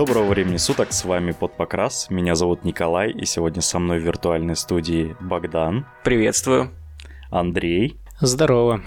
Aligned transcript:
Доброго 0.00 0.30
времени 0.30 0.56
суток, 0.56 0.94
с 0.94 1.04
вами 1.04 1.32
Подпокрас, 1.32 2.08
меня 2.08 2.34
зовут 2.34 2.64
Николай, 2.64 3.10
и 3.10 3.26
сегодня 3.26 3.60
со 3.60 3.78
мной 3.78 3.98
в 3.98 4.02
виртуальной 4.02 4.56
студии 4.56 5.14
Богдан, 5.20 5.84
Приветствую. 6.04 6.70
Андрей 7.30 8.00
Здорово. 8.18 8.80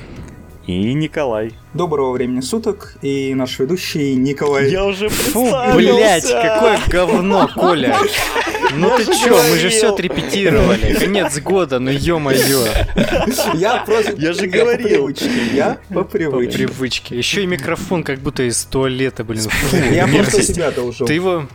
И 0.66 0.94
Николай. 0.94 1.54
Доброго 1.74 2.12
времени 2.14 2.42
суток 2.42 2.96
и 3.02 3.34
наш 3.34 3.60
ведущий 3.60 4.16
Николай. 4.16 4.70
Я 4.70 4.86
уже 4.86 5.10
Фу, 5.10 5.52
блять, 5.76 6.30
какое 6.30 6.80
говно, 6.88 7.50
Коля. 7.54 7.98
Ну 8.76 8.90
ты 8.98 9.06
чё, 9.06 9.38
мы 9.50 9.58
же 9.58 9.70
все 9.70 9.92
отрепетировали. 9.94 10.94
Конец 10.94 11.38
года, 11.40 11.80
ну 11.80 11.92
ё-моё. 11.92 12.66
Я 13.54 13.84
просто... 13.86 14.14
Я 14.18 14.34
же 14.34 14.48
говорил. 14.48 15.06
привычке, 15.08 15.30
Я 15.54 15.78
по 15.90 15.96
По 15.96 16.04
привычке. 16.06 16.68
привычке. 16.68 17.18
Еще 17.18 17.44
и 17.44 17.46
микрофон 17.46 18.04
как 18.04 18.20
будто 18.20 18.44
из 18.44 18.64
туалета, 18.64 19.24
блин. 19.24 19.44
Фу, 19.50 19.78
Я 19.92 20.08
просто 20.08 20.42
себя 20.42 20.72
должен. 20.72 21.06
Ты 21.06 21.14
его... 21.14 21.48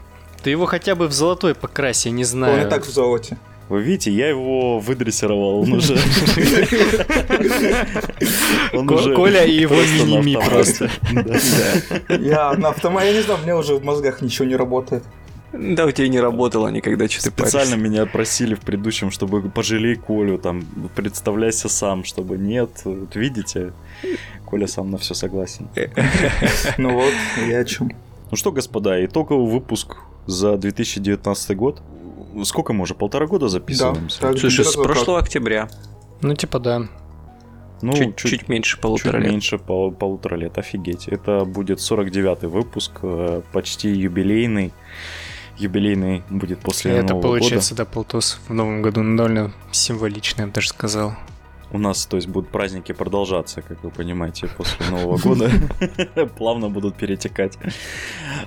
Ты 0.42 0.50
его 0.50 0.66
хотя 0.66 0.95
бы 0.95 1.09
в 1.09 1.12
золотой 1.12 1.55
покрась, 1.56 2.06
я 2.06 2.12
не 2.12 2.19
Он 2.19 2.20
и 2.22 2.25
знаю. 2.25 2.70
так 2.70 2.86
в 2.86 2.91
золоте. 2.91 3.38
Вы 3.68 3.82
видите, 3.82 4.10
я 4.10 4.28
его 4.28 4.78
выдрессировал, 4.78 5.60
он 5.60 5.72
уже... 5.74 5.98
Он 8.72 8.86
Ко- 8.86 8.94
уже 8.94 9.14
Коля 9.14 9.44
и 9.44 9.52
его 9.60 9.77
автомате. 9.78 10.38
просто. 10.50 10.91
Я 12.20 12.52
на 12.54 12.68
автомате, 12.70 13.08
я 13.08 13.12
не 13.14 13.22
знаю, 13.22 13.41
у 13.41 13.42
меня 13.42 13.56
уже 13.56 13.74
в 13.74 13.84
мозгах 13.84 14.22
ничего 14.22 14.46
не 14.46 14.56
работает. 14.56 15.02
Да, 15.52 15.86
у 15.86 15.91
тебя 15.91 16.08
не 16.08 16.20
работало 16.20 16.68
никогда, 16.68 17.08
что 17.08 17.22
ты 17.24 17.30
Специально 17.30 17.74
меня 17.74 18.04
просили 18.04 18.54
в 18.54 18.60
предыдущем, 18.60 19.10
чтобы 19.10 19.41
пожалей 19.48 19.94
Колю, 19.97 20.38
там, 20.38 20.62
представляйся 20.94 21.69
сам, 21.70 22.05
чтобы 22.05 22.36
нет. 22.36 22.70
Вот 22.84 23.16
видите, 23.16 23.72
Коля 24.44 24.66
сам 24.66 24.91
на 24.91 24.98
все 24.98 25.14
согласен. 25.14 25.69
Ну 26.78 26.92
вот, 26.94 27.12
я 27.48 27.60
о 27.60 27.64
чем. 27.64 27.91
Ну 28.30 28.36
что, 28.36 28.53
господа, 28.53 29.03
итоговый 29.05 29.50
выпуск 29.50 29.97
за 30.27 30.58
2019 30.58 31.56
год. 31.56 31.80
Сколько 32.44 32.72
мы 32.72 32.83
уже? 32.83 32.94
Полтора 32.94 33.27
года 33.27 33.48
записываемся? 33.48 34.20
так. 34.20 34.39
Слушай, 34.39 34.64
с 34.64 34.75
Как? 34.75 34.84
прошлого 34.84 35.19
октября. 35.19 35.69
Ну 36.20 36.34
типа 36.34 36.58
да. 36.58 36.83
Ну, 37.81 37.92
чуть, 37.92 38.17
чуть, 38.17 38.31
чуть 38.31 38.48
меньше 38.48 38.72
чуть 38.72 38.81
полутора 38.81 39.19
лет. 39.19 39.31
меньше 39.31 39.56
пол- 39.58 39.92
полутора 39.92 40.34
лет, 40.36 40.59
офигеть. 40.59 41.06
Это 41.06 41.44
будет 41.44 41.78
49-й 41.78 42.48
выпуск, 42.48 42.91
э, 43.03 43.42
почти 43.53 43.91
юбилейный. 43.91 44.72
Юбилейный 45.59 46.22
будет 46.28 46.59
после 46.61 46.92
Это 46.92 47.14
Нового 47.14 47.22
получается, 47.22 47.75
да, 47.77 47.84
полтос 47.84 48.41
в 48.48 48.55
новом 48.55 48.83
году. 48.83 49.03
Ну, 49.03 49.16
довольно 49.16 49.53
символично, 49.70 50.42
я 50.42 50.47
бы 50.48 50.53
даже 50.53 50.69
сказал. 50.69 51.14
У 51.72 51.78
нас, 51.78 52.06
то 52.06 52.16
есть, 52.16 52.28
будут 52.28 52.50
праздники 52.50 52.92
продолжаться, 52.92 53.62
как 53.62 53.84
вы 53.84 53.91
понимаете, 53.91 54.48
после 54.56 54.86
Нового 54.91 55.19
года. 55.22 55.50
Плавно 56.38 56.70
будут 56.70 56.97
перетекать. 56.97 57.58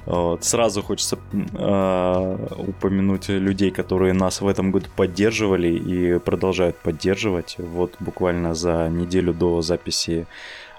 Вот. 0.06 0.44
Сразу 0.44 0.82
хочется 0.82 1.18
э, 1.34 2.38
упомянуть 2.58 3.30
людей, 3.30 3.72
которые 3.72 4.14
нас 4.14 4.42
в 4.42 4.48
этом 4.48 4.72
году 4.72 4.88
поддерживали 4.96 5.68
и 5.68 6.20
продолжают 6.20 6.78
поддерживать. 6.78 7.56
Вот 7.60 7.96
буквально 8.00 8.56
за 8.56 8.90
неделю 8.90 9.34
до 9.34 9.62
записи 9.62 10.26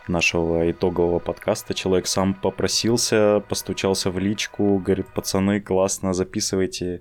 нашего 0.09 0.71
итогового 0.71 1.19
подкаста 1.19 1.75
человек 1.75 2.07
сам 2.07 2.35
попросился, 2.35 3.43
постучался 3.49 4.11
в 4.11 4.19
личку, 4.19 4.79
говорит, 4.79 5.07
пацаны, 5.15 5.61
классно, 5.61 6.13
записывайте, 6.13 7.01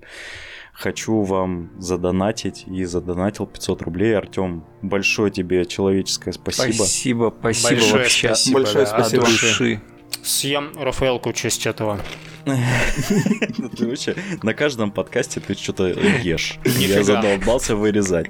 хочу 0.82 1.22
вам 1.22 1.70
задонатить, 1.78 2.64
и 2.66 2.84
задонатил 2.84 3.46
500 3.46 3.82
рублей. 3.82 4.16
Артем, 4.16 4.64
большое 4.82 5.30
тебе 5.30 5.64
человеческое 5.64 6.32
спасибо. 6.32 6.72
Спасибо, 6.72 7.34
спасибо 7.38 7.70
Большое 7.70 8.02
вообще. 8.02 8.28
спасибо, 8.28 8.54
Большое 8.60 8.84
да, 8.84 8.90
спасибо. 8.90 9.22
От 9.22 9.28
души. 9.28 9.82
Съем 10.22 10.72
Рафаэлку 10.76 11.30
в 11.30 11.34
честь 11.34 11.66
этого. 11.66 12.00
Ты 12.44 13.86
вообще 13.86 14.16
на 14.42 14.52
каждом 14.52 14.90
подкасте 14.90 15.38
ты 15.40 15.54
что-то 15.54 15.86
ешь. 16.22 16.58
Я 16.64 17.02
задолбался 17.04 17.76
вырезать. 17.76 18.26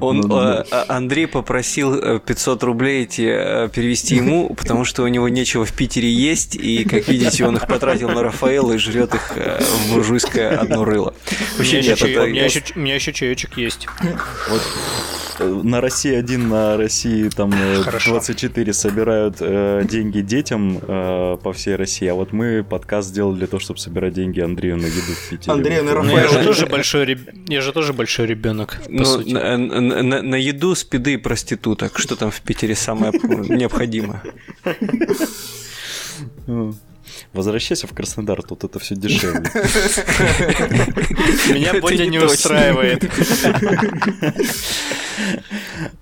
Он, 0.00 0.20
Ну-ну-ну. 0.20 0.40
э, 0.60 0.64
а- 0.70 0.84
Андрей 0.88 1.26
попросил 1.26 1.94
э, 1.94 2.20
500 2.20 2.62
рублей 2.62 3.02
эти 3.04 3.22
э, 3.28 3.68
перевести 3.68 4.14
ему, 4.16 4.54
потому 4.54 4.84
что 4.84 5.02
у 5.02 5.08
него 5.08 5.28
нечего 5.28 5.64
в 5.64 5.72
Питере 5.72 6.08
есть, 6.12 6.54
и, 6.54 6.84
как 6.84 7.08
видите, 7.08 7.44
он 7.44 7.56
их 7.56 7.66
потратил 7.66 8.08
на 8.10 8.22
Рафаэла 8.22 8.72
и 8.74 8.78
жрет 8.78 9.14
их 9.14 9.32
э, 9.36 9.60
в 9.60 9.94
буржуйское 9.94 10.56
одно 10.56 10.84
рыло. 10.84 11.14
Вообще 11.58 11.78
У 11.78 11.82
меня 11.82 11.90
нет, 11.90 12.72
у 12.76 12.78
меня 12.78 12.94
еще- 12.94 13.12
чаечек 13.12 13.56
есть. 13.56 13.88
Вот 14.48 14.62
э, 15.40 15.44
на 15.64 15.80
России 15.80 16.14
1, 16.14 16.48
на 16.48 16.76
России 16.76 17.28
там 17.30 17.52
э, 17.52 17.82
Хорошо. 17.82 18.10
24 18.12 18.72
собирают 18.72 19.36
э, 19.40 19.84
деньги 19.90 20.20
детям 20.20 20.78
э, 20.86 21.19
по 21.42 21.52
всей 21.52 21.76
России, 21.76 22.06
а 22.08 22.14
вот 22.14 22.32
мы 22.32 22.62
подкаст 22.64 23.08
сделали 23.08 23.36
для 23.38 23.46
того, 23.46 23.60
чтобы 23.60 23.78
собирать 23.80 24.12
деньги 24.14 24.40
Андрею 24.40 24.76
на 24.76 24.86
еду 24.86 25.12
в 25.12 25.28
Питере. 25.30 25.52
Андрею 25.52 25.84
на 25.84 25.94
Вот. 25.94 26.04
Ну, 26.04 26.16
я 26.16 26.28
же 26.28 26.44
тоже 26.44 26.66
большой 26.66 27.04
реб- 27.04 27.30
я 27.48 27.60
же 27.60 27.72
тоже 27.72 27.92
большой 27.92 28.26
ребенок, 28.26 28.80
по 28.84 28.90
Ну, 28.90 29.04
сути. 29.04 29.32
на, 29.32 29.56
на- 29.56 30.02
на- 30.02 30.22
на 30.22 30.34
еду, 30.36 30.74
спиды 30.74 31.14
и 31.14 31.16
проституток. 31.16 31.98
Что 31.98 32.16
там 32.16 32.30
в 32.30 32.40
Питере 32.40 32.74
самое 32.74 33.12
необходимое? 33.48 34.22
Ну, 36.46 36.74
Возвращайся 37.32 37.86
в 37.86 37.92
Краснодар, 37.92 38.42
тут 38.42 38.64
это 38.64 38.78
все 38.78 38.94
дешевле. 38.96 39.42
Меня 41.54 41.74
Бодя 41.80 42.06
не 42.06 42.18
устраивает. 42.18 43.04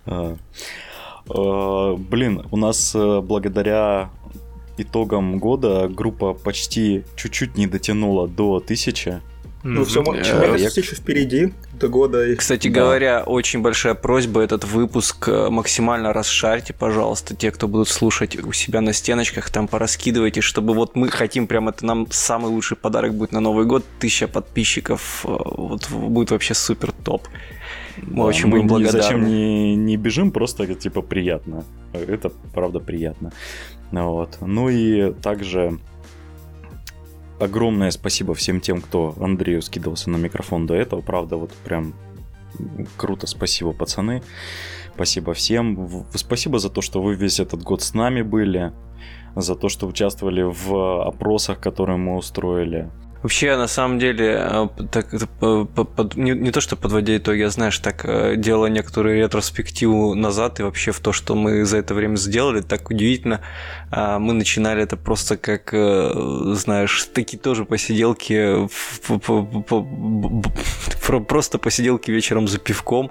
А, 0.07 0.37
э, 1.29 1.97
Блин, 1.99 2.43
у 2.51 2.57
нас 2.57 2.93
э, 2.95 3.21
благодаря 3.21 4.11
итогам 4.81 5.39
года 5.39 5.89
группа 5.89 6.35
почти 6.35 7.05
чуть-чуть 7.17 7.57
не 7.57 7.67
дотянула 7.67 8.29
до 8.29 8.61
тысячи. 8.61 9.21
Ну 9.65 9.85
все, 9.85 10.03
Э, 10.03 10.11
мне 10.11 10.21
я- 10.21 10.41
кажется, 10.41 10.81
еще 10.81 10.95
впереди 10.95 11.53
до 11.73 11.89
года. 11.89 12.27
и- 12.29 12.37
Кстати 12.37 12.69
Да. 12.69 12.81
говоря, 12.81 13.23
очень 13.25 13.61
большая 13.61 13.95
просьба 13.95 14.41
этот 14.41 14.65
выпуск 14.65 15.29
э, 15.29 15.49
максимально 15.51 16.13
расшарьте, 16.13 16.73
пожалуйста, 16.73 17.35
те, 17.35 17.51
кто 17.51 17.67
будут 17.67 17.89
слушать 17.89 18.37
у 18.37 18.53
себя 18.53 18.81
на 18.81 18.93
стеночках, 18.93 19.51
там 19.51 19.67
пораскидывайте, 19.67 20.41
чтобы 20.43 20.75
вот 20.75 20.95
мы 20.95 21.09
хотим, 21.09 21.47
прям 21.49 21.69
это 21.69 21.85
нам 21.85 22.07
самый 22.11 22.51
лучший 22.51 22.77
подарок 22.77 23.15
будет 23.15 23.33
на 23.33 23.41
Новый 23.41 23.67
год, 23.67 23.85
тысяча 23.99 24.29
подписчиков, 24.29 25.25
э, 25.27 25.29
вот 25.29 25.91
будет 25.91 26.31
вообще 26.31 26.55
супер 26.55 26.93
топ. 26.93 27.27
Мы 28.01 28.17
Да, 28.17 28.23
очень 28.23 28.45
мы 28.47 28.51
будем 28.59 28.69
благодарны. 28.69 29.03
Зачем 29.03 29.25
не, 29.27 29.75
не 29.75 29.97
бежим, 29.97 30.31
просто 30.31 30.73
типа 30.75 31.03
приятно. 31.03 31.65
Это 31.93 32.31
правда 32.55 32.79
приятно. 32.79 33.33
Ну 33.91 34.13
Вот. 34.13 34.39
Ну 34.41 34.69
и 34.69 35.13
также 35.15 35.79
огромное 37.41 37.91
спасибо 37.91 38.35
всем 38.35 38.61
тем, 38.61 38.81
кто 38.81 39.15
Андрею 39.21 39.63
скидывался 39.63 40.11
на 40.11 40.17
микрофон 40.17 40.67
до 40.67 40.75
этого. 40.75 41.01
Правда, 41.01 41.37
вот 41.37 41.53
прям 41.65 41.95
круто, 42.97 43.27
спасибо, 43.27 43.73
пацаны. 43.73 44.23
Спасибо 44.95 45.33
всем. 45.35 46.05
Спасибо 46.15 46.59
за 46.59 46.71
то, 46.71 46.81
что 46.81 47.01
вы 47.01 47.15
весь 47.15 47.41
этот 47.41 47.63
год 47.63 47.83
с 47.83 47.95
нами 47.95 48.23
были. 48.23 48.73
За 49.37 49.55
то, 49.55 49.69
что 49.69 49.87
участвовали 49.87 50.43
в 50.43 51.07
опросах, 51.07 51.61
которые 51.61 51.99
мы 51.99 52.17
устроили. 52.17 52.91
Вообще, 53.23 53.57
на 53.57 53.67
самом 53.67 53.99
деле, 53.99 54.39
э, 54.41 54.69
так, 54.93 55.11
под- 55.41 56.17
не, 56.17 56.31
не 56.33 56.51
то, 56.53 56.61
что 56.61 56.77
подводя 56.77 57.17
итоги, 57.17 57.41
я, 57.41 57.51
знаешь, 57.51 57.77
так 57.81 58.05
э, 58.05 58.37
делая 58.37 58.71
некоторую 58.71 59.17
ретроспективу 59.17 60.15
назад 60.15 60.61
и 60.61 60.63
вообще 60.63 60.93
в 60.93 61.01
то, 61.01 61.13
что 61.13 61.35
мы 61.35 61.65
за 61.65 61.79
это 61.79 61.95
время 61.95 62.15
сделали, 62.17 62.61
так 62.61 62.91
удивительно. 62.91 63.41
А, 63.91 64.19
Мы 64.21 64.35
начинали 64.35 64.83
это 64.83 64.97
просто 64.97 65.37
как, 65.37 65.75
э, 65.75 66.13
знаешь, 66.55 67.09
такие 67.13 67.39
тоже 67.39 67.65
посиделки, 67.65 68.69
просто 71.27 71.59
посиделки 71.59 72.13
вечером 72.13 72.47
за 72.47 72.59
пивком. 72.59 73.11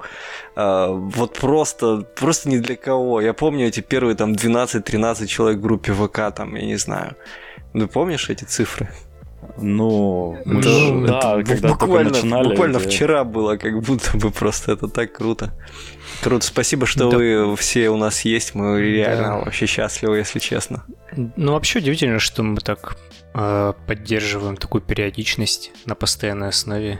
А, 0.55 0.87
Вот 0.91 1.33
просто, 1.33 2.05
просто 2.15 2.49
ни 2.49 2.59
для 2.59 2.75
кого. 2.75 3.19
Я 3.21 3.33
помню 3.33 3.67
эти 3.67 3.81
первые 3.81 4.15
там 4.15 4.33
12-13 4.35 5.27
человек 5.27 5.59
в 5.59 5.61
группе 5.61 5.91
ВК, 5.93 6.33
там, 6.35 6.55
я 6.55 6.65
не 6.65 6.77
знаю. 6.77 7.15
Ну, 7.73 7.87
помнишь 7.87 8.29
эти 8.29 8.45
цифры? 8.45 8.87
Ну, 9.59 10.37
мы 10.45 10.59
Это- 10.59 10.69
ж- 10.69 11.07
да, 11.07 11.39
это 11.39 11.43
когда 11.53 11.67
буквально, 11.69 12.11
начинали. 12.11 12.49
буквально 12.49 12.77
это- 12.77 12.89
вчера 12.89 13.23
было, 13.23 13.55
как 13.57 13.81
будто 13.81 14.17
бы 14.17 14.31
просто 14.31 14.71
это 14.73 14.87
так 14.87 15.13
круто. 15.13 15.53
Круто, 16.23 16.45
спасибо, 16.45 16.85
что 16.85 17.09
Да. 17.09 17.17
вы 17.17 17.55
все 17.55 17.89
у 17.89 17.97
нас 17.97 18.21
есть. 18.25 18.55
Мы 18.55 18.81
реально 18.81 19.27
Да. 19.27 19.37
вообще 19.45 19.65
счастливы, 19.67 20.17
если 20.17 20.39
честно. 20.39 20.85
Ну, 21.35 21.53
вообще 21.53 21.79
удивительно, 21.79 22.19
что 22.19 22.43
мы 22.43 22.57
так 22.61 22.97
э, 23.39 23.73
поддерживаем 23.85 24.57
такую 24.57 24.81
периодичность 24.81 25.71
на 25.85 25.93
постоянной 25.93 26.49
основе. 26.49 26.99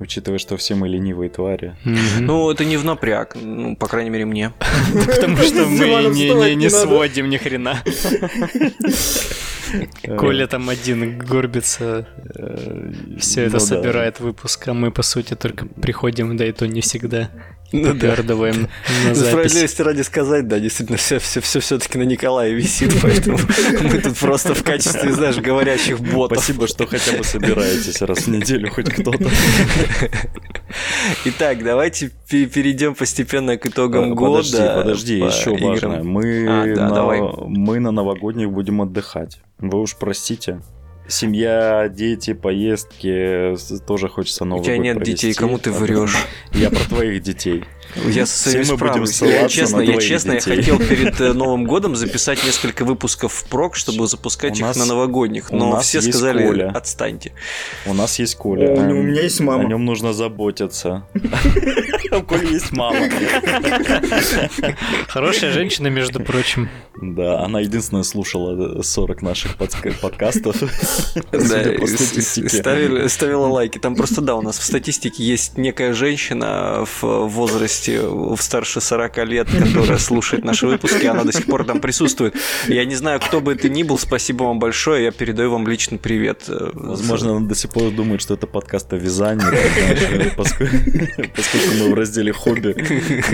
Учитывая, 0.00 0.38
что 0.38 0.56
все 0.58 0.74
мы 0.74 0.88
ленивые 0.88 1.30
твари. 1.30 1.76
Ну, 2.20 2.50
это 2.50 2.64
не 2.64 2.76
в 2.76 2.84
напряг, 2.84 3.36
ну, 3.40 3.76
по 3.76 3.86
крайней 3.86 4.10
мере, 4.10 4.26
мне. 4.26 4.52
потому 5.06 5.36
что 5.38 5.64
мы 5.64 6.54
не, 6.56 6.68
сводим 6.68 7.30
ни 7.30 7.36
хрена. 7.38 7.82
Коля 10.18 10.46
там 10.46 10.68
один 10.68 11.18
горбится, 11.18 12.06
Э, 12.34 12.92
все 13.18 13.42
это 13.42 13.54
ну 13.54 13.60
собирает 13.60 14.20
выпуск, 14.20 14.68
а 14.68 14.74
мы, 14.74 14.90
по 14.90 15.02
сути, 15.02 15.34
только 15.34 15.66
приходим, 15.66 16.36
да 16.36 16.46
и 16.46 16.52
то 16.52 16.66
не 16.66 16.80
всегда. 16.80 17.30
Ну 17.72 17.94
да. 17.94 18.16
На 19.06 19.14
запись. 19.14 19.28
Справедливости 19.30 19.82
ради 19.82 20.02
сказать, 20.02 20.46
да, 20.46 20.58
действительно, 20.58 20.98
все, 20.98 21.18
все, 21.18 21.40
все 21.40 21.60
все-таки 21.60 21.98
на 21.98 22.02
Николае 22.02 22.54
висит, 22.54 22.92
поэтому 23.02 23.38
мы 23.82 23.98
тут 23.98 24.16
просто 24.18 24.54
в 24.54 24.62
качестве, 24.62 25.12
знаешь, 25.12 25.36
говорящих 25.38 25.98
ботов. 26.00 26.38
Спасибо, 26.38 26.68
что 26.68 26.86
хотя 26.86 27.16
бы 27.16 27.24
собираетесь 27.24 28.00
раз 28.02 28.20
в 28.20 28.28
неделю 28.28 28.70
хоть 28.70 28.90
кто-то. 28.92 29.28
Итак, 31.24 31.62
давайте 31.62 32.10
пе- 32.28 32.46
перейдем 32.46 32.94
постепенно 32.94 33.56
к 33.56 33.66
итогам 33.66 34.12
Э, 34.12 34.14
года. 34.14 34.42
Подожди, 34.42 34.58
подожди, 34.74 35.20
по 35.20 35.24
еще 35.26 35.54
играм. 35.54 35.70
важное. 35.70 36.02
Мы, 36.02 36.46
А, 36.48 36.74
да, 36.74 36.88
на, 36.88 36.94
давай. 36.94 37.20
мы 37.46 37.80
на 37.80 37.90
новогодних 37.90 38.50
будем 38.50 38.80
отдыхать. 38.82 39.38
Вы 39.58 39.80
уж 39.80 39.96
простите. 39.96 40.60
Семья, 41.08 41.88
дети, 41.88 42.32
поездки, 42.32 43.54
тоже 43.86 44.08
хочется 44.08 44.44
У 44.44 44.46
Новый 44.46 44.64
тебя 44.64 44.76
год 44.76 44.84
нет 44.84 44.96
провести. 44.96 45.28
детей, 45.28 45.34
кому 45.34 45.58
ты 45.58 45.70
врешь? 45.72 46.16
Я 46.52 46.70
про 46.70 46.78
твоих 46.88 47.22
детей. 47.22 47.64
Я 47.94 48.26
со 48.26 48.38
своими 48.38 48.62
Все 48.62 48.72
мы 48.72 48.78
будем. 48.78 49.04
Я 49.42 49.48
честно, 49.48 49.78
на 49.78 49.82
я 49.82 49.98
честно, 49.98 50.32
я 50.32 50.38
детей. 50.40 50.56
хотел 50.56 50.78
перед 50.88 51.20
э, 51.20 51.32
Новым 51.32 51.64
годом 51.64 51.94
записать 51.96 52.42
несколько 52.44 52.84
выпусков 52.84 53.32
в 53.32 53.44
прок, 53.44 53.76
чтобы 53.76 54.06
запускать 54.06 54.52
У 54.52 54.56
их 54.56 54.60
нас- 54.62 54.76
на 54.76 54.86
новогодних, 54.86 55.50
у 55.52 55.56
но 55.56 55.72
нас 55.72 55.86
все 55.86 55.98
есть 55.98 56.08
сказали, 56.10 56.46
Коля. 56.46 56.70
отстаньте. 56.74 57.32
У 57.86 57.92
нас 57.94 58.18
есть 58.18 58.36
Коля. 58.36 58.70
У 58.70 58.80
О 58.80 58.84
меня 58.92 59.22
есть 59.22 59.40
мама. 59.40 59.64
нем 59.64 59.84
нужно 59.84 60.12
заботиться. 60.12 61.06
У 62.12 62.22
Коли 62.22 62.52
есть 62.54 62.72
мама. 62.72 62.96
Хорошая 65.08 65.50
женщина, 65.52 65.88
между 65.88 66.20
прочим. 66.20 66.68
Да, 67.00 67.40
она 67.40 67.60
единственная 67.60 68.02
слушала 68.04 68.82
40 68.82 69.22
наших 69.22 69.56
подска- 69.56 69.98
подкастов. 70.00 70.56
Да, 71.32 71.38
ставила 73.08 73.46
лайки. 73.48 73.78
Там 73.78 73.96
просто, 73.96 74.20
да, 74.20 74.36
у 74.36 74.42
нас 74.42 74.58
в 74.58 74.62
статистике 74.62 75.24
есть 75.24 75.58
некая 75.58 75.92
женщина 75.94 76.84
в 77.00 77.26
возрасте 77.26 77.81
в 77.88 78.40
старше 78.40 78.80
40 78.80 79.18
лет, 79.26 79.48
которая 79.50 79.98
слушает 79.98 80.44
наши 80.44 80.66
выпуски, 80.66 81.06
она 81.06 81.24
до 81.24 81.32
сих 81.32 81.46
пор 81.46 81.64
там 81.64 81.80
присутствует. 81.80 82.34
Я 82.68 82.84
не 82.84 82.94
знаю, 82.94 83.20
кто 83.20 83.40
бы 83.40 83.52
это 83.52 83.68
ни 83.68 83.82
был, 83.82 83.98
спасибо 83.98 84.44
вам 84.44 84.58
большое, 84.58 85.04
я 85.04 85.10
передаю 85.12 85.50
вам 85.50 85.66
лично 85.66 85.98
привет. 85.98 86.44
Возможно, 86.48 87.36
она 87.36 87.46
до 87.46 87.54
сих 87.54 87.70
пор 87.70 87.90
думает, 87.90 88.20
что 88.22 88.34
это 88.34 88.46
подкаст 88.46 88.92
о 88.92 88.96
вязании, 88.96 89.44
поскольку 90.36 91.74
мы 91.78 91.90
в 91.90 91.94
разделе 91.94 92.32
хобби 92.32 92.74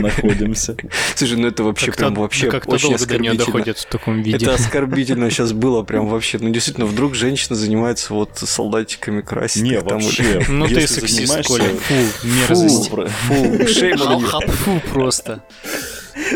находимся. 0.01 0.77
Слушай, 1.15 1.39
ну 1.39 1.49
это 1.49 1.63
вообще 1.63 1.93
прям 1.93 2.15
вообще 2.15 2.51
как-то 2.51 2.73
очень 2.73 2.95
оскорбительно. 2.95 3.45
доходит 3.45 3.79
в 3.79 3.87
таком 3.87 4.23
виде. 4.23 4.37
Это 4.37 4.55
оскорбительно 4.55 5.31
сейчас 5.31 5.53
было 5.53 5.83
прям 5.83 6.09
вообще. 6.09 6.39
Ну, 6.39 6.51
действительно, 6.51 6.87
вдруг 6.87 7.15
женщина 7.15 7.57
занимается 7.57 8.15
вот 8.15 8.31
солдатиками 8.35 9.21
красить. 9.21 9.63
Не, 9.63 9.81
вообще. 9.81 10.45
Ну 10.49 10.67
ты 10.67 10.87
сексист, 10.87 11.47
Коля. 11.47 11.65
Фу, 11.65 11.95
мерзость. 12.25 12.91
Фу, 12.91 13.07
Фу, 13.07 13.69
шейм 13.69 13.99
on 14.39 14.47
you. 14.47 14.51
Хап, 14.51 14.51
Фу, 14.51 14.81
просто. 14.93 15.43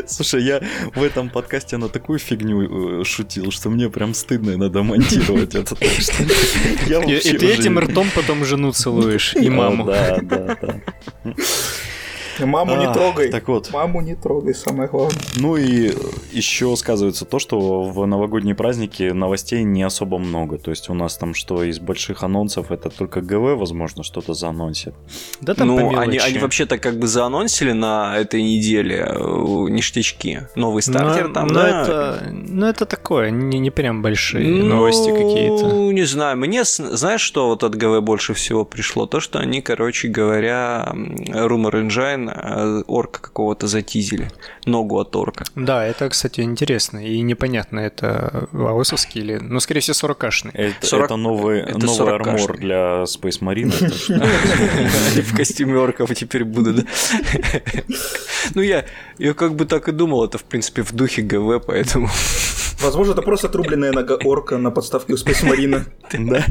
Слушай, 0.06 0.42
я 0.44 0.60
в 0.94 1.02
этом 1.02 1.28
подкасте 1.28 1.76
на 1.76 1.88
такую 1.88 2.18
фигню 2.18 3.00
э, 3.00 3.04
шутил, 3.04 3.50
что 3.50 3.70
мне 3.70 3.88
прям 3.90 4.14
стыдно 4.14 4.56
надо 4.56 4.82
монтировать 4.82 5.54
это. 5.54 5.76
И, 5.80 7.38
ты 7.38 7.46
этим 7.46 7.78
ртом 7.78 8.06
потом 8.14 8.44
жену 8.44 8.72
целуешь 8.72 9.34
и 9.34 9.48
маму. 9.50 9.84
Да, 9.86 10.18
да, 10.22 10.58
да. 10.60 11.34
Маму 12.40 12.76
не 12.76 12.86
А, 12.86 12.92
трогай. 12.92 13.30
Так 13.30 13.48
вот, 13.48 13.70
Маму 13.72 14.00
не 14.00 14.14
трогай, 14.14 14.54
самое 14.54 14.88
главное. 14.88 15.20
Ну 15.36 15.56
и 15.56 15.92
еще 16.32 16.74
сказывается 16.76 17.24
то, 17.24 17.38
что 17.38 17.82
в 17.82 18.06
новогодние 18.06 18.54
праздники 18.54 19.04
новостей 19.10 19.62
не 19.64 19.82
особо 19.82 20.18
много. 20.18 20.58
То 20.58 20.70
есть 20.70 20.88
у 20.88 20.94
нас 20.94 21.16
там 21.16 21.34
что 21.34 21.62
из 21.62 21.78
больших 21.78 22.22
анонсов 22.22 22.70
это 22.70 22.90
только 22.90 23.20
ГВ, 23.20 23.58
возможно, 23.58 24.02
что-то 24.02 24.34
заанонсит. 24.34 24.94
Да 25.40 25.54
там 25.54 25.68
по 25.68 25.74
Ну, 25.74 25.98
они, 25.98 26.18
они 26.18 26.38
вообще-то 26.38 26.78
как 26.78 26.98
бы 26.98 27.06
заанонсили 27.06 27.72
на 27.72 28.16
этой 28.16 28.42
неделе 28.42 29.06
э, 29.08 29.14
ништячки. 29.70 30.46
Новый 30.56 30.82
стартер 30.82 31.28
но, 31.28 31.34
там, 31.34 31.46
но 31.48 31.54
да? 31.54 31.82
это, 31.82 32.22
ну 32.32 32.66
это 32.66 32.86
такое, 32.86 33.30
не, 33.30 33.58
не 33.58 33.70
прям 33.70 34.02
большие 34.02 34.46
Ну, 34.46 34.66
новости 34.66 35.10
какие-то. 35.10 35.92
не 35.92 36.04
знаю. 36.04 36.36
Мне, 36.36 36.64
знаешь, 36.64 37.20
что 37.20 37.48
вот 37.48 37.62
от 37.64 37.74
ГВ 37.74 38.00
больше 38.02 38.34
всего 38.34 38.64
пришло? 38.64 39.06
То, 39.06 39.20
что 39.20 39.38
они, 39.38 39.60
короче 39.60 40.08
говоря, 40.08 40.88
Rumor 40.92 41.72
Engine 41.86 42.21
э, 42.28 42.82
орка 42.86 43.20
какого-то 43.20 43.66
затизили. 43.66 44.30
Ногу 44.66 44.98
от 44.98 45.14
орка. 45.16 45.44
Да, 45.54 45.84
это, 45.84 46.08
кстати, 46.08 46.40
интересно 46.40 46.98
и 46.98 47.20
непонятно, 47.20 47.80
это 47.80 48.48
аосовский 48.52 49.20
или... 49.20 49.38
Ну, 49.38 49.60
скорее 49.60 49.80
всего, 49.80 50.12
40-шный. 50.12 50.50
Это, 50.54 50.86
40 50.86 51.04
это 51.04 51.16
новый, 51.16 51.60
это 51.60 51.78
новый 51.78 51.96
40 51.96 52.26
армор 52.26 52.58
для 52.58 53.02
Space 53.02 53.40
Marine. 53.40 53.72
в 55.22 55.36
костюме 55.36 55.78
орков 55.78 56.14
теперь 56.14 56.44
будут, 56.44 56.76
да? 56.76 56.82
Ну, 58.54 58.62
я, 58.62 58.84
я 59.18 59.34
как 59.34 59.54
бы 59.54 59.64
так 59.66 59.88
и 59.88 59.92
думал, 59.92 60.24
это, 60.24 60.38
в 60.38 60.44
принципе, 60.44 60.82
в 60.82 60.92
духе 60.92 61.22
ГВ, 61.22 61.64
поэтому... 61.66 62.08
Возможно, 62.82 63.12
это 63.12 63.22
просто 63.22 63.46
отрубленная 63.48 63.92
нога 63.92 64.16
орка 64.24 64.58
на 64.58 64.70
подставке 64.70 65.12
у 65.14 65.16
Space 65.16 65.44
Marine. 65.44 65.82
Да. 66.18 66.44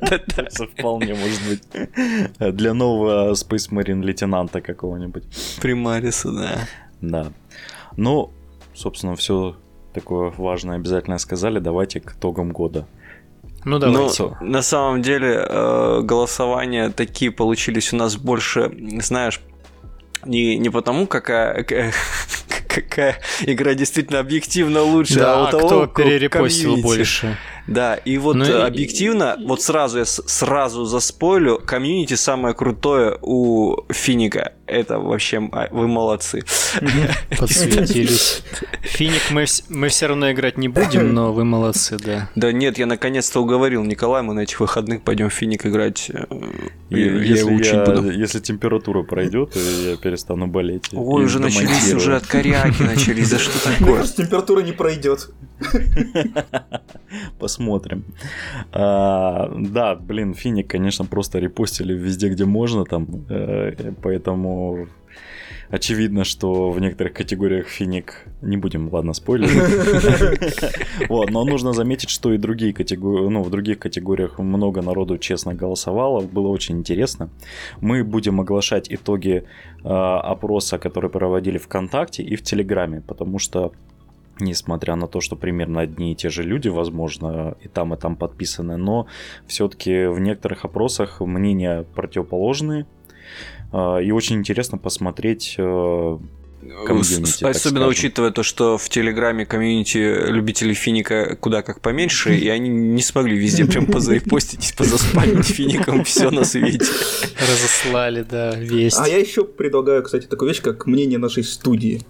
Это 0.00 0.66
Вполне 0.66 1.14
может 1.14 1.40
быть. 1.48 2.54
Для 2.56 2.74
нового 2.74 3.32
Space 3.32 3.70
Marine 3.70 4.02
лейтенанта 4.02 4.60
какого-нибудь. 4.60 5.24
Примариса, 5.60 6.30
да. 6.30 6.58
Да. 7.00 7.32
Ну, 7.96 8.30
собственно, 8.74 9.16
все 9.16 9.56
такое 9.94 10.32
важное 10.36 10.76
обязательно 10.76 11.18
сказали. 11.18 11.58
Давайте 11.58 12.00
к 12.00 12.12
итогам 12.12 12.52
года. 12.52 12.86
Ну, 13.64 13.78
Ну, 13.78 13.78
давайте. 13.78 14.36
на 14.40 14.62
самом 14.62 15.02
деле, 15.02 15.44
э, 15.46 16.00
голосования 16.02 16.90
такие 16.90 17.30
получились 17.30 17.92
у 17.92 17.96
нас 17.96 18.16
больше, 18.16 18.70
знаешь, 19.00 19.40
не, 20.24 20.58
не 20.58 20.70
потому, 20.70 21.06
какая, 21.06 21.64
какая, 22.68 23.18
игра 23.42 23.74
действительно 23.74 24.20
объективно 24.20 24.82
лучше, 24.82 25.16
да, 25.16 25.38
а 25.38 25.48
у 25.48 25.50
того, 25.50 25.86
кто 25.86 25.86
перерепостил 25.86 26.74
комьюнити. 26.74 26.86
больше. 26.86 27.38
Да, 27.70 27.94
и 27.94 28.18
вот 28.18 28.34
Ну 28.36 28.44
э, 28.44 28.48
и- 28.48 28.62
объективно, 28.66 29.36
вот 29.46 29.62
сразу 29.62 29.98
я 30.00 30.04
сразу 30.04 30.84
заспойлю, 30.84 31.58
комьюнити 31.64 32.14
самое 32.14 32.52
крутое 32.54 33.16
у 33.22 33.76
Финика. 33.92 34.52
Это 34.66 34.98
вообще 34.98 35.48
а, 35.52 35.68
вы 35.70 35.86
молодцы. 35.88 36.42
Подсветились. 37.38 38.42
Финик 38.82 39.30
мы, 39.30 39.44
мы 39.68 39.88
все 39.88 40.06
равно 40.08 40.30
играть 40.32 40.58
не 40.58 40.68
будем, 40.68 41.14
но 41.14 41.32
вы 41.32 41.44
молодцы, 41.44 41.96
да. 41.98 42.28
Да 42.36 42.52
нет, 42.52 42.78
я 42.78 42.86
наконец-то 42.86 43.40
уговорил 43.40 43.82
Николая, 43.84 44.22
мы 44.22 44.34
на 44.34 44.40
этих 44.40 44.60
выходных 44.60 45.02
пойдем 45.02 45.28
в 45.28 45.32
Финик 45.32 45.64
играть. 45.66 46.10
э, 46.12 46.24
И 46.90 47.00
Я, 47.00 47.06
я 47.06 47.12
его 47.12 47.20
если, 47.50 47.54
учить 47.54 47.72
я- 47.72 47.84
буду. 47.84 48.10
если 48.10 48.40
температура 48.40 49.02
пройдет, 49.04 49.54
я 49.56 49.96
перестану 49.96 50.46
болеть. 50.48 50.92
и- 50.92 50.96
Ой, 50.96 51.22
и 51.22 51.24
уже 51.26 51.38
начались, 51.38 51.92
уже 51.94 52.16
от 52.16 52.26
коряки 52.26 52.82
начались, 52.82 53.30
да 53.30 53.38
что 53.38 53.52
Мне 53.68 53.76
такое? 53.78 53.96
кажется, 53.98 54.16
температура 54.24 54.60
не 54.60 54.72
пройдет. 54.72 55.30
Посмотрим. 57.38 57.59
А, 58.72 59.52
да, 59.56 59.94
блин, 59.94 60.34
Финик, 60.34 60.68
конечно, 60.68 61.04
просто 61.04 61.38
репостили 61.38 61.92
везде, 61.92 62.28
где 62.28 62.44
можно 62.44 62.84
там, 62.84 63.06
э, 63.28 63.92
поэтому 64.02 64.88
очевидно, 65.70 66.24
что 66.24 66.70
в 66.70 66.80
некоторых 66.80 67.12
категориях 67.12 67.68
Финик 67.68 68.26
не 68.42 68.56
будем, 68.56 68.92
ладно, 68.92 69.12
спойлерить. 69.12 69.50
Вот, 71.08 71.30
но 71.30 71.44
нужно 71.44 71.72
заметить, 71.72 72.10
что 72.10 72.32
и 72.32 72.38
другие 72.38 72.72
категории, 72.72 73.28
ну, 73.28 73.42
в 73.42 73.50
других 73.50 73.78
категориях 73.78 74.38
много 74.38 74.82
народу 74.82 75.18
честно 75.18 75.54
голосовало, 75.54 76.20
было 76.20 76.48
очень 76.48 76.78
интересно. 76.78 77.30
Мы 77.80 78.04
будем 78.04 78.40
оглашать 78.40 78.92
итоги 78.92 79.44
э, 79.84 79.88
опроса, 79.88 80.78
который 80.78 81.10
проводили 81.10 81.58
ВКонтакте 81.58 82.22
и 82.22 82.36
в 82.36 82.42
Телеграме, 82.42 83.00
потому 83.06 83.38
что 83.38 83.72
несмотря 84.40 84.96
на 84.96 85.06
то, 85.06 85.20
что 85.20 85.36
примерно 85.36 85.80
одни 85.80 86.12
и 86.12 86.16
те 86.16 86.28
же 86.30 86.42
люди, 86.42 86.68
возможно, 86.68 87.56
и 87.62 87.68
там, 87.68 87.94
и 87.94 87.96
там 87.96 88.16
подписаны, 88.16 88.76
но 88.76 89.06
все-таки 89.46 90.06
в 90.06 90.18
некоторых 90.20 90.64
опросах 90.64 91.20
мнения 91.20 91.84
противоположные. 91.94 92.86
А, 93.72 93.98
И 93.98 94.10
очень 94.10 94.36
интересно 94.36 94.78
посмотреть 94.78 95.54
э, 95.58 96.18
комьюнити, 96.86 97.24
С- 97.30 97.38
так 97.38 97.50
Особенно 97.56 97.80
скажем. 97.86 97.90
учитывая 97.90 98.30
то, 98.32 98.42
что 98.42 98.76
в 98.78 98.88
Телеграме 98.88 99.46
комьюнити 99.46 99.98
любителей 100.30 100.74
Финика 100.74 101.36
куда 101.40 101.62
как 101.62 101.80
поменьше, 101.80 102.36
и 102.36 102.48
они 102.48 102.68
не 102.68 103.00
смогли 103.02 103.38
везде 103.38 103.64
прям 103.66 103.86
позарепостить, 103.86 104.74
позаспамить 104.76 105.46
Фиником 105.46 106.04
все 106.04 106.30
на 106.30 106.44
свете. 106.44 106.84
Разослали, 107.40 108.22
да, 108.28 108.54
весть. 108.56 108.98
А 108.98 109.08
я 109.08 109.18
еще 109.18 109.44
предлагаю, 109.44 110.02
кстати, 110.02 110.26
такую 110.26 110.48
вещь, 110.50 110.60
как 110.60 110.86
мнение 110.86 111.18
нашей 111.18 111.44
студии 111.44 112.02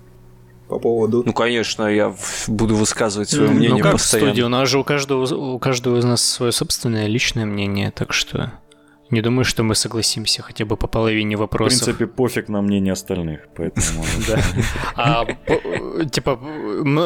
по 0.70 0.78
поводу... 0.78 1.22
Ну, 1.26 1.32
конечно, 1.34 1.82
я 1.82 2.08
в- 2.08 2.48
буду 2.48 2.74
высказывать 2.76 3.28
свое 3.28 3.48
Ну, 3.50 3.56
мнение 3.56 3.76
ну 3.76 3.82
как 3.82 3.92
в 3.92 3.96
постоянно. 3.98 4.30
студии, 4.30 4.42
у 4.42 4.48
нас 4.48 4.68
же 4.68 4.78
у 4.78 4.84
каждого, 4.84 5.26
у 5.34 5.58
каждого 5.58 5.98
из 5.98 6.04
нас 6.04 6.22
свое 6.22 6.52
собственное 6.52 7.06
личное 7.06 7.44
мнение, 7.44 7.90
так 7.90 8.12
что 8.14 8.52
Не 9.12 9.22
думаю, 9.22 9.44
что 9.44 9.64
мы 9.64 9.74
согласимся 9.74 10.40
хотя 10.40 10.64
бы 10.64 10.76
по 10.76 10.86
половине 10.86 11.36
В 11.36 11.40
вопросов. 11.40 11.82
принципе, 11.84 12.06
пофиг 12.06 12.48
на 12.48 12.62
мнение 12.62 12.92
остальных, 12.92 13.40
поэтому... 13.56 14.04
Да. 14.28 14.38
А, 14.94 15.26
типа, 16.10 16.38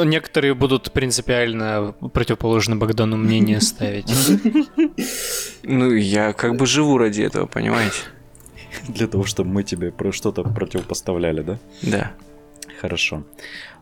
некоторые 0.05 0.53
будут 0.55 0.93
принципиально 0.93 1.95
противоположно 2.13 2.77
Богдану 2.77 3.17
мнение 3.17 3.61
ставить. 3.63 4.13
Ну, 5.63 5.91
я 5.95 6.33
как 6.35 6.57
бы 6.57 6.67
живу 6.67 6.99
ради 6.99 7.23
этого, 7.23 7.47
понимаете? 7.47 7.97
Для 8.89 9.07
того, 9.07 9.25
чтобы 9.25 9.49
мы 9.51 9.63
тебе 9.63 9.91
про 9.91 10.13
что-то 10.13 10.43
противопоставляли, 10.43 11.41
да? 11.43 11.59
Да. 11.83 12.13
Хорошо. 12.85 13.23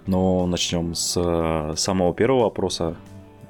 Ну, 0.06 0.46
начнем 0.46 0.94
с 0.94 1.16
э, 1.20 1.74
самого 1.76 2.14
первого 2.14 2.42
вопроса. 2.42 2.94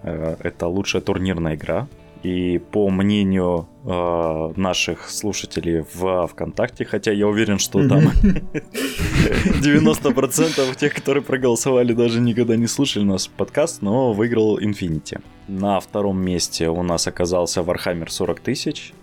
Э, 0.02 0.36
Это 0.42 0.66
лучшая 0.66 1.02
турнирная 1.02 1.56
игра. 1.56 1.88
И 2.22 2.58
по 2.58 2.88
мнению 2.88 3.68
э, 3.84 4.52
наших 4.56 5.10
слушателей 5.10 5.84
в 5.94 6.26
ВКонтакте, 6.28 6.86
хотя 6.86 7.12
я 7.12 7.28
уверен, 7.28 7.58
что 7.58 7.86
там 7.86 8.00
90% 9.62 10.74
тех, 10.76 10.94
которые 10.94 11.22
проголосовали, 11.22 11.92
даже 11.92 12.20
никогда 12.20 12.56
не 12.56 12.66
слушали 12.66 13.04
наш 13.04 13.28
подкаст, 13.28 13.82
но 13.82 14.14
выиграл 14.14 14.58
Infinity. 14.58 15.20
На 15.48 15.80
втором 15.80 16.18
месте 16.18 16.70
у 16.70 16.82
нас 16.82 17.06
оказался 17.06 17.60
Warhammer 17.60 18.08
40 18.08 18.40
тысяч. 18.40 18.94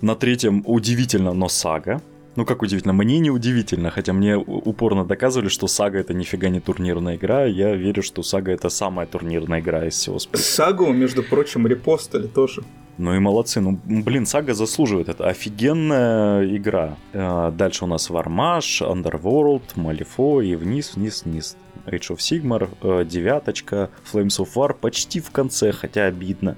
На 0.00 0.14
третьем 0.14 0.62
удивительно, 0.64 1.34
но 1.34 1.48
Сага. 1.48 2.00
Ну 2.34 2.46
как 2.46 2.62
удивительно, 2.62 2.94
мне 2.94 3.18
не 3.18 3.30
удивительно, 3.30 3.90
хотя 3.90 4.12
мне 4.14 4.36
упорно 4.36 5.04
доказывали, 5.04 5.48
что 5.48 5.66
Сага 5.66 5.98
это 5.98 6.14
нифига 6.14 6.48
не 6.48 6.60
турнирная 6.60 7.16
игра. 7.16 7.44
Я 7.44 7.74
верю, 7.74 8.02
что 8.02 8.22
Сага 8.22 8.52
это 8.52 8.70
самая 8.70 9.06
турнирная 9.06 9.60
игра 9.60 9.86
из 9.86 9.94
всего 9.94 10.18
списка. 10.18 10.46
Сагу, 10.46 10.92
между 10.92 11.22
прочим, 11.22 11.66
репостали 11.66 12.26
тоже. 12.26 12.62
Ну 12.98 13.14
и 13.14 13.18
молодцы. 13.18 13.60
Ну, 13.60 13.78
блин, 13.84 14.26
Сага 14.26 14.54
заслуживает. 14.54 15.08
Это 15.08 15.28
офигенная 15.28 16.56
игра. 16.56 16.96
Э, 17.12 17.50
Дальше 17.54 17.84
у 17.84 17.86
нас 17.88 18.08
Вармаш, 18.10 18.82
Underworld, 18.82 19.62
Малифо 19.76 20.40
и 20.40 20.54
вниз, 20.54 20.94
вниз, 20.94 21.24
вниз. 21.24 21.56
Age 21.86 22.10
of 22.14 22.18
Sigmar, 22.18 22.68
э, 22.82 23.04
девяточка, 23.04 23.90
Flames 24.10 24.38
of 24.38 24.48
War 24.54 24.74
почти 24.74 25.20
в 25.20 25.30
конце, 25.30 25.72
хотя 25.72 26.04
обидно. 26.06 26.56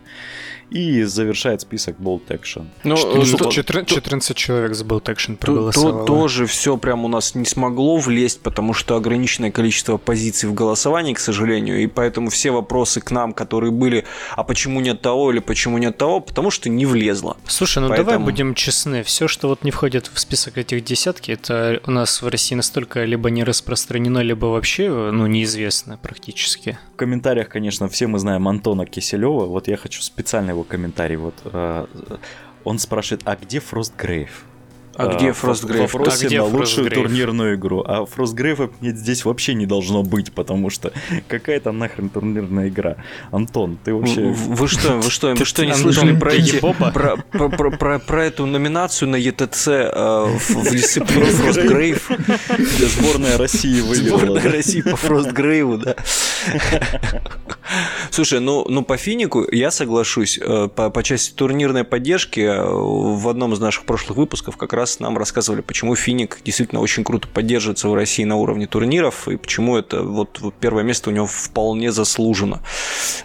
И 0.71 1.03
завершает 1.05 1.61
список 1.61 1.97
Bolt 1.99 2.27
Action. 2.29 2.67
Ну, 2.85 2.97
Что- 2.97 3.23
э, 3.23 3.25
что- 3.25 3.45
то- 3.45 3.51
14 3.51 4.37
человек 4.37 4.75
с 4.75 4.83
Bolt 4.83 5.05
Action 5.05 5.27
то- 5.27 5.33
то- 5.35 5.37
проголосовало. 5.47 6.07
тоже 6.07 6.47
все 6.47 6.77
прям 6.77 7.05
у 7.05 7.09
нас 7.09 7.35
не 7.35 7.45
смогло 7.45 7.97
влезть, 7.99 8.41
потому 8.41 8.73
что 8.75 8.97
ограниченное 8.97 9.51
количество 9.51 9.97
позиций 9.99 10.49
в 10.49 10.55
голосовании, 10.55 11.15
к 11.15 11.19
сожалению, 11.21 11.83
и 11.83 11.87
поэтому 11.87 12.31
все 12.31 12.51
вопросы 12.51 13.01
к 13.01 13.11
нам, 13.11 13.33
которые 13.33 13.71
были, 13.71 14.05
а 14.37 14.43
почему 14.45 14.81
нет 14.81 15.01
того 15.01 15.31
или 15.31 15.39
почему 15.39 15.79
нет 15.79 15.97
того, 15.99 16.21
потому 16.21 16.51
что 16.51 16.69
не 16.69 16.87
влезло. 16.87 17.37
Слушай, 17.47 17.79
ну 17.81 17.89
давай 17.89 18.05
Поэтому- 18.05 18.25
будем 18.25 18.55
честны. 18.55 19.03
Все, 19.03 19.29
что 19.29 19.49
вот 19.49 19.65
не 19.65 19.71
входит 19.71 20.11
в 20.13 20.19
список 20.19 20.59
этих 20.59 20.85
десятки, 20.85 21.31
это 21.33 21.81
у 21.87 21.91
нас 21.91 22.23
в 22.23 22.29
России 22.29 22.55
настолько 22.57 23.05
либо 23.05 23.31
не 23.31 23.45
распространено, 23.45 24.19
либо 24.21 24.47
вообще, 24.47 24.89
ну, 25.13 25.27
неизвестно 25.27 25.99
практически. 25.99 26.79
В 26.95 26.97
комментариях, 26.97 27.49
конечно, 27.49 27.89
все 27.89 28.07
мы 28.07 28.19
знаем 28.19 28.49
Антона 28.49 28.87
Киселева. 28.87 29.47
Вот 29.47 29.69
я 29.69 29.77
хочу 29.77 30.01
специально 30.03 30.54
его 30.55 30.65
комментарий. 30.65 31.17
Вот 31.17 31.35
э, 31.45 31.87
он 32.65 32.79
спрашивает, 32.79 33.23
а 33.27 33.37
где 33.37 33.59
Frostgrave? 33.59 34.31
А 34.97 35.15
где 35.17 35.29
Э, 35.29 35.33
в- 35.33 35.43
вопросе 35.43 36.25
А 36.25 36.27
где 36.29 36.39
на 36.39 36.45
лучшую 36.45 36.91
турнирную 36.91 37.57
игру. 37.57 37.83
А 37.87 38.05
Frostgrave 38.05 38.73
нет, 38.81 38.97
здесь 38.97 39.25
вообще 39.25 39.55
не 39.55 39.67
должно 39.67 40.03
быть, 40.03 40.33
потому 40.33 40.71
что 40.71 40.93
какая 41.29 41.61
там 41.61 41.79
нахрен 41.79 42.09
турнирная 42.09 42.69
игра? 42.69 42.97
Антон, 43.31 43.79
ты 43.85 43.95
вообще... 43.95 44.23
Вы 44.23 44.69
что, 44.69 44.97
вы 44.99 45.11
что, 45.11 45.29
вы 45.31 45.37
Ты- 45.37 45.45
что 45.45 45.65
не 45.67 45.75
слышали 45.75 46.17
про, 46.17 46.33
эти- 46.33 46.59
про, 46.61 47.17
про, 47.51 47.71
про, 47.71 47.99
про- 47.99 48.25
эту 48.25 48.47
номинацию 48.47 49.09
на 49.09 49.17
ЕТЦ 49.17 49.69
э, 49.69 50.25
в, 50.39 50.71
дисциплине 50.71 51.27
Frostgrave? 51.31 52.57
Где 52.77 52.87
сборная 52.87 53.37
России 53.39 53.81
выиграла. 53.81 54.19
Сборная? 54.19 54.53
России 54.53 54.83
по 54.83 54.97
Фростгрейву, 54.97 55.79
да. 55.79 55.97
Слушай, 58.11 58.41
ну, 58.41 58.65
ну 58.69 58.83
по 58.83 58.97
финику 58.97 59.45
я 59.51 59.71
соглашусь. 59.71 60.39
Э, 60.41 60.69
По, 60.75 60.91
по 60.91 61.03
части 61.03 61.33
турнирной 61.35 61.85
поддержки 61.85 62.41
э, 62.41 62.63
в 62.65 63.29
одном 63.29 63.53
из 63.55 63.59
наших 63.61 63.85
прошлых 63.85 64.17
выпусков 64.19 64.57
как 64.57 64.73
раз 64.73 64.84
нам 65.01 65.19
рассказывали, 65.19 65.61
почему 65.61 65.95
финик 65.97 66.39
действительно 66.45 66.81
очень 66.81 67.05
круто 67.05 67.29
поддерживается 67.29 67.89
в 67.89 67.95
России 67.95 68.25
на 68.25 68.37
уровне 68.37 68.67
турниров, 68.67 69.29
и 69.29 69.37
почему 69.37 69.77
это 69.77 70.03
вот, 70.03 70.41
первое 70.61 70.83
место 70.83 71.11
у 71.11 71.13
него 71.13 71.27
вполне 71.27 71.93
заслужено. 71.93 72.61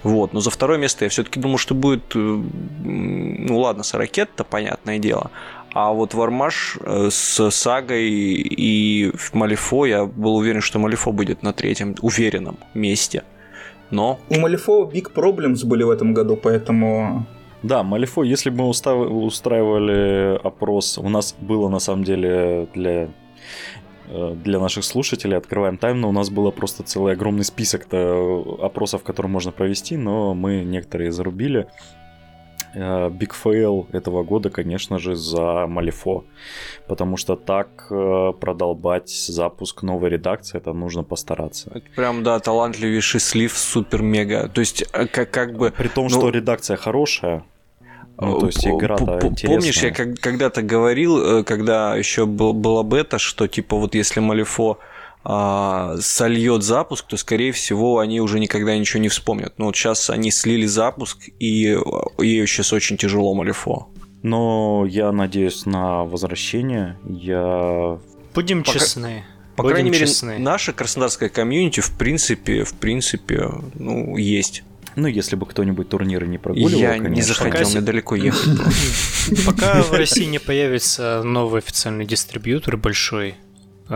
Вот. 0.03 0.33
Но 0.33 0.39
за 0.39 0.49
второе 0.49 0.77
место 0.77 1.05
я 1.05 1.09
все-таки 1.09 1.39
думал, 1.39 1.57
что 1.57 1.75
будет, 1.75 2.15
э, 2.15 2.19
ну 2.19 3.59
ладно, 3.59 3.83
Сорокет-то 3.83 4.43
понятное 4.43 4.99
дело. 4.99 5.31
А 5.73 5.91
вот 5.91 6.13
Вармаш 6.13 6.77
э, 6.81 7.09
с 7.11 7.51
Сагой 7.51 8.09
и 8.09 9.11
Малифо, 9.33 9.85
я 9.85 10.05
был 10.05 10.35
уверен, 10.35 10.61
что 10.61 10.79
Малифо 10.79 11.11
будет 11.11 11.43
на 11.43 11.53
третьем 11.53 11.95
уверенном 12.01 12.57
месте. 12.73 13.23
Но 13.91 14.19
У 14.29 14.39
Малифо 14.39 14.89
Big 14.91 15.11
Problems 15.13 15.65
были 15.65 15.83
в 15.83 15.89
этом 15.89 16.13
году, 16.13 16.35
поэтому... 16.35 17.25
Да, 17.61 17.83
Малифо, 17.83 18.23
если 18.23 18.49
бы 18.49 18.57
мы 18.57 18.69
устраивали 18.69 20.39
опрос, 20.41 20.97
у 20.97 21.09
нас 21.09 21.35
было 21.39 21.67
на 21.67 21.79
самом 21.79 22.05
деле 22.05 22.67
для 22.73 23.09
э, 24.07 24.35
для 24.43 24.59
наших 24.59 24.85
слушателей, 24.85 25.37
открываем 25.37 25.77
тайм, 25.77 25.99
но 25.99 26.09
у 26.09 26.13
нас 26.13 26.29
было 26.29 26.51
просто 26.51 26.83
целый 26.83 27.13
огромный 27.13 27.43
список 27.43 27.87
опросов, 27.91 29.03
которые 29.03 29.29
можно 29.29 29.51
провести, 29.51 29.97
но 29.97 30.33
мы 30.33 30.63
некоторые 30.63 31.11
зарубили. 31.11 31.67
Э, 32.75 33.09
Big 33.09 33.31
fail 33.43 33.87
этого 33.91 34.23
года, 34.23 34.49
конечно 34.49 34.99
же, 34.99 35.15
за 35.15 35.67
Малифо, 35.67 36.23
потому 36.87 37.17
что 37.17 37.35
так 37.35 37.87
э, 37.91 38.33
продолбать 38.39 39.09
запуск 39.09 39.83
новой 39.83 40.09
редакции, 40.09 40.57
это 40.57 40.73
нужно 40.73 41.03
постараться. 41.03 41.71
это 41.73 41.85
прям, 41.95 42.23
да, 42.23 42.39
талантливейший 42.39 43.19
слив 43.19 43.57
супер-мега. 43.57 44.49
То 44.49 44.61
есть, 44.61 44.83
э, 44.93 45.07
как, 45.07 45.31
как 45.31 45.57
бы... 45.57 45.71
При 45.71 45.87
том, 45.87 46.07
ну, 46.07 46.09
что 46.09 46.29
редакция 46.29 46.77
хорошая, 46.77 47.43
ну, 48.21 48.39
то 48.39 48.47
есть 48.47 48.65
интересная. 48.65 49.19
Помнишь, 49.47 49.81
я 49.81 49.91
когда-то 49.91 50.61
говорил, 50.61 51.39
э, 51.39 51.43
когда 51.43 51.95
еще 51.95 52.25
был, 52.25 52.53
была 52.53 52.83
бета, 52.83 53.17
что 53.17 53.47
типа 53.47 53.77
вот 53.77 53.95
если 53.95 54.19
Малифо 54.19 54.77
а, 55.31 55.95
сольет 56.01 56.63
запуск, 56.63 57.05
то 57.05 57.15
скорее 57.15 57.51
всего 57.51 57.99
они 57.99 58.19
уже 58.19 58.39
никогда 58.39 58.75
ничего 58.75 58.99
не 58.99 59.09
вспомнят. 59.09 59.53
Но 59.59 59.65
вот 59.65 59.75
сейчас 59.75 60.09
они 60.09 60.31
слили 60.31 60.65
запуск, 60.65 61.19
и 61.37 61.67
э, 61.67 61.79
ей 62.23 62.47
сейчас 62.47 62.73
очень 62.73 62.97
тяжело 62.97 63.35
Малифо. 63.35 63.89
Но 64.23 64.87
я 64.89 65.11
надеюсь 65.11 65.67
на 65.67 66.03
возвращение. 66.03 66.97
Я 67.07 67.99
Будем 68.33 68.63
Пока- 68.63 68.79
честны. 68.79 69.23
По 69.55 69.61
Будем 69.61 69.73
крайней 69.75 69.91
мере, 69.91 70.07
честны. 70.07 70.39
наша 70.39 70.73
краснодарская 70.73 71.29
комьюнити 71.29 71.81
в 71.81 71.91
принципе, 71.95 72.63
в 72.63 72.73
принципе, 72.73 73.49
ну, 73.75 74.17
есть. 74.17 74.63
Ну, 74.95 75.05
если 75.07 75.35
бы 75.35 75.45
кто-нибудь 75.45 75.89
турниры 75.89 76.25
не 76.25 76.39
прогуливал, 76.39 76.81
я 76.81 76.97
не 76.97 77.03
конечно. 77.03 77.35
захотел, 77.35 77.51
Пока 77.59 77.69
мне 77.69 77.81
далеко 77.81 78.15
ехать. 78.15 79.45
Пока 79.45 79.83
в 79.83 79.91
России 79.93 80.25
не 80.25 80.39
появится 80.39 81.21
новый 81.23 81.59
официальный 81.59 82.07
дистрибьютор 82.07 82.77
большой 82.77 83.35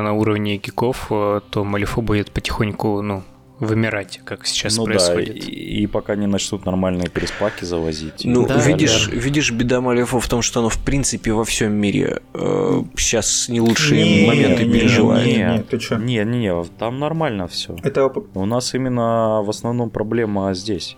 на 0.01 0.13
уровне 0.13 0.57
гиков, 0.57 1.07
э, 1.11 1.41
то 1.49 1.63
Малифо 1.63 2.01
будет 2.01 2.31
потихоньку, 2.31 3.01
ну, 3.01 3.23
вымирать, 3.59 4.19
как 4.25 4.45
сейчас 4.45 4.77
ну 4.77 4.85
да, 4.85 4.91
происходит. 4.91 5.47
и, 5.47 5.83
и 5.83 5.87
пока 5.87 6.15
не 6.15 6.27
начнут 6.27 6.65
нормальные 6.65 7.09
переспаки 7.09 7.65
завозить. 7.65 8.25
Ну, 8.25 8.45
Да, 8.45 8.57
видишь, 8.59 9.05
далее. 9.05 9.21
видишь, 9.21 9.51
беда 9.51 9.79
Малифо 9.81 10.19
в 10.19 10.27
том, 10.27 10.41
что 10.41 10.59
оно, 10.59 10.69
в 10.69 10.79
принципе, 10.79 11.31
во 11.31 11.45
всем 11.45 11.73
мире 11.73 12.21
э, 12.33 12.83
сейчас 12.97 13.47
не 13.49 13.61
лучшие 13.61 14.03
Не, 14.03 14.27
моменты 14.27 14.65
не, 14.65 14.73
переживает. 14.73 15.25
не, 15.25 15.33
Не, 15.37 15.57
не, 15.57 15.63
ты 15.63 15.77
чё? 15.77 15.97
Не, 15.97 16.23
не, 16.25 16.39
не, 16.39 16.63
там 16.77 16.99
нормально 16.99 17.47
все. 17.47 17.75
Это, 17.83 18.11
У 18.33 18.45
нас 18.45 18.73
именно 18.73 19.41
в 19.43 19.49
основном 19.49 19.89
проблема 19.89 20.53
здесь. 20.53 20.97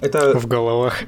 это 0.00 0.38
В 0.38 0.46
головах. 0.46 1.02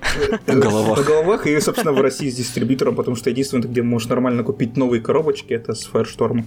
В 0.47 0.59
головах. 0.59 0.99
В 0.99 1.07
головах 1.07 1.47
и, 1.47 1.61
собственно, 1.61 1.93
в 1.93 2.01
России 2.01 2.31
с 2.31 2.35
дистрибьютором, 2.37 2.97
потому 2.97 3.17
что 3.17 3.31
единственное, 3.31 3.69
где 3.69 3.83
можешь 3.83 4.09
нормально 4.09 4.43
купить 4.43 4.77
новые 4.77 5.01
коробочки, 5.01 5.53
это 5.53 5.75
с 5.75 5.89
Firestorm, 5.89 6.45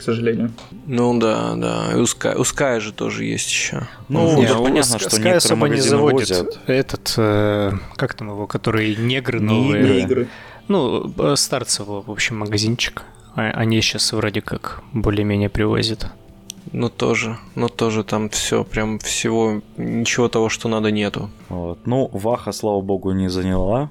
к 0.00 0.02
сожалению. 0.02 0.50
Ну 0.86 1.18
да, 1.20 1.54
да. 1.56 1.92
И 1.92 1.96
у 1.96 2.04
Sky, 2.04 2.34
у 2.36 2.42
Sky 2.42 2.80
же 2.80 2.92
тоже 2.92 3.24
есть 3.24 3.48
еще. 3.50 3.86
Ну, 4.08 4.36
Не, 4.40 4.46
да 4.48 4.54
понятно, 4.54 4.98
что 4.98 5.08
Sky 5.10 5.34
особо 5.34 5.68
не 5.68 5.80
заводит. 5.80 6.30
возят. 6.30 6.58
Этот, 6.66 7.14
э, 7.18 7.72
как 7.96 8.14
там 8.14 8.30
его, 8.30 8.46
который 8.46 8.96
негры 8.96 9.38
Не 9.40 9.44
новые. 9.46 9.82
игры. 9.82 9.94
Не 9.94 10.00
игры. 10.02 10.28
Ну, 10.68 11.12
э, 11.18 11.36
Старцево, 11.36 12.02
в 12.02 12.10
общем, 12.10 12.38
магазинчик. 12.38 13.02
А- 13.36 13.50
Они 13.50 13.80
сейчас 13.82 14.12
вроде 14.12 14.40
как 14.40 14.82
более-менее 14.92 15.48
привозят. 15.50 16.06
Но 16.72 16.88
тоже, 16.88 17.36
но 17.54 17.68
тоже 17.68 18.02
там 18.04 18.28
все, 18.30 18.64
прям 18.64 18.98
всего, 18.98 19.60
ничего 19.76 20.28
того, 20.28 20.48
что 20.48 20.68
надо, 20.68 20.90
нету. 20.90 21.28
Вот. 21.48 21.86
Ну, 21.86 22.08
Ваха, 22.12 22.52
слава 22.52 22.80
богу, 22.80 23.12
не 23.12 23.28
заняла. 23.28 23.90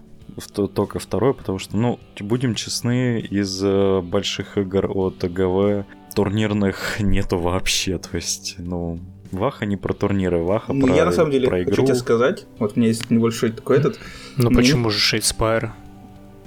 Только 0.73 0.99
второй, 0.99 1.33
потому 1.33 1.59
что, 1.59 1.75
ну, 1.75 1.99
будем 2.21 2.55
честны, 2.55 3.19
из 3.19 3.61
э, 3.61 3.99
больших 4.01 4.57
игр 4.57 4.89
от 4.89 5.17
ГВ 5.29 5.85
турнирных 6.15 6.99
нету 6.99 7.37
вообще. 7.37 7.97
То 7.97 8.15
есть, 8.15 8.55
ну, 8.57 8.99
Ваха 9.31 9.65
не 9.65 9.77
про 9.77 9.93
турниры, 9.93 10.39
Ваха 10.43 10.73
Ну, 10.73 10.87
про, 10.87 10.95
я 10.95 11.05
на 11.05 11.11
самом 11.11 11.31
деле 11.31 11.47
про 11.47 11.57
хочу 11.59 11.71
игру. 11.71 11.85
тебе 11.85 11.95
сказать, 11.95 12.45
вот 12.57 12.73
у 12.75 12.79
меня 12.79 12.87
есть 12.89 13.09
небольшой 13.11 13.51
такой 13.51 13.77
этот, 13.77 13.99
Ну 14.37 14.49
Мне- 14.49 14.57
почему 14.57 14.89
же 14.89 15.17
Shadespire? 15.17 15.69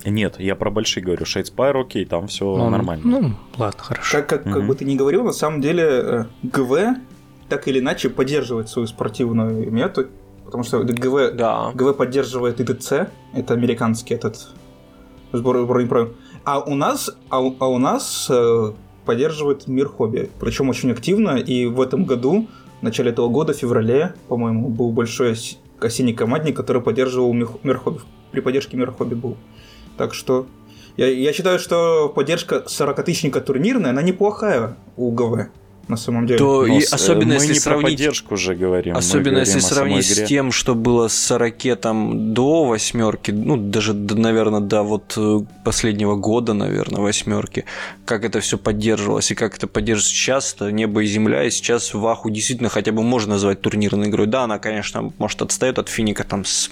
Нет, 0.05 0.41
я 0.41 0.57
про 0.57 0.71
большие 0.71 1.05
говорю. 1.05 1.25
Shadespire, 1.25 1.81
окей, 1.81 2.05
там 2.05 2.27
все 2.27 2.45
Ну, 2.45 2.69
нормально. 2.71 3.03
Ну, 3.05 3.35
ладно, 3.57 3.81
хорошо. 3.83 4.19
Как, 4.19 4.29
как, 4.29 4.45
как 4.45 4.57
Мгм. 4.57 4.67
бы 4.67 4.75
ты 4.75 4.85
ни 4.85 4.97
говорил, 4.97 5.23
на 5.23 5.33
самом 5.33 5.61
деле 5.61 5.85
э, 5.85 6.25
ГВ 6.43 6.97
так 7.49 7.69
или 7.69 7.79
иначе 7.79 8.09
поддерживает 8.11 8.69
свою 8.69 8.89
спортивную 8.89 9.71
мету, 9.71 10.07
потому 10.45 10.65
что 10.65 10.83
ГВ, 10.83 11.37
Да. 11.37 11.71
ГВ 11.75 11.97
поддерживает 11.97 12.61
ИТЦ, 12.61 13.09
это 13.33 13.55
американский 13.55 14.15
этот 14.15 14.49
сбор, 15.33 15.59
сборный 15.61 15.87
правил. 15.87 16.15
А 16.45 16.59
у 16.59 16.75
нас, 16.75 17.09
а, 17.29 17.41
у- 17.41 17.55
а 17.61 17.69
у 17.69 17.79
нас 17.79 18.27
э, 18.29 18.73
поддерживает 19.05 19.67
мир 19.67 19.89
хобби, 19.89 20.31
причем 20.41 20.69
очень 20.69 20.91
активно. 20.91 21.37
И 21.37 21.67
в 21.67 21.81
этом 21.81 22.05
году, 22.05 22.47
в 22.81 22.83
начале 22.83 23.11
этого 23.11 23.29
года, 23.29 23.53
в 23.53 23.57
феврале, 23.57 24.15
по-моему, 24.29 24.69
был 24.69 24.91
большой 24.93 25.33
ос- 25.33 25.59
осенний 25.81 26.15
командник, 26.15 26.57
который 26.57 26.83
поддерживал 26.83 27.33
мир, 27.33 27.49
мир 27.63 27.79
хобби. 27.79 28.01
При 28.31 28.41
поддержке 28.41 28.77
мира 28.77 28.93
хобби 28.93 29.15
был. 29.15 29.37
Так 29.97 30.15
что 30.15 30.47
я, 30.97 31.07
я 31.07 31.33
считаю, 31.33 31.59
что 31.59 32.09
поддержка 32.09 32.65
40-тысячника 32.67 33.41
турнирная, 33.41 33.91
она 33.91 34.03
неплохая 34.03 34.77
у 34.97 35.11
ГВ 35.11 35.49
на 35.89 35.97
самом 35.97 36.27
деле. 36.27 36.39
То 36.39 36.67
Но 36.67 36.79
и 36.79 36.81
с- 36.81 36.93
особенно 36.93 37.35
мы 37.35 37.43
если 37.43 37.49
не 37.49 37.55
про 37.55 37.61
сравнить 37.61 37.85
поддержку 37.99 38.37
же 38.37 38.55
говорим. 38.55 38.97
Особенно 38.97 39.39
если 39.39 39.59
говорим 39.59 39.69
сравнить 39.69 40.07
с 40.07 40.23
тем, 40.29 40.53
что 40.53 40.75
было 40.75 41.09
с 41.09 41.15
40 41.15 41.77
там 41.77 42.33
до 42.35 42.65
восьмерки, 42.65 43.31
ну 43.31 43.57
даже, 43.57 43.95
наверное, 43.95 44.61
до 44.61 44.83
вот 44.83 45.15
э, 45.17 45.41
последнего 45.65 46.17
года, 46.17 46.55
наверное, 46.55 47.01
восьмерки, 47.01 47.65
как 48.05 48.25
это 48.25 48.41
все 48.41 48.59
поддерживалось 48.59 49.31
и 49.31 49.35
как 49.35 49.57
это 49.57 49.67
поддерживается 49.67 50.15
сейчас, 50.15 50.55
то 50.55 50.71
небо 50.71 51.03
и 51.03 51.07
земля, 51.07 51.45
и 51.45 51.51
сейчас 51.51 51.95
Ваху 51.95 52.31
действительно 52.31 52.69
хотя 52.69 52.93
бы 52.93 53.03
можно 53.03 53.33
назвать 53.35 53.61
турнирной 53.61 54.09
игрой. 54.09 54.27
Да, 54.27 54.45
она, 54.45 54.59
конечно, 54.59 55.13
может 55.19 55.43
отстает 55.43 55.79
от 55.79 55.89
Финика 55.89 56.25
там 56.25 56.45
с 56.45 56.71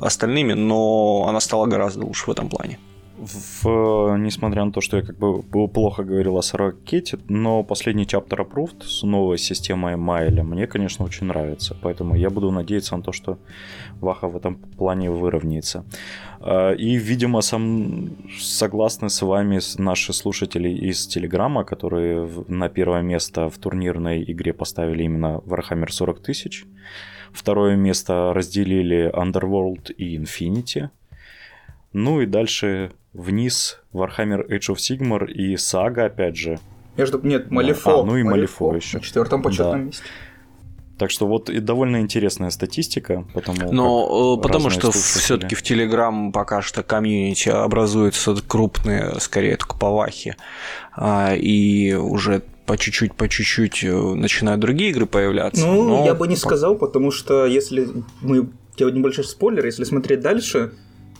остальными, 0.00 0.52
но 0.52 1.26
она 1.28 1.40
стала 1.40 1.66
гораздо 1.66 2.04
лучше 2.04 2.24
в 2.26 2.30
этом 2.30 2.48
плане. 2.48 2.78
В, 3.18 4.16
несмотря 4.16 4.64
на 4.64 4.70
то, 4.70 4.80
что 4.80 4.96
я 4.96 5.02
как 5.02 5.18
бы 5.18 5.42
плохо 5.68 6.04
говорил 6.04 6.36
о 6.36 6.42
Сорокете, 6.42 7.18
но 7.28 7.64
последний 7.64 8.06
чаптер 8.06 8.42
Approved 8.42 8.84
с 8.84 9.02
новой 9.02 9.38
системой 9.38 9.96
Майля 9.96 10.44
мне, 10.44 10.66
конечно, 10.66 11.04
очень 11.04 11.26
нравится. 11.26 11.76
Поэтому 11.82 12.14
я 12.14 12.30
буду 12.30 12.52
надеяться 12.52 12.96
на 12.96 13.02
то, 13.02 13.12
что 13.12 13.38
Ваха 14.00 14.28
в 14.28 14.36
этом 14.36 14.54
плане 14.54 15.10
выровняется. 15.10 15.84
А, 16.40 16.72
И, 16.72 16.96
видимо, 16.96 17.40
сам, 17.40 18.16
согласны 18.40 19.10
с 19.10 19.20
вами 19.22 19.58
наши 19.78 20.12
слушатели 20.12 20.68
из 20.68 21.06
Телеграма, 21.08 21.64
которые 21.64 22.28
на 22.46 22.68
первое 22.68 23.02
место 23.02 23.50
в 23.50 23.58
турнирной 23.58 24.22
игре 24.30 24.52
поставили 24.52 25.02
именно 25.02 25.42
Warhammer 25.44 25.90
40 25.90 26.20
тысяч. 26.20 26.66
Второе 27.32 27.76
место 27.76 28.32
разделили 28.32 29.10
Underworld 29.12 29.92
и 29.92 30.16
Infinity. 30.16 30.90
Ну 31.98 32.20
и 32.20 32.26
дальше 32.26 32.92
вниз 33.12 33.80
Warhammer 33.92 34.48
Age 34.48 34.72
of 34.72 34.76
Sigmar 34.76 35.28
и 35.30 35.54
Saga, 35.56 36.06
опять 36.06 36.36
же. 36.36 36.60
Между... 36.96 37.20
Нет, 37.26 37.50
Малифо. 37.50 38.00
А, 38.02 38.04
ну 38.04 38.16
и 38.16 38.22
Малифо 38.22 38.74
еще. 38.74 38.98
На 38.98 39.02
четвертом 39.02 39.42
почетном 39.42 39.72
Да. 39.72 39.78
месте. 39.78 40.04
Так 40.96 41.10
что 41.10 41.26
вот 41.28 41.48
и 41.48 41.60
довольно 41.60 42.00
интересная 42.00 42.50
статистика, 42.50 43.24
потому 43.34 43.72
Но 43.72 44.36
как 44.36 44.46
э, 44.46 44.48
потому 44.48 44.70
что 44.70 44.90
слушатели. 44.92 45.20
все-таки 45.22 45.54
в 45.54 45.62
Телеграм 45.62 46.32
пока 46.32 46.60
что 46.60 46.82
комьюнити 46.82 47.48
образуются 47.48 48.34
крупные, 48.46 49.14
скорее 49.20 49.56
только 49.56 49.76
по 49.76 49.90
Вахе, 49.90 50.36
а, 50.96 51.34
и 51.36 51.94
уже 51.94 52.42
по 52.66 52.76
чуть-чуть, 52.76 53.14
по 53.14 53.28
чуть-чуть 53.28 53.84
э, 53.84 53.92
начинают 53.92 54.60
другие 54.60 54.90
игры 54.90 55.06
появляться. 55.06 55.64
Ну, 55.66 55.82
но 55.84 56.04
я 56.04 56.14
бы 56.14 56.26
не 56.26 56.36
сказал, 56.36 56.74
потому 56.76 57.12
что 57.12 57.46
если 57.46 57.88
мы 58.20 58.48
делать 58.76 58.94
небольшой 58.94 59.24
спойлер, 59.24 59.64
если 59.66 59.84
смотреть 59.84 60.20
дальше, 60.20 60.72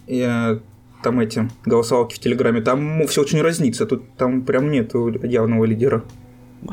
э, 0.08 0.58
там 1.02 1.20
эти 1.20 1.48
голосовалки 1.64 2.16
в 2.16 2.18
Телеграме, 2.18 2.60
там 2.60 3.06
все 3.06 3.22
очень 3.22 3.40
разнится. 3.40 3.86
Тут 3.86 4.16
там 4.16 4.42
прям 4.42 4.70
нету 4.70 5.08
явного 5.24 5.64
лидера. 5.64 6.04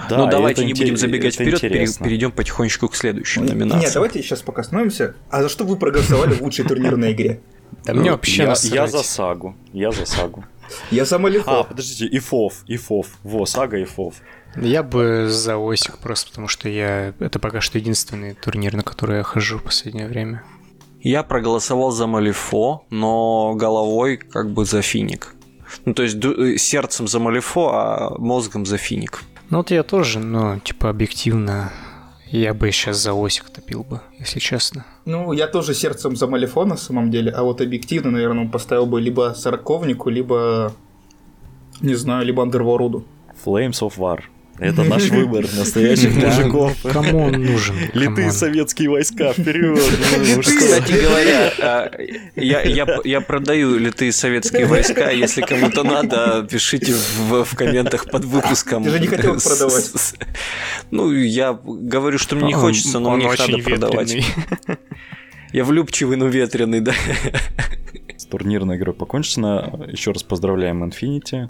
Да, 0.09 0.17
ну 0.17 0.27
давайте 0.27 0.65
не 0.65 0.73
будем 0.73 0.97
забегать 0.97 1.35
вперед, 1.35 1.63
интересно. 1.63 2.05
перейдем 2.05 2.31
потихонечку 2.31 2.87
к 2.87 2.95
следующей 2.95 3.41
номинации. 3.41 3.85
Нет, 3.85 3.93
давайте 3.93 4.21
сейчас 4.23 4.41
пока 4.41 4.61
остановимся. 4.61 5.15
А 5.29 5.43
за 5.43 5.49
что 5.49 5.63
вы 5.63 5.75
проголосовали 5.75 6.33
в 6.33 6.41
лучшей 6.41 6.65
турнирной 6.65 7.11
игре? 7.13 7.41
Да 7.83 7.93
мне 7.93 8.05
Ну, 8.05 8.11
вообще 8.11 8.43
я, 8.43 8.55
я 8.63 8.87
за 8.87 9.03
Сагу. 9.03 9.55
Я 9.73 9.91
за 9.91 10.05
Сагу. 10.05 10.43
Я 10.89 11.05
за 11.05 11.17
А, 11.17 11.19
Малифо. 11.19 11.63
подождите, 11.63 12.07
Ифов, 12.17 12.63
Ифов. 12.67 13.07
Во, 13.23 13.45
Сага 13.45 13.81
Ифов. 13.81 14.15
Я 14.55 14.83
бы 14.83 15.27
за 15.29 15.57
Осик 15.57 15.97
просто, 15.99 16.29
потому 16.29 16.47
что 16.47 16.69
я... 16.69 17.13
Это 17.19 17.39
пока 17.39 17.61
что 17.61 17.77
единственный 17.77 18.33
турнир, 18.33 18.75
на 18.75 18.83
который 18.83 19.17
я 19.17 19.23
хожу 19.23 19.59
в 19.59 19.63
последнее 19.63 20.07
время. 20.07 20.43
Я 21.05 21.21
проголосовал 21.21 21.91
за 21.91 22.07
Малифо, 22.07 22.83
но 22.89 23.53
головой 23.53 24.17
как 24.17 24.49
бы 24.49 24.65
за 24.65 24.81
Финик. 24.81 25.35
Ну, 25.85 25.93
то 25.93 26.01
есть 26.01 26.17
э, 26.25 26.57
сердцем 26.57 27.07
за 27.07 27.19
Малифо, 27.19 27.69
а 27.73 28.15
мозгом 28.17 28.65
за 28.65 28.77
Финик. 28.77 29.21
Ну 29.51 29.57
вот 29.57 29.69
я 29.69 29.83
тоже, 29.83 30.17
но 30.17 30.57
типа 30.57 30.89
объективно 30.89 31.71
я 32.31 32.55
бы 32.55 32.71
сейчас 32.71 32.97
за 32.97 33.13
Осик 33.13 33.51
топил 33.51 33.83
бы, 33.83 34.01
если 34.19 34.39
честно. 34.39 34.83
Ну, 35.05 35.31
я 35.31 35.45
тоже 35.45 35.75
сердцем 35.75 36.15
за 36.15 36.25
Малифо 36.25 36.65
на 36.65 36.75
самом 36.75 37.11
деле, 37.11 37.31
а 37.31 37.43
вот 37.43 37.61
объективно, 37.61 38.09
наверное, 38.09 38.49
поставил 38.49 38.87
бы 38.87 38.99
либо 38.99 39.35
Сороковнику, 39.37 40.09
либо, 40.09 40.73
не 41.81 41.93
знаю, 41.93 42.25
либо 42.25 42.41
Андерворуду. 42.41 43.05
Flames 43.45 43.79
of 43.81 43.99
War. 43.99 44.21
Это 44.59 44.83
наш 44.83 45.09
выбор 45.09 45.45
настоящих 45.53 46.15
мужиков. 46.15 46.77
Кому 46.83 47.25
он 47.25 47.33
нужен? 47.33 47.75
Литые 47.93 48.31
советские 48.31 48.89
войска, 48.89 49.33
вперед! 49.33 49.79
Ну? 50.35 50.41
Кстати 50.41 50.91
говоря, 50.93 51.53
а, 51.59 51.91
я, 52.35 52.61
я, 52.61 52.99
я 53.03 53.21
продаю 53.21 53.77
литые 53.77 54.11
советские 54.11 54.65
войска. 54.65 55.09
Если 55.11 55.41
кому-то 55.41 55.83
надо, 55.83 56.47
пишите 56.49 56.93
в, 56.93 57.43
в 57.43 57.55
комментах 57.55 58.09
под 58.09 58.25
выпуском. 58.25 58.83
Ты 58.83 58.91
же 58.91 58.99
не 58.99 59.07
хотел 59.07 59.37
продавать. 59.39 59.91
Ну, 60.91 61.11
я 61.11 61.53
говорю, 61.53 62.17
что 62.17 62.35
мне 62.35 62.47
не 62.47 62.53
хочется, 62.53 62.99
но 62.99 63.11
мне 63.11 63.25
их 63.25 63.37
надо 63.39 63.57
продавать. 63.59 64.17
Я 65.51 65.63
влюбчивый, 65.63 66.17
но 66.17 66.27
ветреный, 66.27 66.81
да. 66.81 66.93
С 68.17 68.25
турнирной 68.25 68.77
игрой 68.77 68.93
покончено. 68.93 69.87
Еще 69.89 70.11
раз 70.11 70.23
поздравляем 70.23 70.83
Infinity. 70.83 71.49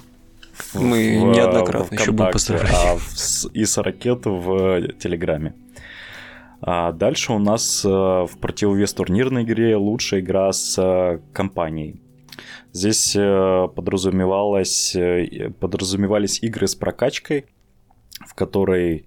Мы 0.73 1.19
в- 1.19 1.35
неоднократно 1.35 1.85
в 1.85 1.99
еще 1.99 2.11
будем 2.11 2.31
поздравлять. 2.31 2.71
а 2.73 2.95
в- 2.97 3.45
и 3.53 3.65
с 3.65 3.77
ракет 3.77 4.25
в 4.25 4.81
Телеграме. 4.99 5.53
А 6.61 6.91
дальше 6.91 7.33
у 7.33 7.39
нас 7.39 7.83
э, 7.85 7.89
в 7.89 8.31
противовес 8.39 8.93
турнирной 8.93 9.43
игре 9.43 9.75
лучшая 9.75 10.21
игра 10.21 10.51
с 10.51 10.77
э, 10.81 11.19
компанией. 11.33 12.01
Здесь 12.71 13.15
э, 13.15 13.67
подразумевалось, 13.75 14.95
э, 14.95 15.51
подразумевались 15.59 16.41
игры 16.41 16.67
с 16.67 16.75
прокачкой, 16.75 17.45
в 18.25 18.33
которой 18.33 19.05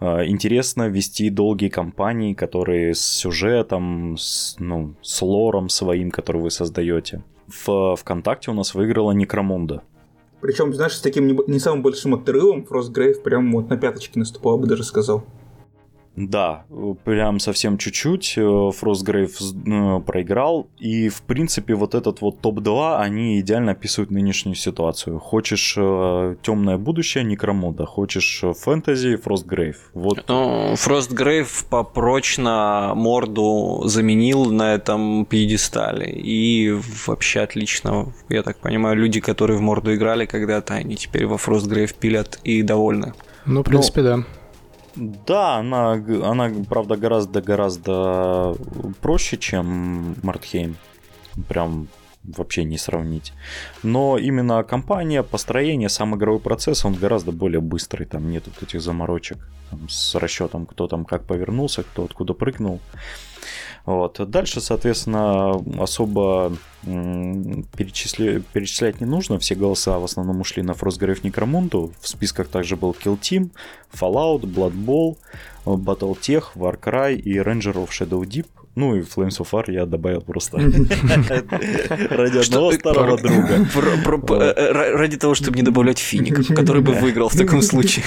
э, 0.00 0.24
интересно 0.26 0.88
вести 0.88 1.30
долгие 1.30 1.68
кампании, 1.68 2.32
которые 2.34 2.94
с 2.94 3.00
сюжетом, 3.04 4.16
с, 4.16 4.56
ну, 4.58 4.94
с 5.02 5.20
лором 5.22 5.68
своим, 5.68 6.10
который 6.10 6.40
вы 6.42 6.50
создаете. 6.50 7.22
В 7.66 7.96
ВКонтакте 7.96 8.50
у 8.50 8.54
нас 8.54 8.74
выиграла 8.74 9.12
Некромунда. 9.12 9.82
Причем, 10.44 10.74
знаешь, 10.74 10.92
с 10.92 11.00
таким 11.00 11.26
не, 11.26 11.38
не 11.46 11.58
самым 11.58 11.82
большим 11.82 12.12
отрывом 12.12 12.66
Фростгрейв 12.66 13.22
прям 13.22 13.50
вот 13.50 13.70
на 13.70 13.78
пяточке 13.78 14.18
наступал, 14.18 14.58
бы 14.58 14.66
даже 14.66 14.84
сказал. 14.84 15.24
Да, 16.16 16.64
прям 17.04 17.40
совсем 17.40 17.76
чуть-чуть. 17.76 18.34
э, 18.36 18.70
Фростгрейв 18.72 19.36
э, 19.40 20.00
проиграл. 20.00 20.68
И, 20.78 21.08
в 21.08 21.22
принципе, 21.22 21.74
вот 21.74 21.94
этот 21.94 22.20
вот 22.20 22.40
топ-2, 22.40 22.98
они 22.98 23.40
идеально 23.40 23.72
описывают 23.72 24.10
нынешнюю 24.10 24.54
ситуацию. 24.54 25.18
Хочешь 25.18 25.74
темное 25.74 26.78
будущее, 26.78 27.24
Некромуда. 27.24 27.84
Хочешь 27.84 28.44
э, 28.44 28.52
фэнтези, 28.52 29.16
Фростгрейв. 29.16 29.90
Вот 29.92 30.24
Ну, 30.28 30.76
Фростгрейв 30.76 31.66
попрочно 31.68 32.92
морду 32.94 33.82
заменил 33.86 34.44
на 34.52 34.74
этом 34.74 35.24
пьедестале. 35.24 36.12
И 36.12 36.72
вообще 37.06 37.40
отлично. 37.40 38.12
Я 38.28 38.42
так 38.42 38.58
понимаю, 38.58 38.96
люди, 38.96 39.20
которые 39.20 39.58
в 39.58 39.62
морду 39.62 39.92
играли 39.94 40.26
когда-то, 40.26 40.74
они 40.74 40.94
теперь 40.94 41.26
во 41.26 41.38
Фростгрейв 41.38 41.92
пилят 41.94 42.38
и 42.44 42.62
довольны. 42.62 43.14
Ну, 43.46 43.62
в 43.62 43.64
принципе, 43.64 44.02
да. 44.02 44.24
Да, 44.96 45.56
она, 45.56 45.92
она 45.92 46.52
правда, 46.68 46.96
гораздо-гораздо 46.96 48.54
проще, 49.00 49.36
чем 49.36 50.16
Мартхейм. 50.22 50.76
Прям 51.48 51.88
вообще 52.22 52.64
не 52.64 52.78
сравнить. 52.78 53.32
Но 53.82 54.18
именно 54.18 54.62
компания, 54.64 55.22
построение, 55.22 55.88
сам 55.88 56.14
игровой 56.16 56.40
процесс, 56.40 56.84
он 56.84 56.94
гораздо 56.94 57.32
более 57.32 57.60
быстрый. 57.60 58.04
Там 58.06 58.30
нет 58.30 58.44
вот 58.46 58.62
этих 58.62 58.80
заморочек 58.80 59.38
там, 59.70 59.88
с 59.88 60.14
расчетом, 60.14 60.66
кто 60.66 60.86
там 60.86 61.04
как 61.04 61.24
повернулся, 61.24 61.82
кто 61.82 62.04
откуда 62.04 62.32
прыгнул. 62.32 62.80
Вот. 63.86 64.18
Дальше, 64.30 64.60
соответственно, 64.60 65.62
особо 65.78 66.56
перечисли- 66.84 68.42
перечислять 68.52 69.00
не 69.00 69.06
нужно. 69.06 69.38
Все 69.38 69.54
голоса 69.54 69.98
в 69.98 70.04
основном 70.04 70.40
ушли 70.40 70.62
на 70.62 70.72
Frostgrave 70.72 71.20
Necromunda. 71.22 71.92
В 72.00 72.08
списках 72.08 72.48
также 72.48 72.76
был 72.76 72.92
Kill 72.92 73.18
Team, 73.18 73.50
Fallout, 73.92 74.40
Blood 74.40 74.72
Bowl, 74.72 75.18
Battletech, 75.66 76.44
Warcry 76.54 77.16
и 77.16 77.38
Ranger 77.38 77.74
of 77.74 77.90
Shadow 77.90 78.22
Deep. 78.22 78.46
Ну 78.76 78.96
и 78.96 79.00
Flames 79.00 79.38
of 79.40 79.50
Fire 79.50 79.70
я 79.70 79.86
добавил 79.86 80.20
просто 80.20 80.58
ради 82.10 82.38
одного 82.38 82.72
старого 82.72 83.16
друга. 83.18 83.66
Ради 84.98 85.16
того, 85.16 85.34
чтобы 85.34 85.56
не 85.56 85.62
добавлять 85.62 85.98
финик, 85.98 86.46
который 86.56 86.82
бы 86.82 86.92
выиграл 86.92 87.28
в 87.28 87.36
таком 87.36 87.62
случае. 87.62 88.04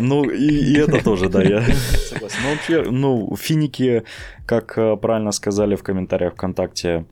Ну 0.00 0.24
и 0.24 0.74
это 0.78 1.02
тоже, 1.02 1.28
да, 1.28 1.42
я 1.42 1.62
согласен. 1.62 2.38
Ну, 2.42 2.50
вообще, 2.50 2.90
ну, 2.90 3.36
финики, 3.36 4.02
как 4.46 4.74
правильно 5.00 5.32
сказали 5.32 5.76
в 5.76 5.82
комментариях 5.82 6.32
ВКонтакте, 6.34 7.04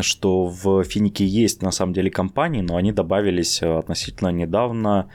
что 0.00 0.46
в 0.46 0.84
Финике 0.84 1.26
есть 1.26 1.62
на 1.62 1.72
самом 1.72 1.92
деле 1.94 2.10
компании, 2.10 2.62
но 2.62 2.76
они 2.76 2.92
добавились 2.92 3.62
относительно 3.62 4.28
недавно. 4.28 5.08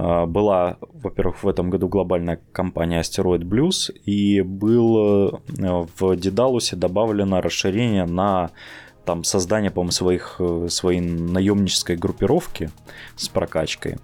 А, 0.00 0.26
была, 0.26 0.76
во-первых, 0.80 1.42
в 1.42 1.48
этом 1.48 1.70
году 1.70 1.88
глобальная 1.88 2.40
компания 2.52 3.00
Asteroid 3.00 3.40
Blues, 3.40 3.92
и 3.92 4.42
был 4.42 5.42
э, 5.58 5.86
в 5.98 6.16
Дедалусе 6.16 6.76
добавлено 6.76 7.40
расширение 7.40 8.04
на 8.04 8.52
там 9.04 9.24
создание, 9.24 9.72
по-моему, 9.72 9.90
своих, 9.90 10.36
э, 10.38 10.68
своей 10.70 11.00
наемнической 11.00 11.96
группировки 11.96 12.70
с 13.16 13.28
прокачкой. 13.28 13.96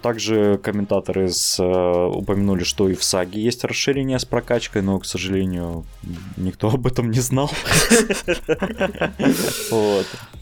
Также 0.00 0.58
комментаторы 0.62 1.28
с, 1.28 1.60
э, 1.60 2.06
упомянули, 2.06 2.64
что 2.64 2.88
и 2.88 2.94
в 2.94 3.04
саге 3.04 3.42
есть 3.42 3.64
расширение 3.64 4.18
с 4.18 4.24
прокачкой, 4.24 4.80
но, 4.80 4.98
к 4.98 5.04
сожалению, 5.04 5.84
никто 6.38 6.68
об 6.70 6.86
этом 6.86 7.10
не 7.10 7.20
знал. 7.20 7.50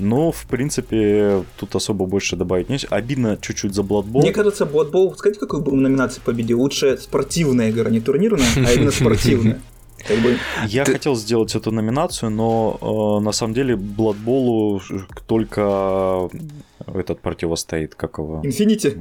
Но, 0.00 0.32
в 0.32 0.46
принципе, 0.46 1.44
тут 1.58 1.74
особо 1.74 2.06
больше 2.06 2.36
добавить 2.36 2.68
нечего. 2.68 2.96
Обидно 2.96 3.38
чуть-чуть 3.40 3.74
за 3.74 3.82
Blood 3.82 4.06
Bowl. 4.06 4.20
Мне 4.20 4.32
кажется, 4.32 4.64
Blood 4.64 4.90
Bowl, 4.90 5.16
сказать, 5.16 5.38
какую 5.38 5.62
бы 5.62 5.72
номинацию 5.72 6.22
победил? 6.24 6.60
Лучше 6.60 6.98
спортивная 6.98 7.70
игра, 7.70 7.90
не 7.90 8.00
турнирная, 8.00 8.46
а 8.56 8.72
именно 8.72 8.90
спортивная. 8.90 9.60
Как 10.08 10.18
бы... 10.18 10.38
Я 10.66 10.84
Ты... 10.84 10.92
хотел 10.92 11.14
сделать 11.14 11.54
эту 11.54 11.70
номинацию, 11.70 12.30
но 12.30 12.78
э, 12.80 13.24
на 13.24 13.32
самом 13.32 13.54
деле 13.54 13.74
Bowl 13.74 14.80
только 15.26 16.30
этот 16.86 17.20
противостоит, 17.20 17.94
как 17.94 18.18
его? 18.18 18.40
Infinity? 18.42 18.96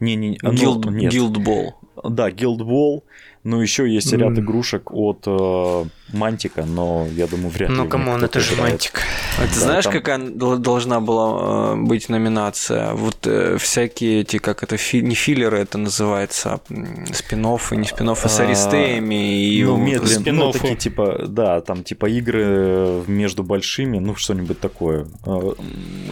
Не, 0.00 0.16
не, 0.16 0.36
Guild, 0.36 0.82
ну, 0.84 0.90
нет. 0.90 1.12
Guild 1.12 1.36
Ball. 1.36 1.70
Да, 2.10 2.30
Guild 2.30 2.58
Ball. 2.58 3.02
Но 3.46 3.62
еще 3.62 3.88
есть 3.88 4.12
ряд 4.12 4.32
mm. 4.32 4.40
игрушек 4.40 4.90
от 4.92 5.22
э, 5.26 5.84
Mantic 6.12 6.51
а, 6.51 6.64
но 6.64 7.06
я 7.12 7.28
думаю, 7.28 7.50
вряд 7.50 7.70
ли. 7.70 7.76
Ну, 7.76 7.88
come 7.88 8.09
on, 8.09 8.24
это 8.24 8.40
же 8.40 8.56
Mantic. 8.56 9.02
А 9.38 9.42
ты 9.42 9.54
да, 9.54 9.60
знаешь, 9.60 9.84
там... 9.84 9.92
какая 9.92 10.18
должна 10.18 11.00
была 11.00 11.74
э, 11.74 11.76
быть 11.76 12.08
номинация? 12.08 12.94
Вот 12.94 13.24
э, 13.26 13.56
всякие 13.58 14.22
эти, 14.22 14.38
как 14.38 14.64
это, 14.64 14.76
фи... 14.76 15.00
не 15.00 15.14
филлеры 15.14 15.58
это 15.58 15.78
называется, 15.78 16.60
спин 17.12 17.46
и 17.46 17.76
не 17.76 17.84
спин 17.84 18.10
а 18.10 18.16
с 18.16 18.40
аристеями 18.40 19.44
и 19.44 19.62
ну, 19.62 19.76
медленно, 19.76 20.32
ну, 20.32 20.52
такие 20.52 20.74
типа, 20.74 21.26
да, 21.28 21.60
там 21.60 21.84
типа 21.84 22.06
игры 22.06 23.04
между 23.06 23.44
большими, 23.44 23.98
ну, 23.98 24.16
что-нибудь 24.16 24.58
такое. 24.58 25.06
Э, 25.24 25.52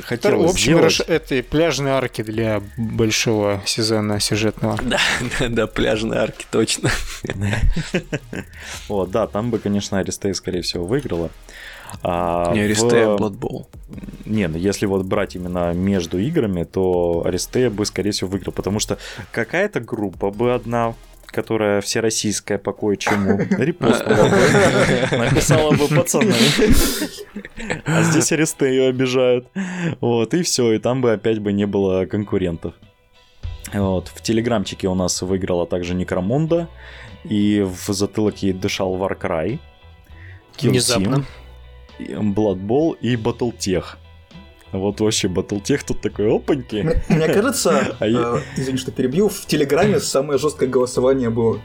хотелось 0.04 0.50
В 0.50 0.54
общем, 0.54 0.76
сделать... 0.76 1.00
это 1.00 1.42
пляжные 1.42 1.94
арки 1.94 2.22
для 2.22 2.62
большого 2.76 3.60
сезона 3.64 4.20
сюжетного. 4.20 4.78
Да, 4.82 5.00
да, 5.40 5.48
да, 5.48 5.66
пляжные 5.66 6.20
арки, 6.20 6.46
точно. 6.48 6.90
Вот, 8.88 9.10
да, 9.10 9.26
там 9.26 9.50
бы, 9.50 9.58
конечно, 9.58 9.98
Аристея, 9.98 10.34
скорее 10.34 10.62
всего, 10.62 10.84
выиграла. 10.84 11.30
А 12.02 12.52
не 12.52 12.60
Аристея, 12.60 13.08
в... 13.08 13.16
Blood 13.16 13.38
Bowl. 13.38 13.66
Не, 14.24 14.48
ну 14.48 14.58
если 14.58 14.86
вот 14.86 15.04
брать 15.06 15.36
именно 15.36 15.72
между 15.72 16.18
играми, 16.18 16.64
то 16.64 17.22
Аристея 17.24 17.70
бы, 17.70 17.86
скорее 17.86 18.10
всего, 18.10 18.30
выиграл, 18.30 18.52
потому 18.52 18.80
что 18.80 18.98
какая-то 19.32 19.80
группа 19.80 20.30
бы 20.30 20.54
одна 20.54 20.94
которая 21.34 21.80
всероссийская 21.80 22.58
по 22.58 22.72
кое-чему, 22.72 23.38
репостнула 23.58 24.28
бы, 24.28 25.16
написала 25.18 25.72
бы 25.72 25.88
пацаны. 25.88 26.32
А 27.84 28.02
здесь 28.04 28.30
Аристею 28.30 28.88
обижают. 28.88 29.48
Вот, 30.00 30.32
и 30.32 30.42
все, 30.42 30.72
и 30.72 30.78
там 30.78 31.00
бы 31.00 31.12
опять 31.12 31.40
бы 31.40 31.52
не 31.52 31.66
было 31.66 32.06
конкурентов. 32.06 32.74
Вот, 33.72 34.08
в 34.14 34.22
телеграмчике 34.22 34.86
у 34.86 34.94
нас 34.94 35.20
выиграла 35.22 35.66
также 35.66 35.94
Некромонда, 35.94 36.68
и 37.24 37.62
в 37.62 37.92
затылок 37.92 38.42
ей 38.42 38.52
дышал 38.52 38.96
Warcry, 38.96 39.58
Kill 40.56 40.70
Внезапно. 40.70 41.24
Team, 41.98 42.34
Blood 42.34 42.60
Bowl 42.60 42.96
и 43.00 43.16
Battletech. 43.16 43.84
Вот 44.72 45.00
вообще 45.00 45.28
Battletech 45.28 45.82
тут 45.86 46.00
такой 46.00 46.34
опаньки. 46.34 46.76
Мне, 46.76 47.02
мне 47.08 47.28
кажется, 47.28 47.96
а 48.00 48.06
э, 48.06 48.42
извини, 48.56 48.78
что 48.78 48.90
перебью, 48.90 49.28
в 49.28 49.46
Телеграме 49.46 50.00
самое 50.00 50.38
жесткое 50.38 50.68
голосование 50.68 51.30
было. 51.30 51.60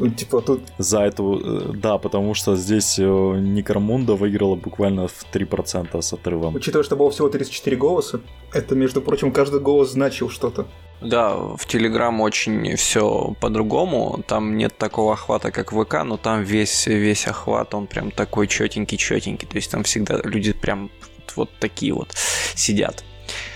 Тут, 0.00 0.16
типа, 0.16 0.40
тут... 0.40 0.62
За 0.78 1.00
эту, 1.02 1.40
э, 1.44 1.72
да, 1.74 1.98
потому 1.98 2.32
что 2.32 2.56
здесь 2.56 2.98
э, 2.98 3.02
Некромунда 3.04 4.14
выиграла 4.14 4.56
буквально 4.56 5.08
в 5.08 5.26
3% 5.30 6.00
с 6.00 6.12
отрывом. 6.14 6.54
Учитывая, 6.54 6.84
что 6.84 6.96
было 6.96 7.10
всего 7.10 7.28
34 7.28 7.76
голоса, 7.76 8.20
это, 8.54 8.74
между 8.74 9.02
прочим, 9.02 9.30
каждый 9.30 9.60
голос 9.60 9.90
значил 9.90 10.30
что-то. 10.30 10.66
Да, 11.02 11.34
в 11.34 11.66
Телеграм 11.66 12.18
очень 12.22 12.76
все 12.76 13.34
по-другому. 13.40 14.24
Там 14.26 14.56
нет 14.56 14.78
такого 14.78 15.12
охвата, 15.12 15.50
как 15.50 15.72
в 15.72 15.84
ВК, 15.84 16.02
но 16.02 16.16
там 16.16 16.44
весь, 16.44 16.86
весь 16.86 17.26
охват, 17.26 17.74
он 17.74 17.86
прям 17.86 18.10
такой 18.10 18.46
четенький-четенький. 18.46 19.46
То 19.46 19.56
есть 19.56 19.70
там 19.70 19.82
всегда 19.82 20.18
люди 20.24 20.54
прям 20.54 20.90
вот 21.36 21.50
такие 21.60 21.92
вот 21.92 22.14
сидят. 22.54 23.04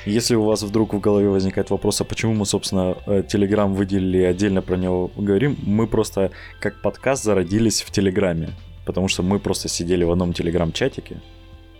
Если 0.06 0.34
у 0.34 0.44
вас 0.44 0.62
вдруг 0.62 0.94
в 0.94 1.00
голове 1.00 1.28
возникает 1.28 1.70
вопрос, 1.70 2.00
а 2.00 2.04
почему 2.04 2.34
мы, 2.34 2.46
собственно, 2.46 2.96
Телеграм 3.28 3.74
выделили 3.74 4.18
и 4.18 4.24
отдельно 4.24 4.62
про 4.62 4.76
него 4.76 5.10
говорим, 5.16 5.56
мы 5.62 5.86
просто 5.86 6.30
как 6.60 6.82
подкаст 6.82 7.24
зародились 7.24 7.82
в 7.82 7.90
Телеграме, 7.90 8.50
потому 8.84 9.08
что 9.08 9.22
мы 9.22 9.38
просто 9.38 9.68
сидели 9.68 10.04
в 10.04 10.12
одном 10.12 10.32
Телеграм-чатике, 10.32 11.20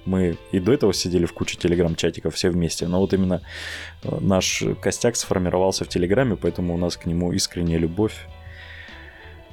мы 0.07 0.37
и 0.53 0.61
до 0.61 0.73
этого 0.73 0.93
сидели 0.93 1.25
в 1.25 1.33
куче 1.33 1.57
телеграм-чатиков 1.57 2.35
все 2.35 2.51
вместе, 2.51 2.87
но 2.87 3.01
вот 3.01 3.13
именно 3.15 3.43
э, 4.03 4.19
наш 4.21 4.63
костяк 4.81 5.17
сформировался 5.17 5.85
в 5.85 5.89
телеграме, 5.89 6.37
поэтому 6.37 6.75
у 6.75 6.77
нас 6.77 6.97
к 6.97 7.07
нему 7.07 7.33
искренняя 7.33 7.79
любовь. 7.79 8.27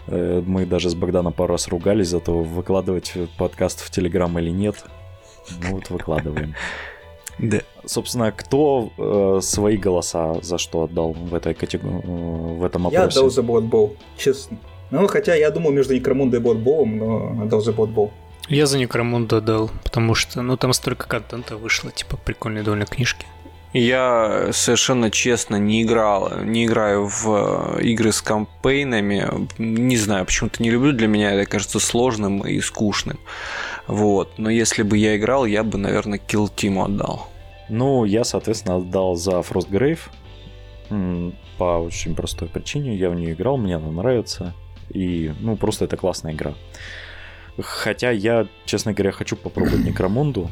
Э, 0.08 0.42
мы 0.46 0.66
даже 0.66 0.90
с 0.90 0.96
Богданом 0.96 1.34
пару 1.34 1.54
раз 1.54 1.68
ругались 1.68 2.10
за 2.10 2.20
то, 2.20 2.44
выкладывать 2.44 3.14
подкаст 3.38 3.82
в 3.82 3.90
Телеграм 3.92 4.38
или 4.40 4.50
нет. 4.50 4.76
Ну 5.62 5.76
вот 5.76 5.90
выкладываем. 5.90 6.56
Да. 7.42 7.62
Собственно, 7.86 8.32
кто 8.32 8.92
э, 8.98 9.40
свои 9.42 9.76
голоса 9.76 10.36
за 10.42 10.58
что 10.60 10.84
отдал 10.84 11.14
в 11.14 11.34
этой 11.34 11.56
категории, 11.56 12.02
э, 12.04 12.60
в 12.60 12.64
этом 12.64 12.88
опросе? 12.88 13.02
Я 13.02 13.08
отдал 13.08 13.30
за 13.30 13.42
Blood 13.42 13.98
честно. 14.18 14.58
Ну, 14.92 15.08
хотя 15.08 15.36
я 15.36 15.50
думал 15.50 15.72
между 15.72 15.96
Некромундой 15.96 16.40
и 16.40 16.44
Blood 16.44 16.86
но 16.86 17.44
отдал 17.44 17.62
за 17.62 17.72
Blood. 17.72 18.12
Я 18.48 18.66
за 18.68 18.78
Некромунду 18.78 19.38
отдал, 19.38 19.72
потому 19.84 20.14
что, 20.14 20.42
ну, 20.42 20.56
там 20.56 20.74
столько 20.74 21.08
контента 21.08 21.58
вышло, 21.58 21.92
типа, 21.92 22.18
прикольные 22.18 22.64
довольно 22.64 22.86
книжки. 22.86 23.26
Я 23.74 24.50
совершенно 24.52 25.10
честно 25.10 25.56
не 25.56 25.84
играл, 25.84 26.44
не 26.44 26.66
играю 26.66 27.08
в 27.08 27.78
э, 27.78 27.84
игры 27.84 28.12
с 28.12 28.22
кампейнами. 28.22 29.48
Не 29.58 29.96
знаю, 29.96 30.26
почему-то 30.26 30.62
не 30.62 30.70
люблю. 30.70 30.92
Для 30.92 31.08
меня 31.08 31.32
это 31.32 31.50
кажется 31.50 31.80
сложным 31.80 32.42
и 32.46 32.60
скучным. 32.60 33.18
Вот. 33.88 34.34
Но 34.38 34.50
если 34.50 34.84
бы 34.84 34.98
я 34.98 35.16
играл, 35.16 35.46
я 35.46 35.64
бы, 35.64 35.78
наверное, 35.78 36.20
Kill 36.20 36.52
Team 36.54 36.84
отдал. 36.84 37.31
Ну, 37.72 38.04
я, 38.04 38.26
соответственно, 38.26 38.76
отдал 38.76 39.16
за 39.16 39.40
Frostgrave. 39.40 40.00
По 41.58 41.80
очень 41.80 42.16
простой 42.16 42.50
причине. 42.50 42.96
Я 42.98 43.10
в 43.10 43.16
нее 43.16 43.32
играл, 43.32 43.56
мне 43.56 43.78
она 43.78 43.90
нравится. 43.90 44.54
И, 44.90 45.32
ну, 45.40 45.56
просто 45.56 45.86
это 45.86 45.96
классная 45.96 46.34
игра. 46.34 46.54
Хотя 47.58 48.12
я, 48.12 48.48
честно 48.66 48.94
говоря, 48.94 49.12
хочу 49.12 49.38
попробовать 49.38 49.86
Некромунду 49.86 50.50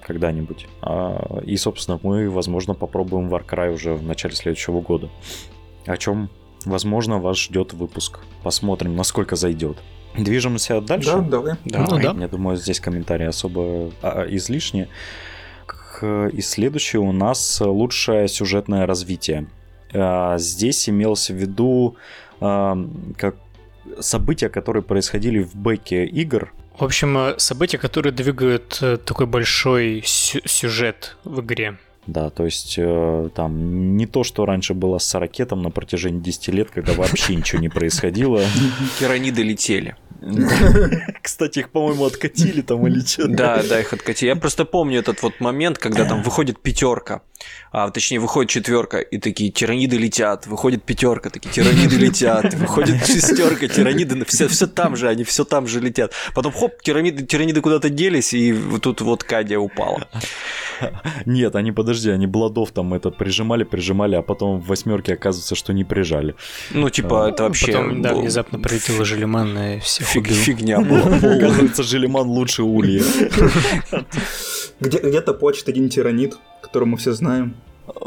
когда-нибудь. 0.00 0.66
А, 0.80 1.40
и, 1.44 1.56
собственно, 1.58 2.00
мы, 2.02 2.30
возможно, 2.30 2.72
попробуем 2.72 3.28
Warcry 3.28 3.74
уже 3.74 3.94
в 3.94 4.02
начале 4.02 4.34
следующего 4.34 4.80
года. 4.80 5.10
О 5.84 5.96
чем, 5.98 6.30
возможно, 6.64 7.18
вас 7.18 7.38
ждет 7.38 7.74
выпуск. 7.74 8.20
Посмотрим, 8.42 8.96
насколько 8.96 9.36
зайдет. 9.36 9.76
Движемся 10.16 10.80
дальше? 10.80 11.12
Да, 11.12 11.20
давай. 11.20 11.54
давай. 11.66 11.88
Ну, 11.90 11.98
да. 11.98 12.18
Я 12.18 12.28
думаю, 12.28 12.56
здесь 12.56 12.80
комментарии 12.80 13.26
особо 13.26 13.90
а, 14.02 14.26
излишние. 14.28 14.88
И 16.02 16.40
следующее 16.40 17.00
у 17.00 17.12
нас 17.12 17.60
лучшее 17.60 18.28
сюжетное 18.28 18.86
развитие. 18.86 19.46
А, 19.92 20.38
здесь 20.38 20.88
имелся 20.88 21.32
в 21.32 21.36
виду 21.36 21.96
как 22.40 23.36
события, 24.00 24.48
которые 24.48 24.82
происходили 24.82 25.42
в 25.42 25.54
бэке 25.54 26.04
игр. 26.04 26.52
В 26.78 26.84
общем, 26.84 27.16
э, 27.18 27.38
события, 27.38 27.78
которые 27.78 28.12
двигают 28.12 28.78
э, 28.80 28.96
такой 28.96 29.26
большой 29.26 30.02
сюжет 30.04 31.16
в 31.24 31.40
игре. 31.40 31.78
Да, 32.06 32.30
то 32.30 32.44
есть 32.44 32.74
э, 32.78 33.28
там 33.34 33.96
не 33.96 34.06
то, 34.06 34.24
что 34.24 34.44
раньше 34.44 34.74
было 34.74 34.98
с 34.98 35.14
ракетом 35.14 35.62
на 35.62 35.70
протяжении 35.70 36.20
10 36.20 36.48
лет, 36.48 36.70
когда 36.70 36.94
вообще 36.94 37.36
ничего 37.36 37.60
не 37.60 37.68
происходило. 37.68 38.42
Кераниды 38.98 39.42
летели. 39.42 39.96
Кстати, 41.22 41.60
их, 41.60 41.70
по-моему, 41.70 42.04
откатили 42.04 42.60
там 42.62 42.86
или 42.86 43.00
что 43.00 43.28
Да, 43.28 43.62
да, 43.62 43.80
их 43.80 43.92
откатили. 43.92 44.28
Я 44.28 44.36
просто 44.36 44.64
помню 44.64 44.98
этот 44.98 45.22
вот 45.22 45.40
момент, 45.40 45.78
когда 45.78 46.04
там 46.04 46.22
выходит 46.22 46.60
пятерка 46.60 47.22
а 47.70 47.90
точнее 47.90 48.18
выходит 48.18 48.50
четверка, 48.50 48.98
и 48.98 49.18
такие 49.18 49.50
тираниды 49.50 49.96
летят, 49.96 50.46
выходит 50.46 50.84
пятерка, 50.84 51.30
такие 51.30 51.50
тираниды 51.50 51.96
летят, 51.96 52.52
выходит 52.54 53.04
шестерка, 53.06 53.66
тираниды, 53.68 54.24
все, 54.26 54.48
все 54.48 54.66
там 54.66 54.96
же, 54.96 55.08
они 55.08 55.24
все 55.24 55.44
там 55.44 55.66
же 55.66 55.80
летят. 55.80 56.12
Потом 56.34 56.52
хоп, 56.52 56.82
тираниды, 56.82 57.24
тираниды 57.24 57.60
куда-то 57.60 57.88
делись, 57.88 58.34
и 58.34 58.54
тут 58.80 59.00
вот 59.00 59.24
Кадия 59.24 59.58
упала. 59.58 60.08
Нет, 61.26 61.56
они, 61.56 61.72
подожди, 61.72 62.10
они 62.10 62.26
Бладов 62.26 62.72
там 62.72 62.94
это 62.94 63.10
прижимали, 63.10 63.64
прижимали, 63.64 64.16
а 64.16 64.22
потом 64.22 64.60
в 64.60 64.66
восьмерке 64.66 65.14
оказывается, 65.14 65.54
что 65.54 65.72
не 65.72 65.84
прижали. 65.84 66.34
Ну, 66.72 66.88
типа, 66.90 67.28
это 67.28 67.44
вообще... 67.44 67.72
Потом, 67.72 68.02
да, 68.02 68.14
внезапно 68.14 68.58
прилетела 68.58 69.04
Желеман 69.04 69.56
и 69.58 69.78
всех 69.80 70.06
Фиг, 70.06 70.24
убил. 70.24 70.34
фигня 70.36 70.80
была. 70.82 71.16
Оказывается, 71.16 71.82
Желеман 71.82 72.28
лучше 72.28 72.62
Улья. 72.62 73.02
Где, 74.80 74.98
где-то 74.98 75.34
почт 75.34 75.68
один 75.68 75.88
тиранит, 75.88 76.36
которого 76.60 76.88
мы 76.90 76.96
все 76.96 77.12
знаем. 77.12 77.54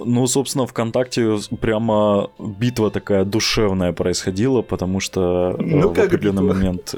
Ну, 0.03 0.25
собственно, 0.27 0.65
ВКонтакте 0.65 1.37
прямо 1.59 2.29
битва 2.39 2.91
такая 2.91 3.23
душевная 3.25 3.93
происходила, 3.93 4.61
потому 4.61 4.99
что 4.99 5.55
э, 5.57 5.61
Ну, 5.61 5.93
в 5.93 5.99
определенный 5.99 6.43
битва? 6.43 6.53
момент... 6.53 6.95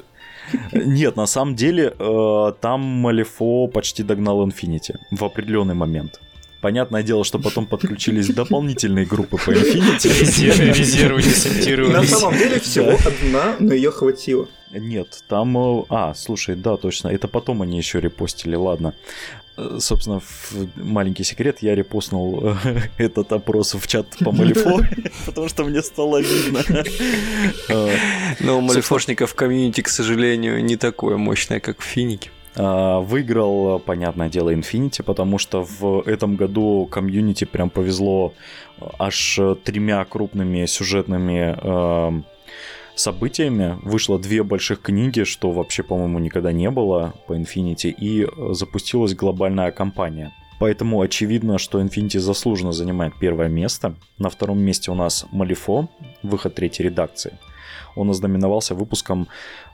Нет, 0.72 1.16
на 1.16 1.28
самом 1.28 1.56
деле, 1.56 1.94
э, 1.98 2.54
там 2.62 2.82
Малифо 2.82 3.68
почти 3.68 4.04
догнал 4.04 4.44
Инфинити 4.46 4.96
в 5.12 5.24
определенный 5.24 5.76
момент. 5.76 6.20
Понятное 6.62 7.04
дело, 7.04 7.24
что 7.24 7.38
потом 7.40 7.66
подключились 7.68 8.28
дополнительные 8.30 9.06
группы 9.06 9.38
по 9.38 9.52
Инфинити. 9.52 10.08
Резервы, 10.08 10.66
резервы 10.74 11.18
На 11.22 11.24
десантировались. 11.24 12.10
самом 12.10 12.38
деле 12.38 12.60
всего 12.60 12.92
одна, 13.06 13.56
но 13.60 13.74
ее 13.74 13.92
хватило. 13.92 14.48
Нет, 14.72 15.24
там... 15.30 15.58
э, 15.58 15.84
А, 15.90 16.14
слушай, 16.16 16.56
да, 16.56 16.76
точно. 16.78 17.10
Это 17.10 17.28
потом 17.28 17.62
они 17.62 17.78
еще 17.78 18.00
репостили, 18.02 18.56
ладно. 18.56 18.94
Э, 19.58 19.78
Собственно, 19.80 20.20
в- 20.20 20.54
маленький 20.76 21.24
секрет, 21.24 21.58
я 21.62 21.76
репостнул 21.76 22.42
э, 22.44 22.56
этот 22.98 23.32
опрос 23.34 23.74
в 23.74 23.88
чат 23.88 24.06
по 24.24 24.32
Малифо, 24.32 24.80
потому 25.26 25.50
что 25.50 25.64
мне 25.64 25.82
стало 25.82 26.22
видно. 26.22 26.64
Э, 27.70 27.96
Но 28.40 28.58
у 28.60 28.62
малифошников 28.62 29.34
комьюнити, 29.34 29.82
к 29.82 29.90
сожалению, 29.90 30.64
не 30.64 30.76
такое 30.78 31.18
мощное, 31.18 31.60
как 31.60 31.80
в 31.82 31.84
Финике. 31.84 32.30
а, 32.56 33.00
Выиграл, 33.00 33.80
понятное 33.80 34.30
дело, 34.30 34.54
Infinity, 34.54 35.04
потому 35.04 35.38
что 35.38 35.64
в 35.64 36.02
этом 36.08 36.36
году 36.36 36.88
комьюнити 36.92 37.46
прям 37.46 37.70
повезло 37.70 38.34
э, 38.80 38.86
аж 39.00 39.40
э, 39.40 39.56
тремя 39.64 40.04
крупными 40.06 40.66
сюжетными 40.66 41.56
э, 41.58 42.22
событиями. 43.00 43.78
Вышло 43.84 44.20
две 44.20 44.44
больших 44.44 44.82
книги, 44.82 45.24
что 45.24 45.52
вообще, 45.52 45.84
по-моему, 45.84 46.20
никогда 46.20 46.52
не 46.52 46.70
было 46.70 47.14
по 47.28 47.34
Infinity, 47.34 47.90
и 47.90 48.24
э, 48.24 48.54
запустилась 48.54 49.16
глобальная 49.16 49.72
кампания. 49.72 50.34
Поэтому 50.60 51.02
очевидно, 51.02 51.58
что 51.58 51.82
Infinity 51.82 52.20
заслуженно 52.20 52.72
занимает 52.72 53.14
первое 53.20 53.48
место. 53.48 53.96
На 54.18 54.30
втором 54.30 54.60
месте 54.60 54.92
у 54.92 54.96
нас 54.96 55.26
Малифо, 55.32 55.90
выход 56.24 56.56
третьей 56.56 56.86
редакции. 56.86 57.38
Он 57.96 58.10
ознаменовался 58.10 58.76
выпуском 58.76 59.28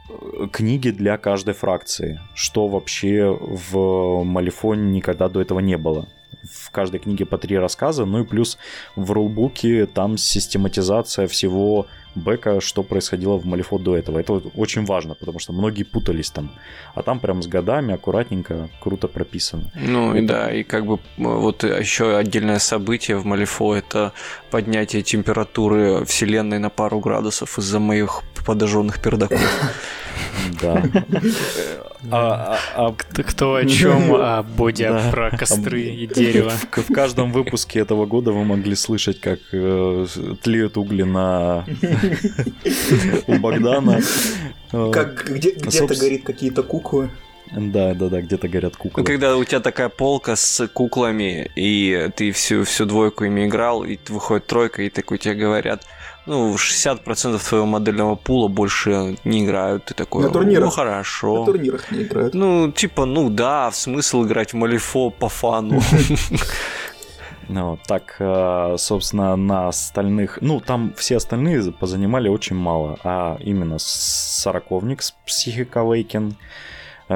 э, 0.10 0.48
книги 0.52 0.90
для 0.90 1.18
каждой 1.18 1.54
фракции, 1.54 2.20
что 2.34 2.68
вообще 2.68 3.30
в 3.30 4.24
Малифоне 4.24 4.92
никогда 4.92 5.30
до 5.30 5.42
этого 5.42 5.60
не 5.60 5.78
было. 5.78 6.08
В 6.52 6.72
каждой 6.72 7.00
книге 7.00 7.26
по 7.26 7.38
три 7.38 7.58
рассказа, 7.58 8.04
ну 8.06 8.20
и 8.20 8.26
плюс 8.26 8.58
в 8.98 9.12
рулбуке 9.12 9.86
там 9.86 10.18
систематизация 10.18 11.28
всего 11.28 11.88
бэка, 12.16 12.62
что 12.62 12.84
происходило 12.84 13.38
в 13.38 13.46
Малифо 13.46 13.78
до 13.78 13.96
этого. 13.96 14.20
Это 14.20 14.34
очень 14.56 14.86
важно, 14.86 15.16
потому 15.16 15.40
что 15.40 15.54
многие 15.54 15.84
путались 15.84 16.32
там. 16.32 16.52
А 16.96 17.02
там 17.02 17.20
прям 17.20 17.42
с 17.42 17.48
годами 17.48 17.94
аккуратненько, 17.94 18.70
круто 18.82 19.08
прописано. 19.08 19.64
Ну 19.76 20.16
и 20.16 20.22
да, 20.22 20.52
и 20.52 20.64
как 20.64 20.86
бы 20.86 21.00
м, 21.18 21.40
вот 21.40 21.64
еще 21.64 22.18
отдельное 22.18 22.60
событие 22.60 23.18
в 23.18 23.26
Малифо 23.26 23.76
это 23.76 24.14
поднятие 24.58 25.02
температуры 25.02 26.06
вселенной 26.06 26.60
на 26.60 26.70
пару 26.70 27.00
градусов 27.00 27.58
из-за 27.58 27.80
моих 27.80 28.22
подожженных 28.46 29.02
пердаков. 29.02 29.42
Да. 30.62 30.84
А- 32.12 32.58
а- 32.76 32.88
а 32.90 32.94
Кто, 32.94 33.24
кто 33.24 33.56
о 33.56 33.66
чем, 33.66 34.14
а 34.14 34.44
Боди 34.44 34.84
Да. 34.88 35.10
про 35.12 35.32
костры 35.36 35.82
и 35.82 36.06
дерево. 36.06 36.52
В, 36.72 36.82
в 36.84 36.94
каждом 36.94 37.32
выпуске 37.32 37.80
этого 37.80 38.06
года 38.06 38.32
вы 38.32 38.44
могли 38.46 38.76
слышать, 38.76 39.20
как 39.22 39.40
э, 39.54 40.06
тлеют 40.44 40.78
угли 40.78 41.02
на 41.04 41.66
у 43.26 43.36
Богдана. 43.40 44.02
Как 44.72 45.26
где, 45.32 45.50
где-то 45.52 45.72
собственно- 45.72 46.00
горит 46.10 46.24
какие-то 46.26 46.62
куклы. 46.62 47.10
Да, 47.56 47.94
да, 47.94 48.10
да, 48.10 48.22
где-то 48.22 48.48
горят 48.48 48.74
Ну, 48.74 48.80
куклы. 48.80 49.04
когда 49.04 49.38
у 49.38 49.44
тебя 49.44 49.60
такая 49.60 49.90
полка 49.90 50.36
с 50.36 50.68
куклами, 50.68 51.52
и 51.56 52.10
ты 52.16 52.32
всю, 52.32 52.64
всю 52.64 52.86
двойку 52.86 53.26
ими 53.26 53.46
играл, 53.46 53.84
и 53.84 53.98
выходит 54.10 54.48
тройка, 54.48 54.82
и 54.84 54.90
такой 54.90 55.18
тебе 55.20 55.36
говорят, 55.36 55.84
ну, 56.26 56.56
60% 56.56 57.38
твоего 57.48 57.66
модельного 57.66 58.16
пула 58.16 58.48
больше 58.48 59.18
не 59.24 59.44
играют. 59.46 59.86
Ты 59.86 59.94
такой, 59.94 60.24
На 60.24 60.30
турнирах. 60.30 60.66
ну, 60.66 60.70
хорошо. 60.72 61.40
На 61.42 61.46
турнирах 61.46 61.92
не 61.92 62.04
играют. 62.04 62.34
Ну, 62.34 62.72
типа, 62.72 63.06
ну 63.06 63.30
да, 63.30 63.70
в 63.70 63.76
смысл 63.76 64.24
играть 64.26 64.54
в 64.54 64.56
Малифо 64.56 65.10
по 65.10 65.30
фану. 65.30 65.82
Ну, 67.50 67.78
так, 67.88 68.16
э, 68.20 68.76
собственно, 68.78 69.36
на 69.36 69.68
остальных... 69.68 70.38
Ну, 70.42 70.62
там 70.62 70.94
все 70.98 71.18
остальные 71.18 71.74
позанимали 71.74 72.30
очень 72.30 72.56
мало, 72.56 72.98
а 73.04 73.38
именно 73.42 73.80
Сороковник 73.80 75.02
с 75.02 75.14
Psychic 75.28 75.70
Awaken, 75.72 76.34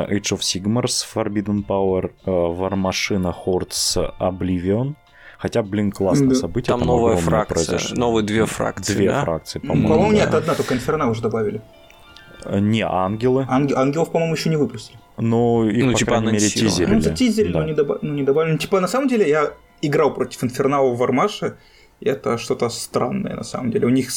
Age 0.05 0.33
of 0.35 0.39
Sigmars, 0.39 1.03
Forbidden 1.15 1.65
Power, 1.65 2.11
э, 2.25 2.29
War 2.29 2.73
Machine, 2.73 3.33
Hordes, 3.45 3.97
Oblivion. 4.19 4.95
Хотя, 5.39 5.61
блин, 5.61 5.91
классное 5.91 6.29
Да. 6.29 6.35
событие. 6.35 6.75
Там 6.75 6.85
новая 6.87 7.13
огромное 7.13 7.29
фракция, 7.45 7.55
произошло. 7.77 7.95
новые 7.97 8.25
две 8.25 8.45
фракции, 8.45 8.93
Две 8.95 9.09
да? 9.09 9.21
фракции, 9.21 9.59
по-моему. 9.59 9.87
По-моему, 9.87 10.11
да. 10.11 10.17
нет, 10.17 10.33
одна, 10.33 10.55
только 10.55 10.73
Инферна 10.73 11.09
уже 11.09 11.21
добавили. 11.21 11.61
Э, 12.45 12.59
Не, 12.59 12.81
ангелы. 12.81 13.45
Анге- 13.49 13.73
ангелов, 13.75 14.11
по-моему, 14.11 14.33
еще 14.33 14.49
не 14.49 14.55
выпустили. 14.55 14.97
Но 15.17 15.65
их, 15.69 15.85
Ну, 15.85 15.91
по 15.91 15.97
типа, 15.97 16.11
крайней 16.11 16.27
мере, 16.33 16.49
тизерили. 16.49 16.93
Ну, 16.95 17.01
затизерили, 17.01 17.53
Да. 17.53 17.59
но 17.59 17.65
не, 17.65 17.73
доба- 17.73 17.99
ну, 18.01 18.13
не 18.13 18.23
добавили. 18.23 18.53
Ну, 18.53 18.57
Типа, 18.57 18.79
на 18.79 18.87
самом 18.87 19.07
деле, 19.07 19.29
я 19.29 19.51
играл 19.81 20.13
против 20.13 20.43
Инфернала 20.43 20.89
в 20.91 20.97
Вармаше, 20.97 21.57
и 21.99 22.09
это 22.09 22.37
что-то 22.39 22.69
странное, 22.69 23.35
на 23.35 23.43
самом 23.43 23.69
деле. 23.71 23.85
У 23.85 23.89
них, 23.89 24.09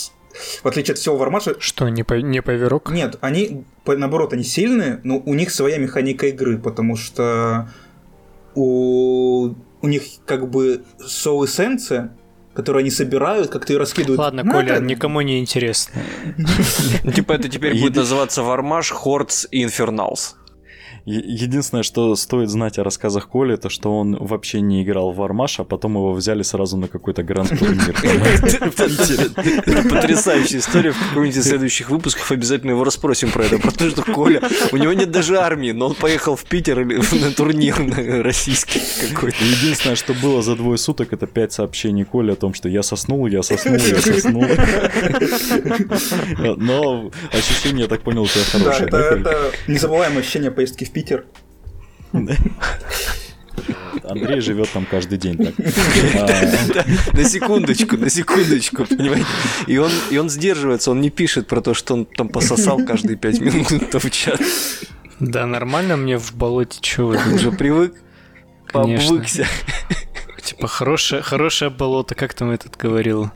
в 0.62 0.66
отличие 0.66 0.92
от 0.92 0.98
всего 0.98 1.16
Вармаша, 1.16 1.56
Что, 1.60 1.88
не, 1.88 2.02
по, 2.04 2.14
не 2.14 2.40
поверок? 2.42 2.90
нет, 2.90 3.16
они, 3.20 3.64
по- 3.84 3.96
наоборот, 3.96 4.32
они 4.32 4.44
сильные, 4.44 5.00
но 5.04 5.18
у 5.18 5.34
них 5.34 5.50
своя 5.50 5.78
механика 5.78 6.26
игры, 6.28 6.58
потому 6.58 6.96
что 6.96 7.68
у, 8.54 9.54
у 9.82 9.86
них 9.88 10.02
как 10.26 10.48
бы 10.50 10.82
соу-эссенция, 11.04 12.16
которую 12.54 12.80
они 12.80 12.90
собирают, 12.90 13.50
как-то 13.50 13.72
ее 13.72 13.78
раскидывают. 13.78 14.18
Ладно, 14.18 14.42
Ну, 14.44 14.52
Коля, 14.52 14.74
это- 14.74 14.82
никому 14.84 15.20
не 15.20 15.38
интересно. 15.38 16.00
Ну, 17.04 17.12
Типа 17.12 17.32
это 17.32 17.48
теперь 17.48 17.74
будет 17.80 17.96
называться 17.96 18.42
Вармаш, 18.42 18.90
Хордс 18.90 19.46
и 19.50 19.62
Инферналс. 19.62 20.36
Е- 21.04 21.22
Единственное, 21.26 21.82
что 21.82 22.14
стоит 22.16 22.50
знать 22.50 22.78
о 22.78 22.84
рассказах 22.84 23.28
Коли, 23.28 23.54
это 23.54 23.68
что 23.70 23.96
он 23.98 24.16
вообще 24.16 24.60
не 24.60 24.82
играл 24.82 25.12
в 25.12 25.16
Вармаш, 25.16 25.60
а 25.60 25.64
потом 25.64 25.94
его 25.94 26.12
взяли 26.12 26.42
сразу 26.42 26.76
на 26.76 26.88
какой-то 26.88 27.22
гранд-турнир. 27.22 27.94
Это 29.66 29.88
потрясающая 29.88 30.58
история. 30.58 30.92
В 30.92 30.98
каком-нибудь 31.08 31.36
из 31.36 31.48
следующих 31.48 31.90
выпусков 31.90 32.30
обязательно 32.32 32.72
его 32.72 32.84
расспросим 32.84 33.30
про 33.30 33.44
это. 33.44 33.58
Про 33.58 33.70
то, 33.72 33.90
что 33.90 34.02
Коля, 34.02 34.42
у 34.72 34.76
него 34.76 34.92
нет 34.92 35.10
даже 35.10 35.38
армии, 35.38 35.72
но 35.72 35.86
он 35.86 35.94
поехал 35.94 36.36
в 36.36 36.44
Питер 36.44 36.80
или 36.80 36.96
на 36.96 37.32
турнир 37.32 37.76
российский 38.22 38.80
какой-то. 39.08 39.44
Единственное, 39.44 39.96
что 39.96 40.14
было 40.14 40.42
за 40.42 40.56
двое 40.56 40.78
суток, 40.78 41.12
это 41.12 41.26
пять 41.26 41.52
сообщений 41.52 42.04
Коли 42.04 42.32
о 42.32 42.36
том, 42.36 42.54
что 42.54 42.68
я 42.68 42.82
соснул, 42.82 43.26
я 43.26 43.42
соснул, 43.42 43.76
я 43.76 44.00
соснул. 44.00 44.44
Но 46.56 47.10
ощущение, 47.32 47.82
я 47.82 47.88
так 47.88 48.02
понял, 48.02 48.22
у 48.22 48.26
тебя 48.26 48.44
хорошее. 48.44 48.88
это, 48.88 48.90
да, 48.90 49.16
это 49.16 49.52
незабываемое 49.66 50.20
ощущение 50.20 50.50
поездки 50.50 50.84
в 50.90 50.92
Питер. 50.92 51.24
Андрей 54.02 54.40
живет 54.40 54.68
там 54.72 54.86
каждый 54.90 55.18
день 55.18 55.36
так. 55.36 55.54
На 57.12 57.24
секундочку, 57.24 57.96
на 57.96 58.10
секундочку, 58.10 58.84
понимаете? 58.84 59.26
И 59.68 59.78
он, 59.78 59.90
и 60.10 60.18
он 60.18 60.28
сдерживается, 60.28 60.90
он 60.90 61.00
не 61.00 61.10
пишет 61.10 61.46
про 61.46 61.60
то, 61.60 61.74
что 61.74 61.94
он 61.94 62.06
там 62.06 62.28
пососал 62.28 62.84
каждые 62.84 63.16
пять 63.16 63.40
минут 63.40 63.70
в 63.70 64.10
чат. 64.10 64.40
Да, 65.20 65.46
нормально 65.46 65.96
мне 65.96 66.18
в 66.18 66.34
болоте, 66.34 66.78
чё 66.80 67.06
вы? 67.06 67.34
Уже 67.34 67.52
привык, 67.52 67.94
пообвыкся. 68.72 69.46
Типа, 70.42 70.66
хорошее, 70.66 71.22
хорошее 71.22 71.70
болото, 71.70 72.14
как 72.14 72.34
там 72.34 72.50
этот 72.50 72.76
говорил 72.76 73.30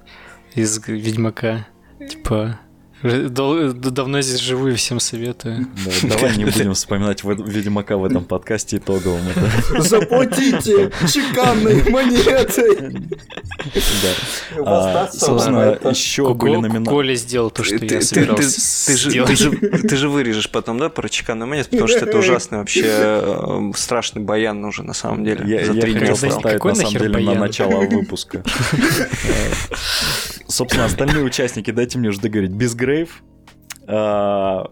из 0.55 0.81
Ведьмака. 0.87 1.67
Типа, 2.11 2.59
давно 3.05 4.21
здесь 4.23 4.41
живу 4.41 4.69
и 4.69 4.75
всем 4.75 4.99
советую. 4.99 5.67
да, 5.85 6.09
Давай 6.17 6.37
не 6.39 6.45
будем 6.47 6.73
вспоминать 6.73 7.23
в- 7.23 7.31
Ведьмака 7.49 7.97
в 7.99 8.05
этом 8.05 8.25
подкасте 8.25 8.79
итоговом. 8.79 9.21
это. 9.29 9.83
Заплатите 9.83 10.91
чеканной 11.13 11.83
монетой. 11.91 12.97
Да. 14.55 14.65
А, 14.65 15.09
Собственно, 15.13 15.59
это. 15.73 15.91
еще 15.91 16.27
Ко- 16.29 16.35
были 16.35 16.57
номинации. 16.57 16.91
Коля 16.91 17.15
сделал 17.15 17.51
то, 17.51 17.63
что 17.63 17.79
Ты- 17.79 17.85
я 17.85 17.89
ты- 17.89 17.99
ты- 17.99 18.05
собирался 18.05 18.87
ты 18.87 18.97
же- 18.97 19.11
сделать. 19.11 19.29
Ты 19.31 19.37
же 19.37 19.51
ты 19.51 19.97
же 19.97 20.09
вырежешь 20.09 20.51
потом, 20.51 20.79
да, 20.79 20.89
про 20.89 21.09
чеканный 21.09 21.47
момент, 21.47 21.69
потому 21.71 21.89
что 21.89 21.99
это 22.07 22.19
ужасный 22.19 22.59
вообще 22.59 22.85
э, 22.87 23.71
страшный 23.77 24.23
баян 24.23 24.61
нужен 24.61 24.87
на 24.87 24.95
самом 24.95 25.25
деле. 25.25 25.45
Я, 25.47 25.67
За 25.67 25.73
я 25.73 25.81
три 25.83 25.93
дня 25.93 26.01
хотел 26.07 26.31
поставить 26.31 26.65
на 26.65 26.75
самом 26.75 26.93
деле 26.93 27.09
на 27.09 27.13
баян? 27.27 27.39
начало 27.41 27.81
выпуска. 27.81 28.43
Собственно, 30.55 30.85
остальные 30.85 31.25
участники, 31.25 31.73
дайте 31.73 31.99
мне 31.99 32.11
уже 32.11 32.21
договорить. 32.21 32.53
Безгрейв, 32.53 33.25
а, 33.89 34.65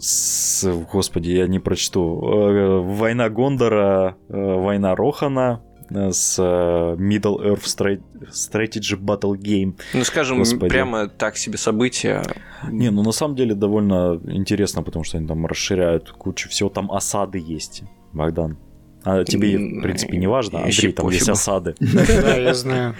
с, 0.00 0.66
господи, 0.92 1.30
я 1.30 1.46
не 1.46 1.60
прочту. 1.60 2.20
Э, 2.24 2.80
Война 2.80 3.28
Гондора, 3.28 4.16
э, 4.28 4.32
Война 4.34 4.96
Рохана 4.96 5.62
э, 5.90 6.10
с 6.10 6.40
Middle 6.40 7.38
Earth 7.40 7.62
Stra- 7.62 8.02
Strategy 8.32 8.98
Battle 8.98 9.36
Game. 9.38 9.78
Ну, 9.94 10.02
скажем, 10.02 10.38
Господи. 10.38 10.68
прямо 10.68 11.06
так 11.06 11.36
себе 11.36 11.56
события. 11.56 12.24
Не, 12.68 12.90
ну 12.90 13.04
на 13.04 13.12
самом 13.12 13.36
деле 13.36 13.54
довольно 13.54 14.20
интересно, 14.24 14.82
потому 14.82 15.04
что 15.04 15.18
они 15.18 15.28
там 15.28 15.46
расширяют 15.46 16.10
кучу 16.10 16.48
всего. 16.48 16.68
Там 16.68 16.90
осады 16.90 17.38
есть, 17.38 17.84
Богдан. 18.12 18.58
А 19.04 19.24
тебе, 19.24 19.56
в 19.58 19.82
принципе, 19.82 20.16
не 20.16 20.26
важно. 20.26 20.60
Вообще 20.60 20.88
Андрей, 20.88 20.92
там 20.92 21.08
есть 21.08 21.20
пофигу. 21.20 21.32
осады. 21.32 21.74
Да, 21.80 22.36
я 22.36 22.54
знаю. 22.54 22.94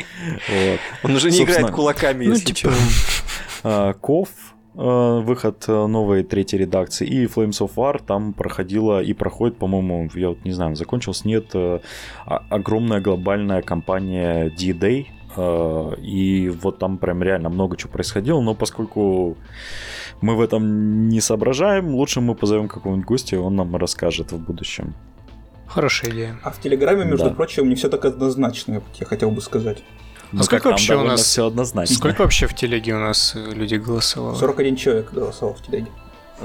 Он 1.03 1.15
уже 1.15 1.31
не 1.31 1.43
играет 1.43 1.71
кулаками, 1.71 2.27
Ну, 2.27 2.33
если 2.33 2.47
типа, 2.47 2.59
чё. 2.59 2.71
А, 3.65 3.93
Ков, 3.93 4.29
э, 4.75 5.21
выход 5.23 5.65
э, 5.69 5.87
новой 5.87 6.25
третьей 6.25 6.59
редакции, 6.59 7.07
и 7.07 7.27
Flames 7.27 7.61
of 7.61 7.71
War 7.77 8.01
там 8.05 8.33
проходила 8.33 9.01
и 9.01 9.13
проходит, 9.13 9.57
по-моему, 9.57 10.11
я 10.15 10.31
вот 10.31 10.45
не 10.45 10.51
знаю, 10.51 10.75
закончился, 10.75 11.29
нет, 11.29 11.51
э, 11.55 11.79
а- 12.27 12.43
огромная 12.51 13.01
глобальная 13.01 13.63
компания 13.63 14.51
D-Day, 14.51 15.07
и 16.03 16.53
вот 16.63 16.79
там 16.79 16.99
прям 16.99 17.23
реально 17.23 17.49
много 17.49 17.77
чего 17.77 17.91
происходило, 17.93 18.41
но 18.41 18.55
поскольку 18.55 19.39
мы 20.21 20.37
в 20.37 20.41
этом 20.43 21.09
не 21.09 21.21
соображаем, 21.21 21.95
лучше 21.95 22.21
мы 22.21 22.35
позовем 22.35 22.69
какого-нибудь 22.69 23.07
гостя, 23.07 23.37
и 23.37 23.39
он 23.39 23.57
нам 23.57 23.75
расскажет 23.77 24.33
в 24.33 24.39
будущем. 24.39 24.95
Хорошая 25.75 26.11
идея. 26.13 26.39
А 26.43 26.51
в 26.51 26.61
Телеграме, 26.61 27.05
между 27.05 27.29
Да. 27.31 27.35
прочим, 27.35 27.69
не 27.69 27.75
все 27.75 27.89
так 27.89 28.05
однозначно, 28.05 28.83
я- 29.01 29.07
хотел 29.07 29.31
бы 29.31 29.41
сказать. 29.41 29.83
Ну, 30.33 30.43
сколько 30.43 30.57
как, 30.57 30.63
там 30.63 30.73
вообще 30.73 30.97
у 30.97 31.03
нас- 31.05 31.21
все 31.23 31.47
однозначно. 31.47 31.95
Сколько 31.97 32.23
вообще 32.23 32.47
в 32.47 32.55
телеге 32.55 32.95
у 32.95 32.99
нас 32.99 33.35
э, 33.37 33.53
людей 33.55 33.79
голосовало? 33.79 34.35
41 34.35 34.77
человек 34.77 35.13
голосовал 35.13 35.55
в 35.55 35.63
Телеге. 35.63 35.89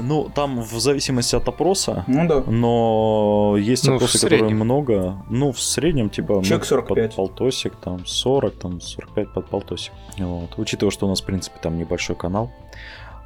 Ну, 0.00 0.30
там 0.34 0.60
в 0.62 0.78
зависимости 0.78 1.34
от 1.34 1.48
опроса, 1.48 2.04
Ну 2.06 2.28
да. 2.28 2.42
Но 2.50 3.56
есть 3.58 3.86
Ну, 3.86 3.96
опросы, 3.96 4.18
которые 4.20 4.54
много. 4.54 5.16
Ну, 5.30 5.50
в 5.52 5.60
среднем, 5.60 6.08
типа, 6.10 6.42
Человек 6.44 6.66
45. 6.66 7.06
под 7.08 7.16
полтосик, 7.16 7.72
там 7.82 8.06
40, 8.06 8.54
там 8.58 8.80
45 8.80 9.32
под 9.32 9.46
полтосик. 9.48 9.92
Вот. 10.18 10.50
Учитывая, 10.58 10.92
что 10.92 11.06
у 11.06 11.08
нас, 11.08 11.20
в 11.20 11.24
принципе, 11.24 11.58
там 11.60 11.78
небольшой 11.78 12.14
канал. 12.16 12.50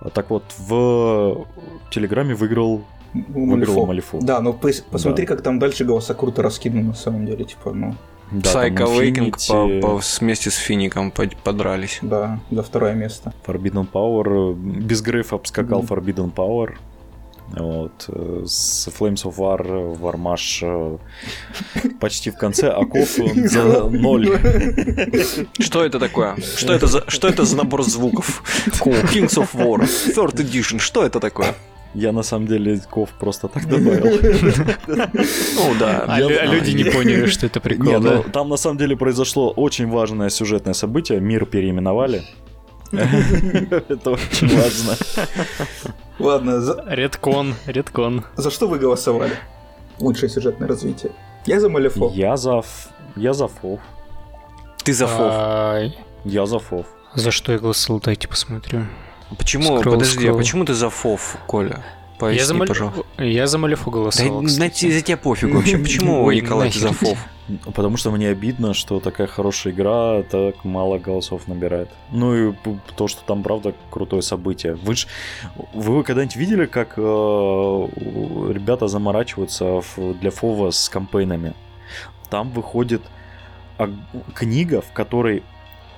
А 0.00 0.08
Так 0.10 0.30
вот, 0.30 0.44
в 0.58 1.46
Телеграме 1.90 2.34
выиграл, 2.34 2.82
выиграл 3.14 3.86
Малифу. 3.86 4.18
Да, 4.22 4.40
но 4.40 4.50
пос- 4.50 4.82
посмотри, 4.90 5.26
как 5.26 5.42
там 5.42 5.58
дальше 5.58 5.84
голоса 5.84 6.14
круто 6.14 6.42
раскиданы 6.42 6.82
на 6.82 6.94
самом 6.94 7.26
деле, 7.26 7.44
типа, 7.44 7.72
ну, 7.72 7.94
Да, 8.30 8.50
Psycho 8.66 8.86
Awakening 8.86 9.30
Infinity, 9.32 9.80
по- 9.80 9.88
по- 9.98 10.00
вместе 10.20 10.50
с 10.50 10.56
Фиником 10.56 11.10
под- 11.10 11.36
подрались. 11.36 11.98
да, 12.02 12.40
за 12.50 12.62
второе 12.62 12.94
место. 12.94 13.32
Forbidden 13.46 13.86
Power. 13.92 14.54
Без 14.54 15.02
грейфа 15.02 15.36
обскакал 15.36 15.82
Мгм. 15.82 15.88
Forbidden 15.92 16.32
Power. 16.34 16.70
Вот. 17.54 18.06
э, 18.08 18.44
С 18.46 18.88
Flames 18.88 19.24
of 19.24 19.36
War 19.36 19.60
э, 19.66 19.94
Вармаш 20.00 20.60
э, 20.62 20.96
почти 22.00 22.30
в 22.30 22.38
конце, 22.38 22.70
а 22.70 22.82
Ков 22.86 23.18
он 23.20 23.46
за 23.48 23.88
ноль. 23.90 24.26
Что 25.58 25.84
это 25.84 25.98
такое? 25.98 26.36
Что 26.56 26.72
это 26.72 26.86
за, 26.86 27.04
что 27.08 27.28
это 27.28 27.44
за 27.44 27.56
набор 27.58 27.82
звуков? 27.82 28.42
Kings 28.80 29.36
of 29.36 29.48
War, 29.54 29.80
Third 30.16 30.36
Edition, 30.36 30.78
что 30.78 31.04
это 31.04 31.20
такое? 31.20 31.54
Я 31.94 32.12
на 32.12 32.22
самом 32.22 32.46
деле 32.46 32.80
Ков 32.90 33.10
просто 33.10 33.48
так 33.48 33.68
добавил. 33.68 34.18
Ну 35.56 35.74
да. 35.78 36.04
А 36.08 36.14
а 36.16 36.46
люди 36.46 36.70
не 36.72 36.84
поняли, 36.84 37.26
что 37.26 37.46
это 37.46 37.60
прикол, 37.60 37.92
ну, 37.92 38.00
да? 38.00 38.22
там 38.22 38.48
на 38.48 38.56
самом 38.56 38.78
деле 38.78 38.96
произошло 38.96 39.50
очень 39.50 39.88
важное 39.88 40.30
сюжетное 40.30 40.74
событие. 40.74 41.20
Мир 41.20 41.44
переименовали. 41.46 42.22
Это 42.92 44.10
очень 44.10 44.48
важно. 44.48 44.96
Ладно, 46.18 46.60
за, 46.60 46.84
Редкон, 46.88 47.54
редкон. 47.66 48.24
за 48.36 48.50
что 48.50 48.68
вы 48.68 48.78
голосовали? 48.78 49.32
Лучшее 49.98 50.28
сюжетное 50.28 50.68
развитие. 50.68 51.12
Я 51.46 51.60
за 51.60 51.68
Малефо. 51.68 52.12
Я 52.14 52.36
за... 52.36 52.62
Я 53.16 53.32
за 53.32 53.48
Фов. 53.48 53.80
Ты 54.84 54.92
за 54.92 55.06
фов. 55.06 55.32
А, 55.32 55.80
Я 56.24 56.46
за 56.46 56.58
Фов. 56.58 56.86
За 57.14 57.30
что 57.30 57.52
я 57.52 57.58
голосовал, 57.58 58.00
дайте 58.00 58.28
посмотрю. 58.28 58.86
Почему? 59.38 59.78
скролл, 59.78 59.94
Подожди, 59.94 60.18
а 60.18 60.20
скролл. 60.20 60.38
почему 60.38 60.64
ты 60.64 60.74
за 60.74 60.90
фов, 60.90 61.36
Коля? 61.46 61.82
Поясни, 62.18 62.38
я 62.40 62.46
за, 62.46 62.54
Маль- 62.54 62.68
пожалуйста. 62.68 63.02
я 63.24 63.46
за 63.48 63.58
Малефу 63.58 63.90
Да, 63.90 63.96
голосовал, 63.96 64.42
на 64.42 64.48
кстати. 64.48 64.90
за 64.92 65.00
тебя 65.00 65.16
пофиг 65.16 65.52
вообще. 65.52 65.76
Почему, 65.82 66.30
Николай, 66.30 66.70
ты 66.70 66.78
за 66.78 66.92
фов? 66.92 67.18
Потому 67.74 67.96
что 67.96 68.12
мне 68.12 68.28
обидно, 68.28 68.74
что 68.74 69.00
такая 69.00 69.26
хорошая 69.26 69.72
игра 69.72 70.22
так 70.22 70.64
мало 70.64 70.98
голосов 70.98 71.48
набирает. 71.48 71.88
Ну 72.12 72.50
и 72.50 72.54
то, 72.94 73.08
что 73.08 73.22
там, 73.26 73.42
правда, 73.42 73.74
крутое 73.90 74.22
событие. 74.22 74.74
Вы 74.76 74.94
ж... 74.94 75.08
Вы 75.74 76.04
когда-нибудь 76.04 76.36
видели, 76.36 76.66
как 76.66 76.94
э, 76.96 77.00
ребята 78.52 78.86
заморачиваются 78.86 79.80
в- 79.80 80.14
для 80.20 80.30
Фова 80.30 80.70
с 80.70 80.88
кампейнами? 80.88 81.54
Там 82.30 82.50
выходит 82.50 83.02
а, 83.78 83.90
книга, 84.34 84.80
в 84.80 84.92
которой 84.92 85.42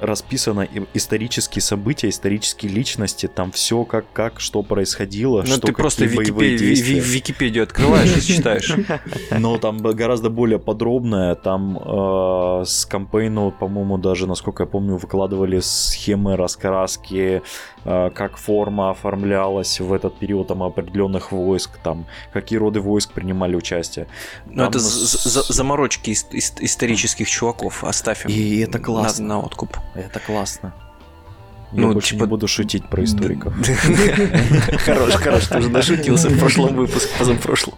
расписано 0.01 0.69
исторические 0.95 1.63
события, 1.63 2.09
исторические 2.09 2.73
личности, 2.73 3.27
там 3.27 3.53
все 3.53 3.85
как, 3.85 4.05
как, 4.13 4.41
что 4.41 4.63
происходило, 4.63 5.41
Ну 5.43 5.47
что 5.47 5.67
ты 5.69 5.73
просто 5.73 6.05
боевые 6.07 6.57
Википедию, 6.57 7.63
открываешь 7.65 8.17
и 8.17 8.21
читаешь. 8.21 8.75
Но 9.39 9.59
там 9.59 9.79
гораздо 9.79 10.31
более 10.31 10.59
подробное. 10.59 11.35
Там 11.35 11.79
э, 11.79 12.65
с 12.67 12.87
кампейну, 12.87 13.51
по-моему, 13.53 13.99
даже, 13.99 14.27
насколько 14.27 14.63
я 14.65 14.67
помню, 14.67 14.97
выкладывали 14.97 15.61
схемы 15.61 16.37
раскраски, 16.37 17.43
э, 17.85 18.11
как 18.15 18.37
форма 18.37 18.91
оформлялась 18.91 19.81
в 19.81 19.93
этот 19.93 20.19
период 20.19 20.49
там 20.49 20.63
определенных 20.63 21.33
войск, 21.33 21.71
там 21.83 22.07
какие 22.33 22.59
роды 22.59 22.81
войск 22.81 23.13
принимали 23.13 23.57
участие. 23.57 24.07
Ну 24.47 24.65
это 24.65 24.79
с- 24.81 25.49
заморочки 25.49 26.11
ис- 26.11 26.27
ис- 26.33 26.57
исторических 26.61 27.29
чуваков. 27.29 27.85
Оставь 27.85 28.25
им 28.25 28.31
И 28.31 28.59
это 28.59 28.79
на- 28.79 28.85
классно. 28.85 29.27
На 29.27 29.41
откуп. 29.41 29.77
Это 29.95 30.21
классно. 30.21 30.73
Я 31.75 31.81
Ну, 31.81 31.93
больше 31.93 32.11
типа- 32.11 32.23
не 32.23 32.29
буду 32.29 32.47
шутить 32.47 32.89
про 32.89 33.03
историков. 33.03 33.53
Хорош, 34.85 35.15
хорош, 35.15 35.47
ты 35.47 35.59
уже 35.59 35.71
нашутился 35.71 36.29
в 36.29 36.39
прошлом 36.39 36.77
выпуске, 36.77 37.13
позапрошлом. 37.19 37.75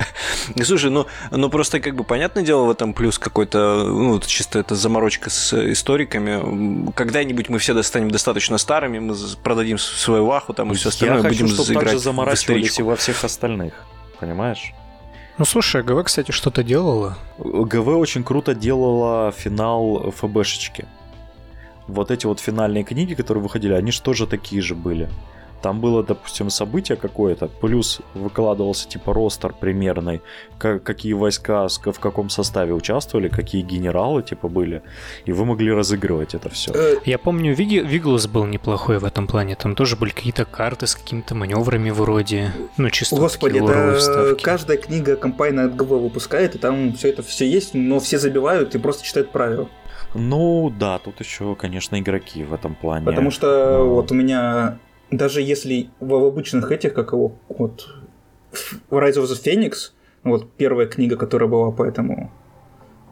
Слушай, 0.62 0.90
ну, 0.90 1.06
ну 1.30 1.50
просто 1.50 1.80
как 1.80 1.94
бы 1.96 2.04
понятное 2.04 2.42
дело 2.42 2.64
в 2.64 2.70
этом 2.70 2.94
плюс 2.94 3.18
какой-то, 3.18 3.84
ну, 3.88 4.12
вот 4.12 4.26
чисто 4.26 4.58
это 4.58 4.74
заморочка 4.74 5.28
с 5.28 5.52
историками. 5.52 6.90
Когда-нибудь 6.92 7.50
мы 7.50 7.58
все 7.58 7.74
достанем 7.74 8.10
достаточно 8.10 8.56
старыми, 8.56 9.00
мы 9.00 9.14
продадим 9.42 9.76
свою 9.76 10.24
ваху 10.24 10.54
там 10.54 10.72
и 10.72 10.74
все 10.74 10.88
остальное, 10.88 11.18
Я 11.18 11.22
хочу, 11.28 11.44
будем 11.44 11.54
чтобы 11.54 11.74
так 11.74 11.88
же 11.90 11.98
заморачивались 11.98 12.78
и 12.78 12.82
во 12.82 12.96
всех 12.96 13.22
остальных. 13.22 13.74
Понимаешь? 14.18 14.72
Ну 15.36 15.44
слушай, 15.44 15.82
ГВ, 15.82 16.04
кстати, 16.04 16.30
что-то 16.30 16.62
делала. 16.62 17.18
ГВ 17.38 17.88
очень 17.88 18.24
круто 18.24 18.54
делала 18.54 19.30
финал 19.32 20.10
ФБшечки. 20.16 20.86
Вот 21.88 22.10
эти 22.10 22.26
вот 22.26 22.40
финальные 22.40 22.84
книги, 22.84 23.14
которые 23.14 23.42
выходили, 23.42 23.72
они 23.74 23.92
же 23.92 24.02
тоже 24.02 24.26
такие 24.26 24.60
же 24.62 24.74
были. 24.74 25.08
Там 25.62 25.80
было, 25.80 26.04
допустим, 26.04 26.50
событие 26.50 26.96
какое-то, 26.96 27.48
плюс 27.48 28.00
выкладывался 28.14 28.86
типа 28.88 29.14
ростер 29.14 29.52
примерный, 29.58 30.20
ка- 30.58 30.78
какие 30.78 31.14
войска 31.14 31.66
в 31.68 31.98
каком 31.98 32.28
составе 32.28 32.74
участвовали, 32.74 33.28
какие 33.28 33.62
генералы 33.62 34.22
типа 34.22 34.48
были, 34.48 34.82
и 35.24 35.32
вы 35.32 35.44
могли 35.46 35.72
разыгрывать 35.72 36.34
это 36.34 36.50
все. 36.50 36.72
Э, 36.74 36.96
Я 37.06 37.18
помню, 37.18 37.54
Виги- 37.54 37.80
Виглас 37.84 38.26
был 38.28 38.44
неплохой 38.44 38.98
в 38.98 39.04
этом 39.04 39.26
плане. 39.26 39.56
Там 39.56 39.74
тоже 39.74 39.96
были 39.96 40.10
какие-то 40.10 40.44
карты 40.44 40.86
с 40.86 40.94
какими-то 40.94 41.34
маневрами 41.34 41.90
вроде. 41.90 42.52
Ну, 42.76 42.90
чисто 42.90 43.16
Господи, 43.16 43.58
да 43.60 43.94
вставки. 43.96 44.42
каждая 44.42 44.76
книга 44.76 45.16
компания 45.16 45.62
от 45.62 45.74
ГВ 45.74 45.88
выпускает, 45.88 46.54
и 46.54 46.58
там 46.58 46.92
все 46.92 47.08
это 47.08 47.22
все 47.22 47.48
есть, 47.48 47.72
но 47.74 47.98
все 47.98 48.18
забивают 48.18 48.74
и 48.74 48.78
просто 48.78 49.04
читают 49.04 49.30
правила. 49.32 49.68
Ну 50.16 50.70
да, 50.70 50.98
тут 50.98 51.20
еще, 51.20 51.54
конечно, 51.54 51.98
игроки 52.00 52.44
в 52.44 52.52
этом 52.54 52.74
плане. 52.74 53.04
Потому 53.06 53.30
что 53.30 53.78
Ну. 53.78 53.94
вот 53.94 54.10
у 54.10 54.14
меня, 54.14 54.78
даже 55.10 55.42
если 55.42 55.90
в, 56.00 56.08
в 56.08 56.24
обычных 56.24 56.70
этих, 56.72 56.94
как 56.94 57.12
его, 57.12 57.32
вот, 57.48 57.86
в 58.90 58.94
Rise 58.94 59.14
of 59.16 59.24
the 59.24 59.42
Phoenix, 59.44 59.72
вот 60.24 60.50
первая 60.56 60.86
книга, 60.86 61.16
которая 61.16 61.48
была 61.48 61.70
по 61.70 61.84
этому, 61.84 62.32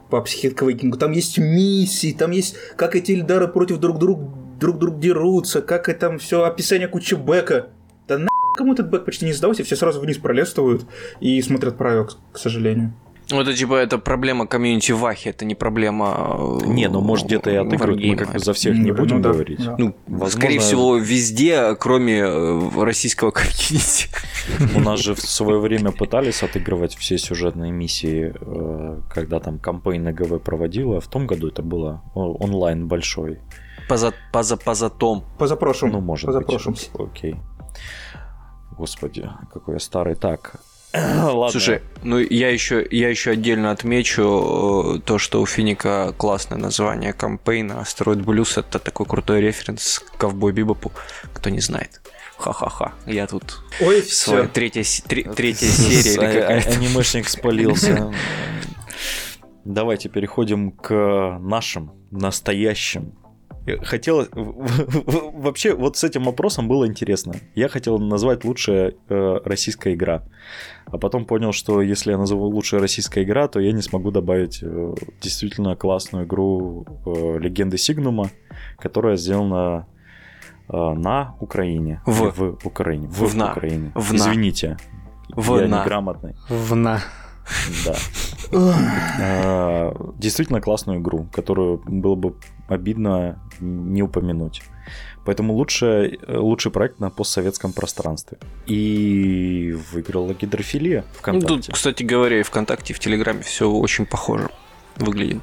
по 0.09 0.21
Psychic 0.21 0.51
Awakening 0.51 0.89
у, 0.89 0.97
там 0.97 1.11
есть 1.11 1.37
миссии, 1.37 2.11
там 2.13 2.31
есть, 2.31 2.55
как 2.75 2.95
эти 2.95 3.11
Эльдары 3.13 3.47
против 3.47 3.77
друг 3.79 3.97
друга 3.99 4.29
друг 4.59 4.77
друг 4.79 4.99
дерутся, 4.99 5.61
как 5.61 5.89
это 5.89 5.99
там 6.07 6.17
все 6.17 6.43
описание 6.43 6.87
кучи 6.87 7.13
бэка. 7.15 7.67
Да 8.07 8.17
на 8.17 8.27
кому 8.55 8.73
этот 8.73 8.89
бэк 8.89 9.03
почти 9.03 9.25
не 9.25 9.33
сдался, 9.33 9.63
все 9.65 9.75
сразу 9.75 9.99
вниз 9.99 10.17
пролистывают 10.17 10.85
и 11.19 11.41
смотрят 11.41 11.77
правила, 11.77 12.05
к- 12.05 12.17
к 12.31 12.37
сожалению. 12.37 12.93
Ну, 13.31 13.41
это 13.41 13.53
типа 13.55 13.75
это 13.75 13.97
проблема 13.97 14.45
комьюнити 14.47 14.91
Вахи, 14.91 15.29
это 15.29 15.45
не 15.45 15.55
проблема. 15.55 16.59
э, 16.63 16.65
Не, 16.67 16.87
ну 16.89 17.01
может 17.01 17.25
где-то 17.25 17.49
и 17.49 17.55
отыгрывают. 17.55 18.03
Мы 18.03 18.15
как 18.15 18.31
бы 18.33 18.39
за 18.39 18.53
всех 18.53 18.75
не 18.77 18.91
Ну, 18.91 18.97
будем 18.97 19.21
да, 19.21 19.31
говорить. 19.31 19.65
да. 19.65 19.75
Ну, 19.79 19.95
Возможно- 20.07 20.29
скорее 20.39 20.59
всего, 20.59 20.97
везде, 21.11 21.75
кроме 21.75 22.19
э, 22.19 22.83
российского 22.83 23.31
комьюнити. 23.31 24.09
У 24.75 24.79
нас 24.79 24.99
же 24.99 25.15
в 25.15 25.21
свое 25.21 25.59
время 25.59 25.91
пытались 25.91 26.43
отыгрывать 26.43 26.95
все 26.95 27.17
сюжетные 27.17 27.71
миссии, 27.71 28.33
э, 28.39 29.01
когда 29.13 29.39
там 29.39 29.57
campaign 29.59 30.13
GW 30.13 30.39
проводила. 30.43 30.99
В 31.01 31.07
том 31.07 31.25
году 31.27 31.47
это 31.47 31.63
было 31.63 32.03
онлайн 32.13 32.87
большой. 32.87 33.39
Поза, 33.89 34.13
поза, 34.31 34.57
позатом. 34.57 35.23
Позапрошлым. 35.39 35.91
Ну, 35.93 36.01
может 36.01 36.27
позапрошлым. 36.27 36.75
быть. 36.75 36.91
Окей. 36.99 37.35
Господи, 38.77 39.29
какой 39.53 39.75
я 39.75 39.79
старый. 39.79 40.15
Так. 40.15 40.55
Ладно. 40.95 41.49
Слушай, 41.51 41.81
ну 42.03 42.17
я 42.19 42.49
еще, 42.49 42.85
я 42.89 43.09
еще 43.09 43.31
отдельно 43.31 43.71
отмечу 43.71 44.95
э, 44.97 44.99
то, 45.01 45.17
что 45.17 45.41
у 45.41 45.45
Финика 45.45 46.13
классное 46.17 46.57
название 46.57 47.13
кампейна. 47.13 47.81
Астероид 47.81 48.21
Блюз 48.21 48.57
это 48.57 48.79
такой 48.79 49.05
крутой 49.05 49.41
референс 49.41 49.99
к 49.99 50.17
Ковбой 50.17 50.51
Бибопу, 50.53 50.91
кто 51.33 51.49
не 51.49 51.59
знает. 51.59 52.01
Ха-ха-ха. 52.37 52.93
Я 53.05 53.27
тут 53.27 53.63
Ой, 53.79 54.01
своя 54.03 54.43
все. 54.43 54.51
третья, 54.51 54.83
тре- 55.07 55.23
третья 55.23 55.67
серия 55.67 56.13
или 56.13 56.41
какая-то. 56.41 56.69
Анимешник 56.71 57.27
спалился. 57.29 58.13
Давайте 59.65 60.09
переходим 60.09 60.71
к 60.71 61.37
нашим 61.41 61.91
настоящим. 62.11 63.13
Я 63.65 63.77
Хотел... 63.83 64.27
Вообще, 64.31 65.73
вот 65.73 65.97
с 65.97 66.03
этим 66.03 66.23
вопросом 66.23 66.67
было 66.67 66.87
интересно. 66.87 67.33
Я 67.55 67.67
хотел 67.67 67.97
назвать 67.97 68.43
лучшая 68.45 68.93
э, 69.09 69.39
российская 69.43 69.93
игра. 69.93 70.23
А 70.85 70.97
потом 70.97 71.25
понял, 71.25 71.51
что 71.51 71.81
если 71.81 72.11
я 72.11 72.17
назову 72.17 72.45
лучшая 72.45 72.79
российская 72.79 73.23
игра, 73.23 73.47
то 73.47 73.59
я 73.59 73.71
не 73.71 73.81
смогу 73.81 74.11
добавить 74.11 74.59
э, 74.61 74.93
действительно 75.21 75.75
классную 75.75 76.25
игру 76.25 76.85
э, 77.05 77.39
Легенды 77.39 77.77
Сигнума, 77.77 78.29
которая 78.77 79.17
сделана 79.17 79.87
э, 80.69 80.73
на 80.77 81.35
Украине. 81.39 82.01
В. 82.05 82.31
в 82.31 82.67
Украине. 82.67 83.07
В, 83.07 83.27
В 83.27 83.35
на. 83.35 83.51
Украине. 83.51 83.91
В 83.95 84.13
на. 84.13 84.17
Извините. 84.17 84.77
В 85.29 85.59
я 85.59 85.67
на. 85.67 85.81
неграмотный. 85.81 86.35
Вна. 86.49 87.01
Да. 87.85 87.95
А, 88.53 90.11
Действительно 90.17 90.61
классную 90.61 90.99
игру, 90.99 91.27
которую 91.33 91.81
было 91.85 92.15
бы 92.15 92.35
обидно 92.67 93.39
не 93.59 94.01
упомянуть. 94.03 94.61
Поэтому 95.25 95.53
лучше, 95.53 96.19
лучший 96.27 96.71
проект 96.71 96.99
на 96.99 97.09
постсоветском 97.09 97.73
пространстве. 97.73 98.37
И 98.67 99.75
выиграла 99.91 100.33
гидрофилия 100.33 101.01
Ну, 101.01 101.19
ВКонтакте. 101.19 101.55
Тут, 101.55 101.69
кстати 101.73 102.03
говоря, 102.03 102.39
и 102.39 102.43
ВКонтакте, 102.43 102.93
и 102.93 102.95
в 102.95 102.99
Телеграме 102.99 103.41
все 103.41 103.69
очень 103.69 104.05
похоже 104.05 104.49
выглядит. 104.97 105.41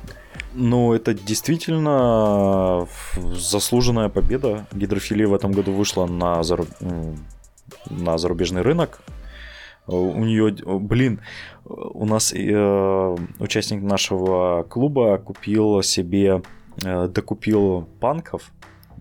Ну, 0.55 0.93
это 0.93 1.15
действительно 1.15 2.87
заслуженная 3.35 4.09
победа. 4.09 4.67
Гидрофилия 4.73 5.27
в 5.27 5.35
этом 5.35 5.53
году 5.53 5.73
вышла 5.73 6.07
на, 6.07 6.41
зару- 6.43 6.69
м, 6.81 7.19
на 7.91 8.19
зарубежный 8.19 8.63
рынок. 8.63 9.01
У 9.87 10.25
нее, 10.25 10.55
блин, 10.65 11.21
у 11.65 12.07
нас 12.07 12.33
э, 12.33 13.17
участник 13.41 13.83
нашего 13.83 14.63
клуба 14.63 15.19
купил 15.19 15.83
себе, 15.83 16.43
э, 16.85 17.09
докупил 17.09 17.89
панков 18.01 18.53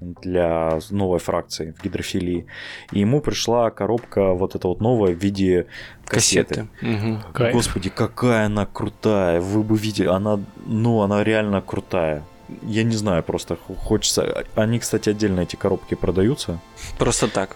для 0.02 0.80
новой 0.90 1.20
фракции 1.20 1.76
в 1.78 1.84
гидрофилии. 1.84 2.48
И 2.92 3.00
ему 3.00 3.22
пришла 3.22 3.70
коробка 3.70 4.34
вот 4.34 4.56
эта 4.56 4.68
вот 4.68 4.82
новая 4.82 5.14
в 5.14 5.20
виде 5.20 5.68
кассеты. 6.06 6.68
Кассеты. 6.80 7.20
Кайф. 7.34 7.54
Господи, 7.54 7.90
какая 7.90 8.48
она 8.48 8.66
крутая. 8.66 9.40
Вы 9.40 9.62
бы 9.62 9.78
видели, 9.78 10.08
она, 10.08 10.40
ну, 10.66 11.02
она 11.02 11.24
реально 11.24 11.62
крутая. 11.62 12.24
Я 12.64 12.84
не 12.84 12.96
знаю, 12.96 13.22
просто 13.22 13.56
хочется. 13.56 14.46
Они, 14.56 14.80
кстати, 14.80 15.10
отдельно 15.10 15.42
эти 15.42 15.56
коробки 15.56 15.94
продаются. 15.94 16.60
Просто 16.98 17.28
так. 17.28 17.56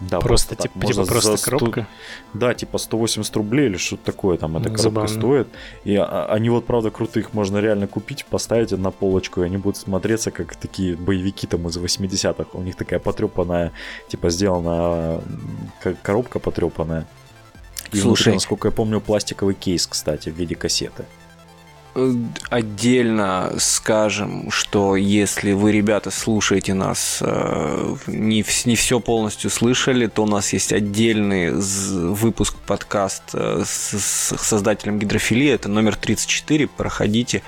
Да, 0.00 0.20
Просто, 0.20 0.54
так. 0.54 0.72
типа, 0.72 0.86
типа 0.86 1.04
просто 1.06 1.32
за 1.32 1.36
сто- 1.36 1.50
коробка. 1.58 1.86
Да, 2.32 2.54
типа 2.54 2.78
180 2.78 3.34
рублей 3.36 3.66
или 3.66 3.76
что-то 3.78 4.04
такое 4.04 4.38
там 4.38 4.52
эта 4.56 4.64
коробка 4.66 4.82
Забавно. 4.82 5.08
стоит. 5.08 5.48
И 5.84 5.96
а- 5.96 6.26
они 6.30 6.50
вот, 6.50 6.66
правда, 6.66 6.90
крутых 6.90 7.32
можно 7.34 7.58
реально 7.58 7.88
купить, 7.88 8.24
поставить 8.24 8.70
на 8.70 8.90
полочку, 8.92 9.42
и 9.42 9.46
они 9.46 9.56
будут 9.56 9.76
смотреться 9.76 10.30
как 10.30 10.54
такие 10.54 10.94
боевики 10.96 11.48
там 11.48 11.66
из 11.66 11.76
80-х. 11.76 12.50
У 12.52 12.62
них 12.62 12.76
такая 12.76 13.00
потрепанная, 13.00 13.72
типа 14.08 14.30
сделана 14.30 15.20
как 15.82 16.00
коробка 16.02 16.38
потрепанная. 16.38 17.06
И 17.90 17.96
внутри, 17.96 18.00
Слушай. 18.02 18.34
насколько 18.34 18.68
я 18.68 18.72
помню, 18.72 19.00
пластиковый 19.00 19.54
кейс, 19.54 19.86
кстати, 19.86 20.28
в 20.28 20.34
виде 20.34 20.54
кассеты. 20.54 21.06
Отдельно 22.50 23.52
скажем, 23.58 24.50
что 24.50 24.96
если 24.96 25.52
вы, 25.52 25.72
ребята, 25.72 26.10
слушаете 26.10 26.74
нас, 26.74 27.18
э, 27.20 27.96
не, 28.06 28.44
не 28.64 28.76
все 28.76 29.00
полностью 29.00 29.50
слышали, 29.50 30.06
то 30.06 30.22
у 30.22 30.26
нас 30.26 30.52
есть 30.52 30.72
отдельный 30.72 31.52
выпуск 31.52 32.54
подкаст 32.66 33.22
э, 33.32 33.62
с, 33.64 33.98
с 33.98 34.36
создателем 34.38 34.98
гидрофилии, 34.98 35.50
это 35.50 35.68
номер 35.68 35.96
34, 35.96 36.68
проходите 36.68 37.42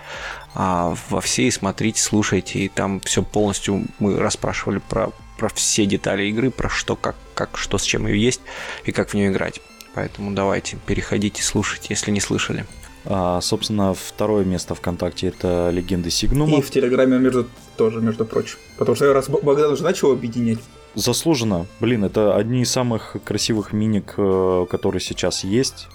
а, 0.54 0.96
во 1.08 1.20
все 1.20 1.44
и 1.44 1.50
смотрите, 1.50 2.00
слушайте, 2.02 2.58
и 2.60 2.68
там 2.68 3.00
все 3.00 3.22
полностью 3.22 3.84
мы 3.98 4.18
расспрашивали 4.18 4.78
про, 4.78 5.10
про 5.38 5.48
все 5.48 5.86
детали 5.86 6.24
игры, 6.24 6.50
про 6.50 6.68
что, 6.68 6.96
как, 6.96 7.16
как, 7.34 7.56
что 7.56 7.78
с 7.78 7.84
чем 7.84 8.06
ее 8.06 8.20
есть 8.20 8.40
и 8.84 8.92
как 8.92 9.10
в 9.10 9.14
нее 9.14 9.30
играть. 9.30 9.60
Поэтому 9.94 10.32
давайте, 10.32 10.76
переходите, 10.86 11.42
слушайте, 11.42 11.88
если 11.90 12.10
не 12.10 12.20
слышали. 12.20 12.66
А, 13.06 13.40
собственно, 13.40 13.94
второе 13.94 14.44
место 14.44 14.74
ВКонтакте 14.74 15.28
это 15.28 15.70
Легенды 15.70 16.10
Сигнума. 16.10 16.58
И 16.58 16.62
в 16.62 16.70
Телеграме 16.70 17.18
между 17.18 17.48
тоже, 17.76 18.00
между 18.00 18.24
прочим. 18.24 18.58
Потому 18.76 18.94
что 18.96 19.12
раз 19.12 19.28
Богдан 19.28 19.72
уже 19.72 19.82
начал 19.82 20.12
объединять. 20.12 20.58
Заслуженно. 20.94 21.66
Блин, 21.78 22.04
это 22.04 22.36
одни 22.36 22.62
из 22.62 22.70
самых 22.70 23.16
красивых 23.24 23.72
миник, 23.72 24.14
э, 24.16 24.66
которые 24.68 25.00
сейчас 25.00 25.44
есть. 25.44 25.86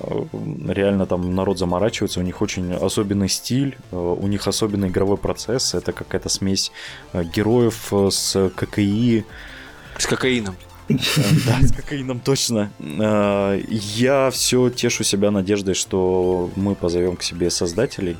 Э, 0.00 0.22
Реально 0.68 1.06
там 1.06 1.34
народ 1.34 1.58
заморачивается, 1.58 2.20
у 2.20 2.22
них 2.22 2.40
очень 2.40 2.72
особенный 2.72 3.28
стиль, 3.28 3.76
э, 3.90 3.96
у 3.96 4.26
них 4.26 4.46
особенный 4.46 4.88
игровой 4.88 5.16
процесс. 5.18 5.74
Это 5.74 5.92
какая-то 5.92 6.28
смесь 6.28 6.70
героев 7.12 7.92
с 7.92 8.50
ККИ, 8.56 9.24
С 9.98 10.06
кокаином. 10.06 10.54
Да, 10.88 11.60
с 11.62 11.72
кокаином 11.72 12.20
точно. 12.20 12.70
Э, 12.78 13.60
Я 13.70 14.30
все 14.30 14.70
тешу 14.70 15.04
себя 15.04 15.30
надеждой, 15.30 15.74
что 15.74 16.50
мы 16.56 16.74
позовем 16.74 17.16
к 17.16 17.22
себе 17.22 17.50
создателей, 17.50 18.16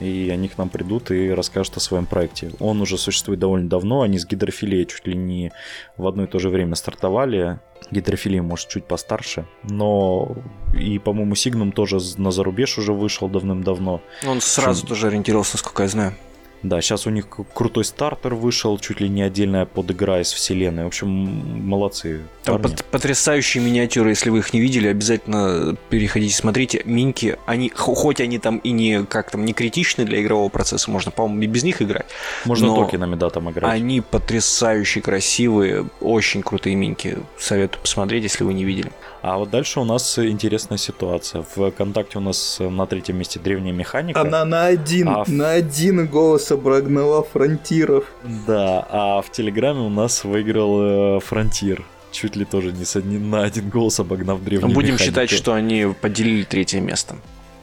и 0.00 0.28
они 0.32 0.48
к 0.48 0.58
нам 0.58 0.68
придут 0.68 1.10
и 1.10 1.30
расскажут 1.30 1.76
о 1.76 1.80
своем 1.80 2.06
проекте. 2.06 2.52
Он 2.60 2.80
уже 2.80 2.98
существует 2.98 3.40
довольно 3.40 3.68
давно, 3.68 4.02
они 4.02 4.18
с 4.18 4.26
гидрофилией 4.26 4.86
чуть 4.86 5.06
ли 5.06 5.16
не 5.16 5.50
в 5.96 6.06
одно 6.06 6.24
и 6.24 6.26
то 6.26 6.38
же 6.38 6.50
время 6.50 6.74
стартовали. 6.76 7.58
Гидрофилия, 7.90 8.42
может, 8.42 8.68
чуть 8.68 8.84
постарше, 8.84 9.46
но 9.62 10.36
и, 10.78 10.98
по-моему, 10.98 11.34
Сигнум 11.34 11.72
тоже 11.72 11.98
на 12.18 12.30
зарубеж 12.30 12.76
уже 12.76 12.92
вышел 12.92 13.28
давным-давно. 13.28 14.02
Он 14.26 14.40
сразу 14.42 14.80
Чем- 14.82 14.88
тоже 14.88 15.06
ориентировался, 15.06 15.54
насколько 15.54 15.84
я 15.84 15.88
знаю. 15.88 16.14
Да, 16.62 16.80
сейчас 16.80 17.06
у 17.06 17.10
них 17.10 17.26
крутой 17.54 17.84
стартер 17.84 18.34
вышел, 18.34 18.78
чуть 18.78 19.00
ли 19.00 19.08
не 19.08 19.22
отдельная 19.22 19.64
подыгра 19.64 20.20
из 20.20 20.32
вселенной. 20.32 20.84
В 20.84 20.88
общем, 20.88 21.08
молодцы. 21.08 22.22
Там 22.42 22.60
парни. 22.60 22.74
пот- 22.76 22.84
потрясающие 22.90 23.62
миниатюры, 23.62 24.10
если 24.10 24.30
вы 24.30 24.38
их 24.38 24.52
не 24.52 24.60
видели, 24.60 24.88
обязательно 24.88 25.76
переходите, 25.88 26.34
смотрите. 26.34 26.82
Миньки, 26.84 27.36
они, 27.46 27.70
хо- 27.74 27.94
хоть 27.94 28.20
они 28.20 28.38
там 28.38 28.58
и 28.58 28.70
не 28.72 29.04
как 29.04 29.30
там 29.30 29.44
не 29.44 29.52
критичны 29.52 30.04
для 30.04 30.20
игрового 30.20 30.48
процесса, 30.48 30.90
можно, 30.90 31.10
по-моему, 31.12 31.42
и 31.42 31.46
без 31.46 31.62
них 31.62 31.80
играть. 31.80 32.06
Можно 32.44 32.68
но 32.68 32.74
токенами, 32.84 33.14
да, 33.14 33.30
там 33.30 33.50
играть. 33.50 33.72
Они 33.72 34.00
потрясающе 34.00 35.00
красивые, 35.00 35.86
очень 36.00 36.42
крутые 36.42 36.74
миньки. 36.76 37.18
Советую 37.38 37.80
посмотреть, 37.82 38.24
если 38.24 38.44
вы 38.44 38.52
не 38.54 38.64
видели. 38.64 38.90
А 39.20 39.36
вот 39.36 39.50
дальше 39.50 39.80
у 39.80 39.84
нас 39.84 40.18
интересная 40.18 40.78
ситуация. 40.78 41.42
В 41.42 41.70
ВКонтакте 41.70 42.18
у 42.18 42.20
нас 42.20 42.58
э, 42.60 42.68
на 42.68 42.86
третьем 42.86 43.16
месте 43.18 43.40
древняя 43.40 43.74
механика. 43.74 44.20
Она 44.20 44.44
на 44.44 44.66
один, 44.66 45.08
А 45.08 45.24
в- 45.24 45.28
на 45.28 45.50
один 45.52 46.06
голос 46.06 46.50
обогнала 46.52 47.22
фронтиров. 47.24 48.04
Да, 48.46 48.86
а 48.90 49.20
в 49.22 49.30
Телеграме 49.32 49.80
у 49.80 49.88
нас 49.88 50.22
выиграл 50.24 51.16
э, 51.16 51.20
Фронтир. 51.20 51.84
Чуть 52.12 52.36
ли 52.36 52.44
тоже 52.44 52.72
не, 52.72 52.84
с 52.84 52.96
одним, 52.96 53.28
на 53.30 53.42
один 53.42 53.68
голос 53.68 54.00
обогнав 54.00 54.42
древнюю 54.42 54.72
Будем 54.72 54.94
механику. 54.94 55.04
считать, 55.10 55.30
что 55.30 55.52
они 55.52 55.86
поделили 56.00 56.44
третье 56.44 56.80
место. 56.80 57.16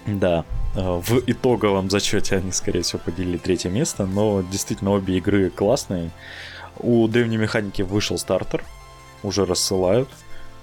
Да, 0.05 0.43
э, 0.75 0.81
в 0.81 1.23
итоговом 1.25 1.89
зачете 1.89 2.35
они, 2.35 2.51
скорее 2.51 2.81
всего, 2.81 2.99
поделили 3.03 3.37
третье 3.37 3.69
место, 3.69 4.05
но 4.05 4.43
действительно 4.51 4.91
обе 4.91 5.17
игры 5.17 5.49
классные. 5.49 6.11
У 6.79 7.07
древней 7.07 7.37
механики 7.37 7.81
вышел 7.81 8.17
стартер, 8.17 8.61
уже 9.23 9.45
рассылают. 9.45 10.09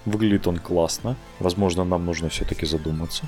Выглядит 0.05 0.47
он 0.47 0.59
классно. 0.59 1.17
Возможно, 1.39 1.85
нам 1.85 2.05
нужно 2.05 2.29
все-таки 2.29 2.67
задуматься. 2.67 3.25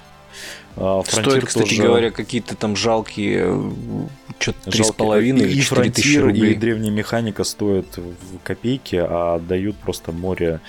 А, 0.77 1.03
Стоит, 1.07 1.27
Frontier 1.27 1.47
кстати 1.47 1.69
тоже 1.69 1.83
говоря, 1.83 2.11
какие-то 2.11 2.57
там 2.57 2.75
жалкие, 2.75 3.73
что-то 4.39 4.71
три 4.71 4.83
с 4.83 4.91
половиной 4.91 5.45
или 5.45 5.61
четыре 5.61 5.91
тысячи 5.91 6.19
рублей. 6.19 6.53
И 6.53 6.55
древняя 6.57 6.93
механика 6.93 7.45
стоит 7.45 7.97
в 7.97 8.39
копейки, 8.43 8.97
а 8.97 9.39
дают 9.39 9.77
просто 9.77 10.11
море 10.13 10.61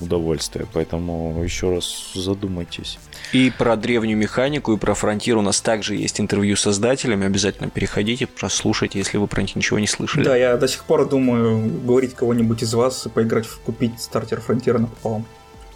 удовольствие. 0.00 0.66
Поэтому 0.72 1.42
еще 1.42 1.74
раз 1.74 2.12
задумайтесь. 2.14 2.98
И 3.32 3.52
про 3.56 3.76
древнюю 3.76 4.16
механику, 4.16 4.72
и 4.72 4.78
про 4.78 4.94
фронтир 4.94 5.36
у 5.36 5.42
нас 5.42 5.60
также 5.60 5.94
есть 5.94 6.20
интервью 6.20 6.56
с 6.56 6.62
создателями. 6.62 7.26
Обязательно 7.26 7.68
переходите, 7.68 8.26
прослушайте, 8.26 8.98
если 8.98 9.18
вы 9.18 9.26
про 9.26 9.42
них 9.42 9.54
ничего 9.56 9.78
не 9.78 9.86
слышали. 9.86 10.24
Да, 10.24 10.36
я 10.36 10.56
до 10.56 10.68
сих 10.68 10.84
пор 10.84 11.08
думаю 11.08 11.70
говорить 11.84 12.14
кого-нибудь 12.14 12.62
из 12.62 12.72
вас 12.72 13.06
и 13.06 13.08
поиграть, 13.08 13.46
купить 13.46 14.00
стартер 14.00 14.40
фронтира 14.40 14.78
на 14.78 14.86
пополам. 14.86 15.26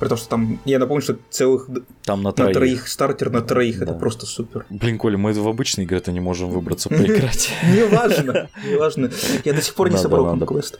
При 0.05 0.09
том, 0.11 0.18
что 0.18 0.28
там, 0.28 0.61
я 0.66 0.78
напомню, 0.78 1.00
что 1.00 1.16
целых 1.30 1.66
Там 2.05 2.22
на 2.22 2.28
на 2.28 2.32
троих. 2.32 2.52
троих 2.55 2.88
стартер 2.88 3.30
на 3.30 3.40
троих, 3.40 3.76
это 3.76 3.92
Да. 3.94 3.98
просто 3.98 4.26
супер. 4.26 4.66
Блин, 4.68 4.98
Коля, 4.98 5.16
мы 5.16 5.32
в 5.32 5.48
обычные 5.48 5.86
игры-то 5.86 6.12
не 6.12 6.20
можем 6.20 6.50
выбраться 6.50 6.88
поиграть. 6.90 7.50
Неважно, 7.62 8.50
неважно. 8.70 9.11
Я 9.46 9.55
до 9.55 9.62
сих 9.62 9.72
пор 9.74 9.90
не 9.90 9.96
собрал 9.96 10.26
конквест. 10.26 10.78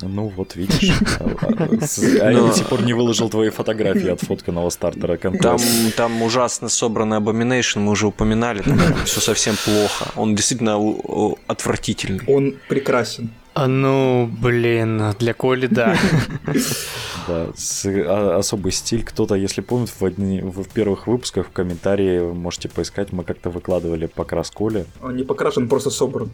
Ну, 0.00 0.28
вот 0.34 0.56
видишь. 0.56 0.92
А 1.20 2.30
я 2.32 2.40
до 2.40 2.52
сих 2.54 2.68
пор 2.68 2.80
не 2.84 2.94
выложил 2.94 3.28
твои 3.28 3.50
фотографии 3.50 4.08
от 4.08 4.22
фотканного 4.22 4.70
стартера 4.70 5.18
Там, 5.18 5.58
там 5.94 6.22
ужасно 6.22 6.70
собранный 6.70 7.18
Abomination, 7.18 7.80
мы 7.80 7.92
уже 7.92 8.06
упоминали, 8.06 8.62
там 8.62 8.78
все 9.04 9.20
совсем 9.20 9.56
плохо. 9.62 10.06
Он 10.16 10.34
действительно 10.34 10.78
отвратительный. 11.48 12.24
Он 12.28 12.54
прекрасен. 12.66 13.28
А 13.52 13.66
ну, 13.66 14.26
блин, 14.40 15.02
для 15.18 15.34
Коли, 15.34 15.66
да. 15.66 15.96
Да, 17.28 17.48
с- 17.54 17.84
а- 17.86 18.38
особый 18.38 18.72
стиль. 18.72 19.04
Кто-то, 19.04 19.34
если 19.34 19.60
помнит, 19.60 19.90
в, 19.90 20.04
одни- 20.04 20.40
в 20.40 20.64
первых 20.68 21.06
выпусках 21.06 21.46
в 21.48 21.50
комментарии 21.50 22.20
можете 22.32 22.68
поискать, 22.68 23.12
мы 23.12 23.24
как-то 23.24 23.50
выкладывали 23.50 24.06
покрас 24.06 24.50
Коли. 24.50 24.86
Он 25.02 25.14
не 25.16 25.22
покрашен, 25.22 25.68
просто 25.68 25.90
собран. 25.90 26.30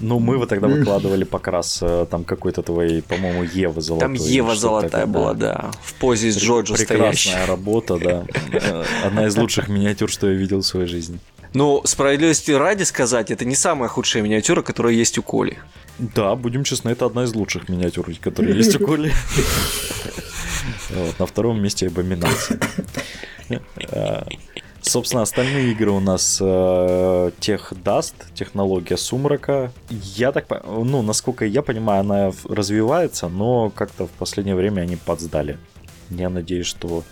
Ну, 0.00 0.20
мы 0.20 0.38
вот 0.38 0.48
тогда 0.48 0.68
выкладывали 0.68 1.24
покрас 1.24 1.80
э, 1.82 2.06
там 2.10 2.24
какой-то 2.24 2.62
твоей, 2.62 3.02
по-моему, 3.02 3.42
Евы 3.42 3.80
золотой. 3.80 4.16
Там 4.16 4.26
Ева 4.26 4.54
золотая 4.54 5.06
была, 5.06 5.34
да. 5.34 5.70
В 5.82 5.94
позе 5.94 6.28
из 6.28 6.38
Джоджо 6.38 6.74
Прекрасная 6.74 7.46
работа, 7.46 7.98
да. 7.98 8.24
Э, 8.52 8.84
Одна 9.04 9.26
из 9.26 9.36
лучших 9.36 9.68
миниатюр, 9.68 10.08
что 10.10 10.30
я 10.30 10.34
видел 10.36 10.60
в 10.60 10.66
своей 10.66 10.86
жизни. 10.86 11.18
Ну, 11.54 11.82
справедливости 11.84 12.50
ради 12.50 12.82
сказать, 12.82 13.30
это 13.30 13.44
не 13.44 13.54
самая 13.54 13.88
худшая 13.88 14.22
миниатюра, 14.22 14.62
которая 14.62 14.92
есть 14.92 15.18
у 15.18 15.22
Коли. 15.22 15.58
Да, 15.98 16.34
будем 16.36 16.64
честны, 16.64 16.90
это 16.90 17.06
одна 17.06 17.24
из 17.24 17.34
лучших 17.34 17.68
миниатюр, 17.68 18.06
которые 18.20 18.56
есть 18.56 18.80
у 18.80 18.84
Коли. 18.84 19.12
На 21.18 21.26
втором 21.26 21.62
месте 21.62 21.86
абоминация. 21.86 22.60
Э, 23.92 24.22
Собственно, 24.80 25.22
остальные 25.22 25.72
игры 25.72 25.90
у 25.90 26.00
нас 26.00 26.38
э, 26.40 27.30
Тех 27.40 27.72
Даст, 27.82 28.14
технология 28.34 28.96
сумрака. 28.96 29.72
Я 29.90 30.32
так, 30.32 30.46
ну, 30.66 31.02
насколько 31.02 31.44
я 31.44 31.62
понимаю, 31.62 32.00
она 32.00 32.32
развивается, 32.48 33.28
но 33.28 33.70
как-то 33.70 34.06
в 34.06 34.10
последнее 34.10 34.54
время 34.54 34.82
они 34.82 34.96
подсдали. 34.96 35.58
Я 36.10 36.30
надеюсь, 36.30 36.66
что 36.66 37.04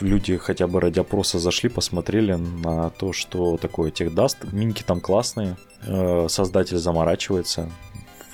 люди 0.00 0.36
хотя 0.36 0.66
бы 0.66 0.80
ради 0.80 1.00
опроса 1.00 1.38
зашли, 1.38 1.68
посмотрели 1.68 2.34
на 2.34 2.90
то, 2.90 3.12
что 3.12 3.56
такое 3.56 3.90
Тех 3.90 4.14
Даст. 4.14 4.44
Минки 4.52 4.82
там 4.82 5.00
классные, 5.00 5.56
э, 5.82 6.26
создатель 6.28 6.78
заморачивается, 6.78 7.70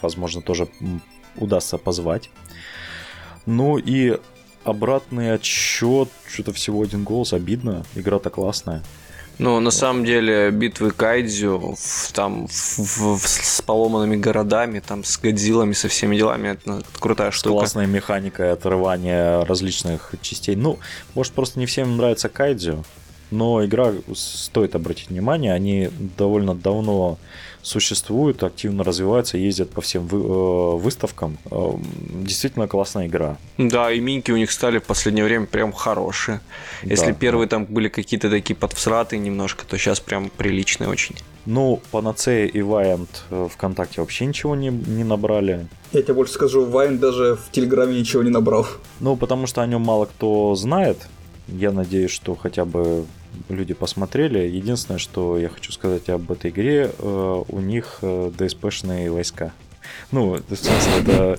возможно, 0.02 0.42
тоже 0.42 0.68
удастся 1.36 1.78
позвать. 1.78 2.30
Ну 3.46 3.78
и 3.78 4.18
обратный 4.64 5.34
отсчет, 5.34 6.08
что-то 6.26 6.52
всего 6.52 6.82
один 6.82 7.04
голос, 7.04 7.32
обидно, 7.32 7.84
игра-то 7.94 8.30
классная. 8.30 8.82
Ну, 9.38 9.58
на 9.60 9.70
самом 9.72 10.04
деле, 10.04 10.50
битвы 10.52 10.90
Кайдзю, 10.92 11.74
в- 11.76 12.12
там, 12.12 12.46
в- 12.46 12.78
в- 13.18 13.26
с 13.26 13.60
поломанными 13.62 14.16
городами, 14.16 14.80
там, 14.86 15.02
с 15.02 15.18
Годзиллами, 15.18 15.72
со 15.72 15.88
всеми 15.88 16.16
делами, 16.16 16.48
это 16.50 16.60
ну, 16.66 16.82
крутая 17.00 17.30
штука. 17.32 17.54
классной 17.58 17.86
механикой 17.86 18.52
отрывания 18.52 19.44
различных 19.44 20.14
частей. 20.22 20.54
Ну, 20.54 20.78
может, 21.14 21.32
просто 21.32 21.58
не 21.58 21.66
всем 21.66 21.96
нравится 21.96 22.28
Кайдзю, 22.28 22.84
но 23.32 23.64
игра 23.64 23.92
стоит 24.14 24.76
обратить 24.76 25.10
внимание, 25.10 25.52
они 25.52 25.90
довольно 26.16 26.54
давно 26.54 27.18
существуют, 27.64 28.42
активно 28.42 28.84
развиваются, 28.84 29.38
ездят 29.38 29.70
по 29.70 29.80
всем 29.80 30.06
вы- 30.06 30.18
э, 30.20 30.76
выставкам. 30.76 31.38
Э, 31.50 31.72
Действительно 32.24 32.68
классная 32.68 33.06
игра. 33.06 33.36
Да, 33.58 33.90
и 33.90 34.00
минки 34.00 34.30
у 34.30 34.36
них 34.36 34.52
стали 34.52 34.78
в 34.78 34.84
последнее 34.84 35.24
время 35.24 35.46
прям 35.46 35.72
хорошие. 35.72 36.40
Если 36.82 37.06
Да, 37.06 37.12
первые 37.12 37.48
там 37.48 37.64
были 37.64 37.88
какие-то 37.88 38.30
такие 38.30 38.54
подвсратые 38.54 39.18
немножко, 39.18 39.64
то 39.66 39.76
сейчас 39.78 40.00
прям 40.00 40.30
приличные 40.36 40.88
очень. 40.88 41.16
Ну, 41.46 41.80
Panacea 41.92 42.46
и 42.46 42.60
Valiant 42.60 43.08
э, 43.30 43.48
ВКонтакте 43.52 44.00
вообще 44.00 44.26
ничего 44.26 44.54
не, 44.54 44.68
не 44.68 45.04
набрали. 45.04 45.66
Я 45.92 46.02
тебе 46.02 46.14
больше 46.14 46.34
скажу, 46.34 46.64
Вайн 46.66 46.98
даже 46.98 47.36
в 47.36 47.50
Телеграме 47.50 47.98
ничего 47.98 48.22
не 48.22 48.30
набрал. 48.30 48.66
Ну, 49.00 49.16
потому 49.16 49.46
что 49.46 49.62
о 49.62 49.66
нем 49.66 49.82
мало 49.82 50.04
кто 50.06 50.54
знает. 50.54 50.98
Я 51.48 51.72
надеюсь, 51.72 52.10
что 52.10 52.34
хотя 52.34 52.64
бы 52.64 53.04
люди 53.48 53.74
посмотрели. 53.74 54.38
Единственное, 54.40 54.98
что 54.98 55.38
я 55.38 55.48
хочу 55.48 55.72
сказать 55.72 56.08
об 56.08 56.30
этой 56.30 56.50
игре, 56.50 56.90
э, 56.98 57.42
у 57.48 57.60
них 57.60 57.98
э, 58.02 58.30
ДСПшные 58.38 59.10
войска. 59.10 59.52
Ну, 60.10 60.40
в 60.48 60.56
смысле, 60.56 60.92
это 61.02 61.38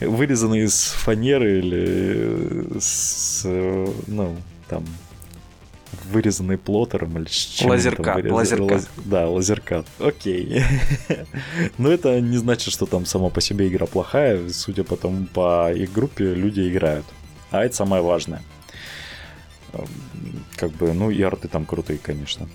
вырезанные 0.00 0.64
из 0.64 0.88
фанеры 0.92 1.58
или 1.60 2.78
с, 2.80 3.42
э, 3.44 3.86
ну, 4.06 4.36
там, 4.68 4.84
вырезанный 6.10 6.58
плоттером 6.58 7.16
или 7.18 7.26
с 7.28 7.32
чем 7.32 7.68
вырезаны. 7.68 8.32
лазеркат. 8.32 8.70
Лаз- 8.82 8.88
Да, 9.04 9.28
лазеркат. 9.28 9.86
Окей. 9.98 10.62
Но 11.78 11.90
это 11.90 12.20
не 12.20 12.36
значит, 12.36 12.72
что 12.72 12.86
там 12.86 13.06
сама 13.06 13.28
по 13.30 13.40
себе 13.40 13.68
игра 13.68 13.86
плохая. 13.86 14.48
Судя 14.50 14.84
по 14.84 14.96
тому, 14.96 15.26
по 15.26 15.72
их 15.72 15.92
группе 15.92 16.34
люди 16.34 16.68
играют. 16.68 17.06
А 17.50 17.64
это 17.64 17.74
самое 17.74 18.02
важное. 18.02 18.42
Эм, 19.72 19.88
Как 20.56 20.70
бы, 20.72 20.92
ну 20.92 21.10
и 21.10 21.20
арты 21.22 21.48
там 21.48 21.64
крутые, 21.66 21.98
конечно. 21.98 22.48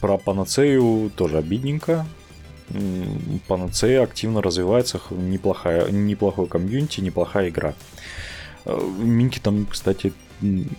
Про 0.00 0.18
Панацею 0.18 1.10
тоже 1.16 1.38
обидненько. 1.38 2.06
Панацея 3.48 4.02
активно 4.02 4.42
развивается, 4.42 5.00
неплохая, 5.10 5.90
неплохой 5.90 6.46
комьюнити, 6.46 7.00
неплохая 7.00 7.48
игра. 7.48 7.74
Э, 8.64 8.78
Минки 8.98 9.38
там, 9.38 9.66
кстати, 9.66 10.12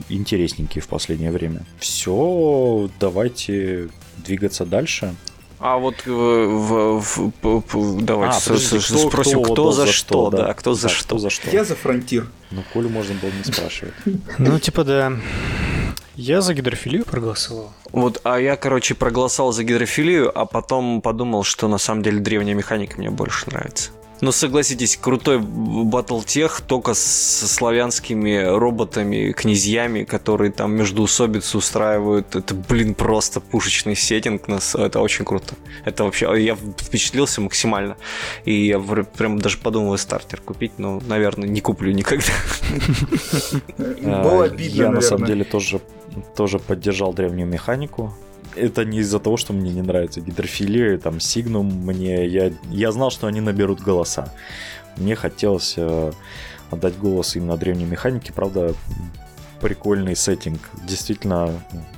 интересненькие 0.09 0.81
в 0.81 0.87
последнее 0.87 1.31
время. 1.31 1.65
Все, 1.79 2.89
давайте 2.99 3.89
двигаться 4.17 4.65
дальше. 4.65 5.15
А 5.63 5.77
вот 5.77 5.95
э, 6.07 6.09
в, 6.11 6.99
в- 6.99 7.31
п- 7.31 8.01
давайте 8.03 8.37
А, 8.37 8.39
с- 8.39 8.45
подождите, 8.45 8.79
с- 8.79 9.07
спросим, 9.07 9.43
кто, 9.43 9.53
отдал 9.53 9.71
за 9.71 9.85
что, 9.87 10.29
да, 10.31 10.53
кто 10.53 10.73
за 10.73 10.87
Да, 10.87 10.89
что. 10.89 11.03
Кто 11.05 11.17
за 11.19 11.29
что. 11.29 11.49
Я 11.51 11.63
за 11.63 11.75
фронтир. 11.75 12.27
Ну, 12.49 12.63
Колю 12.73 12.89
можно 12.89 13.13
было 13.21 13.29
не 13.29 13.43
спрашивать. 13.43 13.93
Ну, 14.39 14.57
типа, 14.59 14.83
да. 14.83 15.13
Я 16.15 16.41
за 16.41 16.53
гидрофилию 16.53 17.05
проголосовал. 17.05 17.71
Вот, 17.91 18.19
а 18.23 18.37
я, 18.39 18.55
короче, 18.55 18.95
проголосовал 18.95 19.51
за 19.53 19.63
гидрофилию, 19.63 20.35
а 20.37 20.45
потом 20.45 21.01
подумал, 21.01 21.43
что 21.43 21.67
на 21.67 21.77
самом 21.77 22.01
деле 22.03 22.19
древняя 22.19 22.55
механика 22.55 22.97
мне 22.97 23.09
больше 23.09 23.49
нравится. 23.49 23.91
Но 24.21 24.31
согласитесь, 24.31 24.97
крутой 24.97 25.39
батлтех 25.39 26.61
только 26.61 26.93
с 26.93 26.99
славянскими 27.47 28.43
роботами, 28.43 29.31
князьями, 29.31 30.03
которые 30.03 30.51
там 30.51 30.75
междуусобицы 30.75 31.57
устраивают. 31.57 32.35
Это, 32.35 32.53
блин, 32.53 32.93
просто 32.93 33.39
пушечный 33.39 33.95
сеттинг. 33.95 34.43
Это 34.47 34.99
очень 34.99 35.25
круто. 35.25 35.55
Это 35.85 36.03
вообще... 36.03 36.31
Я 36.37 36.55
впечатлился 36.55 37.41
максимально. 37.41 37.97
И 38.45 38.67
я 38.67 38.79
прям 38.79 39.39
даже 39.39 39.57
подумал 39.57 39.97
стартер 39.97 40.39
купить, 40.41 40.73
но, 40.77 41.01
наверное, 41.07 41.49
не 41.49 41.61
куплю 41.61 41.91
никогда. 41.91 42.31
Было 43.77 44.43
А, 44.43 44.43
обидно, 44.43 44.75
Я 44.75 44.89
на 44.91 45.01
самом 45.01 45.25
деле 45.25 45.43
тоже, 45.43 45.81
тоже 46.35 46.59
поддержал 46.59 47.13
древнюю 47.13 47.47
механику. 47.47 48.13
Это 48.55 48.85
не 48.85 48.99
из-за 48.99 49.19
того, 49.19 49.37
что 49.37 49.53
мне 49.53 49.71
не 49.71 49.81
нравится 49.81 50.21
гидрофилия, 50.21 50.97
там, 50.97 51.19
Сигнум, 51.19 51.67
мне... 51.67 52.25
Я, 52.27 52.51
я 52.69 52.91
знал, 52.91 53.11
что 53.11 53.27
они 53.27 53.41
наберут 53.41 53.81
голоса. 53.81 54.33
Мне 54.97 55.15
хотелось 55.15 55.75
э, 55.77 56.11
отдать 56.69 56.97
голос 56.97 57.35
именно 57.35 57.57
древней 57.57 57.85
механике, 57.85 58.33
правда, 58.33 58.73
прикольный 59.61 60.15
сеттинг, 60.15 60.59
действительно 60.87 61.53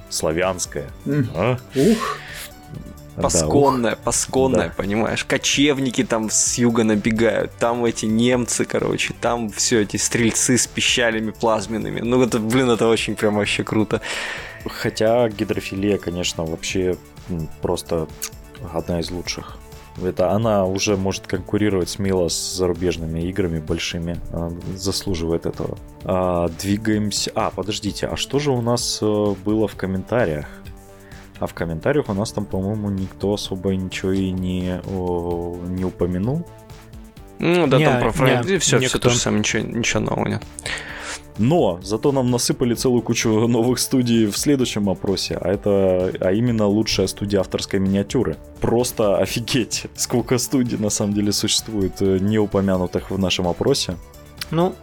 славянская. 0.09 0.89
М, 1.05 1.29
А? 1.35 1.57
Ух, 1.75 2.17
Да, 3.15 3.21
Пасконная, 3.23 3.95
пасконная, 3.95 4.69
Да. 4.69 4.73
понимаешь? 4.75 5.23
Кочевники 5.23 6.03
там 6.03 6.29
с 6.31 6.57
юга 6.57 6.83
набегают, 6.83 7.51
там 7.59 7.85
эти 7.85 8.07
немцы, 8.07 8.65
короче, 8.65 9.13
там 9.21 9.49
все 9.51 9.81
эти 9.81 9.97
стрельцы 9.97 10.57
с 10.57 10.65
пищалями 10.65 11.29
плазменными. 11.29 11.99
Ну, 12.01 12.21
это, 12.23 12.39
блин, 12.39 12.71
это 12.71 12.87
очень 12.87 13.15
прям 13.15 13.35
вообще 13.35 13.63
круто. 13.63 14.01
Хотя 14.65 15.29
гидрофилия, 15.29 15.97
конечно, 15.97 16.45
вообще 16.45 16.95
просто 17.61 18.07
одна 18.73 18.99
из 18.99 19.11
лучших. 19.11 19.57
Это 20.01 20.31
она 20.31 20.65
уже 20.65 20.97
может 20.97 21.27
конкурировать 21.27 21.89
смело 21.89 22.27
с 22.27 22.55
зарубежными 22.55 23.21
играми 23.21 23.59
большими. 23.59 24.19
а, 24.31 24.51
Заслуживает 24.75 25.45
этого. 25.45 25.77
А, 26.03 26.47
двигаемся. 26.47 27.31
А, 27.35 27.51
подождите, 27.51 28.07
а 28.07 28.17
что 28.17 28.39
же 28.39 28.51
у 28.51 28.61
нас 28.61 28.99
э, 29.01 29.35
было 29.45 29.67
в 29.67 29.75
комментариях? 29.75 30.47
А 31.39 31.45
в 31.45 31.53
комментариях 31.53 32.09
у 32.09 32.13
нас 32.13 32.31
там, 32.31 32.45
по-моему, 32.45 32.89
никто 32.89 33.33
особо 33.33 33.75
ничего 33.75 34.13
и 34.13 34.31
не, 34.31 34.81
о, 34.87 35.59
не 35.67 35.85
упомянул. 35.85 36.45
Ну 37.39 37.67
да, 37.67 37.77
Не, 37.77 37.85
там 37.85 37.99
про 37.99 38.43
не, 38.43 38.57
все, 38.59 38.79
все 38.79 38.99
то 38.99 39.09
же 39.09 39.17
самое, 39.17 39.39
ничего, 39.39 39.63
ничего 39.63 39.99
нового 39.99 40.27
нет. 40.27 40.43
Но 41.37 41.79
зато 41.83 42.11
нам 42.11 42.31
насыпали 42.31 42.73
целую 42.75 43.01
кучу 43.01 43.29
новых 43.47 43.79
студий 43.79 44.27
в 44.27 44.37
следующем 44.37 44.89
опросе, 44.89 45.37
а 45.41 45.49
это, 45.49 46.11
а 46.19 46.31
именно 46.31 46.67
лучшая 46.67 47.07
студия 47.07 47.39
авторской 47.39 47.79
миниатюры. 47.79 48.37
Просто 48.61 49.17
офигеть, 49.17 49.85
сколько 49.95 50.37
студий 50.37 50.77
на 50.77 50.89
самом 50.89 51.13
деле 51.13 51.31
существует, 51.31 52.01
э, 52.01 52.17
не 52.19 52.39
упомянутых 52.39 53.11
в 53.11 53.17
нашем 53.17 53.47
опросе. 53.47 53.95
Ну, 54.51 54.75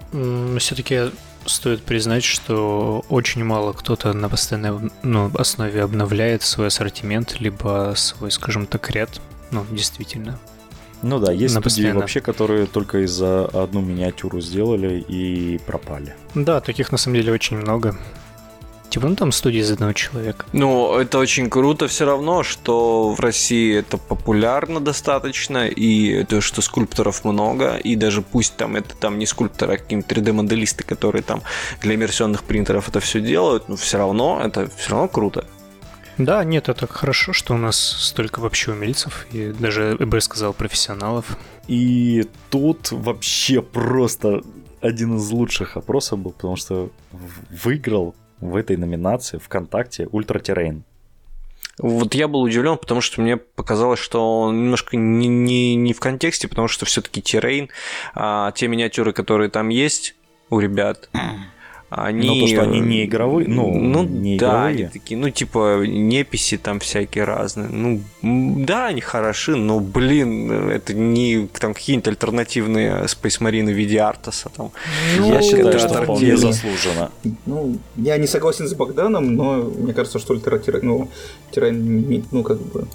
все-таки 0.59 1.11
стоит 1.46 1.82
признать, 1.82 2.24
что 2.24 3.05
очень 3.09 3.44
мало 3.44 3.72
кто-то 3.72 4.12
на 4.12 4.28
постоянной 4.28 4.90
ну, 5.03 5.30
основе 5.34 5.82
обновляет 5.82 6.42
свой 6.42 6.68
ассортимент, 6.68 7.40
либо 7.40 7.94
свой, 7.96 8.30
скажем 8.30 8.66
так, 8.66 8.90
ряд. 8.90 9.20
Ну, 9.51 9.64
действительно. 9.70 10.38
Ну 11.03 11.18
да, 11.18 11.32
есть 11.32 11.55
На 11.55 11.61
студии 11.61 11.74
постоянно. 11.74 12.01
вообще, 12.01 12.20
которые 12.20 12.66
только 12.66 13.05
из-за 13.05 13.46
одну 13.46 13.80
миниатюру 13.80 14.40
сделали 14.40 15.01
и 15.01 15.59
пропали. 15.66 16.14
Да, 16.34 16.61
таких 16.61 16.92
на 16.92 16.98
самом 16.98 17.16
деле 17.16 17.32
очень 17.32 17.57
много. 17.57 17.96
Типа, 18.90 19.07
ну 19.07 19.14
там 19.14 19.30
студии 19.30 19.61
из 19.61 19.70
одного 19.70 19.92
человека. 19.92 20.44
Ну, 20.53 20.96
это 20.96 21.18
очень 21.18 21.48
круто 21.48 21.86
все 21.86 22.05
равно, 22.05 22.42
что 22.42 23.11
в 23.12 23.20
России 23.20 23.76
это 23.76 23.98
популярно 23.98 24.80
достаточно, 24.80 25.68
и 25.68 26.24
то, 26.24 26.40
что 26.40 26.61
скульпторов 26.61 27.24
много, 27.24 27.76
и 27.76 27.94
даже 27.94 28.20
пусть 28.20 28.57
там 28.57 28.74
это 28.74 28.96
там 28.96 29.20
не 29.20 29.26
скульпторы, 29.26 29.74
а 29.74 29.76
какие-нибудь 29.76 30.11
3D-моделисты, 30.11 30.82
которые 30.82 31.22
там 31.22 31.42
для 31.82 31.94
иммерсионных 31.94 32.42
принтеров 32.42 32.88
это 32.88 32.98
все 32.98 33.20
делают, 33.20 33.68
но 33.68 33.76
все 33.76 33.96
равно 33.96 34.42
это 34.44 34.68
все 34.76 34.90
равно 34.90 35.07
круто. 35.07 35.46
Да, 36.21 36.45
нет, 36.45 36.68
это 36.68 36.87
хорошо, 36.87 37.33
что 37.33 37.55
у 37.55 37.57
нас 37.57 37.79
столько 37.79 38.41
вообще 38.41 38.73
умельцев, 38.73 39.27
и 39.33 39.53
даже, 39.53 39.97
я 39.99 40.07
бы 40.07 40.21
сказал, 40.21 40.53
профессионалов. 40.53 41.39
И 41.66 42.27
тут 42.51 42.93
вообще 42.93 43.62
просто 43.62 44.43
один 44.83 45.16
из 45.16 45.31
лучших 45.31 45.79
опросов 45.79 46.18
был, 46.18 46.33
потому 46.33 46.57
что 46.57 46.91
выиграл 47.11 48.14
в 48.39 48.55
этой 48.55 48.77
номинации 48.77 49.39
ВКонтакте 49.39 50.09
Ультра 50.12 50.41
Террейн. 50.41 50.85
Вот 51.79 52.14
я 52.14 52.29
был 52.29 52.43
удивлен, 52.43 52.77
потому 52.77 53.01
что 53.01 53.23
мне 53.23 53.39
показалось, 53.39 53.99
что 53.99 54.43
он 54.43 54.64
немножко 54.64 54.99
не, 54.99 55.27
не, 55.27 55.75
не 55.75 55.95
в 55.95 56.01
контексте, 56.01 56.49
потому 56.49 56.68
что 56.68 56.85
все-таки 56.85 57.23
террейн, 57.23 57.71
а, 58.14 58.53
те 58.53 58.68
миниатюры, 58.68 59.14
которые 59.14 59.49
там 59.49 59.71
есть 59.71 60.14
у 60.51 60.59
ребят, 60.59 61.09
они... 61.91 62.26
Ну, 62.28 62.41
то, 62.41 62.47
что 62.47 62.62
они 62.62 62.78
не 62.78 63.05
игровые, 63.05 63.49
ну, 63.49 63.74
ну 63.74 64.05
не 64.05 64.38
да, 64.38 64.66
они 64.66 64.82
игровые. 64.82 64.91
такие, 64.93 65.18
ну, 65.18 65.28
типа, 65.30 65.84
неписи 65.84 66.57
там 66.57 66.78
всякие 66.78 67.24
разные. 67.24 67.68
Ну, 67.68 68.01
да, 68.22 68.86
они 68.86 69.01
хороши, 69.01 69.57
но, 69.57 69.80
блин, 69.80 70.70
это 70.70 70.95
не 70.95 71.49
там 71.59 71.74
какие-нибудь 71.74 72.07
альтернативные 72.09 72.93
Space 73.07 73.41
Marine 73.41 73.66
в 73.66 73.76
виде 73.76 73.99
Артаса 73.99 74.51
там. 74.57 74.70
Я 75.16 75.20
Ну, 75.20 75.43
считаю, 75.43 75.66
это 75.66 75.78
что 75.80 75.88
так 75.88 76.05
вполне 76.05 76.36
заслуженно. 76.36 77.11
Ну, 77.45 77.76
я 77.97 78.16
не 78.18 78.28
согласен 78.28 78.68
с 78.68 78.74
Богданом, 78.74 79.34
но 79.34 79.55
мне 79.57 79.93
кажется, 79.93 80.20
что 80.20 80.34
ультра 80.34 80.61
ну, 80.82 81.11
тиран, 81.51 82.22
ну, 82.30 82.43
как 82.45 82.61
бы, 82.61 82.86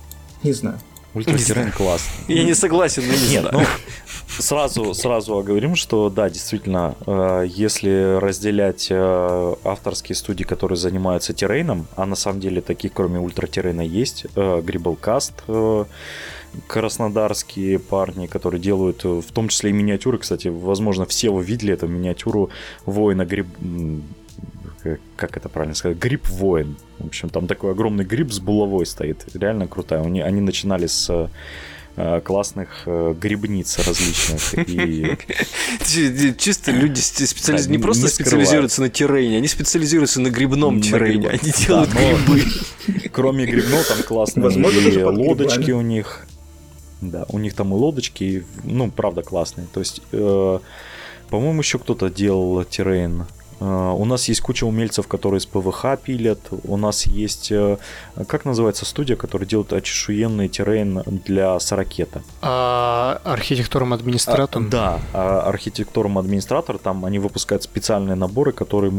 не 0.44 0.54
знаю. 0.54 0.80
Ультра 1.14 1.32
Не 1.32 1.38
Террейн 1.40 1.72
классный. 1.72 2.36
Я 2.36 2.44
не 2.44 2.54
согласен, 2.54 3.04
но 3.08 3.14
не 3.14 3.30
Нет, 3.30 3.42
знаю. 3.44 3.60
ну, 3.60 3.66
сразу, 4.28 4.94
сразу 4.94 5.38
оговорим, 5.38 5.76
что 5.76 6.10
да, 6.10 6.30
действительно, 6.30 6.96
э, 7.06 7.46
если 7.48 8.18
разделять 8.20 8.88
э, 8.90 9.56
авторские 9.64 10.16
студии, 10.16 10.44
которые 10.44 10.78
занимаются 10.78 11.34
террейном, 11.34 11.88
а 11.96 12.06
на 12.06 12.16
самом 12.16 12.40
деле 12.40 12.62
таких, 12.62 12.94
кроме 12.94 13.20
ультра 13.20 13.48
террейна, 13.48 13.82
есть, 13.82 14.26
э, 14.36 14.62
Грибблкаст, 14.62 15.44
э, 15.48 15.86
краснодарские 16.68 17.80
парни, 17.80 18.28
которые 18.28 18.62
делают, 18.62 19.04
э, 19.06 19.22
в 19.22 19.32
том 19.32 19.48
числе 19.50 19.70
и 19.70 19.74
миниатюры, 19.74 20.18
кстати, 20.18 20.48
возможно, 20.48 21.06
все 21.06 21.30
вы 21.30 21.44
видели 21.44 21.74
эту 21.74 21.88
миниатюру 21.88 22.50
воина 22.86 23.26
гриб... 23.26 23.48
Как 25.16 25.36
это 25.36 25.50
правильно 25.50 25.74
сказать? 25.74 25.98
Гриб-воин. 25.98 26.76
В 27.00 27.08
общем, 27.08 27.30
там 27.30 27.48
такой 27.48 27.72
огромный 27.72 28.06
гриб 28.06 28.32
с 28.32 28.40
булавой 28.40 28.86
стоит. 28.86 29.26
Реально 29.34 29.68
крутая. 29.68 30.04
Они, 30.04 30.22
они 30.22 30.42
начинали 30.42 30.86
с 30.86 31.32
классных 32.24 32.84
э, 32.86 33.16
грибниц 33.20 33.78
различных. 33.80 34.54
И 34.70 35.18
Чи- 35.86 36.36
Чисто 36.38 36.72
люди 36.72 37.00
специализ... 37.00 37.66
Да, 37.66 37.72
не 37.72 37.78
просто 37.78 38.08
специализируются 38.08 38.82
на 38.82 38.90
террейне, 38.90 39.38
они 39.38 39.48
специализируются 39.48 40.22
на 40.22 40.30
грибном 40.30 40.82
террейне. 40.82 41.30
Они 41.30 41.52
делают 41.66 41.92
грибы. 41.92 42.44
кроме 43.12 43.46
грибного 43.46 43.84
там 43.84 44.04
классные 44.04 44.44
Возможно, 44.44 44.80
и 44.80 45.04
лодочки 45.04 45.72
у 45.72 45.82
них. 45.82 46.28
Да, 47.02 47.26
у 47.30 47.40
них 47.40 47.54
там 47.54 47.74
и 47.74 47.78
лодочки, 47.78 48.24
и, 48.24 48.44
ну, 48.64 48.90
правда, 48.90 49.22
классные. 49.22 49.68
То 49.74 49.80
есть, 49.80 50.02
э, 50.12 50.60
по-моему, 51.30 51.62
еще 51.62 51.78
кто-то 51.78 52.10
делал 52.10 52.64
террейн. 52.64 53.26
Э, 53.60 53.94
у 53.96 54.06
нас 54.06 54.28
есть 54.28 54.42
куча 54.42 54.66
умельцев, 54.66 55.08
которые 55.08 55.40
с 55.40 55.46
ПВХ 55.46 55.98
пилят. 56.04 56.40
У 56.64 56.78
нас 56.78 57.06
есть, 57.06 57.52
э, 57.52 57.78
как 58.28 58.46
называется 58.46 58.86
студия, 58.86 59.16
которая 59.16 59.48
делает 59.48 59.74
очешуенный 59.74 60.48
террейн 60.48 61.04
для 61.06 61.60
Сорокета? 61.60 62.22
А 62.42 63.22
архитектуром 63.24 63.94
администратом? 63.94 64.68
А, 64.68 64.70
да, 64.70 65.00
а 65.14 65.42
архитектуром 65.42 66.18
администратор, 66.18 66.78
там 66.78 67.06
они 67.06 67.20
выпускают 67.20 67.64
специальные 67.64 68.16
наборы, 68.16 68.52
которые, 68.52 68.92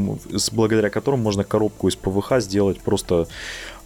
благодаря 0.53 0.91
которым 0.91 1.21
можно 1.21 1.45
коробку 1.45 1.89
из 1.89 1.97
ПВХ 1.97 2.41
сделать 2.41 2.81
просто 2.81 3.27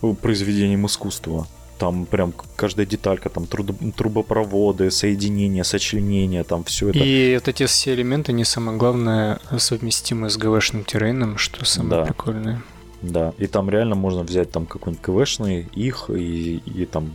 э, 0.03 0.15
произведением 0.21 0.87
искусства. 0.87 1.47
Там 1.81 2.05
прям 2.05 2.35
каждая 2.57 2.85
деталька, 2.87 3.31
там 3.31 3.47
трубопроводы, 3.47 4.91
соединения, 4.91 5.63
сочленения, 5.65 6.45
там 6.45 6.63
все 6.65 6.91
это. 6.91 6.99
И 6.99 7.35
вот 7.35 7.49
эти 7.49 7.65
все 7.65 7.95
элементы, 7.95 8.35
не 8.35 8.45
самое 8.45 8.77
главное, 8.77 9.41
совместимы 9.57 10.29
с 10.29 10.37
ГВшным 10.37 10.85
террейном, 10.85 11.39
что 11.39 11.65
самое 11.65 12.03
Да. 12.03 12.07
прикольное. 12.07 12.63
Да, 13.01 13.33
и 13.39 13.47
там 13.47 13.71
реально 13.71 13.95
можно 13.95 14.23
взять 14.25 14.51
там 14.53 14.67
какой-нибудь 14.67 15.03
КВшный, 15.03 15.69
их 15.75 16.11
и, 16.11 16.57
и 16.67 16.85
там 16.85 17.15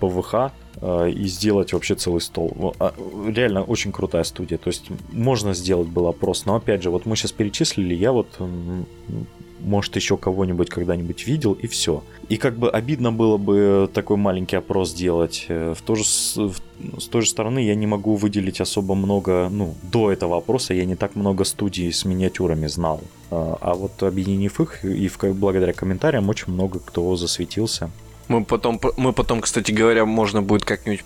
ПВХ 0.00 0.50
э, 0.82 1.10
и 1.10 1.28
сделать 1.28 1.72
вообще 1.72 1.94
целый 1.94 2.20
стол. 2.20 2.74
А, 2.80 2.92
Реально 3.28 3.62
очень 3.62 3.92
крутая 3.92 4.24
студия. 4.24 4.58
То 4.58 4.70
есть 4.70 4.90
можно 5.12 5.54
сделать 5.54 5.86
был 5.86 6.08
опрос, 6.08 6.46
но 6.46 6.56
опять 6.56 6.82
же, 6.82 6.90
вот 6.90 7.06
мы 7.06 7.14
сейчас 7.14 7.30
перечислили, 7.30 7.94
я 7.94 8.10
вот 8.10 8.26
может 9.64 9.96
еще 9.96 10.16
кого-нибудь 10.16 10.68
когда-нибудь 10.70 11.26
видел 11.26 11.52
и 11.52 11.66
все. 11.66 12.02
И 12.28 12.36
как 12.36 12.56
бы 12.58 12.70
обидно 12.70 13.12
было 13.12 13.36
бы 13.36 13.88
такой 13.92 14.16
маленький 14.16 14.56
опрос 14.56 14.92
делать. 14.94 15.46
Э, 15.48 15.74
В, 15.76 15.82
то 15.82 15.94
же, 15.94 16.04
в- 16.04 16.60
с 17.00 17.06
той 17.08 17.22
же 17.22 17.28
стороны 17.28 17.58
я 17.60 17.74
не 17.74 17.86
могу 17.86 18.14
выделить 18.16 18.60
особо 18.60 18.94
много, 18.94 19.48
ну, 19.50 19.74
до 19.92 20.10
этого 20.10 20.36
опроса 20.36 20.74
я 20.74 20.84
не 20.84 20.96
так 20.96 21.16
много 21.16 21.44
студий 21.44 21.92
с 21.92 22.04
миниатюрами 22.04 22.66
знал. 22.68 23.00
А 23.30 23.58
а 23.60 23.74
вот 23.74 24.02
объединив 24.02 24.60
их 24.60 24.84
и 24.84 25.08
в- 25.08 25.18
благодаря 25.34 25.72
комментариям 25.72 26.28
очень 26.28 26.52
много 26.52 26.78
кто 26.78 27.16
засветился. 27.16 27.90
Мы 28.30 28.44
потом, 28.44 28.80
мы 28.96 29.12
потом, 29.12 29.40
кстати 29.40 29.72
говоря, 29.72 30.04
можно 30.04 30.40
будет 30.40 30.64
как-нибудь 30.64 31.04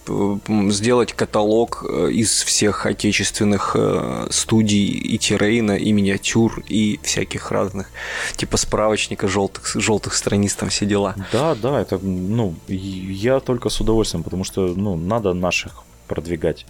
сделать 0.74 1.14
каталог 1.14 1.82
э, 1.88 2.10
из 2.10 2.42
всех 2.42 2.84
отечественных 2.84 3.74
э, 3.74 4.26
студий 4.28 4.88
и 4.88 5.16
террейна, 5.16 5.72
и 5.72 5.92
миниатюр, 5.92 6.62
и 6.68 7.00
всяких 7.02 7.50
разных, 7.50 7.90
типа 8.36 8.58
справочника 8.58 9.26
желтых, 9.26 9.74
желтых 9.74 10.12
страниц, 10.12 10.54
там 10.54 10.68
все 10.68 10.84
дела. 10.84 11.14
Да, 11.32 11.54
да, 11.54 11.80
это, 11.80 11.98
ну, 11.98 12.56
я 12.68 13.40
только 13.40 13.70
с 13.70 13.80
удовольствием, 13.80 14.22
потому 14.22 14.44
что, 14.44 14.74
ну, 14.76 14.94
надо 14.94 15.32
наших 15.32 15.84
продвигать, 16.08 16.66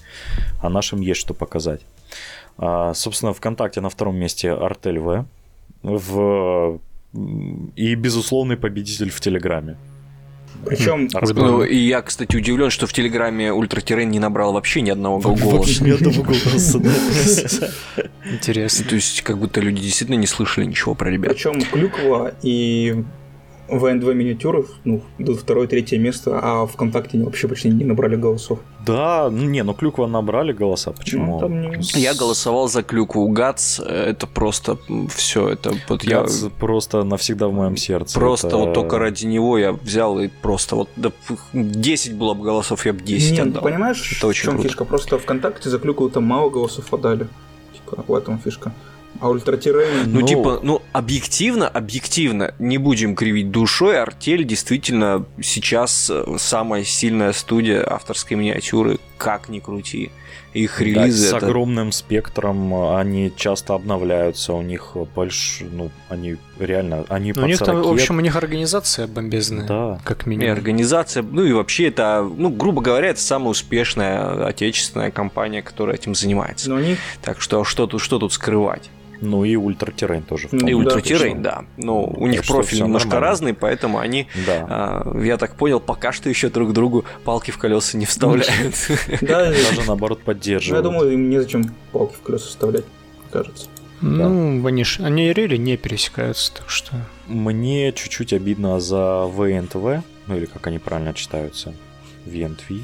а 0.63 0.69
нашим 0.69 1.01
есть 1.01 1.21
что 1.21 1.35
показать. 1.35 1.81
А, 2.59 2.95
собственно, 2.95 3.35
ВКонтакте 3.35 3.81
на 3.81 3.89
втором 3.89 4.15
месте 4.15 4.53
Артель 4.53 5.01
В. 5.01 5.27
В... 5.83 6.79
И 7.75 7.97
безусловный 7.97 8.57
победитель 8.57 9.11
в 9.11 9.21
Телеграме. 9.21 9.77
Причем. 10.65 11.09
Ну, 11.35 11.63
и 11.63 11.77
я, 11.77 12.03
кстати, 12.03 12.37
удивлен, 12.37 12.71
что 12.71 12.87
в 12.87 12.93
Телеграме 12.93 13.53
Ультра 13.53 13.81
Террейн 13.81 14.11
не 14.11 14.19
набрал 14.19 14.53
вообще 14.53 14.81
ни 14.81 14.91
одного 14.91 15.19
голоса. 15.21 15.85
Ни 15.85 15.91
одного 15.91 16.23
голоса. 16.23 16.79
да. 16.79 16.91
Интересно. 18.31 18.87
То 18.89 18.95
есть, 18.95 19.23
как 19.23 19.39
будто 19.39 19.61
люди 19.61 19.83
действительно 19.83 20.17
не 20.17 20.27
слышали 20.27 20.65
ничего 20.65 20.95
про 20.95 21.11
ребят. 21.11 21.33
Причем 21.33 21.61
Клюква 21.61 22.35
и 22.43 23.05
ВН2 23.69 24.13
миниатюры 24.15 24.67
ну, 24.85 25.03
идут 25.19 25.41
второе, 25.41 25.67
третье 25.67 25.99
место, 25.99 26.39
а 26.43 26.67
ВКонтакте 26.67 27.17
они 27.17 27.25
вообще 27.25 27.49
почти 27.49 27.69
не 27.71 27.85
набрали 27.85 28.17
голосов. 28.17 28.59
Да, 28.87 29.31
ну, 29.31 29.45
не, 29.49 29.63
ну 29.65 29.73
Клюква 29.73 30.07
набрали 30.07 30.53
голоса, 30.53 30.93
почему? 30.93 31.33
Ну, 31.35 31.41
там 31.41 31.61
не- 31.61 32.01
Я 32.01 32.13
голосовал 32.15 32.69
за 32.69 32.83
клюкву 32.83 33.27
Гац, 33.29 33.81
это 33.81 34.27
просто 34.27 34.79
все, 35.15 35.49
это 35.49 35.73
вот 35.89 36.05
я 36.05 36.21
Гац 36.21 36.43
просто 36.61 37.05
навсегда 37.05 37.49
в 37.49 37.53
моем 37.55 37.77
сердце. 37.77 38.19
просто 38.21 38.49
Это- 38.49 38.57
вот 38.59 38.75
только 38.75 38.99
ради 38.99 39.25
него 39.27 39.57
я 39.59 39.73
взял 39.73 40.19
и 40.21 40.29
просто 40.29 40.77
вот 40.77 40.89
да, 40.97 41.11
10 41.55 42.15
было 42.17 42.35
бы 42.35 42.45
голосов, 42.45 42.85
я 42.85 42.93
бы 42.93 43.01
10 43.01 43.33
Нет, 43.33 43.47
отдал. 43.47 43.63
понимаешь, 43.63 44.17
Это 44.19 44.27
в 44.27 44.29
очень 44.31 44.45
чем 44.45 44.53
круто. 44.55 44.69
фишка? 44.69 44.85
Просто 44.85 45.19
ВКонтакте 45.19 45.71
за 45.71 45.79
Клюкву 45.79 46.11
там 46.11 46.25
мало 46.25 46.51
голосов 46.51 46.93
отдали. 46.93 47.27
Типа, 47.73 48.05
в 48.07 48.15
этом 48.15 48.39
фишка. 48.39 48.73
А 49.21 49.29
ультратирейн... 49.29 50.11
Ну, 50.11 50.21
ну, 50.21 50.27
типа, 50.27 50.61
ну, 50.63 50.83
объективно, 50.93 51.69
объективно, 51.69 52.55
не 52.59 52.79
будем 52.79 53.15
кривить 53.15 53.51
душой, 53.51 54.01
Артель 54.01 54.45
действительно 54.45 55.25
сейчас 55.41 56.11
э, 56.11 56.37
самая 56.39 56.85
сильная 56.85 57.33
студия 57.33 57.85
авторской 57.89 58.37
миниатюры, 58.37 58.99
как 59.17 59.49
ни 59.49 59.61
крути. 59.61 60.11
Их 60.53 60.81
релизы... 60.81 61.31
Да, 61.31 61.31
с 61.31 61.37
это... 61.39 61.47
огромным 61.47 61.91
спектром, 61.91 62.95
они 62.97 63.33
часто 63.37 63.75
обновляются, 63.75 64.53
у 64.53 64.63
них 64.63 64.97
больше, 65.15 65.65
ну, 65.65 65.91
они 66.09 66.37
реально, 66.59 67.05
они 67.09 67.33
ну, 67.35 67.43
У 67.43 67.47
них 67.47 67.59
там, 67.59 67.83
в 67.83 67.89
общем, 67.89 68.19
у 68.19 68.21
них 68.21 68.37
организация 68.37 69.09
бомбезная, 69.09 69.67
да. 69.67 70.01
как 70.05 70.27
минимум. 70.27 70.49
И 70.49 70.51
организация, 70.51 71.25
ну 71.25 71.43
и 71.43 71.53
вообще 71.53 71.89
это, 71.89 72.29
ну, 72.37 72.51
грубо 72.51 72.83
говоря, 72.83 73.09
это 73.09 73.21
самая 73.21 73.51
успешная 73.51 74.47
отечественная 74.47 75.11
компания, 75.11 75.61
которая 75.61 75.97
этим 75.97 76.15
занимается. 76.15 76.71
Но 76.71 76.77
они... 76.77 76.97
Так 77.23 77.41
что 77.41 77.65
что 77.65 77.87
тут, 77.89 78.01
что 78.01 78.19
тут 78.19 78.33
скрывать? 78.33 78.91
Ну 79.25 79.45
и 79.45 79.57
ультратеррейн 79.57 80.23
тоже. 80.23 80.49
Ну, 80.53 80.69
и 80.69 80.75
ультратеррейн, 80.75 81.43
да. 81.43 81.65
Но 81.77 81.85
ну, 81.85 82.15
у 82.19 82.27
них 82.27 82.47
профиль 82.47 82.83
немножко 82.83 83.09
нормально. 83.09 83.27
разный, 83.27 83.55
поэтому 83.55 83.99
они, 83.99 84.29
да. 84.47 84.67
а, 84.69 85.19
я 85.23 85.39
так 85.39 85.57
понял, 85.57 85.81
пока 85.81 86.13
что 86.13 86.29
еще 86.29 86.51
друг 86.51 86.73
другу 86.73 87.05
палки 87.25 87.51
в 87.51 87.59
колеса 87.59 87.97
не 87.99 88.07
вставляют. 88.07 88.75
Да, 89.21 89.47
даже 89.47 89.83
наоборот 89.87 90.23
поддерживают. 90.23 90.85
Я 90.85 90.91
думаю, 90.91 91.13
им 91.13 91.31
незачем 91.31 91.75
палки 91.93 92.15
в 92.15 92.23
колеса 92.23 92.49
вставлять, 92.49 92.85
кажется. 93.31 93.69
Ну, 94.01 94.67
они, 94.67 94.85
они 94.99 95.33
рели 95.33 95.57
не 95.57 95.77
пересекаются, 95.77 96.53
так 96.55 96.69
что... 96.69 96.95
Мне 97.27 97.93
чуть-чуть 97.93 98.33
обидно 98.33 98.79
за 98.81 99.25
ВНТВ, 99.27 100.05
ну 100.27 100.37
или 100.37 100.45
как 100.45 100.67
они 100.67 100.79
правильно 100.79 101.15
читаются. 101.15 101.73
VNTV, 102.27 102.83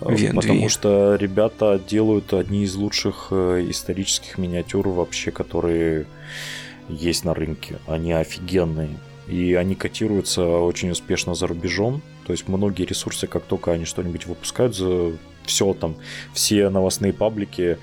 VNTV. 0.00 0.34
потому 0.34 0.68
что 0.68 1.16
ребята 1.16 1.80
делают 1.86 2.32
одни 2.32 2.64
из 2.64 2.74
лучших 2.74 3.28
э, 3.30 3.66
исторических 3.68 4.38
миниатюр 4.38 4.88
вообще, 4.88 5.30
которые 5.30 6.06
есть 6.88 7.24
на 7.24 7.34
рынке. 7.34 7.76
Они 7.86 8.12
офигенные. 8.12 8.90
И 9.28 9.54
они 9.54 9.74
котируются 9.74 10.44
очень 10.46 10.90
успешно 10.90 11.34
за 11.34 11.46
рубежом. 11.48 12.00
То 12.26 12.32
есть 12.32 12.46
многие 12.48 12.84
ресурсы, 12.84 13.26
как 13.26 13.42
только 13.42 13.72
они 13.72 13.84
что-нибудь 13.84 14.26
выпускают, 14.26 14.76
все 15.44 15.74
там, 15.74 15.96
все 16.32 16.68
новостные 16.68 17.12
паблики 17.12 17.78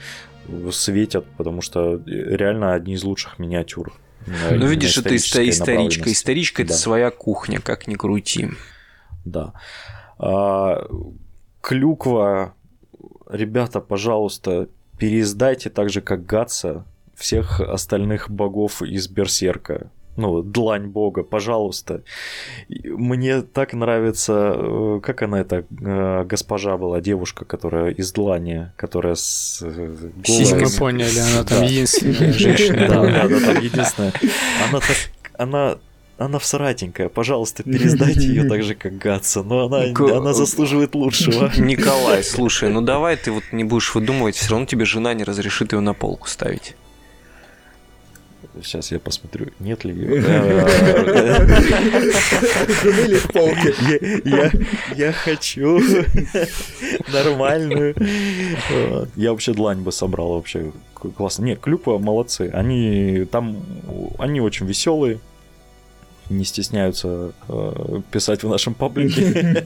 светят, 0.71 1.25
потому 1.37 1.61
что 1.61 2.01
реально 2.05 2.73
одни 2.73 2.93
из 2.93 3.03
лучших 3.03 3.39
миниатюр. 3.39 3.93
Ну, 4.25 4.65
видишь, 4.67 4.97
это 4.97 5.15
историчка. 5.15 6.11
Историчка 6.11 6.63
да. 6.63 6.65
это 6.65 6.73
своя 6.73 7.11
кухня, 7.11 7.59
как 7.59 7.87
ни 7.87 7.95
крути. 7.95 8.49
Да. 9.25 9.53
А, 10.17 10.87
клюква, 11.63 12.53
ребята, 13.29 13.79
пожалуйста, 13.79 14.67
переиздайте 14.97 15.69
так 15.69 15.89
же, 15.89 16.01
как 16.01 16.25
Гатса, 16.25 16.85
всех 17.15 17.61
остальных 17.61 18.29
богов 18.29 18.81
из 18.81 19.07
Берсерка. 19.07 19.89
Ну, 20.15 20.43
длань 20.43 20.87
бога, 20.87 21.23
пожалуйста. 21.23 22.03
Мне 22.69 23.41
так 23.41 23.73
нравится, 23.73 24.53
э, 24.55 24.99
как 25.01 25.23
она 25.23 25.39
эта 25.39 25.65
э, 25.71 26.23
госпожа 26.25 26.77
была, 26.77 27.01
девушка, 27.01 27.45
которая 27.45 27.89
из 27.89 28.11
длани, 28.11 28.71
которая 28.75 29.15
с 29.15 29.63
э, 29.63 30.11
голой... 30.27 30.61
Мы 30.61 30.77
поняли, 30.77 31.17
она 31.17 31.43
там 31.43 31.63
единственная 31.63 32.31
женщина. 32.31 32.87
Да, 32.87 33.01
да, 33.01 33.27
да, 33.27 33.39
там 33.39 33.63
единственная. 33.63 34.13
Она 34.69 34.79
так, 34.81 34.97
она 35.35 35.77
она 36.17 36.39
всратенькая, 36.39 37.09
пожалуйста, 37.09 37.63
пересдайте 37.63 38.21
ее 38.21 38.43
так 38.49 38.63
же, 38.63 38.75
как 38.75 38.97
Гатса, 38.97 39.43
но 39.43 39.65
она, 39.65 39.91
К... 39.93 40.01
она 40.15 40.33
заслуживает 40.33 40.95
лучшего. 40.95 41.51
Николай, 41.57 42.23
слушай, 42.23 42.69
ну 42.69 42.81
давай 42.81 43.17
ты 43.17 43.31
вот 43.31 43.43
не 43.51 43.63
будешь 43.63 43.93
выдумывать, 43.95 44.35
все 44.35 44.51
равно 44.51 44.65
тебе 44.65 44.85
жена 44.85 45.13
не 45.13 45.23
разрешит 45.23 45.73
ее 45.73 45.79
на 45.79 45.93
полку 45.93 46.27
ставить. 46.27 46.75
Сейчас 48.61 48.91
я 48.91 48.99
посмотрю, 48.99 49.47
нет 49.59 49.83
ли 49.83 49.95
ее. 49.95 50.21
Я 54.95 55.11
хочу 55.11 55.81
нормальную. 57.11 57.95
Я 59.15 59.31
вообще 59.31 59.53
длань 59.53 59.81
бы 59.81 59.91
собрал 59.91 60.33
вообще 60.33 60.71
классно. 60.93 61.45
Не, 61.45 61.55
клюква 61.55 61.97
молодцы. 61.97 62.51
Они 62.53 63.25
там, 63.31 63.57
они 64.19 64.39
очень 64.39 64.67
веселые, 64.67 65.19
не 66.29 66.45
стесняются 66.45 67.33
э, 67.47 68.01
писать 68.11 68.43
в 68.43 68.49
нашем 68.49 68.73
паблике. 68.73 69.65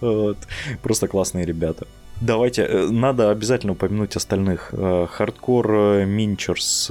Просто 0.82 1.08
классные 1.08 1.44
ребята. 1.44 1.86
Давайте, 2.20 2.62
э, 2.62 2.88
надо 2.88 3.30
обязательно 3.30 3.72
упомянуть 3.72 4.16
остальных. 4.16 4.70
Э, 4.72 5.06
хардкор 5.10 6.04
Минчерс, 6.06 6.90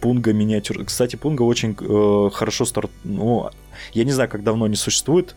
Пунга 0.00 0.32
миниатюр. 0.32 0.84
Кстати, 0.84 1.16
Пунга 1.16 1.42
очень 1.42 1.74
хорошо 2.30 2.64
старт... 2.64 2.90
Ну, 3.04 3.50
я 3.94 4.04
не 4.04 4.12
знаю, 4.12 4.28
как 4.28 4.44
давно 4.44 4.66
они 4.66 4.76
существуют. 4.76 5.34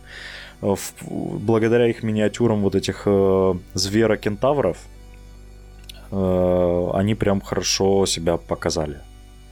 Благодаря 0.60 1.88
их 1.88 2.02
миниатюрам 2.02 2.62
вот 2.62 2.74
этих 2.74 3.06
звера-кентавров, 3.74 4.78
они 6.10 7.14
прям 7.14 7.40
хорошо 7.40 8.06
себя 8.06 8.36
показали 8.36 9.00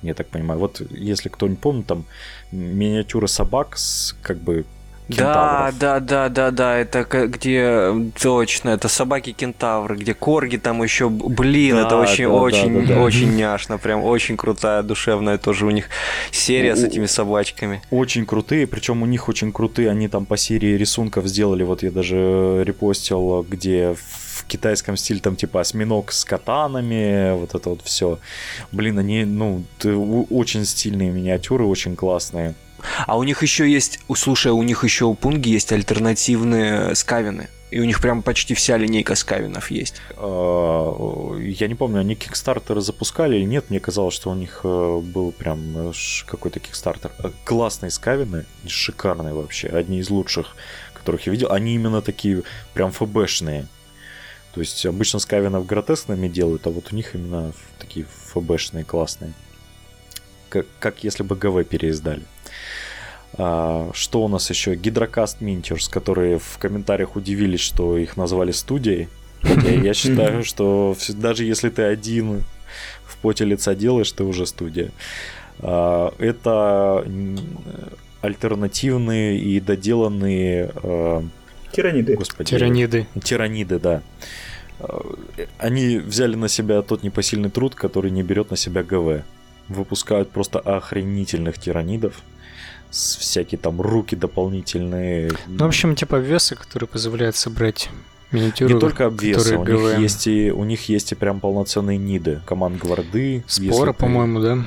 я 0.04 0.14
так 0.14 0.28
понимаю. 0.28 0.60
Вот 0.60 0.80
если 0.90 1.28
кто 1.28 1.48
не 1.48 1.56
помнит, 1.56 1.86
там 1.86 2.04
миниатюры 2.52 3.28
собак 3.28 3.76
с 3.76 4.16
как 4.22 4.38
бы 4.38 4.64
да, 5.08 5.70
да, 5.78 6.00
да, 6.00 6.30
да, 6.30 6.50
да, 6.50 6.78
это 6.78 7.04
где 7.04 7.92
точно, 8.18 8.70
это 8.70 8.88
собаки-кентавры, 8.88 9.96
где 9.96 10.14
корги 10.14 10.56
там 10.56 10.82
еще, 10.82 11.10
блин, 11.10 11.76
да, 11.76 11.86
это 11.86 11.96
очень, 11.98 12.24
да, 12.24 12.32
очень, 12.32 12.74
да, 12.74 12.80
да, 12.80 12.94
да. 12.94 13.00
очень 13.02 13.36
няшно, 13.36 13.76
прям 13.76 14.02
очень 14.02 14.38
крутая, 14.38 14.82
душевная 14.82 15.36
тоже 15.36 15.66
у 15.66 15.70
них 15.70 15.90
серия 16.30 16.72
у, 16.72 16.76
с 16.76 16.84
этими 16.84 17.04
собачками. 17.04 17.82
Очень 17.90 18.24
крутые, 18.24 18.66
причем 18.66 19.02
у 19.02 19.06
них 19.06 19.28
очень 19.28 19.52
крутые, 19.52 19.90
они 19.90 20.08
там 20.08 20.24
по 20.24 20.38
серии 20.38 20.74
рисунков 20.74 21.26
сделали, 21.26 21.64
вот 21.64 21.82
я 21.82 21.90
даже 21.90 22.62
репостил, 22.64 23.44
где 23.46 23.96
в 24.44 24.46
китайском 24.46 24.96
стиле 24.96 25.20
там 25.20 25.36
типа 25.36 25.60
осьминог 25.60 26.12
с 26.12 26.24
катанами, 26.24 27.36
вот 27.36 27.54
это 27.54 27.70
вот 27.70 27.82
все. 27.82 28.18
Блин, 28.72 28.98
они, 28.98 29.24
ну, 29.24 29.64
очень 30.30 30.64
стильные 30.64 31.10
миниатюры, 31.10 31.64
очень 31.64 31.96
классные. 31.96 32.54
А 33.06 33.16
у 33.16 33.22
них 33.24 33.42
еще 33.42 33.70
есть, 33.70 34.00
слушай, 34.14 34.52
у 34.52 34.62
них 34.62 34.84
еще 34.84 35.06
у 35.06 35.14
Пунги 35.14 35.48
есть 35.48 35.72
альтернативные 35.72 36.94
скавины. 36.94 37.48
И 37.70 37.80
у 37.80 37.84
них 37.84 38.00
прям 38.00 38.22
почти 38.22 38.54
вся 38.54 38.76
линейка 38.76 39.16
скавинов 39.16 39.68
есть. 39.70 39.96
А, 40.16 41.36
я 41.40 41.66
не 41.66 41.74
помню, 41.74 42.00
они 42.00 42.14
кикстартеры 42.14 42.80
запускали 42.80 43.36
или 43.36 43.44
нет. 43.44 43.68
Мне 43.68 43.80
казалось, 43.80 44.14
что 44.14 44.30
у 44.30 44.34
них 44.34 44.60
э, 44.62 45.00
был 45.02 45.32
прям 45.32 45.88
э, 45.88 45.92
какой-то 46.26 46.60
кикстартер. 46.60 47.10
Э, 47.18 47.30
классные 47.44 47.90
скавины, 47.90 48.44
шикарные 48.68 49.34
вообще. 49.34 49.66
Одни 49.68 49.98
из 49.98 50.08
лучших, 50.08 50.54
которых 50.92 51.26
я 51.26 51.32
видел. 51.32 51.50
Они 51.50 51.74
именно 51.74 52.00
такие 52.00 52.44
прям 52.74 52.92
ФБшные. 52.92 53.66
То 54.54 54.60
есть 54.60 54.86
обычно 54.86 55.18
скавинов 55.18 55.66
гротескными 55.66 56.28
делают, 56.28 56.66
а 56.66 56.70
вот 56.70 56.92
у 56.92 56.96
них 56.96 57.16
именно 57.16 57.52
такие 57.80 58.06
ФБшные 58.32 58.84
классные. 58.84 59.32
Как, 60.48 60.66
как 60.78 61.02
если 61.02 61.24
бы 61.24 61.34
ГВ 61.34 61.66
переиздали. 61.68 62.22
А, 63.36 63.90
что 63.94 64.22
у 64.22 64.28
нас 64.28 64.48
еще? 64.50 64.76
Гидрокаст 64.76 65.40
Минтерс, 65.40 65.88
которые 65.88 66.38
в 66.38 66.58
комментариях 66.58 67.16
удивились, 67.16 67.60
что 67.60 67.98
их 67.98 68.16
назвали 68.16 68.52
студией. 68.52 69.08
Хотя 69.42 69.70
я 69.70 69.92
считаю, 69.92 70.44
что 70.44 70.96
даже 71.08 71.44
если 71.44 71.68
ты 71.68 71.82
один 71.82 72.44
в 73.04 73.18
поте 73.18 73.44
лица 73.44 73.74
делаешь, 73.74 74.12
ты 74.12 74.22
уже 74.22 74.46
студия. 74.46 74.92
А, 75.58 76.14
это 76.18 77.04
альтернативные 78.20 79.36
и 79.38 79.58
доделанные... 79.58 80.72
Тираниды. 81.74 82.16
Господи. 82.16 82.50
Тираниды. 82.50 83.06
Тираниды, 83.22 83.78
да. 83.78 84.02
Они 85.58 85.98
взяли 85.98 86.34
на 86.34 86.48
себя 86.48 86.82
тот 86.82 87.02
непосильный 87.02 87.50
труд, 87.50 87.74
который 87.74 88.10
не 88.10 88.22
берет 88.22 88.50
на 88.50 88.56
себя 88.56 88.82
ГВ. 88.82 89.22
Выпускают 89.68 90.30
просто 90.30 90.58
охренительных 90.58 91.58
тиранидов 91.58 92.22
всякие 92.90 93.58
там 93.58 93.80
руки 93.80 94.14
дополнительные. 94.14 95.32
Ну, 95.46 95.64
в 95.64 95.68
общем, 95.68 95.96
типа 95.96 96.18
обвесы, 96.18 96.54
которые 96.54 96.86
позволяют 96.86 97.34
собрать 97.34 97.90
миниатюры. 98.30 98.74
Не 98.74 98.80
только 98.80 99.06
обвесы, 99.06 99.56
у 99.56 99.64
них, 99.64 99.98
есть 99.98 100.26
и, 100.26 100.52
у 100.52 100.64
них 100.64 100.88
есть 100.88 101.12
и 101.12 101.14
прям 101.14 101.40
полноценные 101.40 101.98
ниды. 101.98 102.40
Команд 102.46 102.78
гварды. 102.78 103.42
Спора, 103.46 103.92
по-моему, 103.92 104.40
да? 104.40 104.64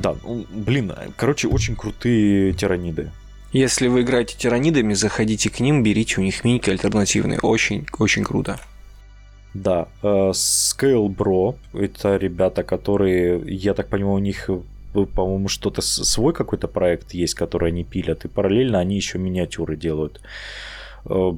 Да, 0.00 0.14
ну, 0.22 0.46
блин, 0.50 0.92
короче, 1.16 1.48
очень 1.48 1.74
крутые 1.74 2.52
тираниды. 2.52 3.10
Если 3.56 3.88
вы 3.88 4.02
играете 4.02 4.36
тиранидами, 4.36 4.92
заходите 4.92 5.48
к 5.48 5.60
ним, 5.60 5.82
берите 5.82 6.20
у 6.20 6.22
них 6.22 6.44
миньки 6.44 6.68
альтернативные. 6.68 7.38
Очень, 7.40 7.86
очень 7.98 8.22
круто. 8.22 8.60
Да, 9.54 9.88
э, 10.02 10.06
Scale 10.06 11.08
Bro, 11.08 11.56
это 11.72 12.16
ребята, 12.16 12.62
которые, 12.62 13.42
я 13.46 13.72
так 13.72 13.88
понимаю, 13.88 14.16
у 14.16 14.18
них 14.18 14.50
по-моему, 14.92 15.48
что-то 15.48 15.80
свой 15.80 16.34
какой-то 16.34 16.68
проект 16.68 17.14
есть, 17.14 17.32
который 17.32 17.70
они 17.70 17.82
пилят, 17.84 18.26
и 18.26 18.28
параллельно 18.28 18.78
они 18.78 18.96
еще 18.96 19.18
миниатюры 19.18 19.74
делают. 19.74 20.20
Э, 21.06 21.32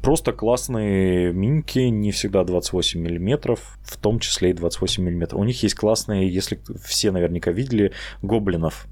просто 0.00 0.32
классные 0.32 1.32
миньки, 1.32 1.80
не 1.80 2.12
всегда 2.12 2.44
28 2.44 3.00
миллиметров, 3.00 3.78
в 3.82 3.96
том 3.96 4.20
числе 4.20 4.50
и 4.50 4.52
28 4.52 5.02
миллиметров. 5.02 5.40
У 5.40 5.44
них 5.44 5.60
есть 5.64 5.74
классные, 5.74 6.32
если 6.32 6.60
все 6.84 7.10
наверняка 7.10 7.50
видели, 7.50 7.90
гоблинов. 8.22 8.86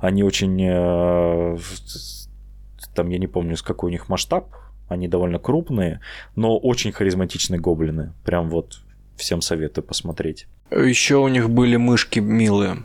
Они 0.00 0.22
очень... 0.22 0.60
Э, 0.62 1.58
там 2.94 3.08
я 3.10 3.18
не 3.18 3.26
помню, 3.26 3.56
с 3.56 3.62
какой 3.62 3.88
у 3.88 3.92
них 3.92 4.08
масштаб. 4.08 4.54
Они 4.88 5.06
довольно 5.06 5.38
крупные, 5.38 6.00
но 6.34 6.56
очень 6.56 6.92
харизматичные 6.92 7.60
гоблины. 7.60 8.14
Прям 8.24 8.48
вот 8.48 8.80
всем 9.16 9.42
советую 9.42 9.84
посмотреть. 9.84 10.46
Еще 10.70 11.16
у 11.16 11.28
них 11.28 11.50
были 11.50 11.76
мышки 11.76 12.20
милые. 12.20 12.78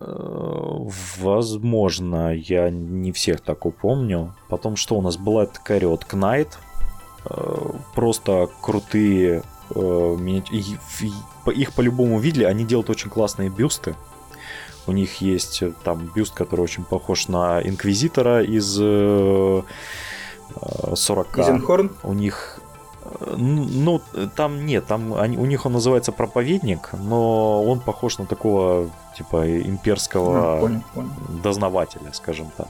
Э, 0.00 0.76
возможно, 1.18 2.34
я 2.34 2.70
не 2.70 3.12
всех 3.12 3.40
так 3.40 3.66
упомню. 3.66 4.34
Потом 4.48 4.76
что 4.76 4.96
у 4.96 5.02
нас 5.02 5.16
была 5.16 5.46
такая 5.46 5.86
вот 5.86 6.04
Knight. 6.10 6.48
Э, 7.28 7.72
просто 7.94 8.48
крутые 8.60 9.42
их 11.54 11.72
по-любому 11.74 12.18
видели, 12.18 12.44
они 12.44 12.64
делают 12.64 12.90
очень 12.90 13.10
классные 13.10 13.50
бюсты. 13.50 13.94
У 14.90 14.92
них 14.92 15.20
есть 15.20 15.62
там 15.84 16.10
бюст, 16.14 16.34
который 16.34 16.62
очень 16.62 16.82
похож 16.82 17.28
на 17.28 17.60
Инквизитора 17.62 18.42
из 18.42 18.74
40. 18.74 19.64
Изенхорн? 21.38 21.92
У 22.02 22.12
них 22.12 22.58
ну, 23.36 24.00
там 24.34 24.66
нет, 24.66 24.86
там 24.86 25.14
они, 25.14 25.38
у 25.38 25.46
них 25.46 25.64
он 25.66 25.72
называется 25.72 26.12
проповедник, 26.12 26.90
но 26.92 27.64
он 27.64 27.80
похож 27.80 28.18
на 28.18 28.26
такого 28.26 28.90
типа 29.16 29.60
имперского 29.60 30.58
а, 30.58 30.60
понял, 30.60 30.82
понял. 30.94 31.10
дознавателя, 31.42 32.12
скажем 32.12 32.50
так. 32.56 32.68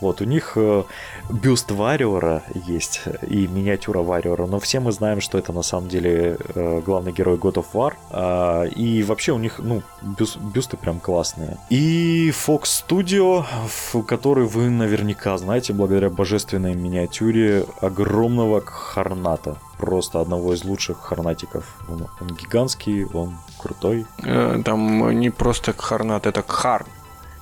Вот, 0.00 0.20
у 0.22 0.24
них 0.24 0.52
э, 0.56 0.84
бюст 1.28 1.70
Вариора 1.70 2.42
есть 2.54 3.02
и 3.26 3.46
миниатюра 3.46 4.00
Вариора, 4.00 4.46
но 4.46 4.58
все 4.58 4.80
мы 4.80 4.92
знаем, 4.92 5.20
что 5.20 5.36
это 5.36 5.52
на 5.52 5.62
самом 5.62 5.88
деле 5.88 6.38
э, 6.54 6.80
главный 6.80 7.12
герой 7.12 7.36
God 7.36 7.54
of 7.54 7.66
War. 7.74 7.94
Э, 8.10 8.68
и 8.68 9.02
вообще 9.02 9.32
у 9.32 9.38
них, 9.38 9.58
ну, 9.58 9.82
бюст, 10.00 10.38
бюсты 10.38 10.76
прям 10.76 11.00
классные. 11.00 11.58
И 11.68 12.30
Fox 12.30 12.62
Studio, 12.62 13.44
в 13.66 14.02
который 14.04 14.46
вы 14.46 14.70
наверняка 14.70 15.36
знаете 15.36 15.72
благодаря 15.74 16.08
божественной 16.08 16.74
миниатюре 16.74 17.66
огромного 17.80 18.62
Харната. 18.62 19.56
Просто 19.76 20.20
одного 20.20 20.54
из 20.54 20.64
лучших 20.64 20.98
харнатиков. 20.98 21.64
Он, 21.88 22.06
он 22.20 22.28
гигантский, 22.28 23.04
он 23.04 23.38
крутой. 23.60 24.06
Э, 24.22 24.60
там 24.64 25.10
не 25.18 25.30
просто 25.30 25.72
Харнат, 25.76 26.26
это 26.26 26.42
Харн. 26.46 26.86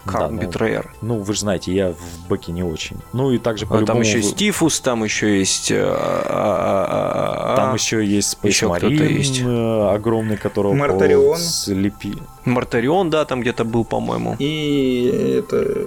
Харн 0.08 0.36
да, 0.36 0.46
Битрейер. 0.46 0.90
Ну, 1.00 1.16
ну, 1.16 1.22
вы 1.22 1.34
же 1.34 1.40
знаете, 1.40 1.72
я 1.72 1.92
в 1.92 2.28
бэке 2.28 2.52
не 2.52 2.62
очень. 2.62 2.96
Ну 3.12 3.30
и 3.30 3.38
также 3.38 3.66
по 3.66 3.78
а 3.78 3.84
Там 3.84 4.00
еще 4.00 4.18
есть 4.18 4.30
Стифус, 4.30 4.80
там 4.80 5.04
еще 5.04 5.38
есть... 5.38 5.70
А, 5.72 7.54
а, 7.54 7.56
там 7.56 7.74
еще 7.74 8.04
есть 8.04 8.38
Space 8.40 8.48
еще 8.48 8.66
Marine, 8.66 9.12
есть. 9.12 9.40
Э, 9.40 9.94
огромный, 9.94 10.36
которого 10.36 10.72
Мартарион. 10.74 11.36
слепи. 11.38 12.16
Мартарион, 12.44 13.10
да, 13.10 13.24
там 13.24 13.40
где-то 13.42 13.64
был, 13.64 13.84
по-моему. 13.84 14.36
И 14.38 15.42
это 15.44 15.86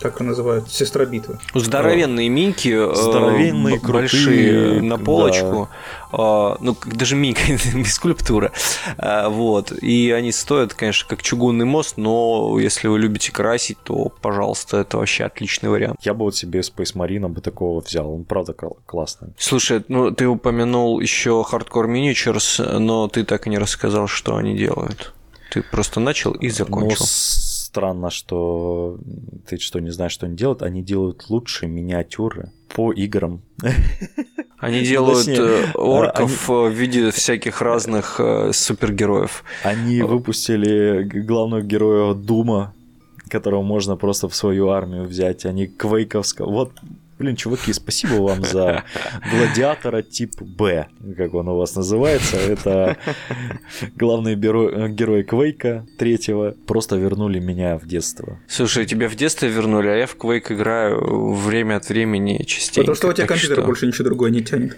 как 0.00 0.20
называют, 0.20 0.70
сестра 0.70 1.04
битвы. 1.04 1.38
Здоровенные 1.54 2.28
миньки, 2.28 2.68
э, 2.68 2.94
здоровенные, 2.94 3.80
большие 3.80 4.52
крутые, 4.52 4.82
на 4.82 4.98
полочку, 4.98 5.68
да. 6.12 6.56
ну 6.60 6.76
даже 6.84 7.16
минька, 7.16 7.42
без 7.74 7.94
скульптуры, 7.94 8.52
а, 8.96 9.28
вот. 9.28 9.72
И 9.72 10.10
они 10.10 10.32
стоят, 10.32 10.74
конечно, 10.74 11.08
как 11.08 11.22
чугунный 11.22 11.64
мост, 11.64 11.96
но 11.96 12.58
если 12.58 12.88
вы 12.88 12.98
любите 12.98 13.32
красить, 13.32 13.78
то, 13.82 14.12
пожалуйста, 14.20 14.78
это 14.78 14.98
вообще 14.98 15.24
отличный 15.24 15.70
вариант. 15.70 15.98
Я 16.02 16.14
бы 16.14 16.24
вот 16.24 16.36
себе 16.36 16.60
Space 16.60 16.94
Marine 16.94 17.28
бы 17.28 17.40
такого 17.40 17.80
взял, 17.80 18.12
он 18.12 18.24
правда 18.24 18.54
классный. 18.86 19.28
Слушай, 19.38 19.84
ну 19.88 20.10
ты 20.10 20.26
упомянул 20.26 21.00
еще 21.00 21.44
Hardcore 21.50 21.86
Miniatures, 21.86 22.78
но 22.78 23.08
ты 23.08 23.24
так 23.24 23.46
и 23.46 23.50
не 23.50 23.58
рассказал, 23.58 24.06
что 24.06 24.36
они 24.36 24.56
делают. 24.56 25.12
Ты 25.50 25.62
просто 25.62 26.00
начал 26.00 26.32
и 26.32 26.50
закончил. 26.50 27.00
Но 27.00 27.06
странно, 27.78 28.10
что 28.10 28.98
ты 29.48 29.58
что, 29.58 29.78
не 29.80 29.90
знаешь, 29.90 30.12
что 30.12 30.26
они 30.26 30.36
делают. 30.36 30.62
Они 30.62 30.82
делают 30.82 31.30
лучшие 31.30 31.70
миниатюры 31.70 32.50
по 32.74 32.92
играм. 32.92 33.40
Они 34.60 34.80
делают 34.82 35.28
э, 35.28 35.70
орков 35.74 36.50
они... 36.50 36.68
в 36.68 36.72
виде 36.72 37.12
всяких 37.12 37.62
разных 37.62 38.18
э, 38.18 38.50
супергероев. 38.52 39.44
Они 39.62 40.02
выпустили 40.02 41.04
главного 41.04 41.62
героя 41.62 42.12
Дума, 42.12 42.74
которого 43.28 43.62
можно 43.62 43.94
просто 43.94 44.28
в 44.28 44.34
свою 44.34 44.70
армию 44.70 45.04
взять. 45.04 45.46
Они 45.46 45.68
квейковского. 45.68 46.50
Вот 46.50 46.72
Блин, 47.18 47.34
чуваки, 47.34 47.72
спасибо 47.72 48.14
вам 48.14 48.44
за 48.44 48.84
гладиатора 49.30 50.02
тип 50.02 50.40
Б, 50.40 50.86
как 51.16 51.34
он 51.34 51.48
у 51.48 51.56
вас 51.56 51.74
называется. 51.74 52.36
Это 52.36 52.96
главный 53.96 54.36
герой, 54.36 54.92
герой 54.92 55.24
Квейка 55.24 55.84
третьего. 55.98 56.54
Просто 56.66 56.94
вернули 56.96 57.40
меня 57.40 57.76
в 57.76 57.86
детство. 57.86 58.38
Слушай, 58.46 58.86
тебя 58.86 59.08
в 59.08 59.16
детство 59.16 59.46
вернули, 59.46 59.88
а 59.88 59.96
я 59.96 60.06
в 60.06 60.14
Квейк 60.14 60.52
играю 60.52 61.34
время 61.34 61.76
от 61.76 61.88
времени 61.88 62.44
частенько. 62.44 62.82
Потому 62.82 62.94
что 62.94 63.08
у 63.08 63.12
тебя 63.12 63.26
компьютер 63.26 63.56
что... 63.56 63.66
больше 63.66 63.86
ничего 63.88 64.04
другое 64.04 64.30
не 64.30 64.42
тянет. 64.42 64.76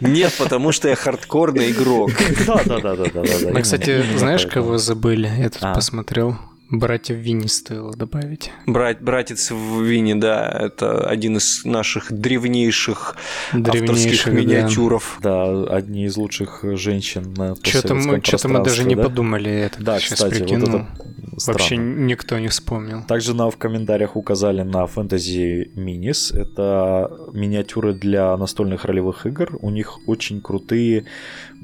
Нет, 0.00 0.32
потому 0.38 0.72
что 0.72 0.88
я 0.88 0.96
хардкорный 0.96 1.70
игрок. 1.70 2.10
Да, 2.46 2.60
да, 2.64 2.80
да, 2.80 2.96
да, 2.96 3.06
да. 3.14 3.22
Мы, 3.52 3.62
кстати, 3.62 4.02
знаешь, 4.16 4.46
кого 4.46 4.78
забыли? 4.78 5.30
Я 5.38 5.50
тут 5.50 5.62
а. 5.62 5.74
посмотрел. 5.74 6.36
Братья 6.70 7.14
Винни 7.14 7.46
стоило 7.46 7.92
добавить. 7.92 8.50
Брат, 8.66 9.00
братец 9.00 9.50
в 9.50 9.82
Винни, 9.82 10.14
да, 10.14 10.48
это 10.48 11.08
один 11.08 11.36
из 11.36 11.64
наших 11.64 12.12
древнейших, 12.12 13.16
древнейших 13.52 14.26
авторских 14.26 14.26
миниатюров. 14.26 15.18
Да. 15.22 15.46
да, 15.46 15.76
одни 15.76 16.06
из 16.06 16.16
лучших 16.16 16.64
женщин 16.76 17.34
на 17.34 17.54
Что-то 17.62 17.94
мы, 17.94 18.20
что 18.22 18.48
мы 18.48 18.64
даже 18.64 18.82
да? 18.82 18.88
не 18.88 18.96
подумали 18.96 19.50
это. 19.50 19.82
Да, 19.82 20.00
сейчас 20.00 20.14
кстати, 20.14 20.40
прикинул. 20.40 20.68
вот 20.68 20.80
это 20.80 21.06
Вообще 21.44 21.76
никто 21.76 22.38
не 22.38 22.48
вспомнил. 22.48 23.02
Также 23.06 23.34
нам 23.34 23.50
в 23.50 23.56
комментариях 23.56 24.16
указали 24.16 24.62
на 24.62 24.84
Fantasy 24.84 25.72
Minis. 25.74 26.34
Это 26.34 27.10
миниатюры 27.32 27.92
для 27.94 28.36
настольных 28.36 28.84
ролевых 28.86 29.26
игр. 29.26 29.58
У 29.60 29.70
них 29.70 29.98
очень 30.08 30.40
крутые 30.40 31.04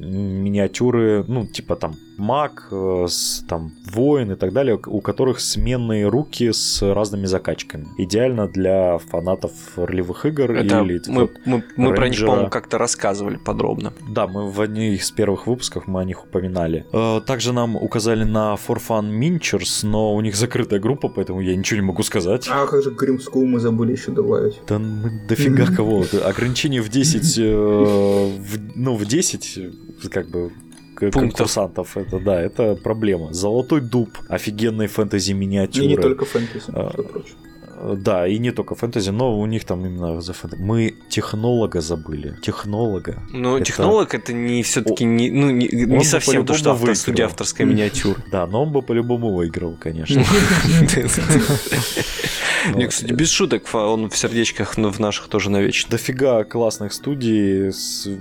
миниатюры, 0.03 1.24
ну, 1.28 1.46
типа 1.46 1.76
там 1.76 1.94
маг, 2.18 2.68
э, 2.70 3.07
там 3.48 3.72
воин 3.92 4.32
и 4.32 4.36
так 4.36 4.53
далее, 4.53 4.78
у 4.86 5.00
которых 5.00 5.40
сменные 5.40 6.09
руки 6.09 6.53
с 6.53 6.82
разными 6.82 7.26
закачками. 7.26 7.88
Идеально 7.98 8.48
для 8.48 8.98
фанатов 8.98 9.53
ролевых 9.76 10.26
игр 10.26 10.53
Это 10.53 10.80
или 10.80 11.00
мы, 11.09 11.30
мы, 11.44 11.64
мы 11.76 11.94
про 11.94 12.09
них, 12.09 12.20
по-моему, 12.20 12.50
как-то 12.50 12.78
рассказывали 12.78 13.36
подробно. 13.36 13.92
Да, 14.09 14.26
мы 14.26 14.50
в 14.50 14.61
одних 14.61 15.00
из 15.00 15.11
первых 15.11 15.46
выпусков 15.46 15.86
мы 15.86 16.00
о 16.00 16.05
них 16.05 16.24
упоминали. 16.24 16.86
Э, 16.92 17.20
также 17.26 17.53
нам 17.53 17.76
указали 17.76 18.24
на 18.24 18.55
For 18.55 18.80
Fun 18.86 19.11
Minchers, 19.11 19.86
но 19.86 20.14
у 20.14 20.20
них 20.20 20.36
закрытая 20.36 20.80
группа, 20.80 21.09
поэтому 21.09 21.40
я 21.40 21.57
ничего 21.57 21.80
не 21.80 21.86
могу 21.86 22.03
сказать. 22.03 22.46
А 22.50 22.66
как 22.66 22.82
же 22.82 22.90
Grim 22.90 23.18
School 23.18 23.44
мы 23.44 23.61
забыли 23.61 23.92
еще 23.92 24.12
добавить? 24.12 24.61
Да 24.68 24.78
мы 24.78 25.11
дофига 25.28 25.66
кого. 25.66 26.05
Ограничение 26.24 26.82
в 26.82 26.88
10, 26.88 27.38
э, 27.38 28.30
ну, 28.74 28.96
в 28.96 29.05
10 29.05 29.59
как 30.09 30.28
бы 30.28 30.53
конкурсантов. 31.11 31.96
Это 31.96 32.20
да, 32.20 32.40
это 32.40 32.74
проблема. 32.76 33.32
Золотой 33.32 33.80
дуб, 33.80 34.11
офигенные 34.28 34.88
фэнтези 34.88 35.32
миниатюры. 35.32 35.84
И 35.84 35.88
не 35.88 35.96
только 35.96 36.24
фэнтези, 36.24 36.66
а, 36.68 36.90
прочее. 36.90 37.34
Да, 37.83 38.26
и 38.26 38.39
не 38.39 38.51
только 38.51 38.74
фэнтези, 38.74 39.11
но 39.11 39.39
у 39.39 39.47
них 39.47 39.64
там 39.64 39.85
именно 39.85 40.20
за 40.20 40.33
фэнтези. 40.33 40.62
Мы 40.62 40.95
технолога 41.09 41.80
забыли. 41.80 42.37
Технолога. 42.43 43.22
Ну, 43.30 43.57
это... 43.57 43.66
технолог 43.66 44.14
это 44.14 44.33
не 44.33 44.62
все-таки 44.62 45.05
не, 45.05 45.30
ну, 45.30 45.51
не, 45.51 45.68
не 45.68 46.05
совсем 46.05 46.47
то, 46.47 46.55
что 46.55 46.72
автор, 46.72 46.95
судья 46.95 47.26
авторская 47.26 47.66
миниатюра. 47.66 48.16
Да, 48.30 48.47
но 48.47 48.62
он 48.62 48.72
бы 48.72 48.83
по-любому 48.83 49.33
выиграл, 49.35 49.76
конечно. 49.78 50.22
Не, 52.74 52.87
кстати, 52.87 53.12
без 53.12 53.28
шуток, 53.30 53.64
он 53.74 54.09
в 54.09 54.16
сердечках 54.16 54.76
в 54.76 55.01
наших 55.01 55.28
тоже 55.28 55.51
навечно. 55.51 55.91
Дофига 55.91 56.45
классных 56.45 56.93
студий 56.93 57.72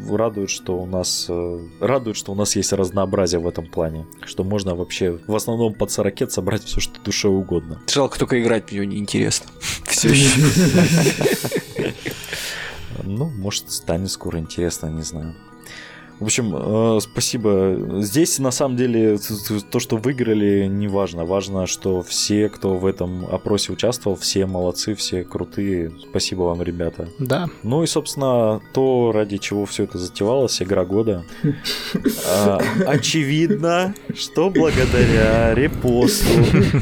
радует, 0.10 0.50
что 0.50 0.80
у 0.80 0.86
нас 0.86 1.28
э, 1.30 1.60
радует, 1.80 2.18
что 2.18 2.32
у 2.32 2.36
нас 2.36 2.56
есть 2.56 2.74
разнообразие 2.74 3.40
в 3.40 3.48
этом 3.48 3.68
плане, 3.68 4.06
что 4.26 4.44
можно 4.44 4.76
вообще 4.76 5.20
в 5.28 5.36
основном 5.36 5.74
под 5.74 5.92
40 5.92 6.32
собрать 6.32 6.64
все, 6.64 6.80
что 6.80 7.00
душе 7.02 7.28
угодно. 7.28 7.80
Жалко 7.88 8.18
только 8.18 8.42
играть 8.42 8.70
в 8.70 8.72
нее 8.72 8.88
неинтересно. 8.88 9.51
Все 9.86 10.10
еще. 10.10 11.94
Ну, 13.04 13.30
может, 13.30 13.72
станет 13.72 14.12
скоро 14.12 14.40
интересно, 14.40 14.88
не 14.88 15.04
знаю. 15.04 15.36
В 16.22 16.26
общем, 16.26 16.56
э, 16.56 17.00
спасибо. 17.02 17.76
Здесь, 18.00 18.38
на 18.38 18.52
самом 18.52 18.78
деле, 18.78 19.18
то, 19.72 19.80
что 19.80 19.98
выиграли, 19.98 20.68
не 20.68 20.88
важно. 20.88 21.26
Важно, 21.26 21.66
что 21.66 22.04
все, 22.04 22.48
кто 22.48 22.76
в 22.76 22.86
этом 22.86 23.26
опросе 23.26 23.74
участвовал, 23.74 24.16
все 24.16 24.46
молодцы, 24.46 24.94
все 24.94 25.24
крутые. 25.24 25.92
Спасибо 26.12 26.44
вам, 26.44 26.62
ребята. 26.62 27.10
Да. 27.18 27.50
Ну 27.64 27.82
и, 27.82 27.88
собственно, 27.88 28.62
то, 28.72 29.12
ради 29.12 29.38
чего 29.38 29.66
все 29.66 29.86
это 29.86 29.98
затевалось, 29.98 30.62
игра 30.62 30.86
года. 30.86 31.26
А, 32.30 32.62
очевидно, 32.86 33.96
что 34.14 34.52
благодаря 34.52 35.56
репосту. 35.56 36.28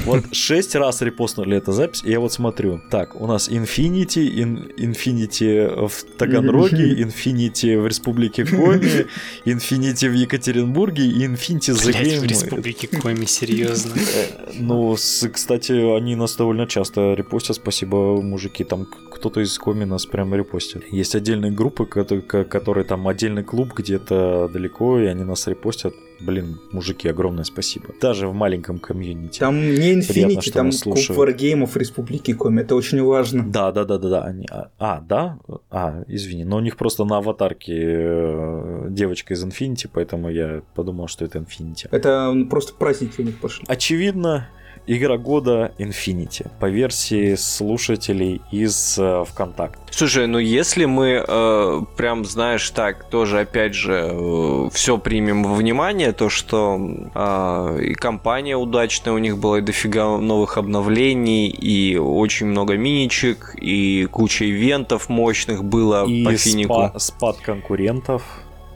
Вот 0.03 0.35
шесть 0.35 0.75
раз 0.75 1.01
репостнули 1.01 1.55
эту 1.55 1.71
запись, 1.71 2.01
и 2.03 2.11
я 2.11 2.19
вот 2.19 2.33
смотрю. 2.33 2.81
Так, 2.91 3.15
у 3.15 3.25
нас 3.25 3.47
Infinity, 3.49 4.75
Infinity 4.75 5.87
в 5.87 6.17
Таганроге, 6.17 6.93
Infinity 7.03 7.79
в 7.79 7.87
Республике 7.87 8.45
Коми, 8.45 9.07
Infinity 9.45 10.09
в 10.09 10.13
Екатеринбурге 10.13 11.03
и 11.05 11.27
Infinity 11.27 11.73
за 11.73 11.91
Game. 11.91 12.19
в 12.19 12.23
Республике 12.23 12.87
Коми, 12.87 13.25
серьезно. 13.25 13.93
Э, 13.95 14.51
ну, 14.59 14.95
кстати, 14.95 15.97
они 15.97 16.15
нас 16.15 16.35
довольно 16.35 16.67
часто 16.67 17.13
репостят, 17.13 17.55
спасибо, 17.55 18.21
мужики. 18.21 18.63
Там 18.63 18.85
кто-то 19.19 19.41
из 19.41 19.57
Коми 19.59 19.83
нас 19.83 20.05
прямо 20.05 20.37
репостит. 20.37 20.91
Есть 20.91 21.13
отдельные 21.13 21.51
группы, 21.51 21.85
которые, 21.85 22.21
которые 22.21 22.85
там 22.85 23.07
отдельный 23.07 23.43
клуб 23.43 23.73
где-то 23.75 24.49
далеко, 24.51 24.99
и 24.99 25.05
они 25.05 25.23
нас 25.23 25.47
репостят. 25.47 25.93
Блин, 26.21 26.59
мужики, 26.71 27.07
огромное 27.07 27.43
спасибо. 27.43 27.87
Даже 28.01 28.27
в 28.27 28.33
маленьком 28.33 28.79
комьюнити. 28.79 29.39
Там 29.39 29.57
не 29.57 29.95
Infinity, 29.95 30.51
там 30.51 30.71
Куб 30.71 30.97
Wargames 30.97 31.77
Республики 31.77 32.33
Коми, 32.33 32.61
это 32.61 32.75
очень 32.75 33.01
важно. 33.01 33.43
Да, 33.47 33.71
да, 33.71 33.85
да, 33.85 33.97
да, 33.97 34.09
да. 34.09 34.21
Они... 34.23 34.45
А, 34.49 34.69
а, 34.79 35.01
да? 35.01 35.39
А, 35.69 36.03
извини, 36.07 36.45
но 36.45 36.57
у 36.57 36.61
них 36.61 36.77
просто 36.77 37.05
на 37.05 37.17
аватарке 37.17 37.73
э, 37.75 38.87
девочка 38.89 39.33
из 39.33 39.43
Infinity, 39.43 39.89
поэтому 39.91 40.29
я 40.29 40.61
подумал, 40.75 41.07
что 41.07 41.25
это 41.25 41.39
Infinity. 41.39 41.87
Это 41.91 42.35
просто 42.49 42.73
праздники 42.73 43.21
у 43.21 43.23
них 43.23 43.37
пошли. 43.39 43.65
Очевидно, 43.67 44.49
Игра 44.91 45.19
года 45.19 45.71
Infinity 45.77 46.49
по 46.59 46.65
версии 46.65 47.35
слушателей 47.35 48.41
из 48.49 48.97
э, 48.97 49.23
ВКонтакте. 49.23 49.79
Слушай, 49.91 50.25
ну 50.25 50.39
если 50.39 50.85
мы 50.85 51.23
э, 51.27 51.81
прям, 51.95 52.25
знаешь, 52.25 52.67
так, 52.71 53.07
тоже 53.07 53.41
опять 53.41 53.75
же 53.75 54.09
э, 54.11 54.69
все 54.73 54.97
примем 54.97 55.43
во 55.43 55.53
внимание, 55.53 56.11
то 56.11 56.29
что 56.29 56.79
э, 57.13 57.83
и 57.83 57.93
компания 57.93 58.57
удачная, 58.57 59.13
у 59.13 59.19
них 59.19 59.37
было 59.37 59.57
и 59.57 59.61
дофига 59.61 60.17
новых 60.17 60.57
обновлений, 60.57 61.49
и 61.49 61.95
очень 61.95 62.47
много 62.47 62.75
миничек, 62.75 63.53
и 63.61 64.07
куча 64.09 64.49
ивентов 64.49 65.07
мощных 65.07 65.63
было 65.63 66.07
и 66.07 66.25
по 66.25 66.35
финику. 66.35 66.73
Спа- 66.73 66.99
спад 66.99 67.37
конкурентов 67.37 68.23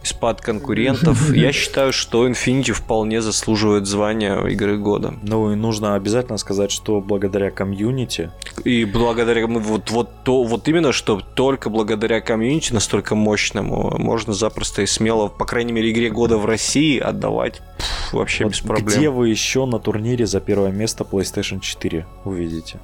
спад 0.03 0.41
конкурентов. 0.41 1.31
Я 1.33 1.51
считаю, 1.51 1.93
что 1.93 2.27
Infinity 2.27 2.71
вполне 2.71 3.21
заслуживает 3.21 3.85
звания 3.85 4.39
игры 4.47 4.77
года. 4.77 5.13
Ну 5.23 5.51
и 5.51 5.55
нужно 5.55 5.95
обязательно 5.95 6.37
сказать, 6.37 6.71
что 6.71 7.01
благодаря 7.01 7.51
комьюнити. 7.51 8.31
И 8.63 8.85
благодаря 8.85 9.47
вот, 9.47 9.91
вот, 9.91 10.09
то, 10.23 10.43
вот 10.43 10.67
именно, 10.67 10.91
что 10.91 11.19
только 11.19 11.69
благодаря 11.69 12.21
комьюнити 12.21 12.73
настолько 12.73 13.15
мощному 13.15 13.95
можно 13.97 14.33
запросто 14.33 14.81
и 14.81 14.85
смело, 14.85 15.27
по 15.27 15.45
крайней 15.45 15.73
мере, 15.73 15.91
игре 15.91 16.09
года 16.09 16.37
в 16.37 16.45
России 16.45 16.99
отдавать 16.99 17.61
пфф, 17.77 18.13
вообще 18.13 18.43
вот 18.45 18.53
без 18.53 18.59
проблем. 18.59 18.87
Где 18.87 19.09
вы 19.09 19.29
еще 19.29 19.65
на 19.65 19.79
турнире 19.79 20.25
за 20.25 20.39
первое 20.39 20.71
место 20.71 21.03
PlayStation 21.03 21.59
4 21.59 22.05
увидите? 22.25 22.79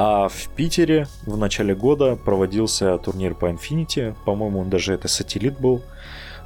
А 0.00 0.28
в 0.28 0.48
Питере 0.54 1.08
в 1.26 1.36
начале 1.36 1.74
года 1.74 2.14
проводился 2.14 2.96
турнир 2.98 3.34
по 3.34 3.46
Infinity. 3.46 4.14
По-моему, 4.24 4.64
даже 4.64 4.94
это 4.94 5.08
сателлит 5.08 5.58
был 5.58 5.82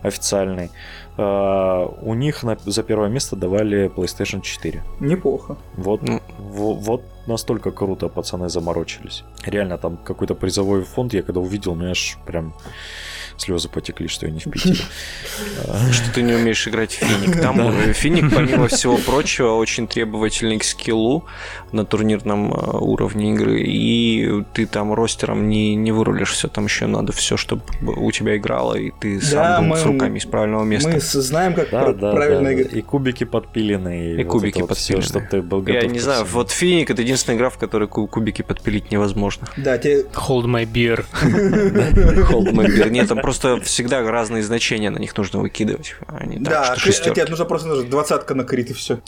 официальный, 0.03 0.71
э, 1.17 1.87
у 2.03 2.15
них 2.15 2.43
на, 2.43 2.57
за 2.65 2.83
первое 2.83 3.09
место 3.09 3.37
давали 3.37 3.89
PlayStation 3.89 4.41
4. 4.41 4.83
Неплохо. 5.01 5.57
Вот, 5.77 6.03
mm. 6.03 6.23
в, 6.39 6.85
вот 6.85 7.03
настолько 7.27 7.71
круто 7.71 8.09
пацаны 8.09 8.49
заморочились. 8.49 9.25
Реально 9.47 9.79
там 9.79 9.97
какой-то 9.97 10.35
призовой 10.35 10.83
фонд 10.83 11.15
я 11.15 11.23
когда 11.23 11.41
увидел, 11.41 11.75
мне 11.75 11.91
аж 11.91 12.19
прям 12.27 12.55
слезы 13.43 13.69
потекли, 13.69 14.09
что 14.09 14.27
я 14.27 14.33
не 14.33 14.41
в 14.41 14.45
Питере. 14.51 14.79
Что 15.93 16.13
ты 16.15 16.23
не 16.23 16.35
умеешь 16.35 16.67
играть 16.69 16.93
в 16.93 17.05
Финик. 17.05 17.41
Там 17.41 17.73
Финик, 17.93 18.35
помимо 18.35 18.69
всего 18.69 18.97
прочего, 18.97 19.55
очень 19.55 19.87
требовательный 19.87 20.59
к 20.59 20.65
скиллу 20.65 21.25
на 21.73 21.85
турнирном 21.85 22.53
э, 22.53 22.79
уровне 22.79 23.33
игры, 23.33 23.63
и 23.63 24.45
ты 24.53 24.67
там 24.67 24.93
ростером 24.93 25.49
не, 25.49 25.75
не 25.75 25.91
вырулишь 25.91 26.33
все, 26.33 26.49
там 26.49 26.65
еще 26.65 26.87
надо 26.87 27.13
все, 27.13 27.37
чтобы 27.37 27.63
у 27.83 28.11
тебя 28.13 28.37
играло, 28.37 28.75
и 28.75 28.91
ты 28.91 29.21
сам 29.21 29.71
был 29.71 29.77
с 29.77 29.85
руками 29.85 30.19
из 30.19 30.27
правильного 30.27 30.65
места. 30.65 30.91
Мы 30.91 31.01
знаем, 31.01 31.55
как 31.55 31.71
правильно 31.71 32.53
играть. 32.53 32.73
И 32.73 32.83
кубики 32.83 33.25
подпиленные. 33.25 34.21
И 34.21 34.25
кубики 34.25 34.63
подпиленные. 34.63 35.07
чтобы 35.07 35.27
ты 35.31 35.43
был 35.43 35.63
готов. 35.63 35.83
Я 35.83 35.89
не 35.89 35.99
знаю, 35.99 36.25
вот 36.25 36.51
Финик 36.51 36.91
это 36.91 37.03
единственная 37.03 37.39
игра, 37.39 37.51
в 37.51 37.59
которой 37.59 37.89
кубики 37.89 38.43
подпилить 38.43 38.91
невозможно. 38.91 39.49
Да, 39.57 39.79
тебе... 39.79 40.03
Hold 40.13 40.45
my 40.45 40.65
beer. 40.71 41.05
Hold 41.23 42.53
my 42.53 42.67
beer. 42.67 42.91
Нет, 42.91 43.09
там 43.09 43.19
просто 43.19 43.32
всегда 43.33 44.03
разные 44.11 44.43
значения 44.43 44.91
на 44.91 44.99
них 44.99 45.17
нужно 45.17 45.41
выкидывать. 45.41 45.97
Они 46.07 46.39
да, 46.39 46.75
тебе 46.77 47.25
нужно 47.27 47.45
просто 47.45 47.83
двадцатка 47.83 48.35
на 48.35 48.45
крит 48.45 48.71
и 48.71 48.75
все. 48.75 49.01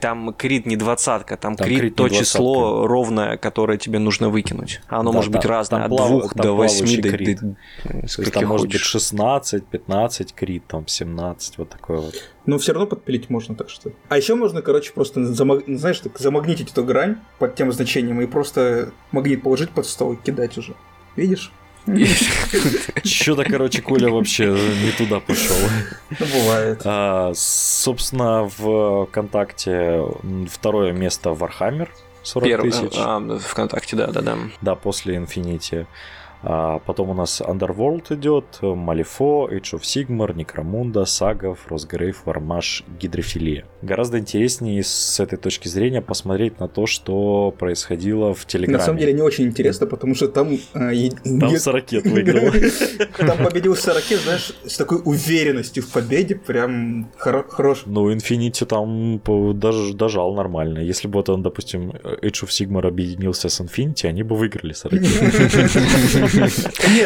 Там 0.00 0.34
крит 0.34 0.66
не 0.66 0.76
двадцатка, 0.76 1.36
там 1.36 1.56
крит 1.56 1.96
то 1.96 2.08
число 2.08 2.86
ровное, 2.86 3.36
которое 3.36 3.78
тебе 3.78 3.98
нужно 3.98 4.28
выкинуть. 4.28 4.80
Оно 4.88 5.12
может 5.12 5.32
быть 5.32 5.44
разное, 5.44 5.84
от 5.84 5.90
двух 5.90 6.34
до 6.34 6.52
восьми 6.52 6.96
до 6.96 7.08
там 8.30 8.46
может 8.46 8.68
быть 8.68 8.80
16, 8.80 9.66
15 9.66 10.34
крит, 10.34 10.64
там 10.66 10.86
17, 10.86 11.58
вот 11.58 11.68
такое 11.68 11.98
вот. 11.98 12.14
Но 12.46 12.58
все 12.58 12.72
равно 12.72 12.86
подпилить 12.86 13.28
можно, 13.30 13.54
так 13.54 13.68
что. 13.68 13.92
А 14.08 14.16
еще 14.16 14.34
можно, 14.34 14.62
короче, 14.62 14.92
просто 14.92 15.24
замаг... 15.24 15.64
знаешь, 15.66 16.00
так 16.00 16.18
замагнитить 16.18 16.72
эту 16.72 16.84
грань 16.84 17.18
под 17.38 17.54
тем 17.54 17.72
значением 17.72 18.20
и 18.20 18.26
просто 18.26 18.92
магнит 19.12 19.42
положить 19.42 19.70
под 19.70 19.86
стол 19.86 20.14
и 20.14 20.16
кидать 20.16 20.56
уже. 20.56 20.74
Видишь? 21.16 21.52
Что-то, 23.04 23.44
короче, 23.44 23.82
Коля 23.82 24.10
вообще 24.10 24.46
не 24.46 24.92
туда 24.92 25.20
пошел. 25.20 25.56
Ну, 26.10 26.26
бывает. 26.26 26.82
А, 26.84 27.32
собственно, 27.34 28.50
в 28.56 29.06
ВКонтакте 29.06 30.04
второе 30.50 30.92
место 30.92 31.30
Вархаммер. 31.30 31.90
40 32.22 32.62
тысяч. 32.62 32.92
А, 32.96 33.20
ВКонтакте, 33.38 33.96
да, 33.96 34.08
да, 34.08 34.20
да. 34.20 34.38
Да, 34.60 34.74
после 34.74 35.16
Infinity. 35.16 35.86
А 36.42 36.78
потом 36.78 37.10
у 37.10 37.14
нас 37.14 37.40
Underworld 37.40 38.14
идет, 38.14 38.58
Malifaux, 38.62 39.48
Age 39.50 39.74
of 39.74 39.82
Sigmar, 39.82 40.34
Некромунда, 40.34 41.04
Сагов, 41.04 41.66
Frostgrave, 41.68 42.22
Вармаш, 42.24 42.84
Гидрофилия. 43.00 43.64
Гораздо 43.82 44.18
интереснее 44.18 44.82
с 44.84 45.18
этой 45.18 45.36
точки 45.36 45.68
зрения 45.68 46.00
посмотреть 46.00 46.60
на 46.60 46.68
то, 46.68 46.86
что 46.86 47.54
происходило 47.58 48.34
в 48.34 48.46
Телеграме. 48.46 48.78
На 48.78 48.84
самом 48.84 48.98
деле 48.98 49.12
не 49.12 49.22
очень 49.22 49.46
интересно, 49.46 49.86
потому 49.86 50.14
что 50.14 50.28
там... 50.28 50.58
Э, 50.74 51.08
там 51.24 51.58
Сорокет 51.58 52.04
выиграл. 52.04 52.52
Там 53.18 53.44
победил 53.44 53.74
Сорокет, 53.74 54.20
знаешь, 54.20 54.52
с 54.64 54.76
такой 54.76 55.00
уверенностью 55.04 55.82
в 55.82 55.88
победе, 55.88 56.36
прям 56.36 57.10
хорош. 57.16 57.82
Ну, 57.86 58.12
Infinity 58.12 58.64
там 58.64 59.20
даже 59.58 59.94
дожал 59.94 60.34
нормально. 60.34 60.78
Если 60.78 61.08
бы 61.08 61.14
вот 61.14 61.28
он, 61.28 61.42
допустим, 61.42 61.90
Age 61.90 62.44
of 62.44 62.48
Sigmar 62.48 62.86
объединился 62.86 63.48
с 63.48 63.60
Infinity, 63.60 64.06
они 64.06 64.22
бы 64.22 64.36
выиграли 64.36 64.72
Сорокет. 64.72 65.08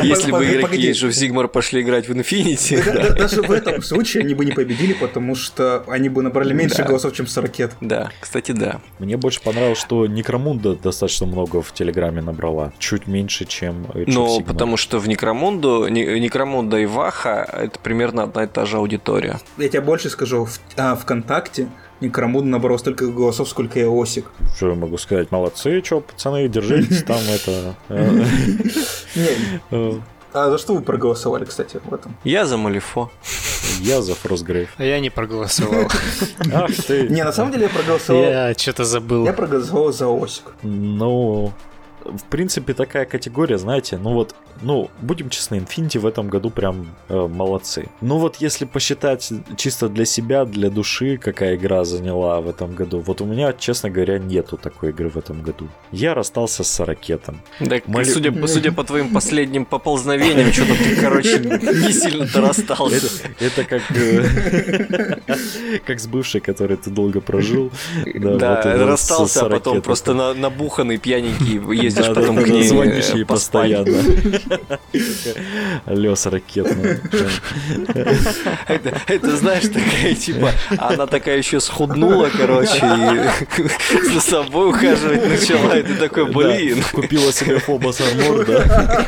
Если 0.03 0.31
бы 0.31 0.45
игроки 0.45 0.91
Age 0.91 1.09
of 1.09 1.11
Sigmar 1.11 1.49
пошли 1.49 1.83
играть 1.83 2.09
в 2.09 2.13
Infinity. 2.13 3.15
Даже 3.17 3.43
в 3.43 3.51
этом 3.51 3.83
случае 3.83 4.25
они 4.25 4.35
бы 4.35 4.45
не 4.45 4.53
победили, 4.53 4.93
потому 4.93 5.35
что 5.35 5.85
они 5.89 6.09
бы 6.09 6.23
набрали 6.23 6.53
меньше 6.53 6.83
голосов, 6.85 7.15
чем 7.15 7.27
Сорокет. 7.27 7.73
Да, 7.81 8.11
кстати, 8.21 8.53
да. 8.53 8.81
Мне 8.99 9.17
больше 9.17 9.41
понравилось, 9.41 9.79
что 9.79 10.07
Некромунда 10.07 10.75
достаточно 10.75 11.27
много 11.27 11.63
в 11.63 11.73
Телеграме 11.73 12.23
набрала. 12.23 12.73
Чуть 12.79 13.07
меньше, 13.07 13.45
чем 13.45 13.87
of 13.95 14.05
Ну, 14.07 14.41
потому 14.43 14.77
что 14.77 14.99
в 14.99 15.09
Некромунду, 15.09 15.89
Некромунда 15.89 16.79
и 16.79 16.87
Ваха 16.87 17.49
это 17.53 17.79
примерно 17.79 18.25
одна 18.25 18.45
и 18.45 18.47
та 18.47 18.67
же 18.67 18.77
аудитория. 18.77 19.41
Я 19.59 19.69
тебе 19.69 19.81
больше 19.81 20.11
скажу, 20.11 20.45
в 20.45 20.61
а, 20.77 20.97
ВКонтакте 22.03 22.07
Некромуд 22.07 22.45
набрал 22.45 22.79
столько 22.79 23.07
голосов, 23.07 23.49
сколько 23.49 23.79
и 23.79 23.85
Осик. 23.85 24.27
Что 24.57 24.71
я 24.71 24.75
могу 24.75 24.99
сказать? 24.99 25.31
Молодцы, 25.31 25.83
что, 25.85 26.01
пацаны, 26.01 26.49
держитесь 26.49 27.03
там, 27.07 27.19
это... 27.19 27.75
Э. 29.71 29.93
А 30.35 30.51
за 30.51 30.57
что 30.57 30.75
вы 30.75 30.81
проголосовали, 30.81 31.45
кстати, 31.45 31.79
в 31.85 31.93
этом? 31.93 32.17
Я 32.25 32.47
за 32.47 32.57
Малифо. 32.57 33.11
Я 33.81 34.01
за 34.01 34.15
Фростгрейв. 34.15 34.71
А 34.79 34.85
я 34.85 34.99
не 34.99 35.11
проголосовал. 35.11 35.91
Ах 36.55 36.75
ты. 36.87 37.09
Не, 37.09 37.23
на 37.23 37.33
самом 37.33 37.53
деле 37.53 37.65
я 37.65 37.69
проголосовал... 37.69 38.23
Я 38.23 38.55
что-то 38.55 38.85
забыл. 38.85 39.27
Я 39.27 39.35
проголосовал 39.35 39.93
за 39.93 40.07
Осик. 40.07 40.55
Ну, 40.63 41.53
в 42.05 42.25
принципе, 42.25 42.75
такая 42.75 43.05
категория, 43.05 43.59
знаете, 43.59 43.99
ну 43.99 44.13
вот, 44.13 44.35
ну, 44.63 44.91
будем 45.01 45.31
честны, 45.31 45.57
Infinity 45.57 45.99
в 45.99 46.07
этом 46.07 46.29
году 46.29 46.51
прям 46.51 46.87
э, 47.09 47.27
молодцы. 47.27 47.89
Ну 48.01 48.19
вот, 48.19 48.37
если 48.37 48.65
посчитать 48.65 49.33
чисто 49.57 49.89
для 49.89 50.05
себя, 50.05 50.45
для 50.45 50.71
души, 50.71 51.17
какая 51.17 51.57
игра 51.57 51.85
заняла 51.85 52.41
в 52.41 52.49
этом 52.49 52.75
году, 52.75 53.01
вот 53.01 53.21
у 53.21 53.25
меня, 53.25 53.53
честно 53.53 53.91
говоря, 53.91 54.19
нету 54.19 54.57
такой 54.57 54.91
игры 54.91 55.09
в 55.09 55.17
этом 55.17 55.43
году. 55.43 55.69
Я 55.91 56.15
расстался 56.15 56.65
с 56.65 56.81
ракетом. 56.81 57.41
Да, 57.61 57.81
Моли... 57.87 58.05
судя, 58.05 58.47
судя 58.47 58.73
по 58.73 58.85
твоим 58.85 59.13
последним 59.13 59.65
поползновениям, 59.65 60.53
что-то 60.53 60.75
ты, 60.75 60.97
короче, 60.97 61.39
не 61.39 61.93
сильно-то 61.93 62.41
расстался. 62.41 63.11
Это, 63.39 63.45
это 63.45 63.65
как, 63.65 63.83
э, 63.97 65.19
как 65.87 66.01
с 66.01 66.07
бывшей, 66.07 66.41
которой 66.41 66.77
ты 66.77 66.91
долго 66.91 67.21
прожил. 67.21 67.71
Да, 68.15 68.63
да 68.63 68.87
расстался, 68.87 69.47
а 69.47 69.51
потом 69.51 69.83
просто 69.83 70.15
на, 70.15 70.35
набуханный, 70.35 70.99
пьяненький 70.99 71.59
ездишь 71.93 72.15
потом 72.15 72.37
к 72.43 72.49
ней 72.49 72.63
Звонишь 72.65 73.11
ей 73.11 73.25
постоянно. 73.25 74.03
Лес 75.87 76.27
ракетный. 76.27 77.01
Это, 79.07 79.37
знаешь, 79.37 79.65
такая, 79.65 80.15
типа, 80.15 80.53
она 80.79 81.07
такая 81.07 81.39
еще 81.39 81.61
схуднула, 81.61 82.31
короче, 82.37 82.85
и 83.93 84.09
за 84.13 84.21
собой 84.21 84.71
ухаживать 84.71 85.29
начала, 85.29 85.79
и 85.79 85.83
ты 85.83 85.95
такой, 85.95 86.27
блин. 86.27 86.83
Купила 86.93 87.33
себе 87.33 87.59
Фобос 87.59 88.01
Армор, 88.01 88.47
да? 88.47 89.07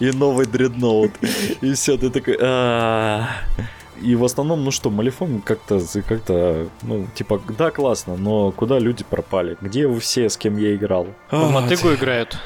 И 0.00 0.10
новый 0.10 0.46
дредноут. 0.46 1.12
И 1.60 1.72
все, 1.74 1.96
ты 1.96 2.10
такой... 2.10 2.36
И 4.02 4.14
в 4.14 4.24
основном, 4.24 4.64
ну 4.64 4.70
что, 4.70 4.90
Малифон 4.90 5.40
как-то, 5.40 5.80
как-то, 6.06 6.68
ну, 6.82 7.06
типа, 7.14 7.40
да, 7.56 7.70
классно, 7.70 8.16
но 8.16 8.52
куда 8.52 8.78
люди 8.78 9.04
пропали? 9.08 9.56
Где 9.60 9.86
вы 9.86 10.00
все, 10.00 10.28
с 10.28 10.36
кем 10.36 10.56
я 10.56 10.74
играл? 10.74 11.08
В 11.30 11.50
Мотыгу 11.50 11.94
играют. 11.94 12.38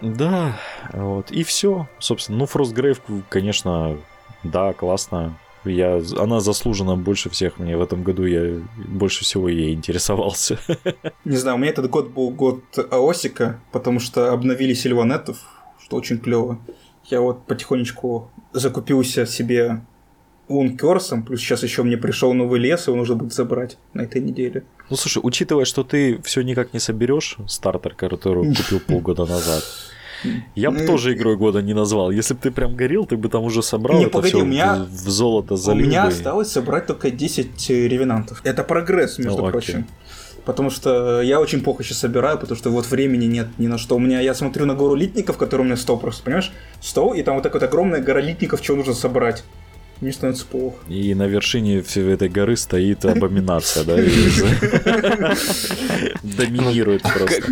Да, 0.00 0.56
вот, 0.92 1.30
и 1.30 1.42
все, 1.42 1.88
собственно. 1.98 2.38
Ну, 2.38 2.44
Frostgrave, 2.44 3.00
конечно, 3.28 3.98
да, 4.42 4.72
классно. 4.72 5.36
Я, 5.64 6.00
она 6.18 6.40
заслужена 6.40 6.96
больше 6.96 7.28
всех 7.28 7.58
мне 7.58 7.76
в 7.76 7.82
этом 7.82 8.02
году, 8.02 8.24
я 8.24 8.62
больше 8.78 9.24
всего 9.24 9.48
ей 9.48 9.74
интересовался. 9.74 10.58
Не 11.26 11.36
знаю, 11.36 11.56
у 11.56 11.60
меня 11.60 11.70
этот 11.70 11.90
год 11.90 12.08
был 12.10 12.30
год 12.30 12.62
Аосика, 12.90 13.60
потому 13.70 14.00
что 14.00 14.32
обновили 14.32 14.72
Сильванетов, 14.72 15.38
что 15.78 15.96
очень 15.96 16.18
клево. 16.18 16.58
Я 17.04 17.20
вот 17.20 17.46
потихонечку 17.46 18.30
закупился 18.52 19.26
себе 19.26 19.82
Лункерсом, 20.50 21.22
плюс 21.22 21.40
сейчас 21.40 21.62
еще 21.62 21.82
мне 21.82 21.96
пришел 21.96 22.34
новый 22.34 22.60
лес, 22.60 22.86
его 22.86 22.96
нужно 22.96 23.14
будет 23.14 23.32
забрать 23.32 23.78
на 23.94 24.02
этой 24.02 24.20
неделе. 24.20 24.64
Ну 24.90 24.96
слушай, 24.96 25.20
учитывая, 25.22 25.64
что 25.64 25.84
ты 25.84 26.20
все 26.22 26.42
никак 26.42 26.74
не 26.74 26.80
соберешь 26.80 27.36
стартер, 27.46 27.94
который 27.94 28.54
купил 28.54 28.80
полгода 28.80 29.26
назад, 29.26 29.62
я 30.54 30.70
бы 30.70 30.80
тоже 30.80 31.14
игрой 31.14 31.36
года 31.36 31.62
не 31.62 31.74
назвал. 31.74 32.10
Если 32.10 32.34
бы 32.34 32.40
ты 32.40 32.50
прям 32.50 32.74
горел, 32.74 33.06
ты 33.06 33.16
бы 33.16 33.28
там 33.28 33.44
уже 33.44 33.62
собрал 33.62 33.98
не, 33.98 34.04
это 34.04 34.12
погоди, 34.12 34.34
все 34.34 34.42
у 34.42 34.44
меня, 34.44 34.86
в 34.90 35.08
золото 35.08 35.56
залил 35.56 35.84
У 35.84 35.88
меня 35.88 36.04
осталось 36.04 36.50
собрать 36.50 36.86
только 36.86 37.10
10 37.10 37.70
э, 37.70 37.88
ревенантов. 37.88 38.40
Это 38.44 38.64
прогресс, 38.64 39.18
между 39.18 39.42
ну, 39.42 39.50
прочим. 39.50 39.86
Потому 40.44 40.70
что 40.70 41.20
я 41.20 41.40
очень 41.40 41.62
плохо 41.62 41.84
сейчас 41.84 41.98
собираю, 41.98 42.38
потому 42.38 42.56
что 42.56 42.70
вот 42.70 42.90
времени 42.90 43.26
нет 43.26 43.48
ни 43.58 43.66
на 43.66 43.78
что. 43.78 43.96
У 43.96 43.98
меня, 43.98 44.20
я 44.20 44.34
смотрю 44.34 44.66
на 44.66 44.74
гору 44.74 44.94
литников, 44.94 45.36
которые 45.36 45.64
у 45.64 45.66
меня 45.66 45.76
100 45.76 45.96
просто, 45.96 46.24
понимаешь? 46.24 46.52
100, 46.80 47.14
и 47.14 47.22
там 47.22 47.34
вот 47.36 47.42
такая 47.42 47.60
вот 47.60 47.68
огромная 47.68 48.00
гора 48.00 48.20
литников, 48.20 48.62
чего 48.62 48.76
нужно 48.76 48.94
собрать 48.94 49.44
мне 50.00 50.12
становится 50.12 50.46
плохо. 50.46 50.76
И 50.88 51.14
на 51.14 51.26
вершине 51.26 51.82
всей 51.82 52.12
этой 52.12 52.28
горы 52.28 52.56
стоит 52.56 53.04
абоминация, 53.04 53.84
да? 53.84 53.96
Доминирует 56.22 57.02
просто. 57.02 57.42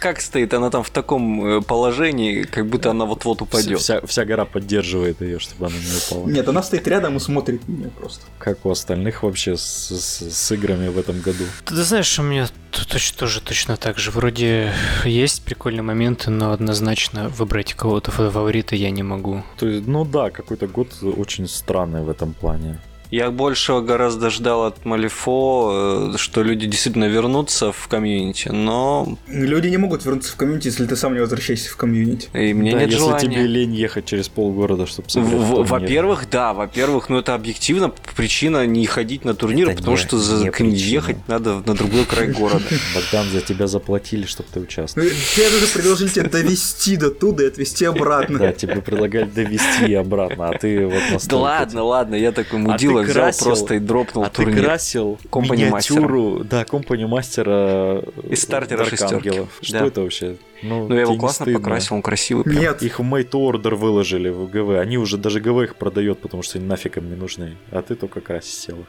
Как 0.00 0.20
стоит? 0.20 0.52
Она 0.54 0.70
там 0.70 0.82
в 0.82 0.90
таком 0.90 1.44
э, 1.44 1.60
положении, 1.62 2.42
как 2.42 2.66
будто 2.66 2.90
она 2.90 3.04
вот-вот 3.04 3.42
упадет. 3.42 3.80
Вся 3.80 4.24
гора 4.24 4.44
поддерживает 4.44 5.20
ее, 5.20 5.38
чтобы 5.38 5.66
она 5.66 5.76
не 5.76 5.96
упала. 5.96 6.28
Нет, 6.28 6.48
она 6.48 6.62
стоит 6.62 6.88
рядом 6.88 7.16
и 7.16 7.20
смотрит 7.20 7.68
на 7.68 7.72
меня 7.72 7.90
просто. 7.90 8.22
Как 8.38 8.66
у 8.66 8.70
остальных 8.70 9.22
вообще 9.22 9.56
с 9.56 10.52
играми 10.52 10.88
в 10.88 10.98
этом 10.98 11.20
году? 11.20 11.44
Ты 11.64 11.74
знаешь, 11.76 12.18
у 12.18 12.22
меня 12.22 12.48
точно, 12.72 13.18
тоже 13.18 13.40
точно 13.40 13.76
так 13.76 13.98
же. 13.98 14.10
Вроде 14.10 14.72
есть 15.04 15.44
прикольные 15.44 15.82
моменты, 15.82 16.30
но 16.30 16.52
однозначно 16.52 17.28
выбрать 17.28 17.74
кого-то 17.74 18.10
фаворита 18.10 18.76
я 18.76 18.90
не 18.90 19.02
могу. 19.02 19.42
То 19.58 19.68
есть, 19.68 19.86
ну 19.86 20.04
да, 20.04 20.30
какой-то 20.30 20.66
год 20.66 20.88
очень 21.02 21.48
странный 21.48 22.02
в 22.02 22.10
этом 22.10 22.32
плане. 22.34 22.78
Я 23.12 23.30
большего 23.30 23.82
гораздо 23.82 24.30
ждал 24.30 24.64
от 24.64 24.86
Малифо, 24.86 26.12
э, 26.14 26.16
что 26.16 26.42
люди 26.42 26.66
действительно 26.66 27.04
вернутся 27.04 27.70
в 27.70 27.86
комьюнити, 27.86 28.48
но... 28.48 29.18
Люди 29.28 29.68
не 29.68 29.76
могут 29.76 30.06
вернуться 30.06 30.32
в 30.32 30.36
комьюнити, 30.36 30.68
если 30.68 30.86
ты 30.86 30.96
сам 30.96 31.12
не 31.12 31.20
возвращаешься 31.20 31.68
в 31.68 31.76
комьюнити. 31.76 32.30
И 32.32 32.54
мне 32.54 32.72
да, 32.72 32.80
нет 32.80 32.88
если 32.88 33.04
желания. 33.04 33.20
тебе 33.20 33.46
лень 33.46 33.74
ехать 33.74 34.06
через 34.06 34.30
полгорода, 34.30 34.86
чтобы 34.86 35.08
Во-первых, 35.12 36.26
да, 36.30 36.54
во-первых, 36.54 37.10
ну 37.10 37.18
это 37.18 37.34
объективно 37.34 37.92
причина 38.16 38.64
не 38.64 38.86
ходить 38.86 39.26
на 39.26 39.34
турнир, 39.34 39.66
да 39.66 39.74
потому 39.74 39.98
не, 39.98 40.02
что 40.02 40.16
за 40.16 40.46
ехать 40.46 41.18
надо 41.28 41.56
на 41.66 41.74
другой 41.74 42.06
край 42.06 42.28
города. 42.32 42.64
Богдан, 42.94 43.26
за 43.30 43.42
тебя 43.42 43.66
заплатили, 43.66 44.24
чтобы 44.24 44.48
ты 44.50 44.60
участвовал. 44.60 45.06
Тебе 45.06 45.50
же 45.50 45.66
предложили 45.66 46.08
тебя 46.08 46.30
довести 46.30 46.96
до 46.96 47.10
туда 47.10 47.44
и 47.44 47.48
отвезти 47.48 47.84
обратно. 47.84 48.38
Да, 48.38 48.52
тебе 48.54 48.80
предлагали 48.80 49.26
довести 49.26 49.92
обратно, 49.92 50.48
а 50.48 50.56
ты 50.56 50.86
вот 50.86 51.02
Да 51.26 51.36
ладно, 51.36 51.82
ладно, 51.82 52.14
я 52.14 52.32
такой 52.32 52.58
мудила 52.58 53.01
взял 53.02 53.24
красил, 53.24 53.46
просто 53.46 53.74
и 53.74 53.78
дропнул 53.78 54.24
а 54.24 54.30
турнир. 54.30 54.56
ты 54.56 54.64
красил 54.64 55.18
Компани 55.30 55.64
миниатюру, 55.64 56.30
мастера. 56.30 56.48
да, 56.48 56.64
компанию 56.64 57.08
мастера 57.08 58.02
из 58.28 58.42
стартера 58.42 58.84
шестерки. 58.84 59.46
Что 59.60 59.78
да. 59.78 59.86
это 59.86 60.00
вообще? 60.02 60.36
Ну, 60.62 60.88
ну 60.88 60.94
я 60.94 61.02
его 61.02 61.16
классно 61.16 61.44
стыдно. 61.44 61.60
покрасил, 61.60 61.96
он 61.96 62.02
красивый. 62.02 62.44
Прям. 62.44 62.60
Нет. 62.60 62.82
Их 62.82 62.98
в 62.98 63.02
Made 63.02 63.30
Order 63.30 63.74
выложили 63.74 64.28
в 64.28 64.48
ГВ. 64.48 64.78
Они 64.78 64.96
уже 64.98 65.18
даже 65.18 65.40
ГВ 65.40 65.64
их 65.64 65.76
продает, 65.76 66.20
потому 66.20 66.42
что 66.42 66.60
нафиг 66.60 66.96
им 66.98 67.08
не 67.08 67.16
нужны. 67.16 67.56
А 67.70 67.82
ты 67.82 67.94
только 67.94 68.20
красил 68.20 68.80
их. 68.80 68.86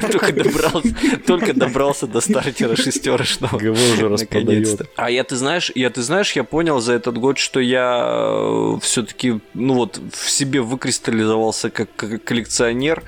Только 0.00 0.32
добрался, 0.32 0.94
только 1.26 1.52
добрался 1.52 2.06
до 2.06 2.20
стартера 2.20 2.76
шестерочного. 2.76 3.58
ГВ 3.58 3.78
уже 3.94 4.08
распродает. 4.08 4.88
А 4.96 5.10
я, 5.10 5.22
ты 5.24 5.36
знаешь, 5.36 5.70
я, 5.74 5.90
ты 5.90 6.02
знаешь, 6.02 6.32
я 6.32 6.44
понял 6.44 6.80
за 6.80 6.94
этот 6.94 7.18
год, 7.18 7.36
что 7.38 7.60
я 7.60 8.04
э, 8.06 8.78
все-таки, 8.80 9.40
ну 9.52 9.74
вот, 9.74 10.00
в 10.12 10.30
себе 10.30 10.62
выкристаллизовался 10.62 11.70
как 11.70 11.88
коллекционер 12.24 13.02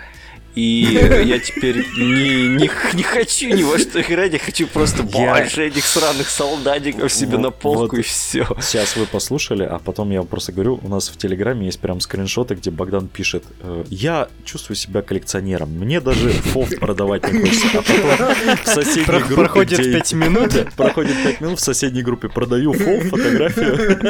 и 0.56 0.98
я 1.24 1.38
теперь 1.38 1.86
не, 1.98 2.48
не, 2.48 2.70
не 2.94 3.02
хочу 3.02 3.48
ни 3.48 3.62
во 3.62 3.78
что 3.78 4.00
играть, 4.00 4.32
я 4.32 4.38
хочу 4.38 4.66
просто 4.66 5.02
больше 5.02 5.66
этих 5.66 5.84
сраных 5.84 6.30
солдатиков 6.30 7.12
себе 7.12 7.36
на 7.36 7.50
полку 7.50 7.96
и 7.96 8.02
все. 8.02 8.46
Сейчас 8.60 8.96
вы 8.96 9.04
послушали, 9.04 9.64
а 9.64 9.78
потом 9.78 10.10
я 10.10 10.22
просто 10.22 10.52
говорю, 10.52 10.80
у 10.82 10.88
нас 10.88 11.10
в 11.10 11.16
Телеграме 11.18 11.66
есть 11.66 11.78
прям 11.78 12.00
скриншоты, 12.00 12.54
где 12.54 12.70
Богдан 12.70 13.06
пишет, 13.08 13.44
«Э, 13.60 13.84
я 13.90 14.28
чувствую 14.44 14.76
себя 14.76 15.02
коллекционером, 15.02 15.70
мне 15.70 16.00
даже 16.00 16.30
фов 16.30 16.70
продавать 16.80 17.30
не 17.30 17.40
хочется, 17.40 17.66
а 17.74 17.82
потом 17.82 18.56
в 18.64 18.66
соседней 18.74 19.04
группе... 19.04 19.34
Проходит 19.34 19.92
5 19.92 20.12
минут. 20.14 20.52
Проходит 20.76 21.22
5 21.22 21.40
минут, 21.42 21.58
в 21.58 21.62
соседней 21.62 22.02
группе 22.02 22.28
продаю 22.30 22.72
фов, 22.72 23.02
фотографию. 23.10 24.06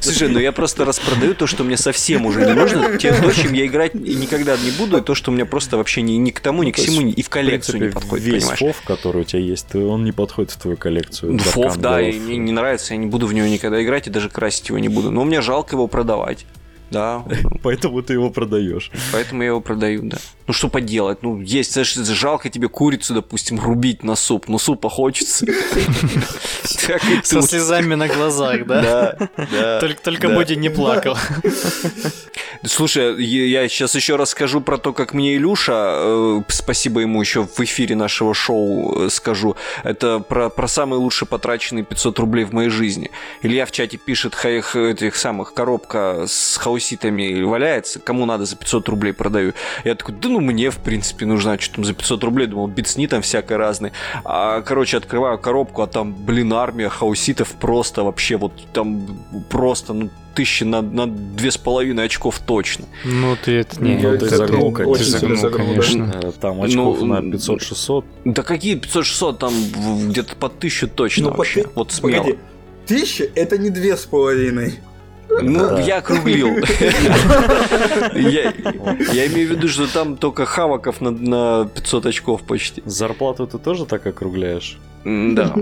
Слушай, 0.00 0.28
ну 0.28 0.38
я 0.38 0.52
просто 0.52 0.84
распродаю 0.84 1.34
то, 1.34 1.48
что 1.48 1.64
мне 1.64 1.76
совсем 1.76 2.24
уже 2.24 2.46
не 2.46 2.54
нужно, 2.54 2.98
тем, 2.98 3.16
чем 3.32 3.52
я 3.52 3.66
играть 3.66 3.94
никогда 3.94 4.56
не 4.56 4.70
буду, 4.70 4.98
и 4.98 5.00
то, 5.00 5.16
что 5.16 5.32
у 5.32 5.34
меня 5.34 5.44
просто 5.44 5.71
просто 5.72 5.76
вообще 5.78 6.02
ни, 6.02 6.12
ни 6.12 6.30
к 6.30 6.40
тому, 6.40 6.62
ни 6.62 6.68
ну, 6.68 6.72
к 6.72 6.76
всему, 6.76 7.08
и 7.08 7.22
в 7.22 7.28
коллекцию 7.28 7.76
в 7.76 7.78
принципе, 7.78 7.86
не 7.86 7.92
подходит, 7.92 8.26
весь 8.26 8.42
понимаешь? 8.42 8.58
фов, 8.58 8.82
который 8.84 9.22
у 9.22 9.24
тебя 9.24 9.40
есть, 9.40 9.74
он 9.74 10.04
не 10.04 10.12
подходит 10.12 10.50
в 10.50 10.56
твою 10.58 10.76
коллекцию. 10.76 11.38
Фов, 11.38 11.76
да, 11.78 12.00
и 12.00 12.18
мне 12.18 12.36
не 12.36 12.52
нравится, 12.52 12.94
я 12.94 12.98
не 12.98 13.06
буду 13.06 13.26
в 13.26 13.32
него 13.32 13.46
никогда 13.46 13.82
играть 13.82 14.06
и 14.06 14.10
даже 14.10 14.28
красить 14.28 14.68
его 14.68 14.78
не 14.78 14.88
буду. 14.88 15.10
Но 15.10 15.24
мне 15.24 15.40
жалко 15.40 15.76
его 15.76 15.86
продавать. 15.86 16.46
Да. 16.92 17.24
Поэтому 17.62 18.02
ты 18.02 18.12
его 18.12 18.30
продаешь. 18.30 18.90
Поэтому 19.12 19.42
я 19.42 19.48
его 19.48 19.60
продаю, 19.60 20.02
да. 20.02 20.18
Ну 20.46 20.52
что 20.52 20.68
поделать? 20.68 21.22
Ну, 21.22 21.40
есть, 21.40 21.74
жалко 21.84 22.50
тебе 22.50 22.68
курицу, 22.68 23.14
допустим, 23.14 23.58
рубить 23.58 24.02
на 24.02 24.16
суп. 24.16 24.48
Ну, 24.48 24.58
супа 24.58 24.90
хочется. 24.90 25.46
Со 27.22 27.42
слезами 27.42 27.94
на 27.94 28.08
глазах, 28.08 28.66
да? 28.66 29.16
Да. 29.36 29.80
Только 29.80 30.28
Боди 30.28 30.54
не 30.54 30.68
плакал. 30.68 31.16
Слушай, 32.64 33.22
я 33.24 33.68
сейчас 33.68 33.94
еще 33.94 34.16
расскажу 34.16 34.60
про 34.60 34.78
то, 34.78 34.92
как 34.92 35.14
мне 35.14 35.36
Илюша, 35.36 35.94
э, 35.96 36.42
спасибо 36.48 37.00
ему 37.00 37.20
еще 37.20 37.44
в 37.44 37.58
эфире 37.58 37.96
нашего 37.96 38.34
шоу 38.34 39.06
э, 39.06 39.10
скажу, 39.10 39.56
это 39.82 40.20
про, 40.20 40.48
про 40.48 40.68
самые 40.68 41.00
лучшие 41.00 41.26
потраченные 41.26 41.84
500 41.84 42.18
рублей 42.20 42.44
в 42.44 42.52
моей 42.52 42.68
жизни. 42.68 43.10
Илья 43.42 43.66
в 43.66 43.72
чате 43.72 43.96
пишет 43.96 44.36
этих 44.44 45.16
самых 45.16 45.54
коробка 45.54 46.26
с 46.28 46.56
хаус 46.56 46.81
хауситами 46.82 47.42
валяется, 47.42 48.00
кому 48.00 48.26
надо 48.26 48.44
за 48.44 48.56
500 48.56 48.88
рублей 48.88 49.12
продаю. 49.12 49.52
Я 49.84 49.94
такой, 49.94 50.14
да 50.20 50.28
ну 50.28 50.40
мне, 50.40 50.70
в 50.70 50.78
принципе, 50.78 51.26
нужно, 51.26 51.52
а 51.52 51.58
что 51.58 51.76
там 51.76 51.84
за 51.84 51.94
500 51.94 52.24
рублей, 52.24 52.46
думал, 52.48 52.66
битсни 52.66 53.06
там 53.06 53.22
всякое 53.22 53.58
разные. 53.58 53.92
А, 54.24 54.60
короче, 54.62 54.96
открываю 54.96 55.38
коробку, 55.38 55.82
а 55.82 55.86
там, 55.86 56.12
блин, 56.12 56.52
армия 56.52 56.88
хауситов 56.88 57.48
просто 57.60 58.02
вообще 58.02 58.36
вот 58.36 58.52
там 58.72 59.06
просто, 59.48 59.92
ну, 59.92 60.10
тысячи 60.34 60.64
на, 60.64 60.80
на 60.82 61.06
две 61.06 61.50
с 61.50 61.58
половиной 61.58 62.06
очков 62.06 62.40
точно. 62.40 62.86
Ну, 63.04 63.36
ты 63.44 63.52
это 63.52 63.82
не... 63.82 63.96
Ну, 63.96 64.16
ты 64.18 64.26
это 64.26 64.36
загнул, 64.38 64.72
конечно. 64.72 65.04
сильно 65.04 65.36
Загнул, 65.36 65.36
загнул, 65.38 65.66
конечно. 65.68 66.20
Э, 66.22 66.32
Там 66.40 66.62
очков 66.62 67.00
Ну, 67.00 67.06
на 67.06 67.14
м, 67.18 67.32
500-600. 67.32 68.04
Да 68.24 68.42
какие 68.42 68.76
500-600, 68.80 69.36
там 69.38 69.52
где-то 70.08 70.34
по 70.36 70.48
тысячу 70.48 70.88
точно 70.88 71.24
Ну, 71.24 71.30
по 71.32 71.36
вообще. 71.38 71.62
ты- 71.64 71.68
Вот 71.74 71.92
смело. 71.92 72.22
Погоди, 72.22 72.38
тысяча 72.86 73.24
это 73.34 73.58
не 73.58 73.68
две 73.70 73.94
с 73.96 74.04
половиной. 74.06 74.80
Ну, 75.40 75.68
Да. 75.70 75.80
я 75.80 75.96
округлил. 75.98 76.48
Я 78.14 79.26
имею 79.26 79.48
в 79.48 79.50
виду, 79.52 79.68
что 79.68 79.86
там 79.92 80.16
только 80.16 80.44
хаваков 80.46 81.00
на- 81.00 81.10
на 81.10 81.66
500 81.74 82.06
очков 82.06 82.42
почти. 82.42 82.82
Зарплату 82.84 83.46
ты 83.46 83.58
тоже 83.58 83.86
так 83.86 84.06
округляешь? 84.06 84.78
Да. 85.04 85.52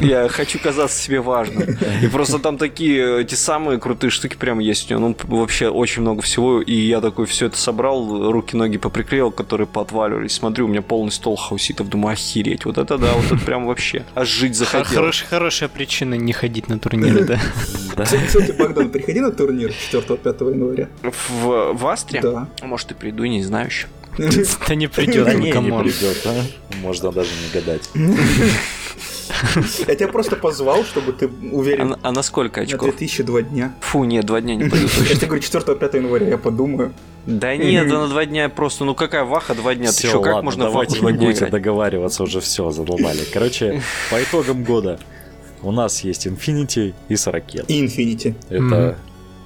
Я 0.00 0.28
хочу 0.30 0.58
казаться 0.58 0.98
себе 0.98 1.20
важным. 1.20 1.76
И 2.02 2.06
просто 2.06 2.38
там 2.38 2.56
такие, 2.56 3.20
эти 3.20 3.34
самые 3.34 3.78
крутые 3.78 4.10
штуки 4.10 4.36
прям 4.36 4.58
есть 4.58 4.90
у 4.90 4.94
него. 4.96 5.08
Ну, 5.08 5.36
вообще 5.36 5.68
очень 5.68 6.00
много 6.00 6.22
всего. 6.22 6.62
И 6.62 6.72
я 6.74 7.02
такой 7.02 7.26
все 7.26 7.46
это 7.46 7.58
собрал, 7.58 8.30
руки-ноги 8.32 8.78
поприклеил, 8.78 9.30
которые 9.30 9.66
поотваливались. 9.66 10.32
Смотрю, 10.32 10.64
у 10.64 10.68
меня 10.68 10.80
полный 10.80 11.12
стол 11.12 11.36
хауситов. 11.36 11.90
Думаю, 11.90 12.14
охереть. 12.14 12.64
Вот 12.64 12.78
это 12.78 12.96
да, 12.96 13.12
вот 13.12 13.26
это 13.26 13.44
прям 13.44 13.66
вообще. 13.66 14.06
Аж 14.14 14.28
жить 14.28 14.54
захотел. 14.56 14.94
Хорош- 15.02 15.26
хорошая 15.28 15.68
причина 15.68 16.14
не 16.14 16.32
ходить 16.32 16.68
на 16.68 16.78
турниры, 16.78 17.24
да? 17.24 17.38
Да. 17.96 18.04
Кстати, 18.04 18.52
Богдан, 18.52 18.90
приходи 18.90 19.20
на 19.20 19.32
турнир 19.32 19.70
4-5 19.92 20.50
января. 20.52 20.88
В, 21.02 21.72
в 21.72 21.86
Астре? 21.86 22.20
Да. 22.20 22.48
Может, 22.62 22.90
и 22.92 22.94
приду, 22.94 23.24
не 23.24 23.42
знаю 23.42 23.66
еще. 23.68 23.86
Да 24.68 24.74
не 24.74 24.86
придет, 24.86 25.26
ну 25.26 25.38
не, 25.38 25.46
не 25.46 25.52
come 25.52 25.69
on. 25.69 25.82
придет, 25.82 26.22
а? 26.26 26.42
Можно 26.82 27.12
даже 27.12 27.30
не 27.30 27.52
гадать. 27.60 27.90
Я 29.86 29.94
тебя 29.94 30.08
просто 30.08 30.36
позвал, 30.36 30.84
чтобы 30.84 31.12
ты 31.12 31.26
А, 31.26 31.30
уверен 31.52 31.88
на- 31.90 31.98
а 32.02 32.12
на 32.12 32.22
сколько 32.22 32.60
на 32.60 32.64
очков? 32.66 32.88
2000 32.96 33.33
2 33.33 33.42
дня. 33.42 33.74
Фу, 33.80 34.04
нет, 34.04 34.24
два 34.24 34.40
дня 34.40 34.54
не 34.54 34.64
пойду 34.70 34.86
Я 35.08 35.14
тебе 35.16 35.26
говорю 35.26 35.42
4-5 35.42 35.96
января, 35.96 36.28
я 36.28 36.38
подумаю. 36.38 36.92
Да 37.26 37.56
нет, 37.56 37.88
да 37.88 38.00
на 38.02 38.08
два 38.08 38.24
дня 38.24 38.48
просто, 38.48 38.84
ну 38.84 38.94
какая 38.94 39.24
ваха 39.24 39.54
два 39.54 39.74
дня? 39.74 39.90
Ты 39.90 40.06
что, 40.06 40.20
как 40.20 40.34
ладно, 40.34 40.42
можно 40.44 40.64
давайте 40.64 41.00
не 41.00 41.12
будете 41.12 41.46
договариваться 41.46 42.22
уже 42.22 42.40
все, 42.40 42.70
задолбали. 42.70 43.20
Короче, 43.32 43.82
по 44.10 44.22
итогам 44.22 44.62
года 44.64 44.98
у 45.66 45.72
нас 45.72 46.02
есть 46.04 46.26
Infinity 46.26 46.94
и 47.08 47.16
Сорокет. 47.16 47.64
И 47.70 47.84
Infinity. 47.84 48.34
Это 48.48 48.96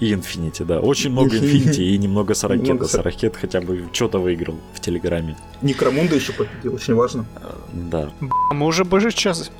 и 0.00 0.12
Infinity, 0.14 0.64
да. 0.64 0.80
Очень 0.80 1.10
много 1.10 1.36
Infinity. 1.36 1.82
И 1.82 1.98
немного 1.98 2.34
Сорокета. 2.34 2.86
Сорокет 2.86 3.36
хотя 3.36 3.60
бы 3.60 3.84
что-то 3.92 4.18
выиграл 4.18 4.56
в 4.74 4.80
Телеграме. 4.80 5.36
Некромунда 5.62 6.14
еще 6.16 6.32
победил, 6.32 6.74
очень 6.74 6.94
важно. 6.94 7.24
Да. 7.72 8.10
А 8.50 8.54
Мы 8.54 8.66
уже 8.66 8.84
больше 8.84 9.10
часа... 9.12 9.50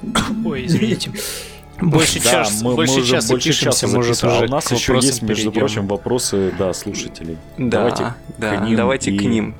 Ой, 0.45 0.67
извините. 0.67 1.13
Больше 1.81 2.23
Да, 2.23 2.31
часа, 2.45 2.63
мы, 2.65 2.71
мы 2.71 2.77
больше 2.77 3.01
уже 3.01 3.11
часа 3.17 3.29
больше 3.33 3.49
пишемся, 3.49 3.81
часа 3.81 3.87
может 3.95 4.17
записываем. 4.17 4.37
уже 4.37 4.45
А 4.45 4.49
у 4.49 4.51
нас 4.51 4.71
еще 4.73 4.95
есть, 4.97 5.23
между 5.23 5.45
перейдем. 5.51 5.61
прочим, 5.61 5.87
вопросы, 5.87 6.53
да, 6.59 6.75
слушателей. 6.75 7.39
Да, 7.57 7.79
Давайте 7.89 8.15
да, 8.39 8.57
к 8.57 8.67
ним 8.67 8.77
давайте 8.77 9.11
и- 9.13 9.19
к 9.19 9.23
ним. 9.23 9.55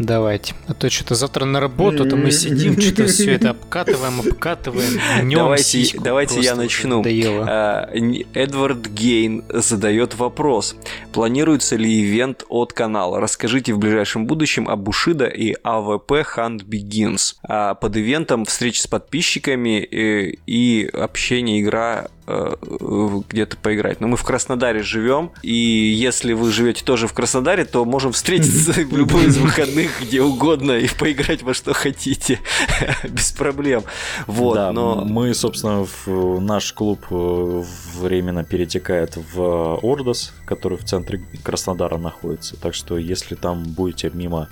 Давайте. 0.00 0.54
А 0.66 0.72
то 0.72 0.88
что-то 0.88 1.14
завтра 1.14 1.44
на 1.44 1.60
работу, 1.60 2.08
то 2.08 2.16
мы 2.16 2.30
сидим, 2.30 2.80
что-то 2.80 3.06
все 3.06 3.32
это 3.32 3.50
обкатываем, 3.50 4.20
обкатываем, 4.20 4.98
мнем 5.22 5.38
Давайте- 5.40 5.64
сиську. 5.64 6.02
давайте 6.02 6.40
я 6.40 6.56
начну. 6.56 6.98
Надоело. 6.98 7.46
А, 7.46 7.90
Эдвард 8.32 8.86
Гейн 8.88 9.44
задает 9.50 10.14
вопрос. 10.14 10.74
Планируется 11.12 11.76
ли 11.76 12.00
ивент 12.00 12.44
от 12.48 12.72
канала? 12.72 13.20
Расскажите 13.20 13.74
в 13.74 13.78
ближайшем 13.78 14.26
будущем 14.26 14.70
о 14.70 14.76
Bushido 14.76 15.26
и 15.26 15.54
AVP 15.62 16.12
Hunt 16.36 16.64
Begins. 16.64 17.34
А 17.42 17.74
под 17.74 17.94
ивентом 17.98 18.46
встречи 18.46 18.80
с 18.80 18.86
подписчиками 18.86 19.80
э, 19.84 20.32
и 20.46 20.88
общение, 20.94 21.60
игра 21.60 22.06
э, 22.06 22.06
э, 22.06 22.19
где-то 22.26 23.56
поиграть. 23.56 24.00
Но 24.00 24.08
мы 24.08 24.16
в 24.16 24.24
Краснодаре 24.24 24.82
живем, 24.82 25.32
и 25.42 25.54
если 25.54 26.32
вы 26.32 26.52
живете 26.52 26.84
тоже 26.84 27.08
в 27.08 27.12
Краснодаре, 27.12 27.64
то 27.64 27.84
можем 27.84 28.12
встретиться 28.12 28.72
в 28.84 28.96
любой 28.96 29.26
из 29.26 29.38
выходных 29.38 30.00
где 30.00 30.22
угодно 30.22 30.72
и 30.72 30.88
поиграть 30.88 31.42
во 31.42 31.54
что 31.54 31.72
хотите. 31.72 32.40
Без 33.08 33.32
проблем. 33.32 33.82
Вот, 34.26 34.54
да, 34.54 34.72
но... 34.72 35.04
мы, 35.04 35.34
собственно, 35.34 35.86
в, 36.06 36.40
наш 36.40 36.72
клуб 36.72 37.04
э, 37.10 37.62
временно 37.98 38.44
перетекает 38.44 39.16
в 39.16 39.78
Ордос, 39.82 40.32
который 40.46 40.78
в 40.78 40.84
центре 40.84 41.22
Краснодара 41.42 41.98
находится. 41.98 42.56
Так 42.56 42.74
что, 42.74 42.98
если 42.98 43.34
там 43.34 43.62
будете 43.62 44.10
мимо 44.12 44.48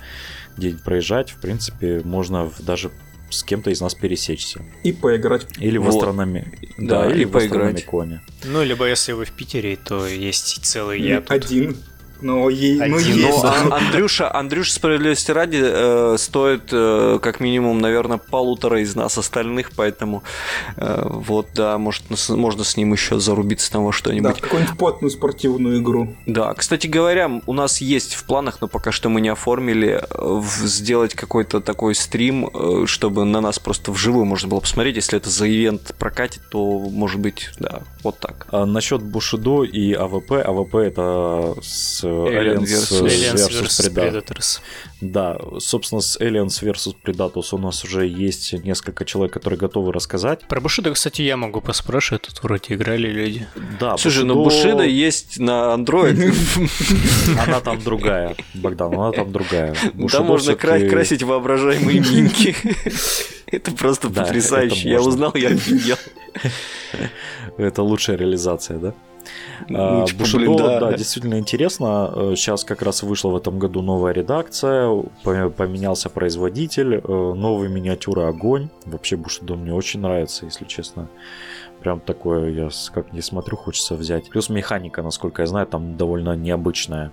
где-нибудь 0.57 0.83
проезжать, 0.83 1.31
в 1.31 1.39
принципе, 1.39 2.01
можно 2.03 2.51
даже 2.59 2.91
с 3.29 3.43
кем-то 3.43 3.69
из 3.69 3.81
нас 3.81 3.95
пересечься. 3.95 4.61
И 4.83 4.91
поиграть. 4.91 5.45
Или 5.59 5.77
в 5.77 5.83
Вот. 5.83 5.95
астрономе. 5.95 6.51
Да, 6.77 7.09
или 7.09 7.21
и 7.21 7.25
в 7.25 7.31
поиграть. 7.31 7.75
астрономиконе. 7.75 8.21
Ну, 8.45 8.63
либо 8.63 8.87
если 8.87 9.11
вы 9.11 9.25
в 9.25 9.31
Питере, 9.31 9.75
то 9.77 10.07
есть 10.07 10.63
целый 10.65 11.01
я 11.01 11.21
тут. 11.21 11.47
Но, 12.21 12.49
е- 12.49 12.75
ну, 12.87 12.97
Один. 12.97 13.15
есть. 13.17 13.29
Ну, 13.37 13.41
да. 13.41 13.55
а- 13.71 13.77
Андрюша, 13.77 14.33
Андрюша, 14.33 14.73
справедливости 14.73 15.31
ради, 15.31 15.59
э, 15.61 16.15
стоит 16.17 16.63
э, 16.71 17.19
как 17.21 17.39
минимум, 17.39 17.79
наверное, 17.79 18.17
полутора 18.17 18.81
из 18.81 18.95
нас 18.95 19.17
остальных, 19.17 19.71
поэтому 19.75 20.23
э, 20.77 21.01
вот, 21.05 21.47
да, 21.55 21.77
может, 21.77 22.09
нас- 22.09 22.29
можно 22.29 22.63
с 22.63 22.75
ним 22.77 22.91
еще 22.93 23.19
зарубиться 23.19 23.71
там 23.71 23.83
во 23.85 23.91
Да, 23.91 23.97
что-нибудь. 23.97 24.39
какую-нибудь 24.41 24.77
потную 24.77 25.11
спортивную 25.11 25.79
игру. 25.81 26.15
Да, 26.25 26.53
кстати 26.53 26.87
говоря, 26.87 27.41
у 27.45 27.53
нас 27.53 27.81
есть 27.81 28.15
в 28.15 28.23
планах, 28.25 28.59
но 28.61 28.67
пока 28.67 28.91
что 28.91 29.09
мы 29.09 29.21
не 29.21 29.29
оформили, 29.29 30.01
э, 30.09 30.41
сделать 30.63 31.13
какой-то 31.13 31.61
такой 31.61 31.95
стрим, 31.95 32.49
э, 32.53 32.85
чтобы 32.85 33.25
на 33.25 33.41
нас 33.41 33.59
просто 33.59 33.91
вживую 33.91 34.25
можно 34.25 34.47
было 34.49 34.59
посмотреть. 34.59 34.95
Если 34.97 35.17
это 35.17 35.29
за 35.29 35.47
ивент 35.49 35.95
прокатит, 35.97 36.41
то, 36.51 36.79
может 36.79 37.19
быть, 37.19 37.49
да, 37.59 37.81
вот 38.03 38.19
так. 38.19 38.47
А 38.51 38.65
насчет 38.65 39.01
Бушидо 39.01 39.63
и 39.63 39.93
АВП. 39.93 40.31
АВП 40.33 40.75
это 40.75 41.55
с 41.61 42.03
Aliens 42.27 42.61
versus- 42.61 43.01
Aliens 43.01 43.47
versus 43.49 43.61
vs. 43.61 43.79
Predator. 43.93 44.11
Predators. 44.25 44.59
Да, 45.01 45.37
собственно, 45.59 46.01
с 46.01 46.17
Aliens 46.19 46.61
vs. 46.61 46.95
Predators 47.05 47.47
у 47.53 47.57
нас 47.57 47.83
уже 47.83 48.05
есть 48.07 48.53
несколько 48.63 49.05
человек, 49.05 49.33
которые 49.33 49.57
готовы 49.57 49.91
рассказать. 49.93 50.41
Про 50.47 50.59
Бушида, 50.61 50.91
кстати, 50.91 51.21
я 51.21 51.37
могу 51.37 51.61
поспрашивать, 51.61 52.23
тут 52.23 52.43
вроде 52.43 52.73
играли 52.75 53.07
люди. 53.07 53.47
Да, 53.79 53.97
Слушай, 53.97 54.23
ну 54.25 54.35
Bushido- 54.41 54.43
Бушида 54.43 54.83
есть 54.83 55.39
на 55.39 55.73
Android. 55.75 56.33
Она 57.47 57.59
там 57.61 57.81
другая, 57.81 58.35
Богдан, 58.53 58.93
она 58.93 59.11
там 59.11 59.31
другая. 59.31 59.73
Там 59.73 59.91
Bushido 59.91 60.23
можно 60.23 60.55
красить 60.55 61.23
воображаемые 61.23 61.99
минки. 62.11 62.55
Это 63.47 63.71
просто 63.71 64.09
Да, 64.09 64.23
потрясающе. 64.23 64.89
Я 64.89 65.01
узнал, 65.01 65.31
я 65.35 65.49
офигел. 65.49 65.97
Это 67.57 67.81
лучшая 67.83 68.17
реализация, 68.17 68.77
да? 68.77 68.93
А, 69.73 70.05
блин, 70.33 70.55
да, 70.57 70.79
да. 70.79 70.93
действительно 70.93 71.39
интересно. 71.39 72.11
Сейчас 72.35 72.63
как 72.63 72.81
раз 72.81 73.03
вышла 73.03 73.29
в 73.29 73.35
этом 73.35 73.59
году 73.59 73.81
новая 73.81 74.13
редакция, 74.13 74.87
пом- 75.23 75.49
поменялся 75.49 76.09
производитель, 76.09 76.95
э, 76.95 77.01
новые 77.03 77.69
миниатюры 77.69 78.23
огонь. 78.23 78.69
Вообще 78.85 79.15
Bushido 79.15 79.55
мне 79.55 79.73
очень 79.73 79.99
нравится, 80.01 80.45
если 80.45 80.65
честно. 80.65 81.07
Прям 81.81 81.99
такое, 81.99 82.49
я 82.51 82.69
как 82.93 83.13
не 83.13 83.21
смотрю, 83.21 83.55
хочется 83.55 83.95
взять. 83.95 84.29
Плюс 84.29 84.49
механика, 84.49 85.01
насколько 85.01 85.41
я 85.41 85.47
знаю, 85.47 85.65
там 85.65 85.95
довольно 85.95 86.35
необычная 86.35 87.11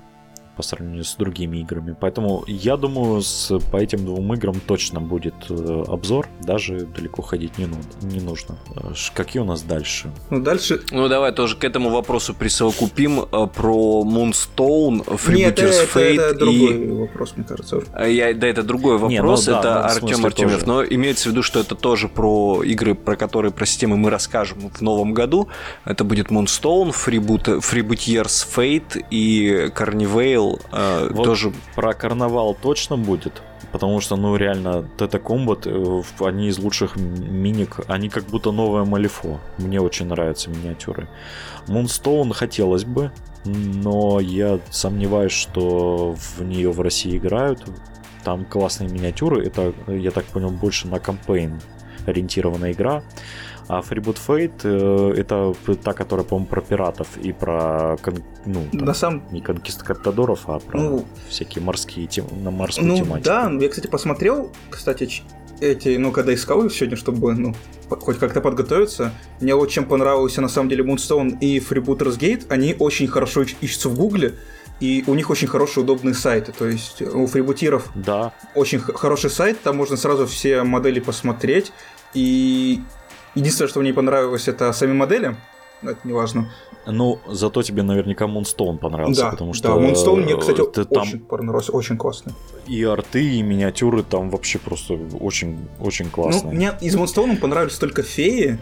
по 0.57 0.63
сравнению 0.63 1.05
с 1.05 1.15
другими 1.17 1.59
играми. 1.59 1.95
Поэтому 1.99 2.45
я 2.47 2.77
думаю, 2.77 3.23
с, 3.23 3.53
по 3.71 3.77
этим 3.77 4.05
двум 4.05 4.33
играм 4.35 4.59
точно 4.67 5.01
будет 5.01 5.35
э, 5.51 5.85
обзор. 5.87 6.29
Даже 6.41 6.87
далеко 6.87 7.23
ходить 7.23 7.59
не, 7.59 7.67
ну- 7.67 7.77
не 8.03 8.21
нужно. 8.21 8.57
Э, 8.77 8.93
Какие 9.15 9.43
у 9.43 9.47
нас 9.47 9.63
дальше? 9.63 10.11
Ну, 10.31 10.41
дальше... 10.41 10.81
Ну, 10.91 11.09
давай 11.09 11.33
тоже 11.33 11.57
к 11.57 11.65
этому 11.65 11.91
вопросу 11.91 12.35
присовокупим 12.35 13.21
э, 13.21 13.47
про 13.55 14.03
Moonstone, 14.05 15.05
Нет, 15.35 15.59
это, 15.59 15.67
Freebooters 15.67 15.83
это, 15.83 15.99
Fate 15.99 16.21
это 16.21 16.45
и... 16.45 16.59
другой 16.59 16.99
вопрос, 17.01 17.33
мне 17.37 17.47
кажется. 17.47 17.83
Я, 18.07 18.35
да, 18.35 18.47
это 18.47 18.63
другой 18.63 18.99
Не, 19.09 19.21
вопрос, 19.21 19.47
ну 19.47 19.53
да, 19.53 19.59
это 19.61 19.69
ну, 19.69 20.07
Артем 20.07 20.27
Артемьев. 20.27 20.53
тоже. 20.55 20.67
Но 20.67 20.85
имеется 20.85 21.29
в 21.29 21.33
виду, 21.33 21.43
что 21.43 21.61
это 21.61 21.75
тоже 21.75 22.09
про 22.09 22.63
игры, 22.63 22.95
про 22.95 23.17
которые, 23.17 23.53
про 23.53 23.67
системы 23.67 23.97
мы 23.97 24.11
расскажем 24.11 24.71
в 24.71 24.81
новом 24.81 25.13
году. 25.13 25.49
Это 25.85 26.05
будет 26.05 26.29
Moonstone, 26.29 26.95
Freeboot, 26.95 27.61
Freebooters 27.61 28.47
Fate 28.57 29.05
и 29.11 29.71
Carnivale. 29.75 30.46
Э, 30.73 31.09
Вот 31.13 31.25
тоже 31.25 31.53
Про 31.75 31.95
карнавал 31.95 32.55
точно 32.55 32.97
будет, 32.97 33.43
потому 33.73 34.01
что, 34.01 34.17
ну, 34.17 34.37
реально, 34.37 34.89
Тета 34.97 35.19
Комбат, 35.19 35.67
они 36.21 36.49
из 36.49 36.59
лучших 36.59 36.97
миник, 36.97 37.81
они 37.89 38.09
как 38.09 38.25
будто 38.25 38.53
новое 38.53 38.85
Малифо. 38.85 39.41
Мне 39.59 39.81
очень 39.81 40.07
нравятся 40.07 40.51
миниатюры. 40.51 41.09
Moonstone 41.67 42.33
хотелось 42.33 42.85
бы, 42.85 43.11
но 43.45 44.21
я 44.21 44.61
сомневаюсь, 44.71 45.33
что 45.33 46.15
в 46.17 46.43
нее 46.43 46.71
в 46.71 46.81
России 46.81 47.17
играют. 47.17 47.65
Там 48.25 48.45
классные 48.45 48.91
миниатюры, 48.91 49.47
это, 49.47 49.73
я 49.87 50.11
так 50.11 50.25
понял, 50.25 50.51
больше 50.51 50.89
на 50.89 50.99
кампейн 50.99 51.61
ориентированная 52.07 52.73
игра. 52.73 53.03
А 53.69 53.81
Freeboot 53.81 54.19
Fate 54.27 54.61
э, 54.65 55.21
это 55.21 55.55
та, 55.83 55.93
которая, 55.93 56.25
по-моему, 56.25 56.47
про 56.47 56.61
пиратов 56.61 57.09
и 57.17 57.33
про 57.33 57.97
кон- 58.03 58.23
ну, 58.45 58.65
там, 58.73 58.85
На 58.85 58.95
самом 58.95 59.23
не 59.33 59.41
конкистадоров, 59.41 60.49
а 60.49 60.59
про 60.61 60.79
Ну, 60.81 61.05
всякие 61.29 61.65
морские 61.65 62.07
тем... 62.07 62.27
на 62.45 62.51
морскую 62.51 62.87
Ну 62.87 62.97
тематику. 62.97 63.25
да, 63.25 63.51
я, 63.61 63.69
кстати, 63.69 63.89
посмотрел, 63.89 64.53
кстати, 64.71 65.23
эти, 65.61 65.97
ну, 65.97 66.13
когда 66.13 66.33
искал 66.35 66.65
их 66.65 66.73
сегодня, 66.73 66.97
чтобы, 66.97 67.35
ну, 67.35 67.55
хоть 67.89 68.19
как-то 68.19 68.41
подготовиться, 68.41 69.13
мне 69.41 69.55
чем 69.69 69.85
понравился, 69.87 70.41
на 70.41 70.49
самом 70.49 70.69
деле, 70.69 70.85
Moonstone 70.85 71.39
и 71.41 71.59
Freebooters 71.59 72.19
Gate, 72.19 72.47
они 72.51 72.77
очень 72.79 73.09
хорошо 73.09 73.43
ищ- 73.43 73.57
ищутся 73.61 73.89
в 73.89 73.97
Гугле, 73.97 74.35
и 74.79 75.03
у 75.07 75.15
них 75.15 75.31
очень 75.31 75.49
хорошие 75.49 75.83
удобные 75.83 76.15
сайты, 76.15 76.53
то 76.53 76.69
есть 76.69 77.01
у 77.03 77.27
фрибутиров 77.27 77.91
Да, 77.97 78.33
очень 78.55 78.79
хороший 78.79 79.31
сайт, 79.31 79.61
там 79.63 79.77
можно 79.77 79.97
сразу 79.97 80.27
все 80.27 80.63
модели 80.63 81.01
посмотреть, 81.01 81.73
и 82.15 82.81
единственное, 83.37 83.69
что 83.69 83.81
мне 83.81 83.91
не 83.91 83.95
понравилось, 83.95 84.49
это 84.49 84.73
сами 84.73 84.93
модели, 84.93 85.37
но 85.83 85.91
это 85.93 86.01
не 86.05 86.13
важно. 86.13 86.51
ну 86.87 87.19
зато 87.29 87.63
тебе 87.63 87.83
наверняка 87.83 88.25
Moonstone 88.25 88.79
понравился, 88.79 89.23
да, 89.23 89.31
потому 89.31 89.53
да, 89.53 89.59
что 89.59 89.79
Moonstone 89.81 90.25
мне, 90.25 90.37
кстати, 90.37 90.63
ты 90.73 90.85
там 90.85 91.03
очень 91.03 91.21
понравился, 91.21 91.73
очень 91.73 91.97
классный. 91.97 92.33
и 92.67 92.83
арты, 92.85 93.25
и 93.39 93.43
миниатюры 93.43 94.03
там 94.03 94.31
вообще 94.31 94.59
просто 94.59 94.95
очень, 95.21 95.59
очень 95.81 96.11
классные. 96.11 96.53
Ну, 96.53 96.57
мне 96.57 96.73
из 96.81 96.97
Moonstone 96.97 97.37
понравились 97.37 97.77
только 97.79 98.03
феи, 98.03 98.59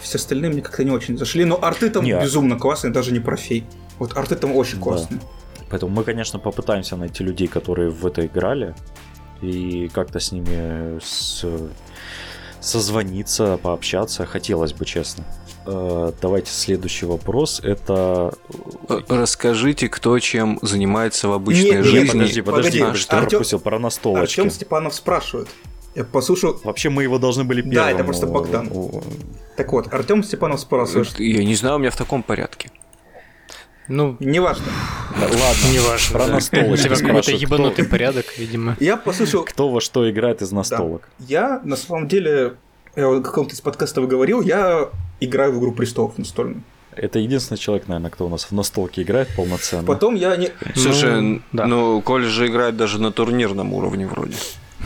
все 0.00 0.18
остальные 0.18 0.52
мне 0.52 0.62
как-то 0.62 0.84
не 0.84 0.90
очень 0.92 1.18
зашли. 1.18 1.44
Но 1.44 1.58
арты 1.60 1.90
там 1.90 2.04
Не, 2.04 2.12
а- 2.12 2.22
безумно 2.22 2.56
классные, 2.56 2.92
даже 2.92 3.12
не 3.12 3.18
про 3.20 3.36
фей. 3.36 3.64
Вот 3.98 4.16
арты 4.16 4.36
там 4.36 4.54
очень 4.54 4.76
Да. 4.78 4.82
классные. 4.84 5.20
Поэтому 5.70 5.92
мы, 5.92 6.04
конечно, 6.04 6.38
попытаемся 6.38 6.96
найти 6.96 7.24
людей, 7.24 7.48
которые 7.48 7.90
в 7.90 8.06
это 8.06 8.24
играли, 8.24 8.74
и 9.42 9.88
как-то 9.92 10.18
с 10.20 10.32
ними 10.32 10.98
с- 11.02 11.44
созвониться, 12.60 13.58
пообщаться. 13.62 14.26
Хотелось 14.26 14.72
бы, 14.72 14.84
честно. 14.84 15.24
Э, 15.66 16.12
Давайте 16.20 16.50
следующий 16.50 17.06
вопрос. 17.06 17.60
Это... 17.62 18.32
Э, 18.88 19.00
Расскажите, 19.08 19.88
кто 19.88 20.18
чем 20.18 20.58
занимается 20.62 21.28
в 21.28 21.32
обычной 21.32 21.64
Нет, 21.64 21.74
нет, 21.76 21.84
жизни. 21.86 22.06
Подожди, 22.12 22.42
подожди, 22.42 22.80
погоди, 22.80 22.98
что 22.98 23.16
Артём- 23.18 23.28
пропустил 23.30 23.60
про 23.60 23.78
настолочки. 23.78 24.40
Артем 24.40 24.50
Степанов 24.50 24.94
спрашивает. 24.94 25.48
Я 25.94 26.04
послушал. 26.04 26.60
Вообще 26.64 26.90
мы 26.90 27.02
его 27.02 27.18
должны 27.18 27.44
были 27.44 27.60
Да, 27.62 27.70
первым. 27.70 27.94
это 27.94 28.04
просто 28.04 28.26
Богдан. 28.26 28.68
у- 28.72 29.02
Так 29.56 29.72
вот, 29.72 29.92
Артем 29.92 30.22
Степанов 30.22 30.60
спрашивает. 30.60 31.18
Я 31.18 31.44
не 31.44 31.54
знаю, 31.54 31.76
у 31.76 31.78
меня 31.78 31.90
в 31.90 31.96
таком 31.96 32.22
порядке. 32.22 32.70
Ну, 33.88 34.16
Неважно. 34.20 34.64
Да, 35.18 35.22
Ладно, 35.26 35.72
неважно. 35.72 36.12
Про 36.18 36.26
да. 36.26 36.32
настолочки 36.34 36.88
У 36.88 36.94
тебя 36.94 37.06
какой-то 37.08 37.32
ебанутый 37.32 37.84
кто- 37.84 37.90
порядок, 37.90 38.26
видимо. 38.38 38.76
Я 38.80 38.96
послушал. 38.96 39.44
кто 39.44 39.68
во 39.70 39.80
что 39.80 40.08
играет 40.10 40.42
из 40.42 40.50
Да. 40.50 40.56
настолок. 40.56 41.08
Я 41.18 41.60
на 41.64 41.76
самом 41.76 42.06
деле, 42.08 42.54
я 42.96 43.08
вот 43.08 43.18
в 43.18 43.22
каком-то 43.22 43.54
из 43.54 43.60
подкастов 43.60 44.06
говорил, 44.06 44.42
я 44.42 44.88
играю 45.20 45.52
в 45.52 45.58
игру 45.58 45.72
престолов 45.72 46.18
настольную. 46.18 46.62
Это 46.94 47.18
единственный 47.20 47.58
человек, 47.58 47.86
наверное, 47.88 48.10
кто 48.10 48.26
у 48.26 48.28
нас 48.28 48.44
в 48.44 48.52
настолке 48.52 49.02
играет 49.02 49.28
полноценно. 49.36 49.84
Потом 49.86 50.14
я 50.16 50.36
не. 50.36 50.50
Слушай, 50.74 51.20
Ну, 51.20 51.42
да. 51.52 51.66
ну, 51.66 52.00
Коля 52.02 52.26
же 52.28 52.46
играет 52.48 52.76
даже 52.76 53.00
на 53.00 53.12
турнирном 53.12 53.72
уровне 53.72 54.06
вроде. 54.06 54.34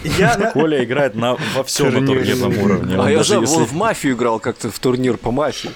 Я 0.04 0.50
Коля 0.54 0.84
играет 0.84 1.14
на, 1.14 1.36
во 1.54 1.64
всем 1.64 1.86
на 1.86 1.92
Турнир. 1.94 2.18
турнирном 2.18 2.58
уровне. 2.62 2.96
А 2.98 3.10
я 3.10 3.22
забыл, 3.24 3.42
если- 3.42 3.64
в 3.64 3.72
мафию 3.72 4.14
играл 4.14 4.40
как-то 4.40 4.70
в 4.70 4.78
турнир 4.78 5.16
по 5.16 5.30
мафии. 5.30 5.70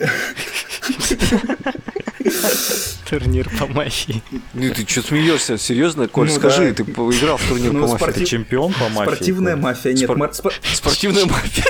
Турнир 3.08 3.48
по 3.58 3.66
мафии. 3.66 4.22
Ну 4.54 4.72
ты 4.72 4.86
что 4.86 5.02
смеешься? 5.02 5.58
Серьезно, 5.58 6.06
Коль, 6.08 6.28
Ну 6.28 6.34
скажи, 6.34 6.68
да. 6.68 6.74
ты 6.74 6.84
поиграл 6.84 7.36
в 7.36 7.48
турнир 7.48 7.72
Ну, 7.72 7.86
по 7.86 7.92
мафии? 7.98 8.12
Ты 8.20 8.24
чемпион 8.24 8.72
по 8.72 8.88
мафии? 8.88 9.12
Спортивная 9.14 9.56
мафия. 9.56 9.92
Нет, 9.92 10.04
Спор- 10.04 10.16
мар- 10.18 10.34
спор- 10.34 10.52
Спортивная 10.62 11.24
мафия. 11.26 11.64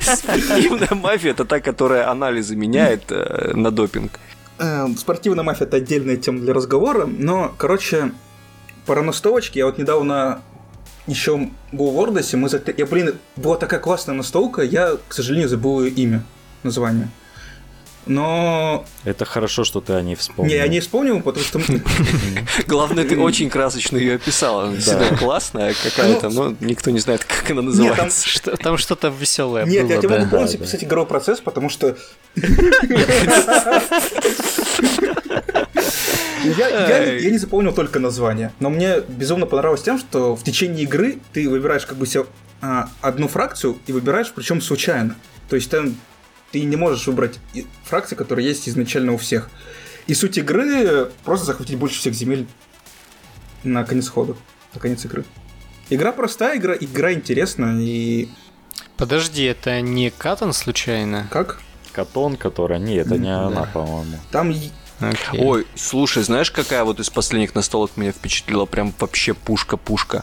Спортивная 0.16 0.94
мафия 0.94 1.30
это 1.30 1.44
та, 1.44 1.60
которая 1.60 2.10
анализы 2.10 2.56
меняет 2.56 3.04
э, 3.10 3.52
на 3.54 3.70
допинг. 3.70 4.18
Э, 4.58 4.86
Спортивная 4.98 5.44
мафия 5.44 5.66
это 5.66 5.76
отдельная 5.76 6.16
тема 6.16 6.40
для 6.40 6.52
разговора, 6.52 7.06
но, 7.06 7.54
короче, 7.56 8.10
про 8.86 9.02
настолочки 9.02 9.58
я 9.58 9.66
вот 9.66 9.78
недавно 9.78 10.42
еще 11.06 11.48
был 11.70 11.90
в 11.90 11.94
Вордосе, 11.94 12.36
мы 12.38 12.48
зат- 12.48 12.74
я, 12.76 12.86
блин, 12.86 13.14
была 13.36 13.56
такая 13.56 13.78
классная 13.78 14.14
настолка, 14.16 14.62
я, 14.62 14.96
к 15.06 15.12
сожалению, 15.14 15.48
забыл 15.48 15.84
ее 15.84 15.90
имя, 15.92 16.24
название. 16.64 17.08
Но 18.06 18.84
Это 19.04 19.24
хорошо, 19.24 19.64
что 19.64 19.80
ты 19.80 19.94
о 19.94 20.02
ней 20.02 20.14
вспомнил. 20.14 20.50
не, 20.52 20.56
я 20.58 20.68
не 20.68 20.80
вспомнил, 20.80 21.22
потому 21.22 21.42
что 21.42 21.58
Главное, 22.66 23.04
ты 23.04 23.18
очень 23.18 23.48
красочно 23.48 23.96
ее 23.96 24.16
описала. 24.16 24.64
Она 24.64 24.76
Всегда 24.78 25.16
классная 25.16 25.74
какая-то, 25.82 26.28
но 26.28 26.54
никто 26.60 26.90
не 26.90 26.98
знает, 27.00 27.24
как 27.24 27.50
она 27.50 27.62
называется. 27.62 28.28
Там 28.62 28.76
что-то 28.76 29.08
веселое 29.08 29.64
нет, 29.64 29.88
я 29.88 29.96
было, 29.96 30.02
тебе 30.02 30.18
могу 30.18 30.30
полностью 30.32 30.60
писать 30.60 30.84
игровой 30.84 31.06
процесс, 31.06 31.40
потому 31.40 31.70
что 31.70 31.96
Я, 36.44 36.68
я, 36.68 37.06
не- 37.06 37.22
я 37.22 37.30
не 37.30 37.38
запомнил 37.38 37.72
только 37.72 37.98
название, 37.98 38.52
но 38.60 38.68
мне 38.68 39.00
безумно 39.08 39.46
понравилось 39.46 39.82
тем, 39.82 39.98
что 39.98 40.36
в 40.36 40.42
течение 40.44 40.82
игры 40.84 41.18
ты 41.32 41.48
выбираешь 41.48 41.86
как 41.86 41.96
бы 41.96 42.06
себе 42.06 42.26
а, 42.60 42.90
одну 43.00 43.28
фракцию 43.28 43.78
и 43.86 43.92
выбираешь 43.92 44.30
причем 44.30 44.60
случайно. 44.60 45.16
То 45.48 45.56
есть 45.56 45.70
там 45.70 45.94
ты 46.54 46.62
не 46.62 46.76
можешь 46.76 47.08
выбрать 47.08 47.40
фракции, 47.82 48.14
которые 48.14 48.46
есть 48.46 48.68
изначально 48.68 49.12
у 49.12 49.16
всех. 49.16 49.50
И 50.06 50.14
суть 50.14 50.38
игры 50.38 51.10
просто 51.24 51.46
захватить 51.46 51.76
больше 51.76 51.98
всех 51.98 52.14
земель 52.14 52.46
на 53.64 53.82
конец 53.82 54.08
хода, 54.08 54.36
на 54.72 54.78
конец 54.78 55.04
игры. 55.04 55.24
Игра 55.90 56.12
простая, 56.12 56.56
игра, 56.56 56.76
игра 56.76 57.12
интересная 57.12 57.76
и 57.80 58.28
Подожди, 58.96 59.42
это 59.42 59.80
не 59.80 60.10
Катан 60.10 60.52
случайно? 60.52 61.26
как? 61.32 61.60
Катон, 61.90 62.36
которая... 62.36 62.78
Не, 62.78 62.98
это 62.98 63.18
не 63.18 63.30
Да. 63.30 63.46
она, 63.46 63.64
по-моему. 63.64 64.18
Там 64.30 64.54
Окей. 65.00 65.40
Ой, 65.40 65.66
слушай, 65.74 66.22
знаешь, 66.22 66.52
какая 66.52 66.84
вот 66.84 67.00
из 67.00 67.10
последних 67.10 67.56
настолок 67.56 67.96
меня 67.96 68.12
впечатлила? 68.12 68.64
Прям 68.64 68.94
вообще 69.00 69.34
пушка-пушка. 69.34 70.22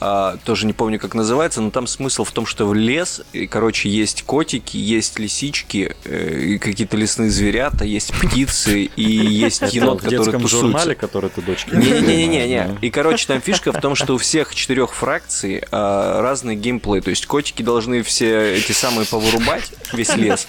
А, 0.00 0.38
тоже 0.44 0.66
не 0.66 0.72
помню, 0.72 0.98
как 0.98 1.14
называется, 1.14 1.60
но 1.60 1.70
там 1.70 1.86
смысл 1.86 2.24
в 2.24 2.32
том, 2.32 2.46
что 2.46 2.66
в 2.66 2.74
лес, 2.74 3.20
и, 3.34 3.46
короче, 3.46 3.90
есть 3.90 4.22
котики, 4.22 4.78
есть 4.78 5.18
лисички, 5.18 5.94
э, 6.04 6.40
и 6.40 6.58
какие-то 6.58 6.96
лесные 6.96 7.28
зверята, 7.28 7.84
есть 7.84 8.12
птицы, 8.14 8.84
и 8.84 9.02
есть 9.02 9.60
енот, 9.74 10.00
в 10.00 10.04
который 10.04 10.32
тусуется. 10.32 10.48
журнале, 10.48 10.94
который 10.94 11.28
ты 11.28 11.42
дочке... 11.42 11.76
Не-не-не-не-не. 11.76 12.78
И, 12.80 12.90
короче, 12.90 13.26
там 13.26 13.42
фишка 13.42 13.72
в 13.72 13.80
том, 13.80 13.94
что 13.94 14.14
у 14.14 14.18
всех 14.18 14.54
четырех 14.54 14.94
фракций 14.94 15.62
а, 15.70 16.22
разный 16.22 16.56
геймплей. 16.56 17.02
То 17.02 17.10
есть 17.10 17.26
котики 17.26 17.62
должны 17.62 18.02
все 18.02 18.56
эти 18.56 18.72
самые 18.72 19.06
повырубать, 19.06 19.70
весь 19.92 20.16
лес. 20.16 20.46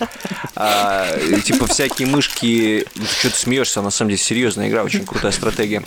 А, 0.56 1.08
типа 1.44 1.68
всякие 1.68 2.08
мышки... 2.08 2.86
Ну, 2.96 3.04
ты 3.22 3.30
смеешься, 3.30 3.82
на 3.82 3.90
самом 3.90 4.12
деле 4.12 4.22
серьезная 4.22 4.70
игра, 4.70 4.84
очень 4.84 5.06
крутая 5.06 5.34
стратегия. 5.34 5.84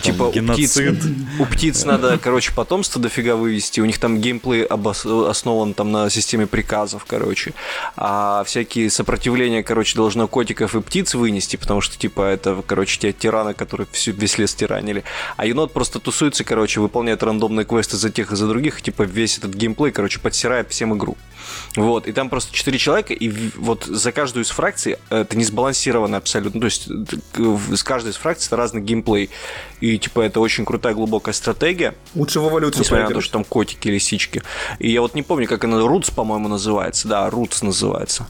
Типа 0.00 0.24
у 0.24 1.46
птиц 1.46 1.84
надо, 1.84 2.18
короче, 2.18 2.52
потомство 2.52 2.93
дофига 2.98 3.36
вывести. 3.36 3.80
У 3.80 3.84
них 3.84 3.98
там 3.98 4.20
геймплей 4.20 4.64
основан 4.64 5.74
там 5.74 5.92
на 5.92 6.10
системе 6.10 6.46
приказов, 6.46 7.04
короче. 7.04 7.54
А 7.96 8.44
всякие 8.44 8.90
сопротивления, 8.90 9.62
короче, 9.62 9.96
должно 9.96 10.28
котиков 10.28 10.74
и 10.74 10.80
птиц 10.80 11.14
вынести, 11.14 11.56
потому 11.56 11.80
что, 11.80 11.98
типа, 11.98 12.22
это, 12.22 12.62
короче, 12.66 12.98
те 12.98 13.12
тираны, 13.12 13.54
которые 13.54 13.86
всю, 13.92 14.12
весь 14.12 14.38
лес 14.38 14.54
тиранили. 14.54 15.04
А 15.36 15.46
енот 15.46 15.72
просто 15.72 15.98
тусуется, 15.98 16.44
короче, 16.44 16.80
выполняет 16.80 17.22
рандомные 17.22 17.64
квесты 17.64 17.96
за 17.96 18.10
тех 18.10 18.32
и 18.32 18.36
за 18.36 18.46
других, 18.46 18.80
и, 18.80 18.82
типа, 18.82 19.02
весь 19.02 19.38
этот 19.38 19.54
геймплей, 19.54 19.92
короче, 19.92 20.20
подсирает 20.20 20.70
всем 20.70 20.96
игру. 20.96 21.16
Вот, 21.76 22.06
и 22.06 22.12
там 22.12 22.30
просто 22.30 22.54
четыре 22.54 22.78
человека, 22.78 23.12
и 23.12 23.30
вот 23.56 23.84
за 23.84 24.12
каждую 24.12 24.44
из 24.44 24.50
фракций 24.50 24.96
это 25.10 25.36
не 25.36 25.44
сбалансировано 25.44 26.16
абсолютно. 26.16 26.60
То 26.60 26.66
есть 26.66 26.88
с 27.76 27.82
каждой 27.82 28.12
из 28.12 28.16
фракций 28.16 28.46
это 28.46 28.56
разный 28.56 28.80
геймплей. 28.80 29.30
И 29.80 29.98
типа 29.98 30.20
это 30.20 30.40
очень 30.40 30.64
крутая 30.64 30.94
глубокая 30.94 31.34
стратегия. 31.34 31.94
лучше 32.14 32.40
в 32.40 32.48
эволюцию 32.48 32.83
Несмотря 32.84 33.08
на 33.08 33.14
то, 33.14 33.20
что 33.20 33.32
там 33.32 33.44
котики, 33.44 33.88
лисички. 33.88 34.42
И 34.78 34.90
я 34.90 35.00
вот 35.00 35.14
не 35.14 35.22
помню, 35.22 35.48
как 35.48 35.64
она 35.64 35.80
Рутс, 35.80 36.10
по-моему, 36.10 36.48
называется. 36.48 37.08
Да, 37.08 37.28
Рутс 37.30 37.62
называется. 37.62 38.26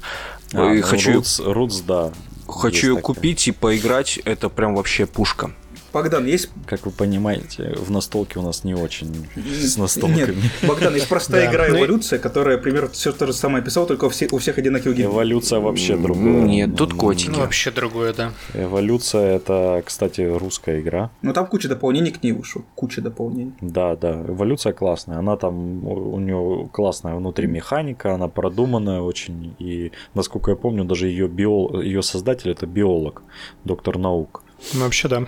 А, 0.52 0.72
и 0.72 0.78
ну, 0.78 0.82
хочу, 0.82 1.12
Рутс, 1.12 1.40
Рутс, 1.40 1.81
да. 1.81 2.12
хочу 2.48 2.94
ее 2.94 3.01
купить 3.01 3.48
и 3.48 3.52
поиграть. 3.52 4.18
Это 4.24 4.48
прям 4.48 4.74
вообще 4.76 5.06
пушка. 5.06 5.51
Богдан, 5.94 6.26
есть 6.26 6.50
Как 6.66 6.86
вы 6.86 6.90
понимаете, 6.90 7.72
в 7.76 7.88
настолке 7.90 8.40
у 8.40 8.42
нас 8.42 8.64
не 8.64 8.74
очень 8.74 9.14
с 9.36 9.76
Нет, 9.76 9.78
настолками. 9.78 10.50
Богдан, 10.66 10.94
есть 10.94 11.08
простая 11.08 11.48
игра 11.48 11.68
Ну 11.68 11.78
эволюция, 11.78 12.18
которая 12.18 12.58
примерно 12.58 12.90
все 12.90 13.12
то 13.12 13.28
же 13.28 13.32
самое 13.32 13.62
описал, 13.62 13.86
только 13.86 14.06
у 14.06 14.08
всех, 14.08 14.58
одинаковый 14.58 14.96
геймплей. 14.96 15.14
Эволюция 15.14 15.60
вообще 15.60 15.96
другое. 15.96 16.42
Нет, 16.42 16.76
тут 16.76 16.92
Ну, 16.94 16.98
котики. 16.98 17.30
Ну, 17.30 17.38
вообще 17.38 17.70
другое, 17.70 18.12
да. 18.12 18.32
Эволюция 18.54 19.36
это, 19.36 19.82
кстати, 19.86 20.22
русская 20.22 20.80
игра. 20.80 21.10
Но 21.22 21.32
там 21.32 21.46
куча 21.46 21.68
дополнений 21.68 22.10
к 22.10 22.22
ней 22.24 22.32
вышло. 22.32 22.64
Куча 22.74 23.00
дополнений. 23.00 23.52
Да, 23.60 23.94
да, 23.94 24.20
эволюция 24.22 24.72
классная. 24.72 25.18
Она 25.18 25.36
там, 25.36 25.86
у 25.86 26.18
нее 26.18 26.68
классная 26.72 27.14
внутри 27.14 27.46
механика, 27.46 28.14
она 28.14 28.26
продуманная 28.26 29.00
очень. 29.00 29.54
И, 29.60 29.92
насколько 30.14 30.50
я 30.50 30.56
помню, 30.56 30.84
даже 30.84 31.06
ее, 31.06 31.28
биол... 31.28 31.80
ее 31.80 32.02
создатель 32.02 32.50
это 32.50 32.66
биолог, 32.66 33.22
доктор 33.64 33.96
наук. 33.96 34.42
Ну, 34.72 34.80
вообще, 34.80 35.06
да. 35.06 35.26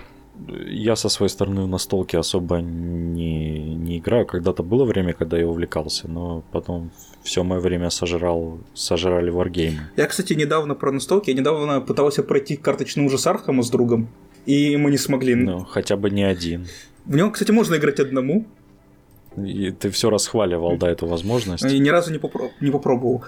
Я 0.67 0.95
со 0.95 1.09
своей 1.09 1.29
стороны 1.29 1.65
на 1.67 1.77
столке 1.77 2.17
особо 2.17 2.57
не, 2.57 3.75
не 3.75 3.97
играю. 3.99 4.25
Когда-то 4.25 4.63
было 4.63 4.85
время, 4.85 5.13
когда 5.13 5.37
я 5.37 5.47
увлекался, 5.47 6.07
но 6.07 6.43
потом 6.51 6.91
все 7.23 7.43
мое 7.43 7.59
время 7.59 7.89
сожрал, 7.89 8.59
сожрали 8.73 9.29
варгеймы. 9.29 9.89
Я, 9.97 10.05
кстати, 10.07 10.33
недавно 10.33 10.75
про 10.75 10.91
настолки, 10.91 11.29
я 11.31 11.35
недавно 11.35 11.81
пытался 11.81 12.23
пройти 12.23 12.55
карточный 12.55 13.05
ужас 13.05 13.25
Архама 13.27 13.63
с 13.63 13.69
другом, 13.69 14.07
и 14.45 14.77
мы 14.77 14.91
не 14.91 14.97
смогли. 14.97 15.35
Ну, 15.35 15.65
хотя 15.65 15.97
бы 15.97 16.09
не 16.09 16.23
один. 16.23 16.67
В 17.05 17.15
него, 17.15 17.31
кстати, 17.31 17.51
можно 17.51 17.75
играть 17.75 17.99
одному. 17.99 18.45
И 19.37 19.71
ты 19.71 19.89
все 19.91 20.09
расхваливал, 20.09 20.77
да, 20.77 20.89
эту 20.89 21.05
возможность. 21.05 21.63
И 21.65 21.79
ни 21.79 21.89
разу 21.89 22.11
не, 22.11 22.17
попро- 22.17 22.49
не 22.59 22.71
попробовал. 22.71 23.23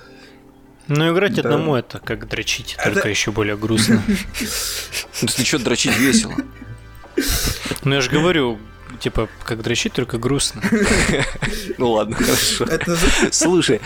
Ну, 0.88 1.14
играть 1.14 1.36
Да. 1.36 1.42
одному 1.42 1.76
это 1.76 2.00
как 2.00 2.28
дрочить, 2.28 2.76
Это- 2.80 2.94
только 2.96 3.10
еще 3.10 3.32
более 3.32 3.56
грустно. 3.56 4.02
Ты 5.22 5.46
что, 5.46 5.60
дрочить 5.64 5.98
весело. 6.00 6.34
Ну, 7.84 7.96
я 7.96 8.02
же 8.02 8.10
говорю, 8.10 8.60
типа, 9.00 9.28
как 9.44 9.62
дрочить, 9.62 9.94
только 9.94 10.18
грустно. 10.18 10.62
Ну 11.78 11.92
ладно, 11.92 12.16
хорошо. 12.16 12.66
Слушай, 13.32 13.80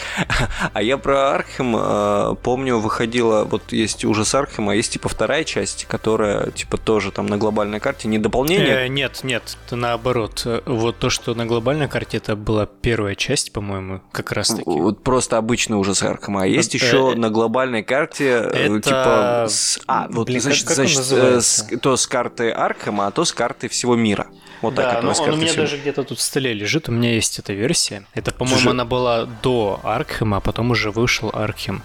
а 0.74 0.82
я 0.82 0.98
про 0.98 1.32
Архем 1.34 1.76
э, 1.78 2.36
помню, 2.42 2.78
выходила, 2.80 3.44
вот 3.44 3.72
есть 3.72 4.04
ужас 4.06 4.34
Архема, 4.34 4.72
а 4.72 4.76
есть 4.76 4.94
типа 4.94 5.10
вторая 5.10 5.44
часть, 5.44 5.86
которая 5.86 6.50
типа 6.52 6.78
тоже 6.78 7.12
там 7.12 7.28
на 7.28 7.38
глобальной 7.38 7.80
карте, 7.80 8.08
не 8.08 8.18
дополнение. 8.20 8.86
Э, 8.86 8.88
Нет, 8.88 9.20
нет, 9.24 9.58
это 9.68 9.76
наоборот. 9.76 10.42
Э, 10.46 10.62
Вот 10.66 10.98
то, 11.00 11.10
что 11.10 11.34
на 11.36 11.46
глобальной 11.46 11.88
карте, 11.88 12.18
это 12.18 12.36
была 12.36 12.66
первая 12.66 13.16
часть, 13.16 13.52
по-моему, 13.54 14.02
как 14.12 14.32
раз 14.32 14.48
таки. 14.50 14.64
Вот 14.66 15.04
просто 15.04 15.38
обычный 15.38 15.78
ужас 15.78 16.02
Архема. 16.04 16.44
А 16.44 16.48
есть 16.48 16.74
еще 16.74 17.16
на 17.16 17.30
глобальной 17.30 17.84
карте 17.84 18.30
это- 18.30 18.82
типа 18.82 19.48
а 19.88 20.08
вот 20.10 20.30
значит, 20.30 21.82
то 21.82 21.96
с 21.98 22.08
карты 22.08 22.50
Архема, 22.52 23.08
а 23.08 23.12
то 23.12 23.26
с 23.26 23.34
карты 23.34 23.68
всего 23.68 23.96
мира. 23.96 24.28
Вот 24.62 24.76
так 24.76 24.93
да, 24.96 25.02
ну, 25.02 25.08
раз 25.10 25.20
он 25.20 25.30
у 25.32 25.36
меня 25.36 25.48
всего 25.48 25.62
даже 25.64 25.78
где-то 25.78 26.04
тут 26.04 26.18
в 26.20 26.22
столе 26.22 26.54
лежит, 26.54 26.90
у 26.90 26.92
меня 26.92 27.14
есть 27.14 27.40
эта 27.40 27.54
версия. 27.54 28.06
Это, 28.14 28.32
по-моему, 28.32 28.70
она 28.72 28.86
была 28.86 29.26
до 29.26 29.80
Аркхема, 29.84 30.38
а 30.38 30.40
потом 30.40 30.72
уже 30.72 30.92
вышел 30.92 31.30
Аркхем. 31.34 31.82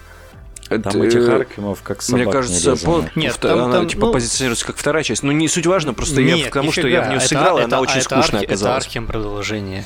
Там 0.69 0.79
Это, 0.81 1.03
этих 1.03 1.27
аркемов 1.31 1.81
как 1.83 2.03
собак 2.03 2.25
Мне 2.25 2.31
кажется, 2.33 2.73
по, 2.73 2.77
нерезанных. 2.77 3.17
Нет, 3.17 3.35
вто- 3.35 3.49
там- 3.49 3.59
она 3.65 3.73
там, 3.73 3.89
типа 3.89 4.07
ну- 4.07 4.13
позиционируется 4.13 4.67
как 4.67 4.77
вторая 4.77 5.03
часть. 5.03 5.23
Ну, 5.23 5.33
не 5.33 5.49
суть 5.49 5.67
важно, 5.67 5.95
просто 5.95 6.21
я 6.21 6.35
Нет, 6.35 6.51
к 6.51 6.53
тому, 6.53 6.73
что 6.73 6.87
я 6.87 7.03
в 7.03 7.09
нее 7.09 7.17
это- 7.17 7.27
сыграл, 7.29 7.57
это- 7.57 7.65
она 7.69 7.81
очень 7.81 8.01
это 8.01 8.05
скучная 8.05 8.41
Арки- 8.41 8.45
Это 8.45 8.53
оказалась. 8.53 8.85
Аркхем 8.85 9.07
продолжение. 9.07 9.85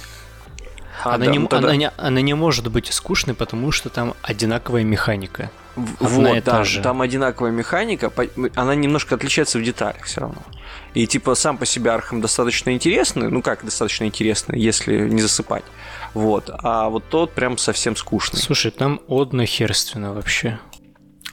А, 1.04 1.14
она, 1.14 1.26
да, 1.26 1.30
не, 1.30 1.38
ну 1.38 1.46
тогда- 1.46 1.68
она, 1.68 1.76
не, 1.76 1.90
она 1.96 2.20
не 2.20 2.34
может 2.34 2.68
быть 2.68 2.92
скучной, 2.92 3.34
потому 3.34 3.70
что 3.70 3.90
там 3.90 4.14
одинаковая 4.22 4.82
механика. 4.82 5.50
В- 5.76 5.94
Вот, 6.00 6.44
та 6.44 6.58
да, 6.58 6.64
же. 6.64 6.82
там 6.82 7.00
одинаковая 7.00 7.52
механика, 7.52 8.10
по- 8.10 8.26
она 8.56 8.74
немножко 8.74 9.14
отличается 9.14 9.58
в 9.60 9.62
деталях 9.62 10.02
все 10.04 10.20
равно. 10.22 10.42
И 10.94 11.06
типа 11.06 11.34
сам 11.34 11.56
по 11.56 11.64
себе 11.64 11.90
Архам 11.90 12.20
достаточно 12.20 12.70
интересный, 12.70 13.30
ну 13.30 13.40
как 13.42 13.64
достаточно 13.64 14.04
интересный, 14.04 14.60
если 14.60 15.08
не 15.08 15.22
засыпать. 15.22 15.64
Вот, 16.14 16.50
а 16.52 16.90
вот 16.90 17.04
тот 17.08 17.32
прям 17.32 17.56
совсем 17.56 17.96
скучный. 17.96 18.38
Слушай, 18.38 18.70
там 18.70 19.00
однохерственно 19.08 20.12
вообще. 20.12 20.58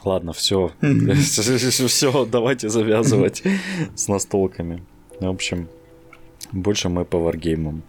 Ладно, 0.03 0.31
все. 0.31 0.72
Все, 0.81 2.26
давайте 2.26 2.69
завязывать 2.69 3.44
с 3.95 4.07
настолками. 4.07 4.84
В 5.19 5.27
общем, 5.27 5.68
больше 6.53 6.88
мы 6.88 7.03
по 7.03 7.19
варгеймам. 7.19 7.84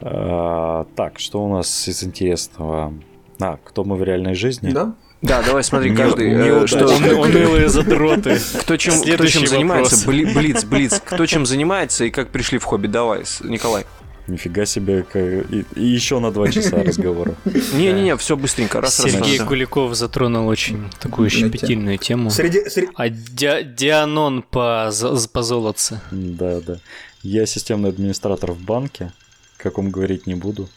А, 0.00 0.86
Так, 0.94 1.18
что 1.18 1.44
у 1.44 1.52
нас 1.52 1.88
из 1.88 2.04
интересного? 2.04 2.94
А, 3.40 3.58
кто 3.64 3.82
мы 3.82 3.96
в 3.96 4.04
реальной 4.04 4.34
жизни? 4.34 4.70
Да? 4.70 4.94
Да, 5.22 5.42
давай 5.42 5.64
смотри, 5.64 5.90
Не- 5.90 5.96
каждый, 5.96 6.30
э, 6.30 6.66
что, 6.66 6.86
Он- 6.86 7.04
Унылые 7.04 7.68
задроты. 7.70 8.38
кто 8.60 8.76
чем, 8.76 9.00
кто 9.00 9.26
чем 9.26 9.46
занимается. 9.46 10.06
Бли- 10.08 10.32
Блиц, 10.34 10.64
Блиц, 10.64 11.00
кто 11.04 11.26
чем 11.26 11.46
занимается 11.46 12.04
и 12.04 12.10
как 12.10 12.30
пришли 12.30 12.58
в 12.58 12.64
хобби, 12.64 12.86
давай, 12.86 13.24
Николай. 13.42 13.84
Нифига 14.28 14.66
себе, 14.66 15.04
ка- 15.04 15.20
и, 15.20 15.64
еще 15.76 16.18
на 16.18 16.32
два 16.32 16.50
часа 16.50 16.82
разговора. 16.82 17.36
Не-не-не, 17.74 18.16
все 18.16 18.36
быстренько, 18.36 18.80
раз, 18.80 18.96
Сергей 18.96 19.38
раз. 19.38 19.46
Куликов 19.48 19.94
затронул 19.94 20.48
очень 20.48 20.90
такую 21.00 21.30
щепетильную 21.30 21.96
тему. 21.98 22.30
Среди, 22.30 22.68
среди- 22.68 22.90
А 22.96 23.08
Ди- 23.08 23.62
Дианон 23.76 24.42
по, 24.42 24.90
по 25.32 25.42
золотце. 25.42 26.00
Да, 26.10 26.60
да. 26.60 26.78
Я 27.22 27.46
системный 27.46 27.90
администратор 27.90 28.50
в 28.50 28.58
банке. 28.58 29.12
Как 29.58 29.78
вам 29.78 29.90
говорить 29.90 30.26
не 30.26 30.34
буду. 30.34 30.68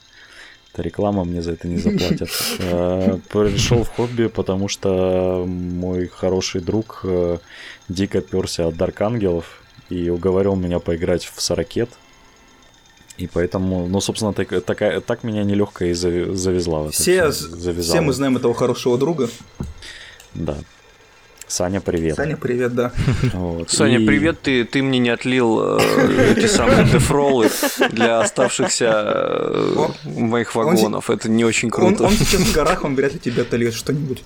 Это 0.74 0.84
реклама, 0.84 1.24
мне 1.24 1.42
за 1.42 1.54
это 1.54 1.68
не 1.68 1.78
заплатят. 1.78 2.30
Э, 2.60 3.18
Пришел 3.30 3.84
в 3.84 3.90
хобби, 3.90 4.28
потому 4.28 4.68
что 4.68 5.46
мой 5.48 6.08
хороший 6.08 6.62
друг 6.62 7.02
э, 7.04 7.38
дико 7.88 8.22
перся 8.22 8.68
от 8.68 8.78
Дарк 8.78 9.02
Ангелов 9.02 9.62
и 9.90 10.10
уговорил 10.10 10.56
меня 10.56 10.80
поиграть 10.80 11.26
в 11.26 11.42
Сорокет. 11.42 11.90
И 13.18 13.28
поэтому, 13.28 13.88
ну, 13.88 14.00
собственно, 14.00 14.34
так, 14.34 14.64
такая, 14.64 15.02
так 15.02 15.24
меня 15.24 15.44
нелегко 15.44 15.86
и 15.86 15.94
завезла. 15.94 16.90
все, 16.92 17.32
завязала. 17.32 17.84
все 17.84 18.02
мы 18.02 18.14
знаем 18.14 18.38
этого 18.38 18.54
хорошего 18.54 18.98
друга. 18.98 19.30
Да. 20.34 20.58
Саня, 21.50 21.82
привет. 21.82 22.16
Саня, 22.16 22.38
привет, 22.38 22.76
да. 22.76 22.92
Вот. 23.34 23.72
Саня, 23.72 23.98
И- 23.98 24.06
привет, 24.06 24.40
ты, 24.44 24.64
ты 24.66 24.84
мне 24.84 25.00
не 25.00 25.10
отлил 25.10 25.80
э, 25.80 26.34
эти 26.38 26.46
самые 26.46 26.84
дефролы 26.86 27.50
для 27.90 28.20
оставшихся 28.22 28.86
э, 28.86 29.74
Он- 29.76 29.96
моих 30.30 30.56
он 30.56 30.66
вагонов. 30.68 31.10
Это 31.10 31.28
не 31.28 31.44
очень 31.44 31.70
Он, 31.70 31.72
круто. 31.72 32.04
он 32.04 32.12
сейчас 32.12 32.42
в 32.42 32.54
горах, 32.54 32.84
он 32.84 32.96
вряд 32.96 33.14
ли 33.14 33.20
тебе 33.20 33.42
отольет 33.42 33.74
что-нибудь. 33.74 34.24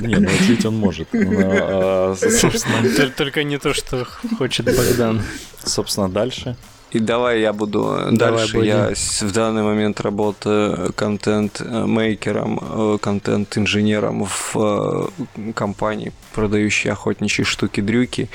Не, 0.00 0.16
ну 0.20 0.28
отлить 0.28 0.64
он 0.64 0.76
может. 0.76 1.08
А, 1.12 2.14
собственно, 2.20 2.80
Тол- 2.88 3.10
Только 3.16 3.42
не 3.42 3.58
то, 3.58 3.74
что 3.74 4.06
хочет 4.38 4.66
Богдан. 4.66 5.20
собственно, 5.64 6.08
дальше. 6.08 6.56
И 6.96 6.98
давай 6.98 7.40
я 7.42 7.52
буду 7.52 7.98
Давай, 8.10 8.38
дальше. 8.38 8.56
Боди. 8.56 8.66
Я 8.68 8.92
в 8.94 9.32
данный 9.32 9.62
момент 9.62 10.00
работаю 10.00 10.94
контент-мейкером, 10.94 12.58
э, 12.62 12.98
контент-инженером 12.98 14.24
в 14.24 14.56
э, 14.56 15.52
компании, 15.52 16.12
продающей 16.32 16.90
охотничьи 16.90 17.44
штуки-дрюки. 17.44 18.30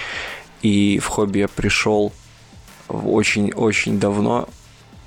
И 0.62 1.00
в 1.00 1.08
хобби 1.08 1.40
я 1.40 1.48
пришел 1.48 2.14
очень-очень 2.88 4.00
давно. 4.00 4.48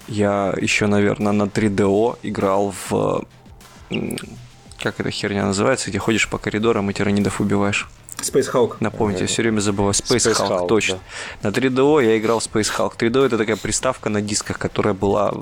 Я 0.09 0.53
еще, 0.61 0.89
наверное, 0.89 1.33
на 1.33 1.45
3DO 1.45 2.19
играл 2.25 2.75
в... 2.89 3.25
Как 4.83 4.99
эта 4.99 5.13
херня 5.13 5.47
называется, 5.47 5.91
где 5.91 6.01
ходишь 6.01 6.29
по 6.29 6.39
коридорам 6.39 6.91
и 6.91 6.93
тиранидов 6.93 7.41
убиваешь? 7.41 7.89
Space 8.19 8.51
Hulk. 8.53 8.77
Напомните, 8.81 9.23
я 9.23 9.27
все 9.27 9.43
время 9.43 9.61
забываю. 9.61 9.93
Space, 9.93 10.17
Space 10.17 10.41
Hulk, 10.41 10.61
Hulk, 10.61 10.69
точно. 10.69 10.99
На 11.43 11.49
3DO 11.49 12.05
я 12.05 12.19
играл 12.19 12.41
в 12.41 12.45
Space 12.45 12.71
Hulk. 12.77 12.97
3DO 12.97 13.27
это 13.27 13.39
такая 13.39 13.57
приставка 13.57 14.09
на 14.11 14.21
дисках, 14.21 14.59
которая 14.59 14.95
была 14.95 15.35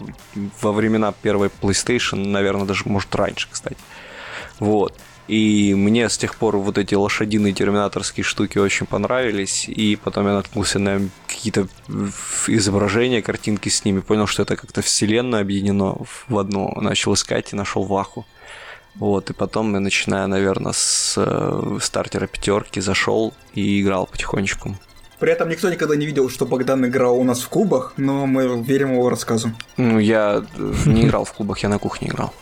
во 0.60 0.72
времена 0.72 1.12
первой 1.12 1.50
PlayStation, 1.60 2.26
наверное, 2.26 2.66
даже, 2.66 2.84
может, 2.86 3.14
раньше, 3.14 3.48
кстати. 3.50 3.76
Вот. 4.58 4.98
И 5.28 5.74
мне 5.74 6.08
с 6.08 6.18
тех 6.18 6.34
пор 6.34 6.56
вот 6.56 6.78
эти 6.78 6.94
лошадиные 6.94 7.52
терминаторские 7.52 8.24
штуки 8.24 8.58
очень 8.58 8.86
понравились. 8.86 9.68
И 9.68 9.96
потом 9.96 10.26
я 10.26 10.34
наткнулся 10.34 10.78
на 10.78 11.00
какие-то 11.28 11.68
изображения, 12.48 13.22
картинки 13.22 13.68
с 13.68 13.84
ними. 13.84 14.00
Понял, 14.00 14.26
что 14.26 14.42
это 14.42 14.56
как-то 14.56 14.82
вселенная 14.82 15.40
объединено 15.40 15.96
в 16.28 16.38
одну. 16.38 16.72
Начал 16.80 17.14
искать 17.14 17.52
и 17.52 17.56
нашел 17.56 17.84
Ваху. 17.84 18.26
Вот, 18.94 19.30
и 19.30 19.32
потом 19.32 19.72
я 19.74 19.80
начиная, 19.80 20.26
наверное, 20.26 20.72
с 20.72 21.14
э, 21.16 21.78
стартера 21.80 22.26
пятерки 22.26 22.80
зашел 22.80 23.32
и 23.54 23.80
играл 23.80 24.06
потихонечку. 24.06 24.76
При 25.18 25.32
этом 25.32 25.48
никто 25.48 25.70
никогда 25.70 25.96
не 25.96 26.04
видел, 26.04 26.28
что 26.28 26.46
Богдан 26.46 26.84
играл 26.84 27.16
у 27.16 27.24
нас 27.24 27.40
в 27.42 27.48
клубах, 27.48 27.94
но 27.96 28.26
мы 28.26 28.60
верим 28.62 28.92
его 28.92 29.08
рассказу. 29.08 29.52
Ну, 29.76 29.98
я 29.98 30.44
э, 30.56 30.72
не 30.84 31.04
играл 31.04 31.24
в 31.24 31.32
клубах, 31.32 31.60
я 31.60 31.68
на 31.68 31.78
кухне 31.78 32.08
играл. 32.08 32.34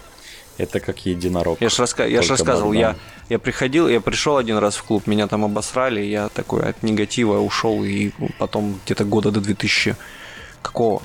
Это 0.59 0.81
как 0.81 1.06
единорог. 1.06 1.60
Я 1.60 1.68
же 1.68 1.77
раска... 1.78 2.05
я 2.05 2.22
ж 2.22 2.31
рассказывал, 2.31 2.72
я, 2.72 2.97
я 3.28 3.39
приходил, 3.39 3.89
я 3.89 4.01
пришел 4.01 4.36
один 4.36 4.59
раз 4.59 4.77
в 4.77 4.82
клуб, 4.82 5.06
меня 5.06 5.27
там 5.27 5.44
обосрали, 5.44 6.01
я 6.01 6.28
такой 6.28 6.62
от 6.62 6.82
негатива 6.82 7.39
ушел, 7.39 7.85
и 7.85 8.10
потом 8.39 8.78
где-то 8.85 9.05
года 9.05 9.31
до 9.31 9.40
2000 9.40 9.97
какого? 10.62 11.02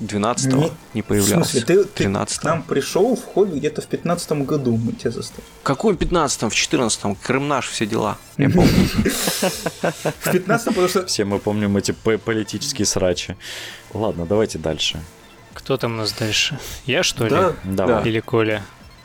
12 0.00 0.52
Не- 0.52 0.72
не 0.94 1.02
В 1.02 1.04
появлялся. 1.06 1.50
смысле, 1.50 1.60
ты, 1.62 1.84
ты 1.84 1.90
13 2.04 2.38
к 2.38 2.44
нам 2.44 2.62
пришел 2.62 3.14
в 3.16 3.24
хобби 3.24 3.58
где-то 3.58 3.80
в 3.80 3.86
15 3.86 4.32
году, 4.44 4.76
мы 4.76 4.92
тебя 4.92 5.10
заставили. 5.12 5.44
Какой 5.62 5.96
15 5.96 6.42
в 6.50 6.54
14 6.54 7.16
Крым 7.22 7.48
наш, 7.48 7.68
все 7.68 7.86
дела. 7.86 8.18
Я 8.36 8.50
помню. 8.50 8.70
В 10.20 10.30
15 10.32 10.66
потому 10.68 10.88
что 10.88 11.06
Все 11.06 11.24
мы 11.24 11.38
помним 11.38 11.76
эти 11.76 11.92
политические 11.92 12.86
срачи. 12.86 13.36
Ладно, 13.92 14.26
давайте 14.26 14.58
дальше. 14.58 15.00
Кто 15.52 15.76
там 15.76 15.94
у 15.94 15.96
нас 15.98 16.12
дальше? 16.12 16.58
Я, 16.86 17.02
что 17.02 17.26
ли? 17.26 17.54
Да, 17.64 18.02
Или 18.04 18.20
Коля? 18.20 18.62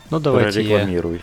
Ну, 0.10 0.20
давайте 0.20 0.62
я. 0.62 0.68
прорекламируй. 0.70 1.22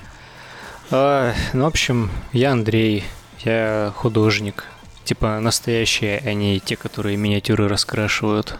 А, 0.92 1.34
ну, 1.52 1.64
в 1.64 1.66
общем, 1.66 2.10
я 2.32 2.52
Андрей, 2.52 3.02
я 3.44 3.92
художник. 3.96 4.64
Типа 5.04 5.40
настоящие, 5.40 6.22
а 6.24 6.32
не 6.34 6.60
те, 6.60 6.76
которые 6.76 7.16
миниатюры 7.16 7.68
раскрашивают. 7.68 8.56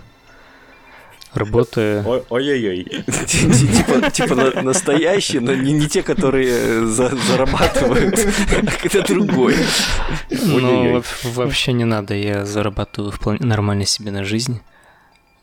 Работаю. 1.37 2.25
Ой-ой-ой. 2.29 2.85
Типа, 3.27 4.11
типа 4.11 4.63
настоящие, 4.63 5.41
но 5.41 5.55
не 5.55 5.89
те, 5.89 6.03
которые 6.03 6.87
зарабатывают, 6.87 8.19
а 8.19 8.87
это 8.87 9.03
другой. 9.07 9.57
Ну, 10.31 11.03
вообще 11.25 11.73
не 11.73 11.85
надо, 11.85 12.15
я 12.15 12.45
зарабатываю 12.45 13.13
нормально 13.41 13.85
себе 13.87 14.11
на 14.11 14.25
жизнь. 14.25 14.61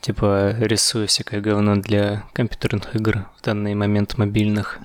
Типа 0.01 0.55
рисую 0.59 1.07
всякое 1.07 1.39
говно 1.39 1.77
для 1.77 2.23
компьютерных 2.33 2.93
игр 2.95 3.25
в 3.39 3.41
данный 3.43 3.73
момент 3.73 4.17
мобильных. 4.17 4.79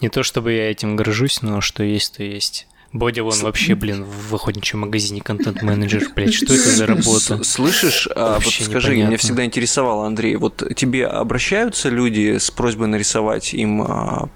Не 0.00 0.10
то 0.10 0.22
чтобы 0.22 0.52
я 0.52 0.70
этим 0.70 0.94
горжусь, 0.94 1.42
но 1.42 1.60
что 1.60 1.82
есть, 1.82 2.18
то 2.18 2.22
есть. 2.22 2.68
Бодя 2.92 3.22
вон 3.22 3.38
вообще, 3.42 3.74
блин, 3.74 4.04
в 4.04 4.34
охотничьем 4.34 4.80
магазине 4.80 5.20
контент-менеджер, 5.20 6.08
блядь, 6.16 6.32
что 6.32 6.54
это 6.54 6.70
за 6.70 6.86
работа? 6.86 7.44
Слышишь, 7.44 8.08
а, 8.14 8.38
вот 8.38 8.52
скажи, 8.52 8.88
непонятно. 8.88 9.08
меня 9.08 9.16
всегда 9.18 9.44
интересовало, 9.44 10.06
Андрей, 10.06 10.36
вот 10.36 10.62
тебе 10.74 11.06
обращаются 11.06 11.90
люди 11.90 12.38
с 12.38 12.50
просьбой 12.50 12.88
нарисовать 12.88 13.52
им 13.52 13.82
а, 13.82 14.28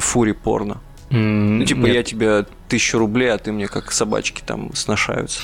фури 0.00 0.32
порно? 0.32 0.80
Mm, 1.10 1.58
ну, 1.58 1.64
типа, 1.64 1.86
нет. 1.86 1.94
я 1.94 2.02
тебе 2.02 2.46
тысячу 2.68 2.98
рублей, 2.98 3.32
а 3.32 3.38
ты 3.38 3.52
мне 3.52 3.66
как 3.66 3.92
собачки 3.92 4.42
там 4.46 4.74
сношаются. 4.74 5.40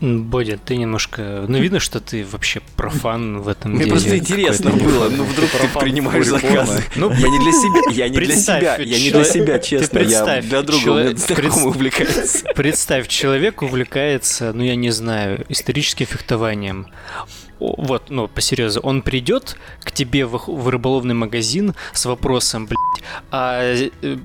Бодя, 0.00 0.58
ты 0.58 0.76
немножко... 0.76 1.44
Ну, 1.46 1.58
видно, 1.58 1.78
что 1.78 2.00
ты 2.00 2.24
вообще 2.24 2.60
профан 2.76 3.40
в 3.40 3.48
этом 3.48 3.72
Мне 3.72 3.80
деле. 3.80 3.90
просто 3.90 4.16
интересно 4.16 4.70
было, 4.70 5.10
ну, 5.10 5.24
вдруг 5.24 5.50
ты 5.50 5.78
принимаешь 5.78 6.26
заказы. 6.26 6.84
Ну, 6.96 7.10
я 7.12 7.28
не 7.28 7.38
для 7.38 7.52
себя, 7.52 7.92
я 7.92 8.08
не 8.08 8.16
для 8.16 8.36
себя, 8.36 8.76
я 8.76 8.98
не 8.98 9.10
для 9.10 9.24
себя, 9.24 9.58
честно, 9.58 9.98
я 9.98 10.40
для 10.42 10.62
друга, 10.62 11.14
знакомый 11.16 11.66
увлекается. 11.66 12.46
Представь, 12.56 13.08
человек 13.08 13.62
увлекается, 13.62 14.52
ну, 14.54 14.62
я 14.62 14.74
не 14.74 14.90
знаю, 14.90 15.44
историческим 15.48 16.06
фехтованием 16.06 16.86
вот, 17.60 18.08
ну, 18.08 18.26
по 18.26 18.40
серьезу, 18.40 18.80
он 18.80 19.02
придет 19.02 19.56
к 19.80 19.92
тебе 19.92 20.24
в, 20.24 20.42
в 20.46 20.68
рыболовный 20.68 21.14
магазин 21.14 21.74
с 21.92 22.06
вопросом, 22.06 22.66
блядь, 22.66 23.04
а 23.30 23.60
э, 23.62 24.18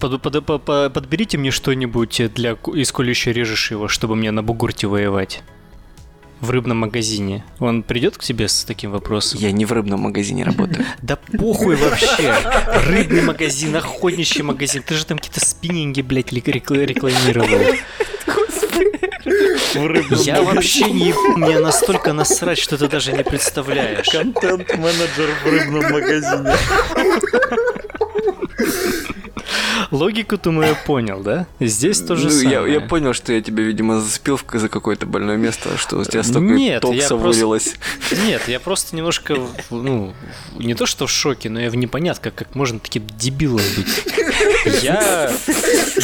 под, 0.00 0.22
под, 0.22 0.44
под, 0.46 0.92
подберите 0.92 1.38
мне 1.38 1.50
что-нибудь 1.50 2.22
для 2.34 2.52
из 2.74 2.90
колющей 2.90 3.32
режешь 3.32 3.70
его, 3.70 3.86
чтобы 3.86 4.16
мне 4.16 4.30
на 4.30 4.42
бугурте 4.42 4.86
воевать. 4.86 5.42
В 6.40 6.50
рыбном 6.50 6.78
магазине. 6.78 7.44
Он 7.58 7.82
придет 7.82 8.16
к 8.16 8.22
тебе 8.22 8.48
с 8.48 8.64
таким 8.64 8.92
вопросом? 8.92 9.38
Я 9.40 9.52
не 9.52 9.66
в 9.66 9.72
рыбном 9.72 10.00
магазине 10.00 10.44
работаю. 10.44 10.86
Да 11.02 11.16
похуй 11.38 11.76
вообще. 11.76 12.34
Рыбный 12.86 13.20
магазин, 13.20 13.76
охотничий 13.76 14.42
магазин. 14.42 14.82
Ты 14.82 14.94
же 14.94 15.04
там 15.04 15.18
какие-то 15.18 15.44
спиннинги, 15.44 16.00
блядь, 16.00 16.32
рекламировал. 16.32 17.76
Я 20.24 20.42
вообще 20.42 20.90
не... 20.90 21.12
Мне 21.36 21.58
настолько 21.58 22.14
насрать, 22.14 22.58
что 22.58 22.78
ты 22.78 22.88
даже 22.88 23.12
не 23.12 23.22
представляешь. 23.22 24.08
Контент-менеджер 24.08 25.28
в 25.44 25.46
рыбном 25.46 25.92
магазине. 25.92 26.56
Логику-то 29.90 30.50
мы 30.50 30.76
понял, 30.86 31.22
да? 31.22 31.46
Здесь 31.58 32.00
тоже 32.00 32.24
ну, 32.24 32.30
самое. 32.30 32.50
Я, 32.50 32.66
я 32.66 32.80
понял, 32.80 33.12
что 33.12 33.32
я 33.32 33.40
тебя, 33.40 33.62
видимо, 33.62 34.00
зацепил 34.00 34.38
за 34.52 34.68
какое-то 34.68 35.06
больное 35.06 35.36
место, 35.36 35.76
что 35.76 35.98
у 35.98 36.04
тебя 36.04 36.22
столько 36.22 36.54
Нет, 36.54 36.82
токса 36.82 37.16
вылилось. 37.16 37.74
Просто... 38.08 38.26
Нет, 38.26 38.42
я 38.48 38.60
просто 38.60 38.96
немножко, 38.96 39.36
ну, 39.70 40.12
не 40.58 40.74
то 40.74 40.86
что 40.86 41.06
в 41.06 41.10
шоке, 41.10 41.50
но 41.50 41.60
я 41.60 41.70
в 41.70 41.76
непонятках, 41.76 42.34
как 42.34 42.54
можно 42.54 42.78
таким 42.78 43.06
дебилом 43.06 43.62
быть. 43.76 44.82
Я, 44.82 45.32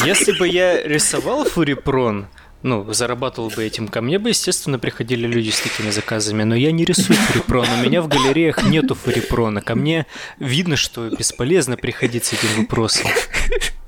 если 0.04 0.32
бы 0.38 0.48
я 0.48 0.82
рисовал 0.82 1.44
Фурипрон, 1.44 2.26
ну, 2.62 2.92
зарабатывал 2.92 3.50
бы 3.50 3.64
этим, 3.64 3.88
ко 3.88 4.00
мне 4.00 4.18
бы, 4.18 4.30
естественно, 4.30 4.78
приходили 4.78 5.26
люди 5.26 5.50
с 5.50 5.60
такими 5.60 5.90
заказами, 5.90 6.42
но 6.42 6.54
я 6.54 6.72
не 6.72 6.84
рисую 6.84 7.16
фурипрон, 7.16 7.66
у 7.68 7.84
меня 7.84 8.02
в 8.02 8.08
галереях 8.08 8.64
нету 8.64 8.94
фурипрона, 8.94 9.60
ко 9.60 9.74
мне 9.74 10.06
видно, 10.38 10.76
что 10.76 11.08
бесполезно 11.08 11.76
приходить 11.76 12.24
с 12.24 12.32
этим 12.32 12.48
вопросом. 12.62 13.10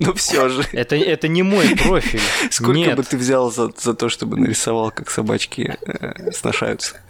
Ну 0.00 0.14
все 0.14 0.48
же. 0.48 0.64
Это, 0.72 0.94
это 0.94 1.26
не 1.26 1.42
мой 1.42 1.74
профиль. 1.76 2.20
Сколько 2.50 2.78
Нет. 2.78 2.96
бы 2.96 3.02
ты 3.02 3.16
взял 3.16 3.50
за, 3.50 3.72
за 3.76 3.94
то, 3.94 4.08
чтобы 4.08 4.36
нарисовал, 4.36 4.92
как 4.92 5.10
собачки 5.10 5.76
э, 5.86 6.30
сношаются? 6.30 7.00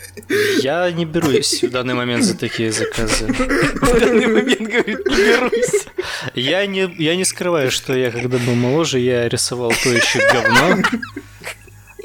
Я 0.63 0.91
не 0.91 1.05
берусь 1.05 1.63
в 1.63 1.71
данный 1.71 1.93
момент 1.93 2.25
за 2.25 2.37
такие 2.37 2.73
заказы. 2.73 3.27
В 3.27 4.01
данный 4.01 4.27
момент, 4.27 4.63
говорит, 4.63 5.07
не 5.07 5.17
берусь. 5.17 5.87
Я 6.35 6.65
не, 6.67 6.91
я 6.99 7.15
не 7.15 7.25
скрываю, 7.25 7.71
что 7.71 7.95
я, 7.95 8.11
когда 8.11 8.39
был 8.39 8.55
моложе, 8.55 8.99
я 9.01 9.29
рисовал 9.29 9.73
то 9.83 9.91
еще 9.91 10.21
говно. 10.33 10.83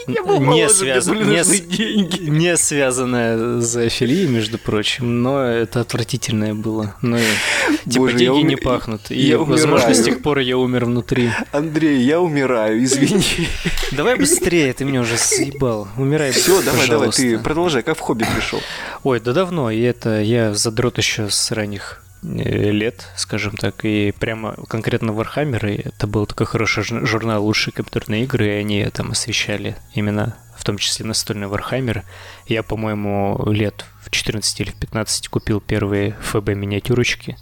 Не, 0.07 0.69
связ... 0.69 1.07
не, 1.07 1.59
деньги. 1.59 2.29
не 2.29 2.57
связанное 2.57 3.61
с 3.61 3.65
зоофилией, 3.65 4.27
между 4.27 4.57
прочим, 4.57 5.21
но 5.21 5.43
это 5.43 5.81
отвратительное 5.81 6.53
было. 6.53 6.95
Но 7.01 7.17
типа 7.17 7.97
Боже, 7.97 8.17
деньги 8.17 8.41
ум... 8.41 8.47
не 8.47 8.55
пахнут. 8.55 9.09
И, 9.09 9.21
я 9.21 9.37
возможно, 9.37 9.87
умираю. 9.87 9.95
с 9.95 10.03
тех 10.03 10.21
пор 10.21 10.39
я 10.39 10.57
умер 10.57 10.85
внутри. 10.85 11.31
Андрей, 11.51 12.01
я 12.01 12.19
умираю, 12.19 12.83
извини. 12.83 13.47
Давай 13.91 14.17
быстрее, 14.17 14.73
ты 14.73 14.85
меня 14.85 15.01
уже 15.01 15.17
съебал. 15.17 15.87
Умирай, 15.97 16.31
Все, 16.31 16.61
давай, 16.61 16.87
давай, 16.87 17.09
ты 17.11 17.39
продолжай, 17.39 17.83
как 17.83 17.97
в 17.97 18.01
хобби 18.01 18.25
пришел. 18.35 18.61
Ой, 19.03 19.19
да 19.19 19.33
давно, 19.33 19.71
и 19.71 19.81
это 19.81 20.21
я 20.21 20.53
задрот 20.53 20.97
еще 20.97 21.29
с 21.29 21.51
ранних 21.51 22.02
лет, 22.23 23.07
скажем 23.15 23.55
так, 23.57 23.83
и 23.85 24.11
прямо 24.11 24.55
конкретно 24.67 25.11
Warhammer, 25.11 25.83
это 25.85 26.07
был 26.07 26.25
такой 26.25 26.47
хороший 26.47 26.83
журнал 26.83 27.43
«Лучшие 27.43 27.73
компьютерные 27.73 28.23
игры», 28.23 28.47
и 28.47 28.59
они 28.59 28.85
там 28.85 29.11
освещали 29.11 29.75
именно 29.93 30.37
в 30.57 30.63
том 30.63 30.77
числе 30.77 31.05
настольный 31.05 31.47
Warhammer. 31.47 32.03
Я, 32.47 32.63
по-моему, 32.63 33.43
лет 33.47 33.85
в 34.01 34.09
14 34.09 34.59
или 34.61 34.71
в 34.71 34.75
15 34.75 35.27
купил 35.27 35.59
первые 35.59 36.15
ФБ 36.21 36.49
миниатюрочки. 36.49 37.37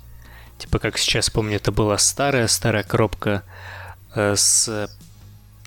Типа, 0.58 0.80
как 0.80 0.98
сейчас 0.98 1.30
помню, 1.30 1.58
это 1.58 1.72
была 1.72 1.98
старая-старая 1.98 2.84
коробка 2.84 3.44
э, 4.16 4.36
с 4.36 4.90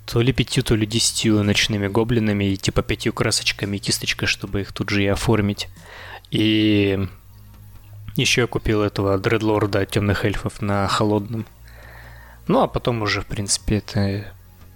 то 0.06 0.20
ли 0.20 0.32
пятью, 0.32 0.62
то 0.62 0.74
ли 0.74 0.86
десятью 0.86 1.42
ночными 1.42 1.88
гоблинами 1.88 2.52
и 2.52 2.56
типа 2.56 2.82
пятью 2.82 3.12
красочками 3.12 3.76
и 3.76 3.80
кисточкой, 3.80 4.28
чтобы 4.28 4.62
их 4.62 4.72
тут 4.72 4.90
же 4.90 5.02
и 5.02 5.06
оформить. 5.06 5.68
И 6.30 7.08
еще 8.16 8.42
я 8.42 8.46
купил 8.46 8.82
этого 8.82 9.18
дредлорда 9.18 9.84
темных 9.86 10.24
эльфов 10.24 10.62
на 10.62 10.86
холодном. 10.88 11.46
Ну, 12.46 12.60
а 12.60 12.68
потом 12.68 13.02
уже, 13.02 13.22
в 13.22 13.26
принципе, 13.26 13.76
это 13.76 14.26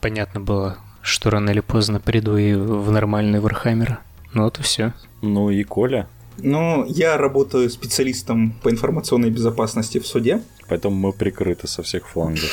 понятно 0.01 0.41
было, 0.41 0.79
что 1.03 1.31
рано 1.31 1.51
или 1.51 1.61
поздно 1.61 2.01
приду 2.01 2.37
и 2.37 2.55
в 2.55 2.91
нормальный 2.91 3.41
Вархаммер. 3.41 3.99
Ну 4.33 4.45
вот 4.45 4.59
и 4.59 4.63
все. 4.63 4.93
Ну 5.23 5.51
и 5.51 5.63
Коля? 5.65 6.09
Ну, 6.39 6.85
я 6.87 7.17
работаю 7.17 7.69
специалистом 7.69 8.53
по 8.63 8.71
информационной 8.71 9.31
безопасности 9.31 9.99
в 9.99 10.07
суде. 10.07 10.43
Поэтому 10.69 10.95
мы 10.95 11.13
прикрыты 11.13 11.67
со 11.67 11.83
всех 11.83 12.09
флангов. 12.09 12.51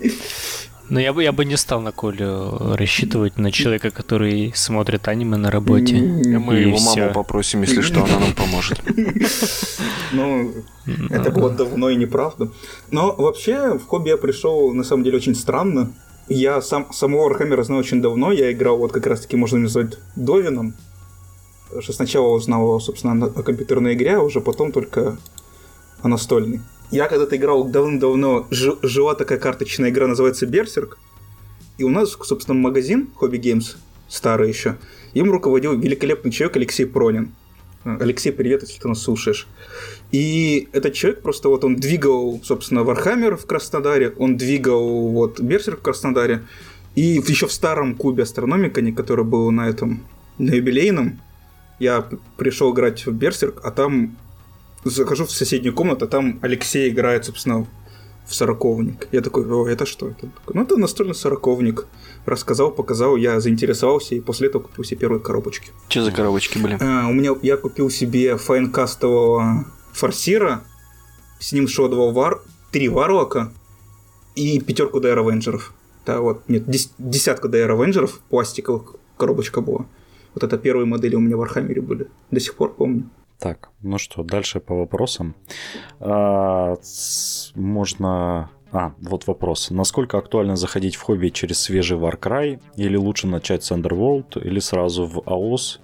Но 0.90 1.00
я 1.00 1.12
бы, 1.12 1.22
я 1.22 1.32
бы 1.32 1.44
не 1.44 1.56
стал 1.56 1.80
на 1.80 1.92
Колю 1.92 2.76
рассчитывать 2.76 3.38
на 3.38 3.50
человека, 3.50 3.90
который 3.90 4.52
смотрит 4.54 5.08
аниме 5.08 5.36
на 5.36 5.50
работе. 5.50 5.96
Мы 5.96 6.56
его 6.56 6.78
маму 6.78 7.12
попросим, 7.12 7.62
если 7.62 7.80
что, 7.80 8.04
она 8.04 8.18
нам 8.18 8.32
поможет. 8.34 8.80
Ну, 10.12 10.52
это 11.10 11.32
было 11.32 11.50
давно 11.50 11.90
и 11.90 11.96
неправда. 11.96 12.48
Но 12.92 13.12
вообще 13.16 13.78
в 13.78 13.84
хобби 13.86 14.10
я 14.10 14.16
пришел, 14.16 14.72
на 14.72 14.84
самом 14.84 15.02
деле, 15.02 15.16
очень 15.16 15.34
странно. 15.34 15.92
Я 16.28 16.62
сам 16.62 16.92
самого 16.92 17.32
Warhammer 17.32 17.64
знаю 17.64 17.80
очень 17.80 18.00
давно. 18.00 18.30
Я 18.30 18.52
играл, 18.52 18.78
вот 18.78 18.92
как 18.92 19.06
раз-таки 19.06 19.36
можно 19.36 19.58
назвать 19.58 19.98
Довином. 20.14 20.74
Что 21.80 21.92
сначала 21.92 22.28
узнал, 22.28 22.78
собственно, 22.80 23.26
о 23.26 23.42
компьютерной 23.42 23.94
игре, 23.94 24.16
а 24.16 24.20
уже 24.20 24.40
потом 24.40 24.70
только 24.70 25.16
о 26.02 26.08
настольной. 26.08 26.60
Я 26.94 27.08
когда-то 27.08 27.34
играл 27.34 27.64
давно-давно, 27.64 28.46
жила 28.52 29.16
такая 29.16 29.40
карточная 29.40 29.90
игра, 29.90 30.06
называется 30.06 30.46
Берсерк. 30.46 30.96
И 31.76 31.82
у 31.82 31.88
нас, 31.88 32.16
собственно, 32.22 32.56
магазин 32.56 33.10
Hobby 33.20 33.40
Games, 33.40 33.74
старый 34.06 34.48
еще, 34.48 34.76
им 35.12 35.28
руководил 35.32 35.76
великолепный 35.76 36.30
человек 36.30 36.56
Алексей 36.56 36.86
Пронин. 36.86 37.32
Алексей, 37.82 38.30
привет, 38.30 38.62
если 38.62 38.78
ты 38.80 38.86
нас 38.86 39.02
слушаешь. 39.02 39.48
И 40.12 40.68
этот 40.70 40.94
человек 40.94 41.20
просто 41.20 41.48
вот 41.48 41.64
он 41.64 41.74
двигал, 41.74 42.40
собственно, 42.44 42.84
Вархаммер 42.84 43.36
в 43.36 43.44
Краснодаре, 43.44 44.14
он 44.16 44.36
двигал 44.36 45.08
вот 45.08 45.40
Берсерк 45.40 45.80
в 45.80 45.82
Краснодаре, 45.82 46.44
и 46.94 47.20
еще 47.26 47.48
в 47.48 47.52
старом 47.52 47.96
клубе 47.96 48.22
Астрономикан, 48.22 48.80
который 48.92 49.24
был 49.24 49.50
на 49.50 49.68
этом, 49.68 50.04
на 50.38 50.52
юбилейном, 50.52 51.20
я 51.80 52.08
пришел 52.36 52.72
играть 52.72 53.04
в 53.04 53.10
Берсерк, 53.10 53.62
а 53.64 53.72
там 53.72 54.16
захожу 54.84 55.26
в 55.26 55.30
соседнюю 55.30 55.74
комнату, 55.74 56.04
а 56.04 56.08
там 56.08 56.38
Алексей 56.42 56.90
играет, 56.90 57.24
собственно, 57.24 57.66
в 58.26 58.34
сороковник. 58.34 59.08
Я 59.12 59.20
такой, 59.20 59.46
о, 59.46 59.66
это 59.66 59.86
что? 59.86 60.08
Это? 60.08 60.28
Ну, 60.52 60.62
это 60.62 60.76
настольный 60.76 61.14
сороковник. 61.14 61.86
Рассказал, 62.24 62.70
показал, 62.70 63.16
я 63.16 63.38
заинтересовался, 63.40 64.14
и 64.14 64.20
после 64.20 64.48
этого 64.48 64.62
купил 64.62 64.84
себе 64.84 65.00
первые 65.00 65.20
коробочки. 65.20 65.70
Что 65.88 66.04
за 66.04 66.12
коробочки 66.12 66.58
были? 66.58 66.78
А, 66.80 67.08
у 67.08 67.12
меня, 67.12 67.32
я 67.42 67.56
купил 67.56 67.90
себе 67.90 68.36
файнкастового 68.36 69.66
форсира, 69.92 70.64
с 71.38 71.52
ним 71.52 71.66
два 71.66 72.10
вар, 72.12 72.42
три 72.72 72.88
варлока 72.88 73.52
и 74.34 74.58
пятерку 74.60 75.00
DR 75.00 75.18
Авенджеров. 75.18 75.74
Да, 76.06 76.20
вот, 76.20 76.48
нет, 76.48 76.68
дес, 76.68 76.92
десятка 76.98 77.48
DR 77.48 77.70
Авенджеров, 77.70 78.20
пластиковых 78.30 78.96
коробочка 79.16 79.60
была. 79.60 79.86
Вот 80.34 80.42
это 80.42 80.58
первые 80.58 80.86
модели 80.86 81.14
у 81.14 81.20
меня 81.20 81.36
в 81.36 81.42
Архамере 81.42 81.80
были. 81.80 82.08
До 82.30 82.40
сих 82.40 82.54
пор 82.54 82.74
помню. 82.74 83.08
Так, 83.44 83.68
ну 83.82 83.98
что, 83.98 84.22
дальше 84.22 84.58
по 84.58 84.74
вопросам. 84.74 85.34
А, 86.00 86.76
можно... 87.54 88.48
А, 88.72 88.92
вот 89.02 89.26
вопрос. 89.26 89.70
Насколько 89.70 90.16
актуально 90.16 90.56
заходить 90.56 90.96
в 90.96 91.02
хобби 91.02 91.28
через 91.28 91.60
свежий 91.60 91.98
Warcry? 91.98 92.58
Или 92.78 92.96
лучше 92.96 93.26
начать 93.26 93.62
с 93.62 93.70
Underworld? 93.70 94.42
Или 94.42 94.60
сразу 94.60 95.04
в 95.04 95.18
AOS? 95.18 95.78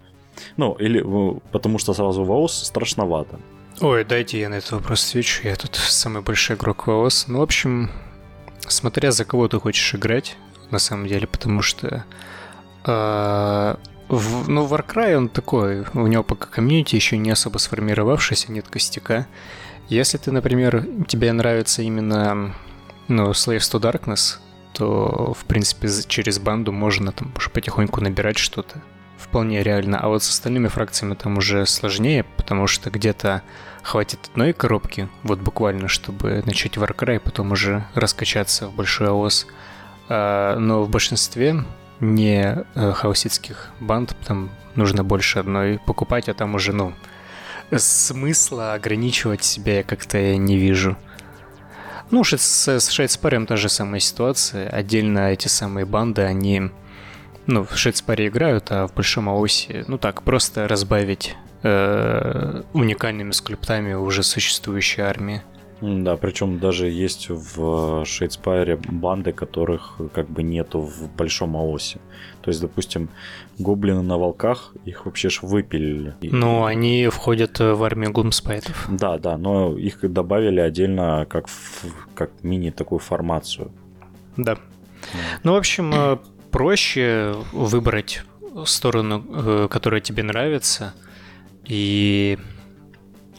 Ну, 0.57 0.73
или 0.81 1.05
потому 1.53 1.79
что 1.79 1.93
сразу 1.93 2.25
в 2.25 2.31
AOS 2.31 2.65
страшновато. 2.65 3.39
Ой, 3.83 4.05
дайте 4.05 4.41
я 4.41 4.49
на 4.49 4.55
этот 4.55 4.73
вопрос 4.73 5.11
отвечу. 5.11 5.47
Я 5.47 5.55
тут 5.57 5.75
самый 5.75 6.23
большой 6.23 6.57
игрок 6.57 6.87
в 6.87 6.91
AOS. 6.91 7.25
Ну, 7.29 7.41
в 7.41 7.43
общем, 7.43 7.91
смотря 8.69 9.11
за 9.11 9.27
кого 9.27 9.49
ты 9.49 9.61
хочешь 9.61 9.95
играть, 9.95 10.39
на 10.71 10.79
самом 10.79 11.07
деле, 11.09 11.27
потому 11.27 11.61
что 11.61 12.05
э, 12.87 13.77
в, 14.11 14.49
ну, 14.49 14.67
Warcry 14.67 15.17
он 15.17 15.29
такой, 15.29 15.85
у 15.95 16.07
него 16.07 16.25
пока 16.25 16.47
комьюнити 16.47 16.97
еще 16.97 17.17
не 17.17 17.31
особо 17.31 17.59
сформировавшийся, 17.59 18.51
нет 18.51 18.69
костяка. 18.69 19.27
Если 19.89 20.19
ты, 20.19 20.33
например, 20.33 20.87
тебе 21.07 21.33
нравится 21.33 21.83
именно 21.83 22.55
ну, 23.09 23.31
Slaves 23.31 23.71
to 23.73 23.81
Darkness, 23.81 24.39
то, 24.73 25.35
в 25.39 25.45
принципе, 25.45 25.89
через 26.09 26.39
банду 26.39 26.73
можно 26.73 27.13
там 27.13 27.33
уже 27.37 27.51
потихоньку 27.51 28.01
набирать 28.01 28.39
что-то. 28.39 28.83
Вполне 29.17 29.63
реально. 29.63 30.01
А 30.01 30.09
вот 30.09 30.23
с 30.23 30.31
остальными 30.31 30.69
фракциями 30.69 31.15
там 31.15 31.39
уже 31.39 31.67
сложнее, 31.67 32.25
потому 32.37 32.67
что 32.67 32.91
где-то 32.91 33.43
хватит 33.83 34.31
одной 34.33 34.53
коробки, 34.53 35.09
вот 35.23 35.39
буквально, 35.41 35.89
чтобы 35.89 36.43
начать 36.47 36.77
Warcry, 36.77 37.21
потом 37.21 37.53
уже 37.53 37.85
раскачаться 37.95 38.67
в 38.67 38.75
большой 38.75 39.09
АОС. 39.09 39.47
А, 40.09 40.57
но 40.59 40.83
в 40.83 40.91
большинстве 40.91 41.65
не 42.01 42.65
э, 42.75 42.93
хаоситских 42.93 43.71
банд, 43.81 44.17
там 44.27 44.51
нужно 44.75 45.05
больше 45.05 45.39
одной 45.39 45.79
покупать, 45.79 46.29
а 46.29 46.35
там 46.35 46.55
уже, 46.55 46.73
ну, 46.73 46.95
смысла 47.77 48.75
ограничивать 48.75 49.45
себя 49.45 49.79
я 49.79 49.83
как-то 49.83 50.37
не 50.37 50.57
вижу. 50.57 50.97
Ну, 52.11 52.25
с, 52.25 52.37
с 52.37 52.91
Шейдспарем 52.91 53.47
та 53.47 53.57
же 53.57 53.69
самая 53.69 54.01
ситуация. 54.01 54.69
Отдельно 54.69 55.31
эти 55.31 55.47
самые 55.47 55.87
банды, 55.87 56.23
они, 56.23 56.71
ну, 57.47 57.65
в 57.65 57.77
Шейдспаре 57.77 58.27
играют, 58.27 58.73
а 58.73 58.89
в 58.89 58.95
Большом 58.95 59.29
Аосе, 59.29 59.85
ну 59.87 59.97
так, 59.97 60.23
просто 60.23 60.67
разбавить 60.67 61.37
э, 61.63 62.63
уникальными 62.73 63.31
скульптами 63.31 63.93
уже 63.93 64.25
существующей 64.25 65.03
армии. 65.03 65.43
Да, 65.81 66.17
причем 66.17 66.59
даже 66.59 66.89
есть 66.89 67.31
в 67.31 68.05
Шейдспайре 68.05 68.77
банды, 68.77 69.33
которых 69.33 70.01
как 70.13 70.29
бы 70.29 70.43
нету 70.43 70.81
в 70.81 71.11
большом 71.17 71.57
АОСе. 71.57 72.01
То 72.43 72.51
есть, 72.51 72.61
допустим, 72.61 73.09
гоблины 73.59 74.03
на 74.03 74.19
волках, 74.19 74.75
их 74.85 75.07
вообще 75.07 75.31
ж 75.31 75.41
выпилили. 75.43 76.15
Ну, 76.23 76.65
они 76.65 77.09
входят 77.09 77.59
в 77.59 77.83
армию 77.83 78.13
глумспайтов. 78.13 78.89
Да, 78.91 79.19
да, 79.19 79.37
но 79.39 79.77
их 79.77 80.01
добавили 80.13 80.61
отдельно 80.61 81.27
как, 81.29 81.49
в, 81.49 81.85
как 82.15 82.31
мини 82.43 82.71
такую 82.71 82.99
формацию. 82.99 83.73
Да. 84.37 84.59
Ну, 85.45 85.53
в 85.53 85.57
общем, 85.57 85.93
э, 85.95 86.19
проще 86.51 87.35
выбрать 87.53 88.23
сторону, 88.65 89.25
э, 89.29 89.69
которая 89.71 90.01
тебе 90.01 90.23
нравится, 90.23 90.95
и 91.65 92.39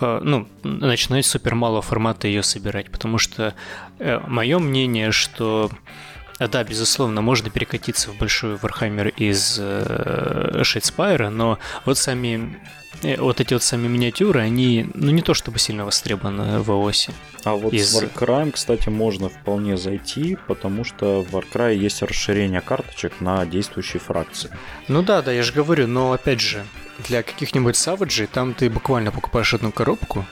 ну, 0.01 0.47
начинать 0.63 1.25
супер 1.25 1.55
мало 1.55 1.81
формата 1.81 2.27
ее 2.27 2.43
собирать, 2.43 2.89
потому 2.91 3.17
что 3.17 3.53
э, 3.99 4.19
мое 4.27 4.59
мнение, 4.59 5.11
что 5.11 5.69
э, 5.71 6.20
да, 6.47 6.63
безусловно, 6.63 7.21
можно 7.21 7.49
перекатиться 7.49 8.09
в 8.09 8.17
большой 8.17 8.55
Warhammer 8.55 9.09
из 9.09 9.57
э, 9.59 10.61
Shadespire, 10.63 11.29
но 11.29 11.59
вот 11.85 11.97
сами 11.97 12.59
э, 13.03 13.17
вот 13.21 13.39
эти 13.39 13.53
вот 13.53 13.61
сами 13.61 13.87
миниатюры, 13.87 14.39
они, 14.41 14.89
ну, 14.93 15.11
не 15.11 15.21
то 15.21 15.33
чтобы 15.33 15.59
сильно 15.59 15.85
востребованы 15.85 16.59
в 16.61 16.71
ООСе. 16.71 17.11
А 17.43 17.53
вот 17.53 17.73
из... 17.73 17.91
с 17.91 18.01
Warcry, 18.01 18.51
кстати, 18.51 18.89
можно 18.89 19.29
вполне 19.29 19.77
зайти, 19.77 20.37
потому 20.47 20.83
что 20.83 21.21
в 21.21 21.35
Warcry 21.35 21.75
есть 21.75 22.01
расширение 22.01 22.61
карточек 22.61 23.21
на 23.21 23.45
действующие 23.45 23.99
фракции. 23.99 24.49
Ну 24.87 25.03
да, 25.03 25.21
да, 25.21 25.31
я 25.31 25.43
же 25.43 25.53
говорю, 25.53 25.87
но 25.87 26.11
опять 26.11 26.41
же, 26.41 26.65
для 27.07 27.23
каких-нибудь 27.23 27.75
саваджей 27.75 28.27
там 28.27 28.53
ты 28.53 28.69
буквально 28.69 29.11
покупаешь 29.11 29.53
одну 29.53 29.71
коробку, 29.71 30.25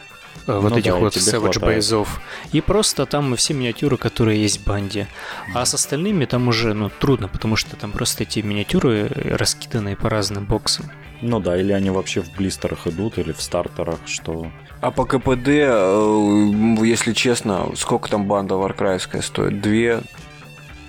вот 0.47 0.71
ну 0.71 0.77
этих 0.77 0.93
да, 0.93 0.99
вот 0.99 1.15
Savage 1.15 1.59
бойзов. 1.59 2.21
И 2.51 2.61
просто 2.61 3.05
там 3.05 3.35
все 3.35 3.53
миниатюры, 3.53 3.97
которые 3.97 4.41
есть 4.41 4.61
в 4.61 4.63
банде. 4.65 5.07
А 5.53 5.65
с 5.65 5.73
остальными 5.73 6.25
там 6.25 6.47
уже 6.47 6.73
ну, 6.73 6.89
трудно, 6.89 7.27
потому 7.27 7.55
что 7.55 7.75
там 7.75 7.91
просто 7.91 8.23
эти 8.23 8.39
миниатюры 8.39 9.09
раскиданы 9.09 9.95
по 9.95 10.09
разным 10.09 10.45
боксам. 10.45 10.91
Ну 11.21 11.39
да, 11.39 11.57
или 11.59 11.73
они 11.73 11.89
вообще 11.89 12.21
в 12.21 12.31
блистерах 12.35 12.87
идут, 12.87 13.17
или 13.17 13.33
в 13.33 13.41
стартерах, 13.41 13.99
что... 14.05 14.47
А 14.79 14.91
по 14.91 15.03
КПД, 15.03 15.47
э, 15.47 16.75
если 16.83 17.11
честно, 17.11 17.67
сколько 17.75 18.09
там 18.09 18.25
банда 18.25 18.55
варкрайская 18.55 19.21
стоит? 19.21 19.59
Две, 19.59 20.01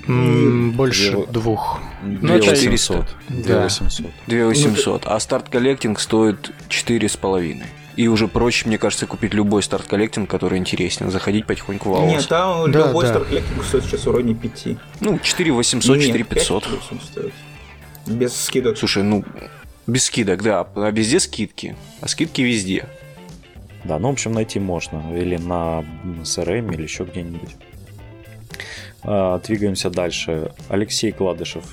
больше 0.07 1.13
Две... 1.13 1.27
двух. 1.27 1.81
Ну, 2.03 2.41
400. 2.41 3.07
2800. 3.29 4.07
2800. 4.27 5.07
А 5.07 5.21
Start 5.21 5.49
Collecting 5.49 6.01
стоит 6.01 6.53
четыре 6.69 7.09
с 7.09 7.17
половиной. 7.17 7.67
И 8.01 8.09
уже 8.09 8.29
проще, 8.29 8.67
мне 8.67 8.79
кажется, 8.79 9.07
купить 9.07 9.35
любой 9.35 9.63
Start 9.63 9.87
Collecting, 9.87 10.31
который 10.31 10.59
интересен. 10.59 11.11
Заходить 11.11 11.45
потихоньку 11.45 11.91
в 11.91 11.95
АОС. 11.97 12.11
Нет, 12.11 12.29
там 12.29 12.73
да, 12.73 12.87
любой 12.87 13.05
да. 13.05 13.11
Start 13.11 13.29
Collecting 13.29 13.63
стоит 13.63 13.85
сейчас 13.85 14.07
районе 14.07 14.35
5. 14.35 14.69
Ну, 15.01 15.19
4 15.19 15.53
800, 15.53 16.01
4 16.01 16.25
500. 16.25 16.69
Без 18.07 18.35
скидок. 18.35 18.79
Слушай, 18.79 19.03
ну, 19.03 19.23
без 19.87 20.05
скидок, 20.05 20.43
да. 20.43 20.67
А 20.77 20.91
везде 20.91 21.21
скидки. 21.21 21.77
А 22.01 22.09
скидки 22.09 22.41
везде. 22.41 22.89
Да, 23.85 23.99
ну, 23.99 24.09
в 24.09 24.13
общем, 24.13 24.33
найти 24.33 24.59
можно. 24.59 25.15
Или 25.15 25.37
на 25.37 25.85
CRM, 26.23 26.73
или 26.73 26.85
еще 26.85 27.05
где-нибудь. 27.05 27.51
А, 29.03 29.39
двигаемся 29.41 29.91
дальше. 29.91 30.53
Алексей 30.71 31.13
Кладышев. 31.13 31.65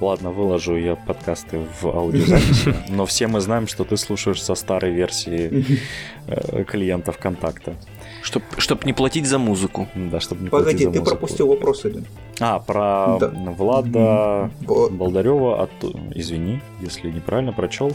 Ладно, 0.00 0.30
выложу 0.30 0.76
я 0.76 0.94
подкасты 0.94 1.60
в 1.80 1.86
аудиозаписи, 1.86 2.74
но 2.88 3.04
все 3.04 3.26
мы 3.26 3.40
знаем, 3.40 3.66
что 3.66 3.84
ты 3.84 3.96
слушаешь 3.96 4.40
со 4.40 4.54
старой 4.54 4.92
версии 4.92 5.64
э, 6.28 6.64
клиента 6.64 7.10
ВКонтакта. 7.10 7.74
Чтоб, 8.22 8.42
чтоб 8.58 8.84
не 8.84 8.92
платить 8.92 9.26
за 9.26 9.38
музыку. 9.38 9.88
Да, 9.94 10.20
чтобы 10.20 10.42
не 10.42 10.48
Погоди, 10.50 10.70
платить 10.70 10.86
за 10.86 10.92
ты 10.92 10.98
музыку. 11.00 11.16
пропустил 11.16 11.48
вопрос 11.48 11.84
один. 11.84 12.04
А, 12.40 12.60
про 12.60 13.18
да. 13.20 13.28
Влада 13.28 14.50
Болдарева. 14.60 15.62
От... 15.62 15.70
Извини, 16.14 16.60
если 16.80 17.10
неправильно 17.10 17.52
прочел. 17.52 17.92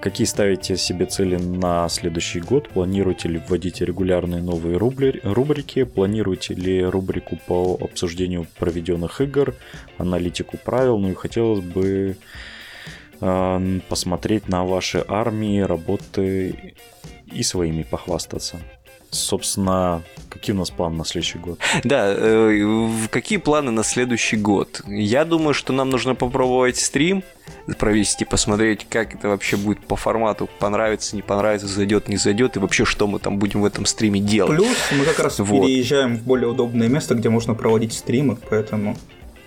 Какие 0.00 0.26
ставите 0.26 0.76
себе 0.76 1.06
цели 1.06 1.36
на 1.36 1.88
следующий 1.88 2.40
год? 2.40 2.68
Планируете 2.68 3.28
ли 3.28 3.42
вводить 3.46 3.80
регулярные 3.80 4.40
новые 4.40 4.76
рубрики? 4.76 5.82
Планируете 5.84 6.54
ли 6.54 6.84
рубрику 6.84 7.36
по 7.46 7.76
обсуждению 7.80 8.46
проведенных 8.58 9.20
игр, 9.20 9.56
аналитику 9.96 10.56
правил? 10.56 10.98
Ну 10.98 11.10
и 11.10 11.14
хотелось 11.14 11.64
бы 11.64 12.16
э, 13.20 13.80
посмотреть 13.88 14.48
на 14.48 14.64
ваши 14.64 15.04
армии, 15.08 15.60
работы 15.60 16.74
и 17.26 17.42
своими 17.42 17.82
похвастаться. 17.82 18.60
Собственно, 19.10 20.04
какие 20.38 20.54
у 20.54 20.58
нас 20.58 20.70
планы 20.70 20.96
на 20.96 21.04
следующий 21.04 21.38
год? 21.38 21.58
Да, 21.84 22.14
э, 22.16 22.88
какие 23.10 23.38
планы 23.38 23.70
на 23.70 23.82
следующий 23.82 24.36
год? 24.36 24.82
Я 24.86 25.24
думаю, 25.24 25.52
что 25.52 25.72
нам 25.72 25.90
нужно 25.90 26.14
попробовать 26.14 26.76
стрим 26.76 27.24
провести, 27.78 28.24
посмотреть, 28.24 28.86
как 28.88 29.14
это 29.14 29.28
вообще 29.28 29.56
будет 29.56 29.80
по 29.80 29.96
формату, 29.96 30.48
понравится, 30.58 31.16
не 31.16 31.22
понравится, 31.22 31.66
зайдет, 31.66 32.08
не 32.08 32.16
зайдет, 32.16 32.56
и 32.56 32.60
вообще, 32.60 32.84
что 32.84 33.06
мы 33.06 33.18
там 33.18 33.38
будем 33.38 33.62
в 33.62 33.64
этом 33.64 33.84
стриме 33.84 34.20
делать. 34.20 34.56
Плюс 34.56 34.76
мы 34.92 35.04
как 35.04 35.18
раз 35.18 35.38
вот. 35.40 35.66
переезжаем 35.66 36.16
в 36.16 36.22
более 36.22 36.48
удобное 36.48 36.88
место, 36.88 37.14
где 37.14 37.28
можно 37.28 37.54
проводить 37.54 37.92
стримы, 37.92 38.38
поэтому... 38.48 38.96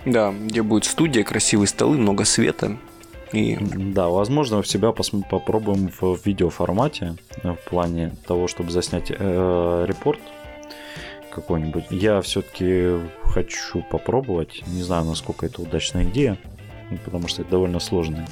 Да, 0.06 0.32
где 0.32 0.62
будет 0.62 0.86
студия, 0.86 1.24
красивые 1.24 1.68
столы, 1.68 1.98
много 1.98 2.26
света. 2.26 2.78
И... 3.32 3.58
Да, 3.62 4.10
возможно, 4.10 4.62
в 4.62 4.68
себя 4.68 4.90
пос- 4.90 5.24
попробуем 5.30 5.90
в 6.02 6.20
видеоформате, 6.26 7.16
в 7.44 7.70
плане 7.70 8.12
того, 8.28 8.48
чтобы 8.48 8.72
заснять 8.72 9.10
э- 9.10 9.86
репорт 9.88 10.20
какой-нибудь. 11.32 11.86
Я 11.90 12.22
все-таки 12.22 13.00
хочу 13.24 13.84
попробовать. 13.90 14.64
Не 14.68 14.84
знаю, 14.84 15.06
насколько 15.06 15.46
это 15.46 15.62
удачная 15.62 16.04
идея 16.04 16.38
потому 16.98 17.28
что 17.28 17.42
это 17.42 17.52
довольно 17.52 17.80
сложно. 17.80 18.26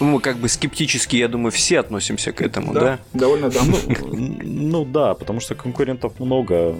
Ну, 0.00 0.06
мы 0.06 0.20
как 0.20 0.36
бы 0.38 0.48
скептически, 0.48 1.16
я 1.16 1.28
думаю, 1.28 1.50
все 1.52 1.80
относимся 1.80 2.32
к 2.32 2.40
этому, 2.42 2.72
да? 2.72 2.80
Да, 2.80 2.98
довольно 3.12 3.50
да. 3.50 3.60
Ну, 3.64 3.76
ну 4.42 4.84
да, 4.84 5.14
потому 5.14 5.40
что 5.40 5.54
конкурентов 5.54 6.18
много, 6.20 6.74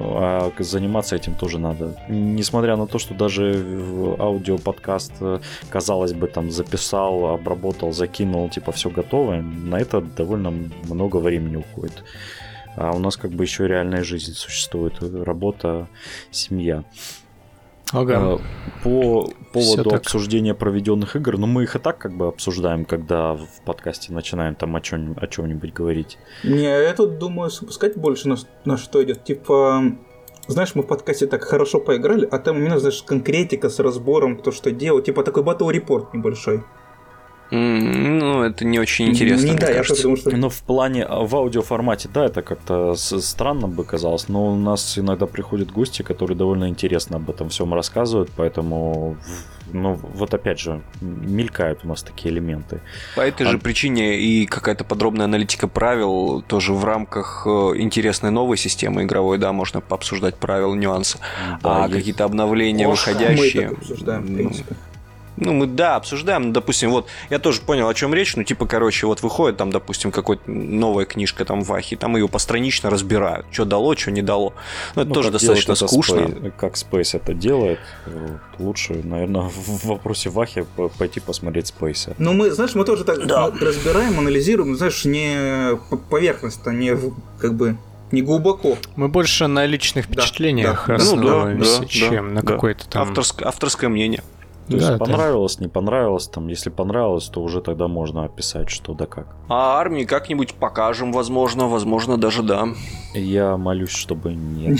а 0.00 0.52
заниматься 0.58 1.16
этим 1.16 1.34
тоже 1.34 1.58
надо. 1.58 1.96
Несмотря 2.08 2.76
на 2.76 2.86
то, 2.86 2.98
что 2.98 3.14
даже 3.14 3.64
аудиоподкаст, 4.18 5.12
казалось 5.68 6.12
бы, 6.12 6.26
там 6.28 6.50
записал, 6.50 7.26
обработал, 7.26 7.92
закинул, 7.92 8.48
типа 8.48 8.72
все 8.72 8.90
готово, 8.90 9.36
на 9.36 9.76
это 9.76 10.00
довольно 10.00 10.52
много 10.88 11.16
времени 11.16 11.56
уходит. 11.56 12.04
А 12.80 12.92
у 12.92 12.98
нас 12.98 13.18
как 13.18 13.30
бы 13.32 13.44
еще 13.44 13.68
реальная 13.68 14.02
жизнь 14.02 14.32
существует, 14.32 14.94
работа, 15.02 15.86
семья. 16.30 16.84
Ага. 17.92 18.38
По 18.82 19.26
Всё 19.26 19.34
поводу 19.52 19.90
так. 19.90 20.00
обсуждения 20.00 20.54
проведенных 20.54 21.14
игр, 21.14 21.36
ну 21.36 21.46
мы 21.46 21.64
их 21.64 21.76
и 21.76 21.78
так 21.78 21.98
как 21.98 22.16
бы 22.16 22.28
обсуждаем, 22.28 22.86
когда 22.86 23.34
в 23.34 23.46
подкасте 23.66 24.14
начинаем 24.14 24.54
там 24.54 24.74
о 24.76 24.80
чем 24.80 25.14
о 25.20 25.26
чем-нибудь 25.26 25.74
говорить. 25.74 26.16
Не, 26.42 26.62
я 26.62 26.94
тут 26.94 27.18
думаю 27.18 27.50
спускать 27.50 27.98
больше 27.98 28.28
на, 28.28 28.36
на 28.64 28.78
что 28.78 29.04
идет. 29.04 29.24
Типа, 29.24 29.82
знаешь, 30.46 30.74
мы 30.74 30.82
в 30.82 30.86
подкасте 30.86 31.26
так 31.26 31.44
хорошо 31.44 31.80
поиграли, 31.80 32.26
а 32.30 32.38
там 32.38 32.56
именно, 32.56 32.78
знаешь, 32.78 33.02
конкретика 33.02 33.68
с 33.68 33.78
разбором, 33.78 34.38
кто 34.38 34.52
что 34.52 34.70
делал. 34.70 35.02
Типа 35.02 35.22
такой 35.22 35.42
батл 35.42 35.68
репорт 35.68 36.14
небольшой. 36.14 36.64
Ну, 37.50 38.42
это 38.42 38.64
не 38.64 38.78
очень 38.78 39.08
интересно, 39.08 39.46
Не, 39.46 39.54
да, 39.54 39.70
я 39.70 39.82
тоже 39.82 40.02
думаю, 40.02 40.16
что... 40.18 40.36
Но 40.36 40.48
в 40.48 40.62
плане 40.62 41.04
а, 41.04 41.20
в 41.24 41.34
аудиоформате, 41.34 42.08
да, 42.12 42.26
это 42.26 42.42
как-то 42.42 42.94
странно 42.94 43.66
бы 43.66 43.84
казалось, 43.84 44.28
но 44.28 44.52
у 44.52 44.56
нас 44.56 44.96
иногда 44.98 45.26
приходят 45.26 45.70
гости, 45.72 46.02
которые 46.02 46.36
довольно 46.36 46.68
интересно 46.68 47.16
об 47.16 47.28
этом 47.28 47.48
всем 47.48 47.74
рассказывают, 47.74 48.30
поэтому, 48.36 49.16
ну, 49.72 49.94
вот 50.14 50.32
опять 50.32 50.60
же, 50.60 50.80
мелькают 51.00 51.80
у 51.84 51.88
нас 51.88 52.02
такие 52.02 52.32
элементы. 52.32 52.80
По 53.16 53.22
этой 53.22 53.46
А- 53.46 53.50
же 53.50 53.58
причине 53.58 54.18
и 54.20 54.46
какая-то 54.46 54.84
подробная 54.84 55.24
аналитика 55.24 55.66
правил 55.66 56.42
тоже 56.42 56.72
в 56.72 56.84
рамках 56.84 57.42
э, 57.46 57.50
интересной 57.78 58.30
новой 58.30 58.56
системы 58.58 59.02
игровой, 59.02 59.38
да, 59.38 59.52
можно 59.52 59.80
пообсуждать 59.80 60.36
правила, 60.36 60.74
нюансы. 60.74 61.18
Да, 61.62 61.82
а 61.84 61.86
есть- 61.86 61.94
какие-то 61.94 62.24
обновления 62.24 62.86
Ох, 62.86 62.92
выходящие. 63.06 63.70
Мы 63.70 63.74
так 63.74 63.78
обсуждаем, 63.78 64.22
в 64.22 64.34
принципе. 64.34 64.66
Ну, 64.70 64.89
мы, 65.40 65.66
да, 65.66 65.96
обсуждаем, 65.96 66.42
ну, 66.48 66.52
допустим, 66.52 66.90
вот, 66.90 67.06
я 67.30 67.38
тоже 67.38 67.60
понял, 67.62 67.88
о 67.88 67.94
чем 67.94 68.14
речь, 68.14 68.36
ну, 68.36 68.44
типа, 68.44 68.66
короче, 68.66 69.06
вот 69.06 69.22
выходит 69.22 69.56
там, 69.56 69.70
допустим, 69.70 70.12
какая-то 70.12 70.42
новая 70.50 71.04
книжка 71.06 71.44
там 71.44 71.62
в 71.62 71.72
Ахе, 71.72 71.96
там 71.96 72.16
ее 72.16 72.28
постранично 72.28 72.90
разбирают, 72.90 73.46
что 73.50 73.64
дало, 73.64 73.96
что 73.96 74.10
не 74.10 74.22
дало. 74.22 74.52
Ну, 74.94 75.02
это 75.02 75.08
Ну, 75.08 75.14
тоже 75.14 75.30
достаточно 75.30 75.72
это 75.72 75.86
скучно. 75.86 76.14
Space- 76.20 76.52
как 76.58 76.74
Space 76.74 77.16
это 77.16 77.34
делает, 77.34 77.80
вот, 78.06 78.40
лучше, 78.58 78.94
наверное, 79.02 79.42
в 79.48 79.86
вопросе 79.86 80.28
Вахи 80.30 80.66
по- 80.76 80.88
пойти 80.88 81.20
посмотреть 81.20 81.72
Space. 81.78 82.14
Ну, 82.18 82.32
мы, 82.34 82.50
знаешь, 82.50 82.74
мы 82.74 82.84
тоже 82.84 83.04
так 83.04 83.18
разбираем, 83.18 84.18
анализируем, 84.18 84.76
знаешь, 84.76 85.04
не 85.04 85.76
по- 85.88 85.96
поверхностно, 85.96 86.70
не 86.70 86.96
как 87.38 87.54
бы 87.54 87.76
не 88.12 88.22
глубоко. 88.22 88.76
Мы 88.96 89.08
больше 89.08 89.46
на 89.46 89.66
личных 89.66 90.08
Да, 90.08 90.22
впечатлениях 90.22 90.84
да. 90.88 90.94
Ну, 90.94 90.98
да, 90.98 91.04
основываемся, 91.04 91.80
да, 91.82 91.86
чем 91.86 92.34
на 92.34 92.42
да. 92.42 92.52
какой-то 92.54 92.88
там... 92.88 93.08
Авторск- 93.12 93.42
авторское 93.44 93.88
мнение. 93.88 94.22
То 94.70 94.76
есть 94.76 94.86
Да, 94.88 94.98
да. 94.98 95.04
понравилось, 95.04 95.58
не 95.58 95.66
понравилось, 95.68 96.28
там, 96.28 96.46
если 96.46 96.70
понравилось, 96.70 97.26
то 97.26 97.42
уже 97.42 97.60
тогда 97.60 97.88
можно 97.88 98.24
описать, 98.24 98.70
что 98.70 98.94
да 98.94 99.06
как. 99.06 99.26
А 99.48 99.80
армии 99.80 100.04
как-нибудь 100.04 100.54
покажем, 100.54 101.12
возможно, 101.12 101.66
возможно, 101.66 102.16
даже 102.16 102.42
да. 102.44 102.68
Я 103.12 103.56
молюсь, 103.56 103.90
чтобы 103.90 104.32
нет. 104.34 104.78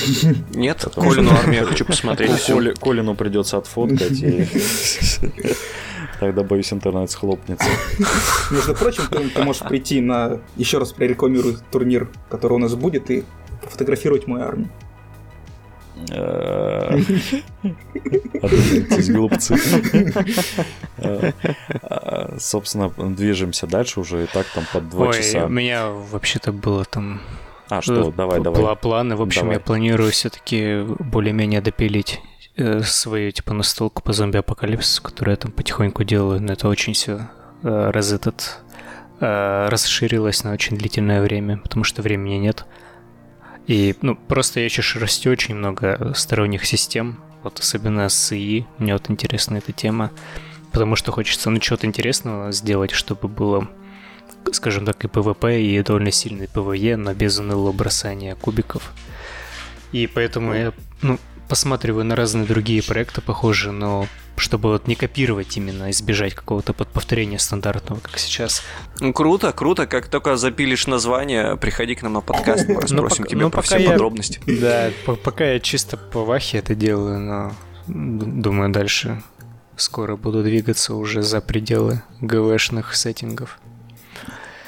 Нет, 0.54 0.88
Колину 0.94 1.30
армию 1.32 1.62
я 1.62 1.66
хочу 1.66 1.84
посмотреть. 1.84 2.30
Колину 2.80 3.14
придется 3.16 3.56
отфоткать, 3.58 4.22
и 4.22 4.46
тогда, 6.20 6.42
боюсь, 6.44 6.72
интернет 6.72 7.10
схлопнется. 7.10 7.68
Между 8.50 8.74
прочим, 8.74 9.04
ты, 9.10 9.28
ты 9.28 9.42
можешь 9.42 9.62
прийти 9.62 10.00
на, 10.00 10.38
еще 10.56 10.78
раз 10.78 10.92
прорекламирую 10.92 11.56
турнир, 11.72 12.08
который 12.28 12.54
у 12.54 12.58
нас 12.58 12.74
будет, 12.74 13.10
и 13.10 13.24
фотографировать 13.62 14.26
мою 14.26 14.44
армию. 14.44 14.68
Э, 16.08 16.98
Одумайтесь, 18.42 19.10
глупцы. 19.10 19.56
Э, 20.98 21.32
Собственно, 22.38 22.88
движемся 22.90 23.66
дальше 23.66 24.00
уже, 24.00 24.24
и 24.24 24.26
так 24.26 24.46
там 24.54 24.64
под 24.72 24.88
два 24.88 25.12
часа. 25.12 25.46
у 25.46 25.48
меня 25.48 25.88
вообще-то 25.88 26.52
было 26.52 26.84
там 26.84 27.20
А, 27.68 27.80
что, 27.82 28.08
э, 28.08 28.12
давай, 28.12 28.40
давай. 28.40 28.76
планы. 28.76 29.16
В 29.16 29.22
общем, 29.22 29.50
я 29.50 29.60
планирую 29.60 30.10
все-таки 30.10 30.82
более-менее 30.98 31.60
допилить 31.60 32.20
свою 32.82 33.30
типа 33.30 33.54
настолку 33.54 34.02
по 34.02 34.12
зомби-апокалипсису, 34.12 35.02
которую 35.02 35.32
я 35.32 35.36
там 35.36 35.52
потихоньку 35.52 36.04
делаю, 36.04 36.42
но 36.42 36.52
это 36.52 36.68
очень 36.68 36.92
все 36.92 37.28
раз 37.62 38.12
этот 38.12 38.58
расширилось 39.20 40.44
на 40.44 40.52
очень 40.52 40.76
длительное 40.78 41.20
время, 41.22 41.58
потому 41.58 41.84
что 41.84 42.02
времени 42.02 42.36
нет. 42.36 42.64
И, 43.70 43.94
ну, 44.02 44.16
просто 44.16 44.58
я 44.58 44.64
еще 44.66 44.98
растю 44.98 45.30
очень 45.30 45.54
много 45.54 46.12
сторонних 46.16 46.64
систем, 46.66 47.20
вот 47.44 47.60
особенно 47.60 48.08
с 48.08 48.32
ИИ, 48.32 48.66
мне 48.78 48.94
вот 48.94 49.08
интересна 49.08 49.58
эта 49.58 49.70
тема, 49.70 50.10
потому 50.72 50.96
что 50.96 51.12
хочется, 51.12 51.50
ну, 51.50 51.60
чего-то 51.60 51.86
интересного 51.86 52.50
сделать, 52.50 52.90
чтобы 52.90 53.28
было 53.28 53.68
скажем 54.50 54.84
так, 54.84 55.04
и 55.04 55.06
ПВП, 55.06 55.62
и 55.62 55.80
довольно 55.82 56.10
сильный 56.10 56.48
ПВЕ, 56.48 56.96
но 56.96 57.14
без 57.14 57.38
унылого 57.38 57.70
бросания 57.70 58.34
кубиков. 58.34 58.92
И 59.92 60.08
поэтому 60.08 60.52
я 60.52 60.72
ну, 61.02 61.20
посматриваю 61.50 62.04
на 62.06 62.16
разные 62.16 62.46
другие 62.46 62.82
проекты 62.82 63.20
похожие, 63.20 63.72
но 63.72 64.06
чтобы 64.36 64.70
вот 64.70 64.86
не 64.86 64.94
копировать 64.94 65.56
именно, 65.56 65.90
избежать 65.90 66.32
какого-то 66.34 66.72
подповторения 66.72 67.36
стандартного, 67.38 68.00
как 68.00 68.18
сейчас. 68.18 68.62
Ну, 69.00 69.12
круто, 69.12 69.52
круто. 69.52 69.86
Как 69.86 70.06
только 70.08 70.36
запилишь 70.36 70.86
название, 70.86 71.56
приходи 71.56 71.94
к 71.96 72.02
нам 72.02 72.14
на 72.14 72.20
подкаст, 72.22 72.68
мы 72.68 72.80
расспросим 72.80 73.24
пока- 73.24 73.28
тебя 73.28 73.40
ну, 73.42 73.50
по 73.50 73.56
пока 73.56 73.66
всем 73.66 73.80
я- 73.82 73.90
подробностям. 73.90 74.42
Да, 74.46 74.90
по- 75.04 75.16
пока 75.16 75.44
я 75.44 75.60
чисто 75.60 75.96
по 75.98 76.24
вахе 76.24 76.58
это 76.58 76.74
делаю, 76.74 77.18
но 77.18 77.52
думаю, 77.88 78.70
дальше 78.70 79.22
скоро 79.76 80.16
буду 80.16 80.42
двигаться 80.44 80.94
уже 80.94 81.22
за 81.22 81.40
пределы 81.40 82.02
ГВшных 82.20 82.94
сеттингов. 82.94 83.58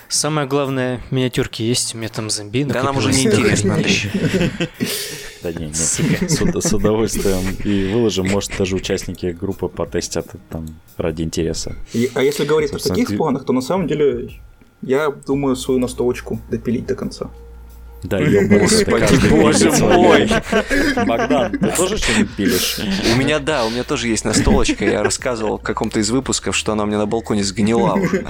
Самое 0.09 0.47
главное, 0.47 1.01
миниатюрки 1.11 1.63
есть, 1.63 1.95
у 1.95 1.99
меня 1.99 2.09
там 2.11 2.29
зомби 2.29 2.65
Да 2.65 2.83
нам 2.83 2.99
уже 2.99 3.13
не 3.13 3.25
интересно, 3.25 3.75
Андрей. 3.77 4.11
Да 5.43 5.53
не, 5.53 5.67
не, 5.67 5.75
с, 5.75 6.01
с 6.69 6.73
удовольствием 6.73 7.57
и 7.65 7.93
выложим, 7.93 8.29
может, 8.29 8.53
даже 8.59 8.77
участники 8.77 9.27
группы 9.41 9.69
потестят 9.69 10.27
там 10.51 10.67
ради 10.97 11.23
интереса. 11.23 11.75
И- 11.95 12.11
а 12.15 12.23
если 12.23 12.45
говорить 12.45 12.71
о 12.71 12.75
Собственно, 12.75 12.95
таких 12.95 13.09
ты- 13.09 13.17
планах, 13.17 13.45
то 13.45 13.53
на 13.53 13.61
самом 13.61 13.87
деле 13.89 14.31
я 14.83 15.11
думаю 15.11 15.57
свою 15.57 15.81
настолочку 15.81 16.41
допилить 16.51 16.87
до 16.87 16.95
конца. 16.95 17.31
Да, 18.03 18.19
Господи, 18.19 19.29
боже 19.29 19.71
мой. 19.73 20.29
Богдан, 21.07 21.53
ты 21.53 21.69
тоже 21.77 21.99
что-нибудь 21.99 22.35
пилишь? 22.37 22.81
У 23.15 23.19
меня, 23.19 23.39
да, 23.39 23.65
у 23.65 23.71
меня 23.71 23.85
тоже 23.85 24.09
есть 24.09 24.25
настолочка. 24.25 24.85
Я 24.85 25.03
рассказывал 25.03 25.59
в 25.59 25.63
каком-то 25.63 26.01
из 26.01 26.11
выпусков, 26.11 26.57
что 26.57 26.73
она 26.73 26.85
у 26.85 26.87
меня 26.87 26.99
на 26.99 27.07
балконе 27.07 27.45
сгнила 27.45 27.95
уже. 27.95 28.25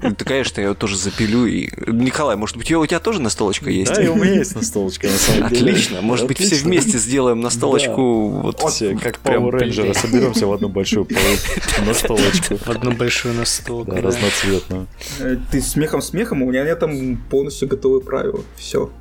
Ты, 0.00 0.24
конечно, 0.24 0.60
я 0.60 0.68
ее 0.68 0.74
тоже 0.74 0.96
запилю. 0.96 1.46
И... 1.46 1.68
Николай, 1.90 2.36
может 2.36 2.56
быть, 2.56 2.70
у 2.70 2.86
тебя 2.86 3.00
тоже 3.00 3.20
настолочка 3.20 3.70
есть? 3.70 3.92
Да, 3.92 4.02
и 4.02 4.08
у 4.08 4.14
меня 4.14 4.34
есть 4.34 4.54
настолочка, 4.54 5.08
на 5.08 5.16
самом 5.16 5.48
деле. 5.50 5.70
Отлично. 5.72 6.00
Может 6.00 6.26
быть, 6.26 6.38
все 6.38 6.56
вместе 6.56 6.98
сделаем 6.98 7.40
настолочку. 7.40 8.28
Вот 8.28 8.60
Все, 8.70 8.96
как 8.96 9.18
прям 9.18 9.46
Power 9.46 9.60
Rangers, 9.60 9.98
соберемся 9.98 10.46
в 10.46 10.52
одну 10.52 10.68
большую 10.68 11.06
настолочку. 11.86 12.56
В 12.56 12.68
одну 12.68 12.92
большую 12.92 13.34
настолку. 13.34 13.92
Да, 13.92 14.00
разноцветную. 14.00 14.86
Э, 15.18 15.36
Ты 15.50 15.60
смехом 15.60 16.02
смехом, 16.02 16.42
у 16.42 16.50
меня 16.50 16.74
там 16.76 17.16
полностью 17.30 17.68
готовые 17.68 18.02
правила. 18.02 18.40
Все. 18.56 18.91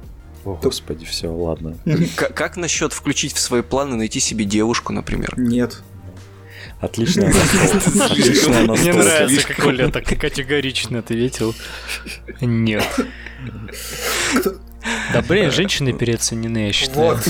О, 0.45 0.55
господи, 0.61 1.05
все, 1.05 1.27
ладно. 1.29 1.77
К- 2.15 2.33
Как 2.33 2.57
насчет 2.57 2.93
включить 2.93 3.33
в 3.33 3.39
свои 3.39 3.61
планы 3.61 3.95
найти 3.95 4.19
себе 4.19 4.45
девушку, 4.45 4.91
например? 4.93 5.33
Нет. 5.37 5.81
Отличная 6.79 7.27
настолка. 7.31 8.05
Отличная 8.05 8.63
Мне 8.67 8.93
нравится, 8.93 9.47
как 9.47 9.57
Коля 9.57 9.89
так 9.91 10.05
категорично 10.05 10.99
ответил. 10.99 11.53
Нет. 12.41 12.83
Да 15.13 15.21
блин, 15.21 15.51
женщины 15.51 15.93
переоценены, 15.93 16.65
я 16.67 16.73
считаю. 16.73 17.15
Вот. 17.15 17.27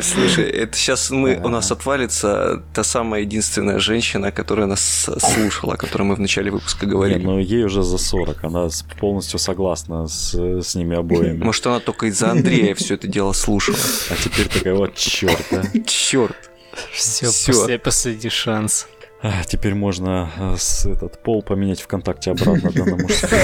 Слушай, 0.00 0.50
это 0.50 0.76
сейчас 0.76 1.10
мы, 1.10 1.40
у 1.42 1.48
нас 1.48 1.70
отвалится 1.72 2.62
та 2.72 2.84
самая 2.84 3.22
единственная 3.22 3.78
женщина, 3.78 4.32
которая 4.32 4.66
нас 4.66 5.08
слушала, 5.18 5.74
о 5.74 5.76
которой 5.76 6.02
мы 6.02 6.14
в 6.14 6.20
начале 6.20 6.50
выпуска 6.50 6.86
говорили. 6.86 7.24
ну 7.24 7.38
ей 7.38 7.64
уже 7.64 7.82
за 7.82 7.98
40, 7.98 8.44
она 8.44 8.68
полностью 8.98 9.38
согласна 9.38 10.06
с, 10.06 10.34
с 10.34 10.74
ними 10.74 10.96
обоими. 10.96 11.42
Может, 11.42 11.66
она 11.66 11.80
только 11.80 12.06
из-за 12.06 12.30
Андрея 12.30 12.74
все 12.74 12.94
это 12.94 13.08
дело 13.08 13.32
слушала. 13.32 13.78
А 14.10 14.14
теперь 14.16 14.48
такая 14.48 14.74
вот 14.74 14.94
черт, 14.94 15.44
да. 15.50 15.62
Черт. 15.86 16.36
Все, 16.92 17.26
после, 17.26 17.78
последний 17.78 18.30
шанс. 18.30 18.86
А, 19.22 19.44
теперь 19.44 19.74
можно 19.74 20.30
э, 20.38 20.54
с, 20.56 20.86
этот 20.86 21.22
пол 21.22 21.42
поменять 21.42 21.82
ВКонтакте 21.82 22.30
обратно 22.30 22.70
да, 22.72 22.84
на 22.86 22.96
мужской. 22.96 23.38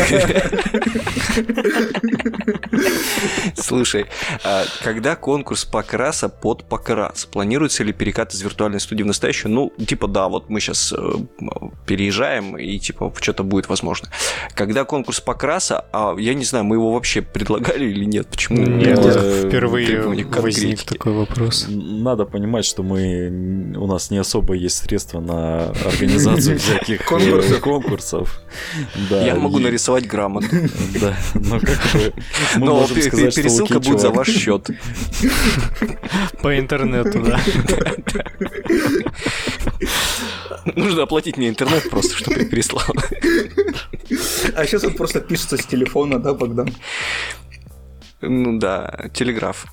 Слушай, 3.55 4.07
а 4.43 4.65
когда 4.82 5.16
конкурс 5.16 5.66
покраса 5.66 6.31
под 6.31 6.65
покрас? 6.65 7.27
Планируется 7.27 7.85
ли 7.85 7.93
перекат 7.93 8.32
из 8.32 8.40
виртуальной 8.40 8.81
студии 8.81 9.03
в 9.03 9.07
настоящую? 9.07 9.53
Ну, 9.53 9.70
типа, 9.86 10.09
да, 10.09 10.28
вот 10.28 10.48
мы 10.48 10.61
сейчас 10.61 10.94
переезжаем, 11.86 12.57
и 12.57 12.78
типа 12.78 13.12
что-то 13.20 13.44
будет 13.44 13.69
возможно. 13.69 14.09
Когда 14.55 14.85
конкурс 14.85 15.20
покраса, 15.20 15.85
а 15.93 16.15
я 16.19 16.32
не 16.32 16.44
знаю, 16.44 16.65
мы 16.65 16.77
его 16.77 16.93
вообще 16.93 17.20
предлагали 17.20 17.85
или 17.85 18.07
нет? 18.07 18.28
Почему? 18.28 18.62
Нет, 18.62 18.98
нет 18.98 18.98
э, 19.05 19.44
впервые 19.47 20.01
возник 20.01 20.85
такой 20.85 21.12
вопрос. 21.12 21.66
Надо 21.69 22.24
понимать, 22.24 22.65
что 22.65 22.82
мы 22.82 23.74
у 23.77 23.86
нас 23.86 24.11
не 24.11 24.16
особо 24.16 24.55
есть 24.55 24.78
средства 24.78 25.20
на 25.20 25.66
организацию 25.85 26.59
всяких 26.59 27.05
Конкурсов. 27.05 27.61
конкурсов. 27.61 28.41
Да, 29.11 29.25
Я 29.25 29.35
могу 29.37 29.59
и- 29.59 29.63
нарисовать 29.63 30.07
грамоту. 30.07 30.47
Да, 31.01 31.17
но 31.35 31.59
как 31.61 31.79
бы 31.93 32.13
мы 32.57 32.67
Но 32.67 32.75
можем 32.81 33.01
сказать, 33.03 33.35
Пересылка 33.35 33.81
будет 33.81 34.01
за 34.01 34.11
ваш 34.11 34.29
счет. 34.29 34.71
По 36.43 36.59
интернету, 36.59 37.23
да. 37.23 37.41
Нужно 40.75 41.03
оплатить 41.03 41.37
мне 41.37 41.49
интернет 41.49 41.89
просто, 41.91 42.17
чтобы 42.17 42.39
я 42.41 42.45
переслал. 42.45 42.85
А 44.55 44.67
сейчас 44.67 44.85
он 44.85 44.95
просто 44.95 45.21
пишется 45.21 45.57
с 45.57 45.65
телефона, 45.67 46.19
да, 46.19 46.35
Богдан? 46.35 46.69
Ну 48.21 48.59
да, 48.59 49.09
телеграф. 49.15 49.67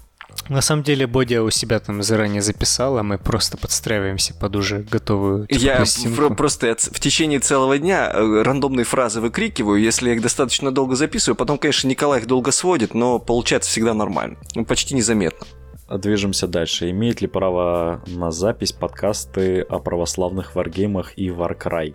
На 0.49 0.61
самом 0.61 0.84
деле 0.84 1.07
Бодя 1.07 1.41
у 1.41 1.49
себя 1.49 1.80
там 1.80 2.03
заранее 2.03 2.41
записал, 2.41 2.98
а 2.98 3.03
мы 3.03 3.18
просто 3.18 3.57
подстраиваемся 3.57 4.34
под 4.34 4.56
уже 4.57 4.80
готовую 4.80 5.48
типа, 5.48 5.60
Я 5.61 5.76
пластинку. 5.78 6.18
про- 6.18 6.30
просто 6.36 6.76
в 6.78 6.99
течение 6.99 7.40
целого 7.40 7.78
дня 7.78 8.11
э, 8.14 8.41
рандомные 8.44 8.84
фразы 8.84 9.22
выкрикиваю, 9.22 9.82
если 9.82 10.10
я 10.10 10.15
их 10.15 10.22
достаточно 10.22 10.72
долго 10.72 10.95
записываю, 10.95 11.36
потом, 11.38 11.57
конечно, 11.57 11.88
Николай 11.88 12.20
их 12.20 12.28
долго 12.28 12.52
сводит, 12.52 12.94
но 12.94 13.20
получается 13.20 13.70
всегда 13.72 13.94
нормально. 13.94 14.38
Ну, 14.53 14.65
Почти 14.65 14.95
незаметно. 14.95 15.48
Движемся 15.90 16.48
дальше. 16.48 16.90
Имеет 16.90 17.22
ли 17.22 17.28
право 17.28 18.02
на 18.07 18.32
запись 18.32 18.72
подкасты 18.72 19.61
о 19.61 19.80
православных 19.80 20.56
варгеймах 20.56 21.14
и 21.18 21.30
Warcry? 21.30 21.94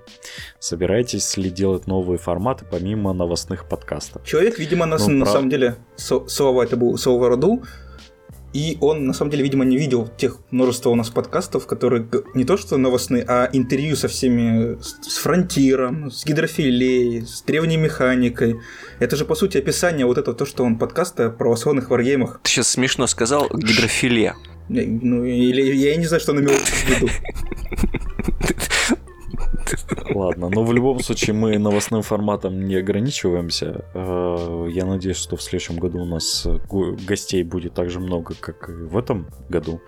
Собираетесь 0.61 1.37
ли 1.37 1.51
делать 1.51 1.87
новые 1.87 2.19
форматы 2.19 2.65
помимо 2.71 3.13
новостных 3.13 3.69
подкастов? 3.69 4.25
Человек, 4.25 4.59
видимо, 4.59 4.87
нас 4.87 5.07
Ну, 5.07 5.15
на 5.15 5.25
прав- 5.25 5.33
самом 5.35 5.51
деле, 5.51 5.77
Сова 5.97 6.63
это 6.63 6.77
был 6.77 6.97
Сова 6.97 7.29
роду, 7.29 7.63
и 8.53 8.79
он, 8.81 9.07
на 9.07 9.13
самом 9.13 9.31
деле, 9.31 9.43
видимо, 9.43 9.65
не 9.65 9.77
видел 9.77 10.09
тех 10.17 10.39
множества 10.51 10.91
у 10.91 10.95
нас 10.95 11.11
подкастов, 11.11 11.67
которые 11.67 12.09
не 12.35 12.45
то 12.45 12.57
что 12.57 12.79
новостные, 12.79 13.25
а 13.29 13.49
интервью 13.53 13.95
со 13.95 14.09
всеми, 14.09 14.81
с, 14.81 15.19
фронтиром, 15.19 16.11
с 16.11 16.25
гидрофилей, 16.25 17.27
с 17.27 17.43
древней 17.43 17.77
механикой. 17.77 18.57
Это 19.01 19.17
же, 19.17 19.25
по 19.25 19.35
сути, 19.35 19.59
описание 19.59 20.07
вот 20.07 20.19
этого, 20.19 20.37
то, 20.37 20.47
что 20.47 20.65
он 20.65 20.79
подкаст 20.79 21.21
о 21.21 21.31
православных 21.31 21.91
варгеймах. 21.91 22.41
Ты 22.43 22.51
сейчас 22.51 22.69
смешно 22.69 23.07
сказал 23.07 23.49
гидрофиле. 23.49 24.35
Ну, 24.69 25.25
или 25.25 25.75
я 25.75 25.97
не 25.97 26.07
знаю, 26.07 26.21
что 26.21 26.33
он 26.33 26.41
имел 26.41 26.55
в 26.55 26.89
виду. 26.89 27.09
Ладно, 30.15 30.49
но 30.49 30.65
в 30.65 30.73
любом 30.73 31.01
случае 31.01 31.35
мы 31.35 31.59
новостным 31.59 32.03
форматом 32.03 32.67
не 32.67 32.77
ограничиваемся. 32.77 33.85
Э, 33.95 34.69
Я 34.71 34.85
надеюсь, 34.87 35.17
что 35.19 35.37
в 35.37 35.43
следующем 35.43 35.77
году 35.79 36.01
у 36.01 36.05
нас 36.07 36.47
го- 36.69 36.97
гостей 37.09 37.43
будет 37.43 37.75
так 37.75 37.91
же 37.91 38.01
много, 38.01 38.35
как 38.41 38.69
и 38.69 38.73
в 38.73 38.97
этом 38.97 39.27
году. 39.49 39.81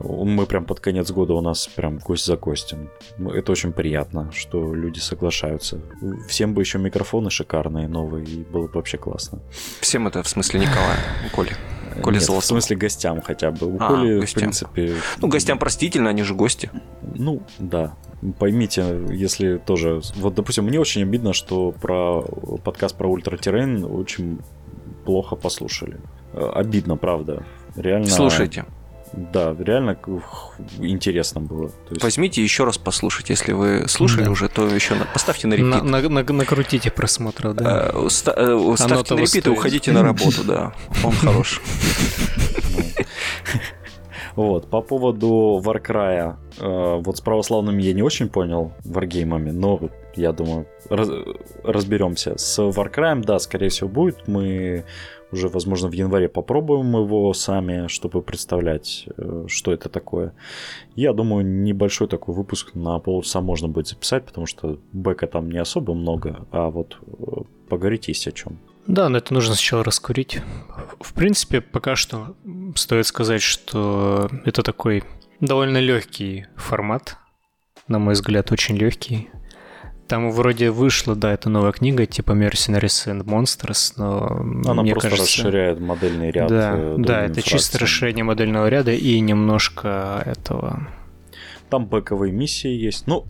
Мы 0.00 0.46
прям 0.46 0.64
под 0.64 0.78
конец 0.80 1.10
года 1.10 1.34
у 1.34 1.40
нас 1.40 1.66
прям 1.66 1.98
гость 1.98 2.24
за 2.26 2.36
гостем. 2.36 2.88
Это 3.18 3.50
очень 3.50 3.72
приятно, 3.72 4.30
что 4.32 4.72
люди 4.74 5.00
соглашаются. 5.00 5.80
Всем 6.28 6.54
бы 6.54 6.62
еще 6.62 6.78
микрофоны 6.78 7.30
шикарные, 7.30 7.88
новые, 7.88 8.24
и 8.24 8.44
было 8.44 8.68
бы 8.68 8.74
вообще 8.74 8.96
классно. 8.96 9.40
Всем 9.80 10.06
это 10.06 10.22
в 10.22 10.28
смысле 10.28 10.60
Николая, 10.60 10.98
Коли. 12.02 12.14
Нет, 12.18 12.28
в 12.28 12.40
смысле 12.40 12.76
гостям 12.76 13.20
хотя 13.20 13.50
бы. 13.50 13.66
У 13.66 13.76
А, 13.78 13.88
Коли, 13.88 14.16
в 14.16 14.20
гостям. 14.20 14.40
принципе... 14.40 14.94
Ну, 15.18 15.28
гостям 15.28 15.58
простительно, 15.58 16.10
они 16.10 16.22
же 16.22 16.34
гости. 16.34 16.70
Ну, 17.14 17.42
да. 17.58 17.94
Поймите, 18.38 19.06
если 19.10 19.58
тоже... 19.58 20.00
Вот, 20.16 20.34
допустим, 20.34 20.64
мне 20.64 20.80
очень 20.80 21.02
обидно, 21.02 21.32
что 21.32 21.72
про 21.72 22.22
подкаст 22.64 22.96
про 22.96 23.08
Ультра 23.08 23.36
Террейн 23.36 23.84
очень 23.84 24.40
плохо 25.04 25.36
послушали. 25.36 25.98
Э, 26.32 26.50
Обидно, 26.54 26.96
правда. 26.96 27.44
Реально... 27.76 28.06
Слушайте, 28.06 28.64
Да, 29.12 29.54
реально 29.58 29.96
интересно 30.78 31.40
было. 31.40 31.68
То 31.68 31.74
есть- 31.90 32.02
возьмите 32.02 32.42
еще 32.42 32.64
раз 32.64 32.78
послушать. 32.78 33.30
Если 33.30 33.52
вы 33.52 33.84
слушали 33.88 34.24
Да. 34.24 34.30
уже, 34.30 34.48
то 34.48 34.66
еще 34.66 34.94
на- 34.94 35.04
поставьте 35.06 35.46
на 35.46 35.56
На- 35.56 35.76
репит. 35.76 35.84
на- 35.84 36.22
на- 36.22 36.32
накрутите 36.32 36.90
просмотров, 36.90 37.54
да. 37.54 37.90
Э, 37.94 38.06
ста- 38.10 38.34
э, 38.36 38.74
Ставьте 38.76 39.14
на 39.14 39.18
репит 39.18 39.36
и 39.36 39.40
стоит. 39.40 39.48
уходите 39.58 39.92
на 39.92 40.02
работу, 40.02 40.44
да. 40.44 40.72
Он 41.04 41.12
хорош. 41.12 41.60
Вот, 44.38 44.70
по 44.70 44.82
поводу 44.82 45.60
Варкрая. 45.62 46.36
Вот 46.60 47.16
с 47.16 47.20
православными 47.20 47.82
я 47.82 47.92
не 47.92 48.02
очень 48.02 48.28
понял, 48.28 48.72
варгеймами, 48.84 49.50
но 49.50 49.80
я 50.14 50.32
думаю, 50.32 50.66
раз- 50.88 51.10
разберемся. 51.64 52.38
С 52.38 52.62
Варкраем, 52.62 53.22
да, 53.22 53.40
скорее 53.40 53.68
всего, 53.68 53.88
будет. 53.88 54.28
Мы 54.28 54.84
уже, 55.32 55.48
возможно, 55.48 55.88
в 55.88 55.92
январе 55.92 56.28
попробуем 56.28 56.96
его 56.96 57.32
сами, 57.34 57.88
чтобы 57.88 58.22
представлять, 58.22 59.08
э, 59.16 59.44
что 59.48 59.72
это 59.72 59.88
такое. 59.88 60.32
Я 60.94 61.12
думаю, 61.12 61.44
небольшой 61.44 62.06
такой 62.08 62.34
выпуск 62.34 62.74
на 62.74 62.98
полчаса 63.00 63.40
можно 63.40 63.68
будет 63.68 63.88
записать, 63.88 64.24
потому 64.24 64.46
что 64.46 64.78
бэка 64.92 65.26
там 65.26 65.50
не 65.50 65.58
особо 65.58 65.94
много, 65.94 66.46
а 66.50 66.70
вот 66.70 66.96
э, 67.06 67.42
поговорить 67.68 68.08
есть 68.08 68.26
о 68.28 68.32
чем. 68.32 68.58
Да, 68.88 69.10
но 69.10 69.18
это 69.18 69.34
нужно 69.34 69.54
сначала 69.54 69.84
раскурить. 69.84 70.40
В 71.00 71.12
принципе, 71.12 71.60
пока 71.60 71.94
что 71.94 72.34
стоит 72.74 73.06
сказать, 73.06 73.42
что 73.42 74.30
это 74.46 74.62
такой 74.62 75.04
довольно 75.40 75.76
легкий 75.76 76.46
формат. 76.56 77.18
На 77.86 77.98
мой 77.98 78.14
взгляд, 78.14 78.50
очень 78.50 78.76
легкий. 78.76 79.28
Там 80.08 80.30
вроде 80.30 80.70
вышла, 80.70 81.14
да, 81.14 81.34
это 81.34 81.50
новая 81.50 81.72
книга, 81.72 82.06
типа 82.06 82.32
Mercenaries 82.32 83.06
and 83.06 83.24
Monsters, 83.24 83.92
но 83.98 84.70
Она 84.70 84.82
мне 84.82 84.92
просто 84.92 85.10
кажется... 85.10 85.42
расширяет 85.42 85.80
модельный 85.80 86.30
ряд. 86.30 86.48
Да, 86.48 86.72
э, 86.74 86.94
да, 86.96 87.26
другими 87.26 87.32
это 87.32 87.42
чисто 87.42 87.78
расширение 87.78 88.24
модельного 88.24 88.68
ряда 88.68 88.92
и 88.92 89.20
немножко 89.20 90.22
этого... 90.24 90.88
Там 91.68 91.84
бэковые 91.84 92.32
миссии 92.32 92.70
есть. 92.70 93.06
Ну, 93.06 93.26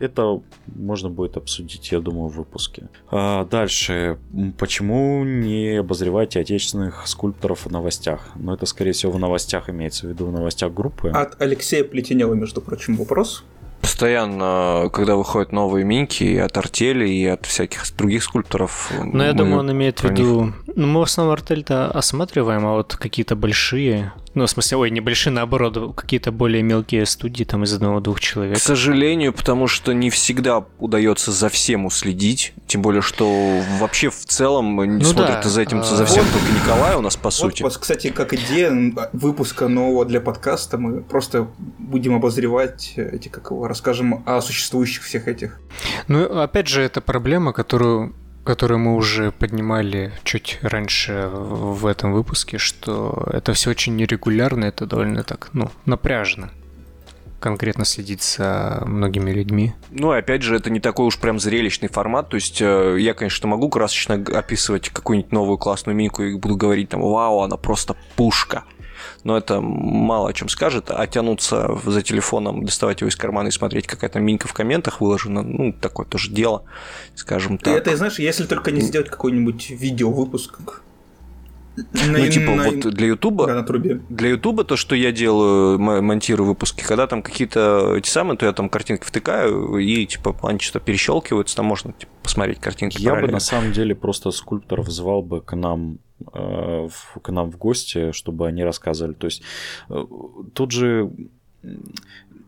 это 0.00 0.40
можно 0.66 1.10
будет 1.10 1.36
обсудить, 1.36 1.90
я 1.92 2.00
думаю, 2.00 2.28
в 2.28 2.36
выпуске. 2.36 2.88
А, 3.10 3.44
дальше. 3.44 4.18
Почему 4.58 5.24
не 5.24 5.80
обозреваете 5.80 6.40
отечественных 6.40 7.06
скульпторов 7.06 7.66
в 7.66 7.70
новостях? 7.70 8.30
Ну, 8.36 8.54
это, 8.54 8.66
скорее 8.66 8.92
всего, 8.92 9.12
в 9.12 9.18
новостях 9.18 9.68
имеется 9.70 10.06
в 10.06 10.10
виду, 10.10 10.26
в 10.26 10.32
новостях 10.32 10.72
группы. 10.72 11.08
От 11.08 11.40
Алексея 11.40 11.84
Плетенева, 11.84 12.34
между 12.34 12.60
прочим, 12.60 12.96
вопрос. 12.96 13.44
Постоянно, 13.80 14.90
когда 14.92 15.14
выходят 15.16 15.52
новые 15.52 15.84
минки 15.84 16.24
и 16.24 16.36
от 16.36 16.56
артели, 16.58 17.08
и 17.08 17.24
от 17.26 17.46
всяких 17.46 17.84
других 17.96 18.24
скульпторов. 18.24 18.92
Но 19.04 19.24
я 19.24 19.32
мы 19.32 19.38
думаю, 19.38 19.58
он 19.60 19.72
имеет 19.72 20.00
в 20.00 20.04
виду... 20.04 20.52
Ну, 20.78 20.86
мы 20.86 21.00
в 21.00 21.02
основном 21.02 21.32
артель-то 21.32 21.90
осматриваем, 21.90 22.64
а 22.64 22.74
вот 22.74 22.94
какие-то 22.94 23.34
большие... 23.34 24.12
Ну, 24.34 24.46
в 24.46 24.50
смысле, 24.50 24.76
ой, 24.78 24.90
не 24.92 25.00
большие, 25.00 25.32
наоборот, 25.32 25.96
какие-то 25.96 26.30
более 26.30 26.62
мелкие 26.62 27.04
студии, 27.04 27.42
там, 27.42 27.64
из 27.64 27.72
одного-двух 27.74 28.18
К 28.18 28.20
человек. 28.20 28.58
сожалению, 28.58 29.32
потому 29.32 29.66
что 29.66 29.92
не 29.92 30.08
всегда 30.10 30.64
удается 30.78 31.32
за 31.32 31.48
всем 31.48 31.84
уследить. 31.84 32.52
Тем 32.68 32.82
более, 32.82 33.02
что 33.02 33.60
вообще 33.80 34.08
в 34.08 34.24
целом 34.24 34.76
не 34.84 35.02
Ну 35.02 35.04
смотрит 35.04 35.40
да, 35.42 35.48
за 35.48 35.62
этим 35.62 35.80
а, 35.80 35.82
за 35.82 36.06
всем 36.06 36.22
вот- 36.22 36.32
только 36.32 36.52
Николай 36.52 36.94
у 36.94 37.00
нас, 37.00 37.16
по 37.16 37.24
Вот, 37.24 37.34
сути. 37.34 37.62
вот, 37.64 37.76
кстати, 37.76 38.10
как 38.10 38.32
идея 38.32 38.70
выпуска 39.12 39.66
нового 39.66 40.04
для 40.04 40.20
подкаста, 40.20 40.78
мы 40.78 41.00
просто 41.00 41.48
будем 41.78 42.14
обозревать 42.14 42.92
эти, 42.96 43.26
как 43.26 43.50
его, 43.50 43.66
расскажем 43.66 44.22
о 44.26 44.40
существующих 44.40 45.02
всех 45.02 45.26
этих. 45.26 45.58
Ну, 46.06 46.40
опять 46.40 46.68
же, 46.68 46.82
это 46.82 47.00
проблема, 47.00 47.52
которую 47.52 48.14
которую 48.48 48.78
мы 48.78 48.94
уже 48.94 49.30
поднимали 49.30 50.10
чуть 50.24 50.58
раньше 50.62 51.28
в 51.30 51.84
этом 51.84 52.14
выпуске, 52.14 52.56
что 52.56 53.28
это 53.30 53.52
все 53.52 53.68
очень 53.68 53.94
нерегулярно, 53.94 54.64
это 54.64 54.86
довольно 54.86 55.22
так, 55.22 55.50
ну, 55.52 55.70
напряжно 55.84 56.50
конкретно 57.40 57.84
следить 57.84 58.22
за 58.22 58.82
многими 58.86 59.32
людьми. 59.32 59.74
Ну, 59.90 60.12
опять 60.12 60.40
же, 60.40 60.56
это 60.56 60.70
не 60.70 60.80
такой 60.80 61.06
уж 61.06 61.18
прям 61.18 61.38
зрелищный 61.38 61.88
формат. 61.88 62.30
То 62.30 62.36
есть, 62.36 62.60
э, 62.62 62.96
я, 62.98 63.12
конечно, 63.12 63.46
могу 63.46 63.68
красочно 63.68 64.14
описывать 64.14 64.88
какую-нибудь 64.88 65.30
новую 65.30 65.58
классную 65.58 65.94
миньку 65.94 66.22
и 66.22 66.34
буду 66.34 66.56
говорить 66.56 66.88
там, 66.88 67.02
вау, 67.02 67.42
она 67.42 67.58
просто 67.58 67.96
пушка. 68.16 68.64
Но 69.24 69.36
это 69.36 69.60
мало 69.60 70.30
о 70.30 70.32
чем 70.32 70.48
скажет. 70.48 70.90
А 70.90 71.06
тянуться 71.06 71.78
за 71.84 72.02
телефоном, 72.02 72.64
доставать 72.64 73.00
его 73.00 73.08
из 73.08 73.16
кармана 73.16 73.48
и 73.48 73.50
смотреть, 73.50 73.86
какая 73.86 74.10
то 74.10 74.20
минька 74.20 74.48
в 74.48 74.52
комментах 74.52 75.00
выложена, 75.00 75.42
ну, 75.42 75.72
такое 75.72 76.06
тоже 76.06 76.30
дело, 76.30 76.64
скажем 77.14 77.58
так. 77.58 77.76
это 77.76 77.96
знаешь, 77.96 78.18
если 78.18 78.44
только 78.44 78.70
не 78.70 78.80
сделать 78.80 79.08
какой-нибудь 79.08 79.70
видеовыпуск. 79.70 80.82
Ну, 81.76 82.28
типа, 82.28 82.52
вот 82.52 82.94
для 82.94 83.06
Ютуба 83.08 83.46
Да, 83.46 83.54
на 83.54 83.62
трубе. 83.62 84.00
Для 84.08 84.30
Ютуба 84.30 84.64
то, 84.64 84.76
что 84.76 84.96
я 84.96 85.12
делаю, 85.12 85.78
монтирую 85.78 86.48
выпуски, 86.48 86.82
когда 86.82 87.06
там 87.06 87.22
какие-то 87.22 87.94
эти 87.96 88.08
самые, 88.08 88.36
то 88.36 88.46
я 88.46 88.52
там 88.52 88.68
картинки 88.68 89.04
втыкаю, 89.04 89.78
и 89.78 90.06
типа 90.06 90.36
они 90.42 90.58
что-то 90.58 90.80
перещелкиваются, 90.80 91.56
там 91.56 91.66
можно 91.66 91.92
типа, 91.92 92.10
посмотреть 92.22 92.60
картинки. 92.60 93.00
Я 93.00 93.14
бы 93.14 93.28
на 93.28 93.40
самом 93.40 93.72
деле 93.72 93.94
просто 93.94 94.30
скульпторов 94.30 94.88
звал 94.88 95.22
бы 95.22 95.40
к 95.40 95.54
нам 95.54 95.98
э, 96.32 96.88
к 97.22 97.28
нам 97.30 97.50
в 97.50 97.58
гости, 97.58 98.12
чтобы 98.12 98.46
они 98.46 98.64
рассказывали. 98.64 99.14
То 99.14 99.26
есть 99.26 99.42
э, 99.88 100.04
тут 100.54 100.70
же 100.70 101.10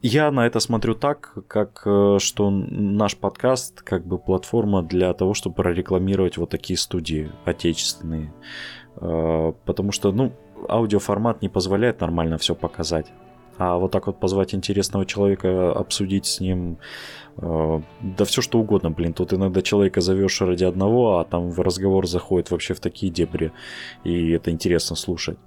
я 0.02 0.30
на 0.30 0.47
это 0.47 0.60
смотрю 0.60 0.94
так, 0.94 1.34
как 1.47 1.82
э, 1.84 2.18
что 2.20 2.51
наш 2.51 3.16
подкаст 3.16 3.82
как 3.82 4.06
бы 4.06 4.18
платформа 4.18 4.82
для 4.82 5.12
того, 5.14 5.34
чтобы 5.34 5.56
прорекламировать 5.56 6.38
вот 6.38 6.51
такие 6.51 6.78
студии 6.78 7.30
отечественные. 7.44 8.32
Потому 8.94 9.92
что, 9.92 10.10
ну, 10.12 10.32
аудиоформат 10.68 11.42
не 11.42 11.48
позволяет 11.48 12.01
нормально 12.01 12.38
все 12.38 12.55
показать. 12.55 13.06
А 13.56 13.76
вот 13.76 13.92
так 13.92 14.06
вот 14.06 14.18
позвать 14.18 14.55
интересного 14.55 15.05
человека, 15.05 15.72
обсудить 15.72 16.24
с 16.26 16.40
ним 16.40 16.78
да 17.40 18.24
все 18.24 18.42
что 18.42 18.58
угодно, 18.58 18.90
блин. 18.90 19.14
Тут 19.14 19.32
иногда 19.32 19.62
человека 19.62 20.00
зовешь 20.00 20.40
ради 20.40 20.64
одного, 20.64 21.18
а 21.18 21.24
там 21.24 21.50
в 21.50 21.60
разговор 21.60 22.06
заходит 22.06 22.50
вообще 22.50 22.74
в 22.74 22.80
такие 22.80 23.10
дебри. 23.10 23.52
И 24.04 24.30
это 24.30 24.50
интересно 24.50 24.96
слушать. 24.96 25.38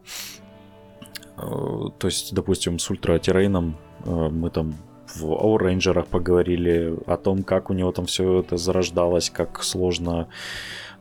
Э, 1.37 1.89
то 1.97 2.07
есть, 2.07 2.33
допустим, 2.33 2.79
с 2.79 2.89
Ультра 2.89 3.19
Террейном 3.19 3.77
э, 4.05 4.29
мы 4.29 4.49
там 4.49 4.75
в 5.15 5.25
Оуренджерах 5.25 6.07
поговорили 6.07 6.95
о 7.05 7.17
том, 7.17 7.43
как 7.43 7.69
у 7.69 7.73
него 7.73 7.91
там 7.91 8.05
все 8.05 8.39
это 8.39 8.57
зарождалось, 8.57 9.29
как 9.29 9.63
сложно 9.63 10.27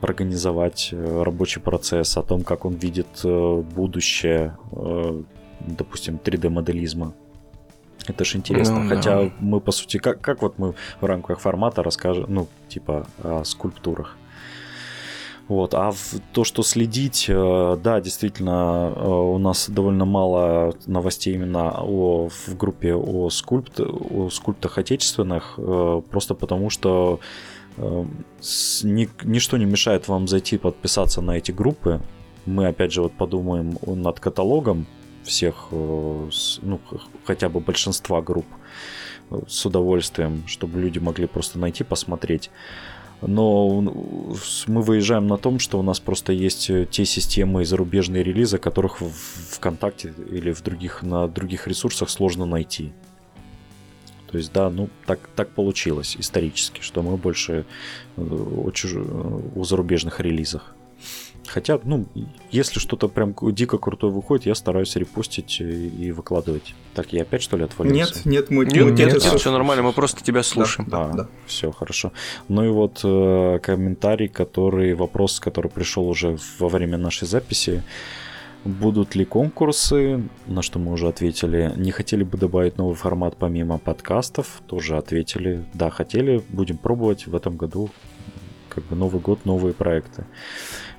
организовать 0.00 0.90
э, 0.92 1.22
рабочий 1.22 1.60
процесс, 1.60 2.16
о 2.16 2.22
том, 2.22 2.42
как 2.42 2.64
он 2.64 2.74
видит 2.74 3.24
будущее, 3.24 4.56
допустим, 5.60 6.18
3D-моделизма. 6.22 7.14
Это 8.06 8.24
ж 8.24 8.36
интересно. 8.36 8.80
Ну, 8.80 8.88
Хотя 8.88 9.24
да. 9.24 9.30
мы, 9.40 9.60
по 9.60 9.72
сути, 9.72 9.98
как, 9.98 10.20
как 10.20 10.42
вот 10.42 10.58
мы 10.58 10.74
в 11.00 11.04
рамках 11.04 11.40
формата 11.40 11.82
расскажем, 11.82 12.26
ну, 12.28 12.48
типа, 12.68 13.06
о 13.22 13.44
скульптурах. 13.44 14.16
Вот. 15.48 15.74
А 15.74 15.90
в 15.90 16.14
то, 16.32 16.44
что 16.44 16.62
следить, 16.62 17.26
э, 17.28 17.76
да, 17.82 18.00
действительно, 18.00 18.92
э, 18.94 19.06
у 19.06 19.38
нас 19.38 19.68
довольно 19.68 20.04
мало 20.04 20.74
новостей 20.86 21.34
именно 21.34 21.74
о, 21.78 22.28
в 22.28 22.56
группе 22.56 22.94
о, 22.94 23.28
скульпт, 23.28 23.80
о 23.80 24.30
скульптах 24.30 24.78
отечественных, 24.78 25.54
э, 25.58 26.02
просто 26.10 26.34
потому 26.34 26.70
что 26.70 27.20
ни, 27.76 29.08
ничто 29.24 29.56
не 29.56 29.64
мешает 29.64 30.06
вам 30.06 30.28
зайти 30.28 30.58
подписаться 30.58 31.22
на 31.22 31.38
эти 31.38 31.52
группы. 31.52 32.00
Мы, 32.44 32.66
опять 32.66 32.92
же, 32.92 33.02
вот 33.02 33.12
подумаем 33.12 33.78
над 33.86 34.20
каталогом 34.20 34.86
всех, 35.24 35.68
ну, 35.70 36.80
хотя 37.24 37.48
бы 37.48 37.60
большинства 37.60 38.20
групп 38.22 38.46
с 39.46 39.64
удовольствием, 39.64 40.44
чтобы 40.46 40.80
люди 40.80 40.98
могли 40.98 41.26
просто 41.26 41.58
найти, 41.58 41.84
посмотреть 41.84 42.50
но 43.22 43.80
мы 44.66 44.82
выезжаем 44.82 45.28
на 45.28 45.38
том, 45.38 45.60
что 45.60 45.78
у 45.78 45.82
нас 45.82 46.00
просто 46.00 46.32
есть 46.32 46.68
э, 46.70 46.86
те 46.90 47.04
системы 47.04 47.62
и 47.62 47.64
зарубежные 47.64 48.24
релизы, 48.24 48.58
которых 48.58 49.00
в 49.00 49.12
ВКонтакте 49.52 50.12
или 50.30 50.52
в 50.52 50.62
других, 50.62 51.02
на 51.02 51.28
других 51.28 51.68
ресурсах 51.68 52.10
сложно 52.10 52.46
найти. 52.46 52.92
То 54.28 54.38
есть, 54.38 54.52
да, 54.52 54.70
ну, 54.70 54.88
так, 55.06 55.20
так 55.36 55.50
получилось 55.50 56.16
исторически, 56.18 56.80
что 56.80 57.02
мы 57.02 57.16
больше 57.16 57.64
э, 58.16 58.22
о, 58.22 58.70
чуж... 58.72 58.94
о 58.96 59.64
зарубежных 59.64 60.18
релизах. 60.18 60.74
Хотя, 61.52 61.78
ну, 61.84 62.06
если 62.50 62.80
что-то 62.80 63.08
прям 63.08 63.34
дико 63.52 63.76
крутое 63.76 64.10
выходит, 64.10 64.46
я 64.46 64.54
стараюсь 64.54 64.96
репостить 64.96 65.60
и 65.60 66.10
выкладывать. 66.10 66.74
Так, 66.94 67.12
я 67.12 67.22
опять 67.22 67.42
что 67.42 67.58
ли 67.58 67.64
отвалился? 67.64 68.14
Нет, 68.14 68.24
нет, 68.24 68.50
мы 68.50 68.64
нет, 68.64 68.74
нет, 68.74 68.98
нет, 68.98 69.22
нет, 69.22 69.40
все 69.40 69.52
нормально, 69.52 69.82
мы 69.82 69.92
просто 69.92 70.24
тебя 70.24 70.42
слушаем. 70.42 70.88
Да, 70.88 71.08
да, 71.08 71.12
да. 71.12 71.28
Все 71.46 71.70
хорошо. 71.70 72.12
Ну 72.48 72.64
и 72.64 72.68
вот 72.68 73.00
э, 73.04 73.58
комментарий, 73.62 74.28
который, 74.28 74.94
вопрос, 74.94 75.40
который 75.40 75.70
пришел 75.70 76.08
уже 76.08 76.38
во 76.58 76.70
время 76.70 76.96
нашей 76.96 77.28
записи. 77.28 77.82
Будут 78.64 79.14
ли 79.14 79.26
конкурсы, 79.26 80.22
на 80.46 80.62
что 80.62 80.78
мы 80.78 80.92
уже 80.92 81.08
ответили. 81.08 81.74
Не 81.76 81.90
хотели 81.90 82.22
бы 82.24 82.38
добавить 82.38 82.78
новый 82.78 82.94
формат 82.94 83.36
помимо 83.36 83.76
подкастов, 83.76 84.62
тоже 84.66 84.96
ответили. 84.96 85.66
Да, 85.74 85.90
хотели, 85.90 86.42
будем 86.48 86.78
пробовать 86.78 87.26
в 87.26 87.36
этом 87.36 87.58
году. 87.58 87.90
Как 88.70 88.84
бы 88.84 88.96
Новый 88.96 89.20
год, 89.20 89.44
новые 89.44 89.74
проекты. 89.74 90.24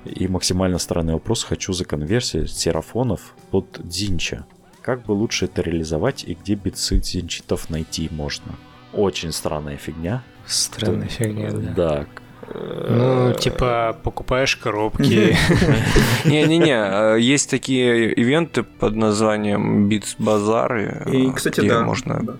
И 0.04 0.28
максимально 0.28 0.78
странный 0.78 1.14
вопрос. 1.14 1.44
Хочу 1.44 1.72
за 1.72 1.84
конверсию 1.84 2.46
серафонов 2.46 3.34
под 3.50 3.80
Дзинча. 3.82 4.44
Как 4.82 5.02
бы 5.04 5.12
лучше 5.12 5.46
это 5.46 5.62
реализовать 5.62 6.24
и 6.24 6.34
где 6.34 6.54
битсы 6.54 6.98
дзинчитов 6.98 7.70
найти 7.70 8.08
можно? 8.12 8.54
Очень 8.92 9.32
странная 9.32 9.78
фигня. 9.78 10.22
Странная 10.46 11.08
Что... 11.08 11.24
фигня, 11.24 11.50
да. 11.52 11.72
Да, 11.74 12.06
ну, 12.52 13.32
типа, 13.32 13.96
покупаешь 14.02 14.56
коробки. 14.56 15.36
Не-не-не, 16.26 17.18
есть 17.20 17.48
такие 17.48 18.12
ивенты 18.12 18.62
под 18.62 18.94
названием 18.96 19.88
Beats 19.88 20.16
Базары. 20.18 21.02
И, 21.10 21.32
кстати, 21.32 21.66
да. 21.66 21.82
Можно 21.82 22.38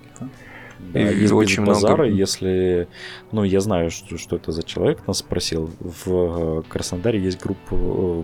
и 0.94 1.20
есть 1.20 1.32
очень 1.32 1.64
базары, 1.64 2.04
много... 2.04 2.18
если... 2.18 2.88
Ну, 3.32 3.44
я 3.44 3.60
знаю, 3.60 3.90
что, 3.90 4.16
что 4.16 4.36
это 4.36 4.52
за 4.52 4.62
человек 4.62 5.06
нас 5.06 5.18
спросил. 5.18 5.70
В 5.80 6.60
э, 6.60 6.62
Краснодаре 6.68 7.20
есть 7.20 7.40
группа, 7.40 7.74
э, 7.74 8.22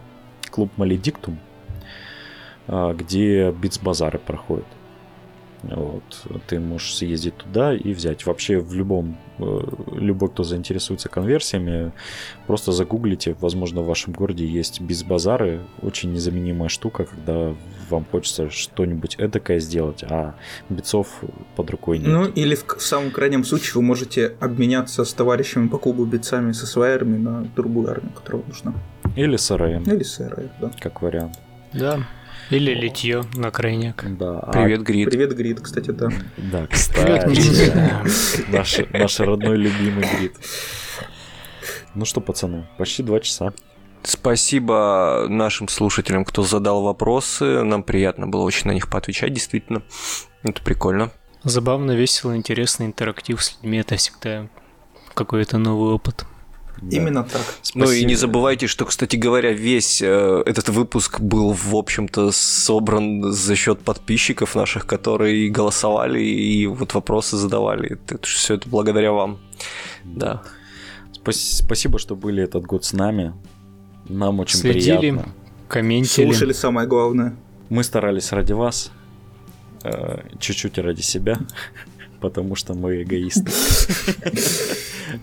клуб 0.51 0.71
Маледиктум, 0.77 1.39
э, 2.69 2.95
где 2.97 3.51
битс-базары 3.51 4.19
проходят. 4.19 4.67
Вот. 5.63 6.27
Ты 6.47 6.59
можешь 6.59 6.95
съездить 6.95 7.37
туда 7.37 7.75
и 7.75 7.93
взять. 7.93 8.25
Вообще 8.25 8.59
в 8.59 8.73
любом, 8.73 9.19
э, 9.39 9.61
любой, 9.93 10.31
кто 10.31 10.43
заинтересуется 10.43 11.09
конверсиями, 11.09 11.93
просто 12.47 12.73
загуглите. 12.73 13.37
Возможно, 13.41 13.83
в 13.83 13.87
вашем 13.87 14.13
городе 14.13 14.47
есть 14.47 14.81
базары. 15.05 15.61
Очень 15.83 16.13
незаменимая 16.13 16.69
штука, 16.69 17.05
когда 17.05 17.55
вам 17.91 18.07
хочется 18.11 18.51
что-нибудь 18.51 19.17
эдакое 19.19 19.59
сделать, 19.59 20.03
а 20.03 20.35
битцов 20.69 21.21
под 21.57 21.71
рукой 21.71 21.99
нет. 21.99 22.09
Ну, 22.09 22.27
или 22.27 22.55
в, 22.55 22.65
в 22.65 22.83
самом 22.83 23.11
крайнем 23.11 23.45
случае 23.45 23.75
вы 23.75 23.83
можете 23.83 24.37
обменяться 24.41 25.05
с 25.05 25.13
товарищами 25.13 25.69
по 25.69 25.79
клубу 25.79 26.05
битцами 26.05 26.53
со 26.53 26.67
своей 26.67 26.95
армией 26.95 27.21
на 27.21 27.43
другую 27.57 27.91
армию, 27.91 28.13
которая 28.13 28.43
нужна. 28.47 28.73
Или 29.17 29.37
с 29.37 29.51
РМ. 29.55 29.83
Или 29.85 30.03
с 30.03 30.21
РМ, 30.21 30.51
да. 30.61 30.71
Как 30.81 31.03
вариант. 31.03 31.39
Да. 31.73 32.01
Или 32.51 32.75
литье 32.75 33.25
на 33.35 33.51
крайняк. 33.51 34.05
Да. 34.19 34.41
Привет, 34.53 34.83
Грид. 34.83 35.09
Привет, 35.09 35.37
Грид, 35.37 35.61
кстати, 35.61 35.91
да. 35.91 36.09
Да, 36.37 36.67
кстати. 36.67 37.73
Наш 38.93 39.21
родной 39.21 39.57
любимый 39.57 40.05
Грид. 40.17 40.35
Ну 41.95 42.05
что, 42.05 42.21
пацаны, 42.21 42.67
почти 42.79 43.03
два 43.03 43.21
часа. 43.21 43.53
Спасибо 44.03 45.27
нашим 45.29 45.69
слушателям, 45.69 46.25
кто 46.25 46.43
задал 46.43 46.83
вопросы. 46.83 47.63
Нам 47.63 47.83
приятно 47.83 48.27
было 48.27 48.43
очень 48.43 48.69
на 48.69 48.73
них 48.73 48.89
поотвечать, 48.89 49.33
действительно. 49.33 49.83
Это 50.43 50.63
прикольно. 50.63 51.11
Забавно, 51.45 51.93
весело, 51.93 52.37
интересно, 52.37 52.85
интерактив 52.85 53.43
с 53.43 53.57
людьми. 53.57 53.79
Это 53.79 53.97
всегда 53.97 54.49
какой-то 55.15 55.59
новый 55.59 55.93
опыт. 55.93 56.25
Да. 56.81 56.97
Именно 56.97 57.25
так. 57.25 57.43
Спасибо. 57.63 57.85
Ну 57.85 57.93
и 57.93 58.05
не 58.05 58.15
забывайте, 58.15 58.67
что, 58.67 58.87
кстати 58.87 59.17
говоря, 59.17 59.53
весь 59.53 60.01
э, 60.01 60.43
этот 60.47 60.71
выпуск 60.71 61.21
был, 61.21 61.53
в 61.53 61.75
общем-то, 61.77 62.33
собран 62.33 63.33
за 63.33 63.55
счет 63.55 63.81
подписчиков 63.81 64.55
наших, 64.55 64.87
которые 64.87 65.51
голосовали 65.51 66.23
и 66.23 66.67
вот 66.67 66.95
вопросы 66.95 67.37
задавали. 67.37 67.99
Это, 68.09 68.27
все 68.27 68.55
это 68.55 68.69
благодаря 68.69 69.13
вам. 69.13 69.41
Да. 70.05 70.43
Спасибо, 71.13 71.99
что 71.99 72.17
были 72.17 72.43
этот 72.43 72.65
год 72.65 72.85
с 72.85 72.95
нами. 72.95 73.35
Нам 74.11 74.41
очень 74.41 74.59
Следили, 74.59 74.97
приятно. 74.99 75.29
комментили. 75.69 76.27
Слушали 76.27 76.53
самое 76.53 76.89
главное. 76.89 77.37
Мы 77.69 77.85
старались 77.85 78.33
ради 78.33 78.53
вас, 78.53 78.91
э, 79.85 80.23
чуть-чуть 80.41 80.79
ради 80.79 81.01
себя, 81.01 81.39
потому 82.21 82.57
что 82.57 82.75
мы 82.75 83.03
эгоисты. 83.03 83.51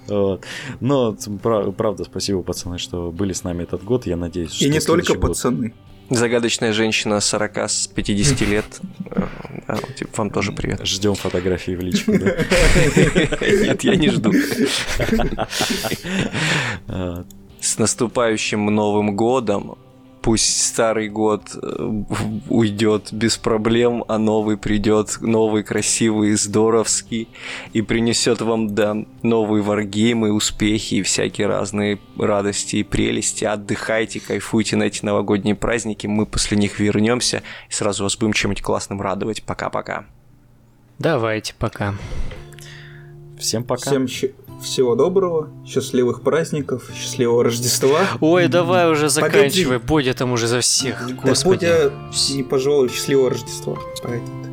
Вот. 0.09 0.43
Но, 0.81 1.15
правда, 1.41 2.03
спасибо, 2.03 2.41
пацаны, 2.43 2.77
что 2.77 3.09
были 3.09 3.31
с 3.31 3.45
нами 3.45 3.63
этот 3.63 3.85
год. 3.85 4.05
Я 4.05 4.17
надеюсь, 4.17 4.51
что 4.51 4.65
И 4.65 4.69
не 4.69 4.81
только 4.81 5.13
пацаны. 5.13 5.73
Загадочная 6.09 6.73
женщина 6.73 7.21
40 7.21 7.57
с 7.57 7.87
50 7.87 8.41
лет. 8.49 8.65
Да, 9.65 9.77
типа, 9.95 10.11
вам 10.17 10.29
тоже 10.29 10.51
привет. 10.51 10.85
Ждем 10.85 11.15
фотографии 11.15 11.71
в 11.71 11.79
личку, 11.79 12.17
да? 12.19 12.35
Нет, 13.41 13.81
я 13.85 13.95
не 13.95 14.09
жду. 14.09 14.33
С 17.59 17.77
наступающим 17.77 18.65
Новым 18.67 19.15
годом 19.15 19.77
пусть 20.27 20.61
старый 20.61 21.07
год 21.07 21.43
э, 21.55 22.03
уйдет 22.49 23.13
без 23.13 23.37
проблем, 23.37 24.03
а 24.09 24.17
новый 24.17 24.57
придет, 24.57 25.21
новый, 25.21 25.63
красивый, 25.63 26.33
здоровский, 26.33 27.29
и 27.71 27.81
принесет 27.81 28.41
вам, 28.41 28.75
да, 28.75 28.97
новые 29.23 29.63
варгеймы, 29.63 30.33
успехи 30.33 30.95
и 30.95 31.01
всякие 31.01 31.47
разные 31.47 31.97
радости 32.17 32.75
и 32.75 32.83
прелести. 32.83 33.45
Отдыхайте, 33.45 34.19
кайфуйте 34.19 34.75
на 34.75 34.83
эти 34.83 35.05
новогодние 35.05 35.55
праздники, 35.55 36.07
мы 36.07 36.25
после 36.25 36.57
них 36.57 36.77
вернемся 36.77 37.41
и 37.69 37.71
сразу 37.71 38.03
вас 38.03 38.17
будем 38.17 38.33
чем-нибудь 38.33 38.61
классным 38.61 39.01
радовать. 39.01 39.43
Пока-пока. 39.43 40.07
Давайте, 40.99 41.53
пока. 41.57 41.93
Всем 43.39 43.63
пока. 43.63 43.91
Всем 43.91 44.07
всего 44.61 44.95
доброго, 44.95 45.49
счастливых 45.65 46.21
праздников, 46.21 46.83
счастливого 46.95 47.43
Рождества. 47.43 47.99
Ой, 48.21 48.47
давай 48.47 48.89
уже 48.91 49.09
заканчивай, 49.09 49.79
Бодя 49.79 50.13
там 50.13 50.31
уже 50.31 50.47
за 50.47 50.61
всех, 50.61 51.07
господи. 51.15 51.65
Да 51.67 51.89
Бодя, 51.89 52.35
не 52.35 52.43
пожелал 52.43 52.89
счастливого 52.89 53.29
Рождества. 53.29 53.77
Поэтому. 54.03 54.47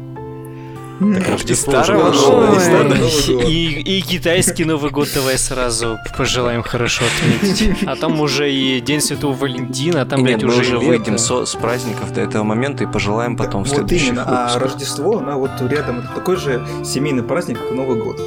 Так 1.00 1.44
И 1.44 1.54
старого. 1.54 2.12
Нового 2.12 2.54
и 2.54 2.70
года. 2.70 3.48
И, 3.48 3.98
и 3.98 4.00
китайский 4.00 4.64
Новый 4.64 4.90
год 4.92 5.08
давай 5.12 5.36
сразу 5.38 5.98
пожелаем 6.16 6.62
хорошо 6.62 7.04
отметить. 7.04 7.78
А 7.86 7.96
там 7.96 8.20
уже 8.20 8.52
и 8.52 8.80
День 8.80 9.00
Святого 9.00 9.34
Валентина, 9.34 10.02
а 10.02 10.06
там, 10.06 10.24
Нет, 10.24 10.40
блядь, 10.40 10.54
мы 10.54 10.60
уже 10.60 10.78
выйдем 10.78 11.18
со- 11.18 11.46
с 11.46 11.54
праздников 11.56 12.12
до 12.12 12.20
этого 12.20 12.44
момента 12.44 12.84
и 12.84 12.86
пожелаем 12.86 13.36
потом 13.36 13.64
в 13.64 13.68
Вот 13.68 13.76
следующих 13.76 14.08
именно, 14.10 14.24
а 14.24 14.46
выпусках. 14.46 14.62
Рождество, 14.62 15.18
она 15.18 15.36
вот 15.36 15.50
рядом, 15.62 15.98
это 15.98 16.08
такой 16.14 16.36
же 16.36 16.64
семейный 16.84 17.24
праздник, 17.24 17.58
как 17.58 17.72
и 17.72 17.74
Новый 17.74 18.00
год. 18.00 18.20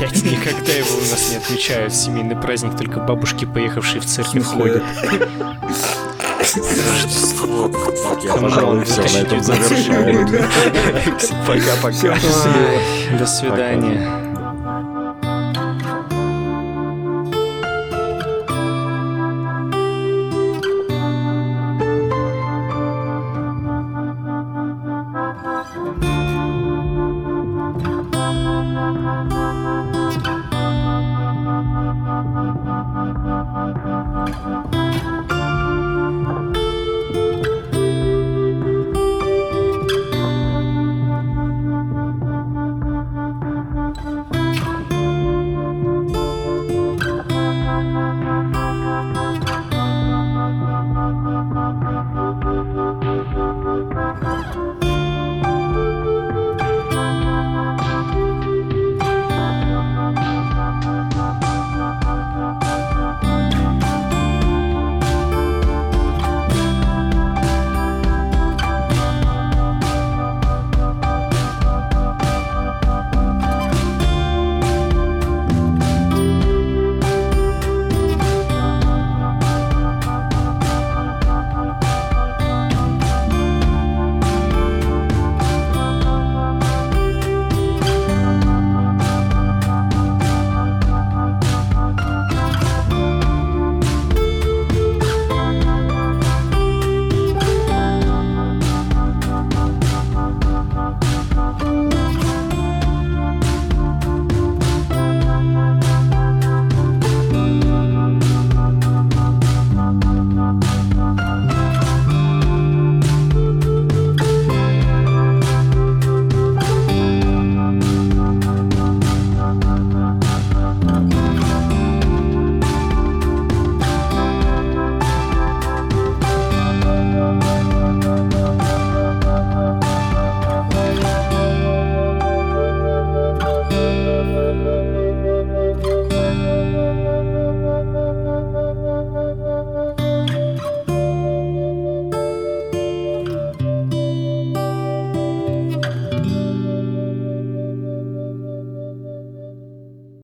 Блять, 0.00 0.22
никогда 0.24 0.72
его 0.72 0.96
у 0.96 1.10
нас 1.10 1.30
не 1.30 1.36
отмечают. 1.36 1.94
Семейный 1.94 2.36
праздник, 2.36 2.76
только 2.76 3.00
бабушки, 3.00 3.44
поехавшие 3.44 4.00
в 4.00 4.06
церковь, 4.06 4.44
ходят. 4.44 4.82
Рождество. 6.56 7.70
Я, 8.22 8.34
пожалуй, 8.34 8.84
все 8.84 9.02
на 9.02 9.22
этом 9.22 9.40
2019 9.40 9.44
завершаю. 9.44 10.26
Пока-пока. 11.46 12.16
До 13.18 13.26
свидания. 13.26 14.19